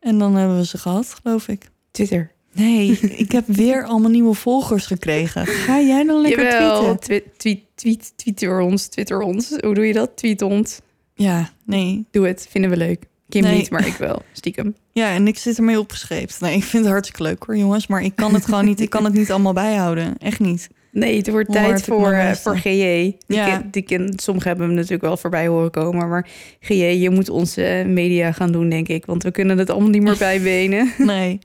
En 0.00 0.18
dan 0.18 0.34
hebben 0.34 0.56
we 0.56 0.66
ze 0.66 0.78
gehad, 0.78 1.14
geloof 1.22 1.48
ik. 1.48 1.70
Twitter. 1.90 2.32
Nee, 2.52 2.90
ik 3.24 3.32
heb 3.32 3.46
weer 3.46 3.84
allemaal 3.84 4.10
nieuwe 4.10 4.34
volgers 4.34 4.86
gekregen. 4.86 5.46
Ga 5.46 5.80
jij 5.80 6.04
dan 6.04 6.20
lekker 6.20 6.44
Jawel, 6.44 6.80
tweeten? 6.80 7.00
tweet, 7.00 7.38
tweet, 7.38 7.60
tweet, 7.74 8.12
twitter 8.16 8.60
ons, 8.60 8.86
twitter 8.86 9.20
ons. 9.20 9.48
Hoe 9.60 9.74
doe 9.74 9.86
je 9.86 9.92
dat? 9.92 10.16
Tweet 10.16 10.42
ons. 10.42 10.80
Ja, 11.14 11.50
nee. 11.64 12.04
Doe 12.10 12.26
het, 12.26 12.46
vinden 12.50 12.70
we 12.70 12.76
leuk. 12.76 13.04
Kim 13.28 13.42
Nee. 13.42 13.56
niet, 13.56 13.70
maar 13.70 13.86
ik 13.86 13.94
wel. 13.94 14.22
Stiekem. 14.32 14.74
Ja, 14.92 15.10
en 15.14 15.26
ik 15.28 15.38
zit 15.38 15.56
ermee 15.56 15.78
opgescheept. 15.78 16.40
Nee, 16.40 16.56
ik 16.56 16.62
vind 16.64 16.82
het 16.84 16.92
hartstikke 16.92 17.22
leuk 17.22 17.44
hoor, 17.44 17.56
jongens. 17.56 17.86
Maar 17.86 18.02
ik 18.02 18.16
kan 18.16 18.34
het 18.34 18.44
gewoon 18.44 18.64
niet. 18.64 18.80
Ik 18.80 18.90
kan 18.90 19.04
het 19.04 19.12
niet 19.12 19.30
allemaal 19.30 19.52
bijhouden. 19.52 20.18
Echt 20.18 20.40
niet. 20.40 20.68
Nee, 20.94 21.16
het 21.16 21.30
wordt 21.30 21.52
tijd 21.52 21.82
voor, 21.82 22.10
best 22.10 22.42
voor. 22.42 22.56
GJ. 22.56 23.16
Die 23.26 23.36
Ja. 23.36 23.62
die 23.70 23.82
ken, 23.82 24.12
sommigen 24.16 24.48
hebben 24.48 24.66
hem 24.66 24.74
natuurlijk 24.76 25.02
wel 25.02 25.16
voorbij 25.16 25.46
horen 25.46 25.70
komen. 25.70 26.08
Maar 26.08 26.28
GJ, 26.60 26.84
je 26.84 27.10
moet 27.10 27.28
onze 27.28 27.64
eh, 27.64 27.86
media 27.86 28.32
gaan 28.32 28.52
doen, 28.52 28.68
denk 28.68 28.88
ik. 28.88 29.06
Want 29.06 29.22
we 29.22 29.30
kunnen 29.30 29.58
het 29.58 29.70
allemaal 29.70 29.90
niet 29.90 30.02
meer 30.02 30.16
bijbenen. 30.18 30.92
Nee. 30.98 31.38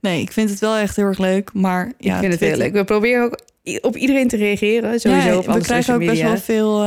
Nee, 0.00 0.20
ik 0.20 0.32
vind 0.32 0.50
het 0.50 0.58
wel 0.58 0.76
echt 0.76 0.96
heel 0.96 1.04
erg 1.04 1.18
leuk. 1.18 1.50
Maar 1.52 1.92
ja, 1.98 2.14
ik 2.14 2.20
vind 2.20 2.32
het 2.32 2.42
heel 2.42 2.56
leuk. 2.56 2.72
We 2.72 2.84
proberen 2.84 3.24
ook 3.24 3.38
op 3.80 3.96
iedereen 3.96 4.28
te 4.28 4.36
reageren. 4.36 5.00
Sowieso 5.00 5.28
Ja, 5.28 5.36
op 5.36 5.46
we 5.46 5.60
krijgen 5.60 5.94
ook 5.94 6.04
best 6.04 6.22
wel 6.22 6.36
veel 6.36 6.82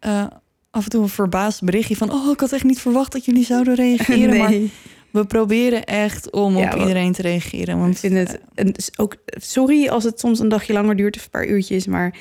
eh, 0.00 0.24
af 0.70 0.84
en 0.84 0.90
toe 0.90 1.02
een 1.02 1.08
verbaasd 1.08 1.62
berichtje 1.64 1.96
van... 1.96 2.12
oh, 2.12 2.30
ik 2.32 2.40
had 2.40 2.52
echt 2.52 2.64
niet 2.64 2.80
verwacht 2.80 3.12
dat 3.12 3.24
jullie 3.24 3.44
zouden 3.44 3.74
reageren. 3.74 4.36
Maar 4.38 4.50
nee, 4.50 4.70
we 5.14 5.24
proberen 5.26 5.84
echt 5.84 6.30
om 6.30 6.56
Ja, 6.56 6.72
op 6.72 6.80
iedereen 6.80 7.12
te 7.12 7.22
reageren. 7.22 7.74
ik 7.74 7.80
Want 7.80 7.98
vind 7.98 8.14
het 8.14 8.40
en 8.54 8.72
dus 8.72 8.98
ook 8.98 9.16
sorry 9.26 9.88
als 9.88 10.04
het 10.04 10.20
soms 10.20 10.38
een 10.38 10.48
dagje 10.48 10.72
langer 10.72 10.96
duurt, 10.96 11.16
of 11.16 11.24
een 11.24 11.30
paar 11.30 11.46
uurtjes, 11.46 11.86
maar 11.86 12.16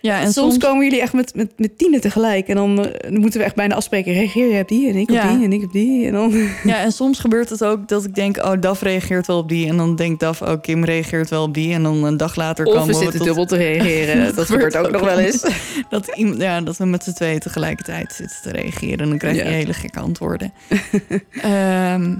ja, 0.00 0.16
en 0.20 0.32
soms, 0.32 0.34
soms, 0.34 0.58
komen 0.64 0.84
jullie 0.84 1.00
echt 1.00 1.12
met, 1.12 1.34
met, 1.34 1.50
met 1.56 1.78
tienen 1.78 2.00
tegelijk 2.00 2.48
en 2.48 2.54
dan 2.54 2.86
eh, 2.86 3.10
moeten 3.10 3.40
we 3.40 3.46
echt 3.46 3.54
bijna 3.54 3.74
afspreken. 3.74 4.12
Reageer 4.12 4.52
je 4.54 4.60
op 4.60 4.68
die 4.68 4.88
en 4.88 4.94
ik 4.96 5.08
op 5.08 5.14
Ja. 5.14 5.32
die 5.34 5.44
en 5.44 5.52
ik 5.52 5.62
op 5.62 5.72
die 5.72 6.06
en 6.06 6.12
dan 6.12 6.32
ja, 6.64 6.80
en 6.80 6.92
soms 6.92 7.18
gebeurt 7.18 7.48
het 7.50 7.64
ook 7.64 7.88
dat 7.88 8.04
ik 8.04 8.14
denk... 8.14 8.36
oh, 8.36 8.52
Daf 8.60 8.82
reageert 8.82 9.26
wel 9.26 9.38
op 9.38 9.48
die. 9.48 9.68
En 9.68 9.76
dan 9.76 9.96
denkt 9.96 10.20
Daf, 10.20 10.42
oh, 10.42 10.60
Kim 10.62 10.84
reageert 10.84 11.30
wel 11.30 11.42
op 11.42 11.54
die. 11.54 11.72
En 11.74 11.82
dan 11.82 12.04
een 12.04 12.16
dag 12.16 12.36
later 12.36 12.66
of 12.66 12.72
komen 12.72 12.86
we 12.88 12.92
we 12.92 12.98
zitten 12.98 13.18
tot- 13.18 13.26
dubbel 13.26 13.46
te 13.46 13.56
reageren. 13.56 14.24
dat, 14.24 14.34
Dat 14.38 14.46
gebeurt 14.46 14.76
ook 14.76 14.90
nog 14.90 15.00
wel 15.02 15.18
eens. 15.18 15.44
dat, 15.90 16.06
iemand, 16.14 16.40
ja, 16.40 16.60
dat 16.60 16.76
we 16.76 16.84
met 16.84 17.04
z'n 17.04 17.12
tweeën 17.12 17.38
tegelijkertijd 17.38 18.12
zitten 18.12 18.36
te 18.42 18.50
reageren. 18.50 18.98
En 18.98 19.08
dan 19.08 19.18
krijg 19.18 19.36
je 19.36 19.44
Ja. 19.44 19.48
hele 19.50 19.72
gekke 19.74 20.00
antwoorden. 20.00 20.52
Ehm, 21.42 22.16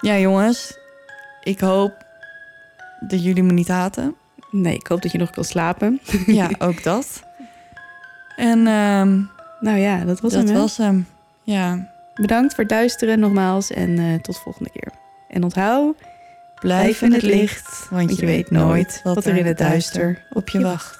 ja, 0.00 0.18
jongens. 0.18 0.78
Ik 1.42 1.60
hoop 1.60 1.92
dat 3.08 3.24
jullie 3.24 3.42
me 3.42 3.52
niet 3.52 3.68
haten. 3.68 4.14
Nee, 4.50 4.74
ik 4.74 4.86
hoop 4.86 5.02
dat 5.02 5.12
je 5.12 5.18
nog 5.18 5.30
kan 5.30 5.44
slapen. 5.44 6.00
Ja, 6.26 6.50
ook 6.58 6.82
dat. 6.82 7.22
En 8.36 8.66
ehm, 8.66 9.20
Nou 9.60 9.78
ja, 9.78 10.04
dat 10.04 10.20
was 10.20 10.32
dat 10.32 10.44
hem. 10.44 10.52
hè? 10.54 10.60
was 10.60 10.76
hem. 10.76 11.06
Ja, 11.42 11.88
Bedankt 12.14 12.54
voor 12.54 12.64
het 12.64 12.72
luisteren 12.72 13.18
nogmaals 13.18 13.70
en 13.70 13.98
eh, 13.98 14.14
tot 14.14 14.38
volgende 14.38 14.70
keer. 14.70 14.92
En 15.28 15.42
onthoud, 15.42 15.96
blijf 16.60 17.02
in 17.02 17.12
het 17.12 17.22
licht, 17.22 17.86
want 17.90 18.18
je 18.18 18.26
weet 18.26 18.50
nooit 18.50 19.00
wat 19.04 19.24
er 19.24 19.36
in 19.36 19.46
het 19.46 19.58
duister 19.58 20.22
op 20.32 20.48
je 20.48 20.60
wacht. 20.60 20.97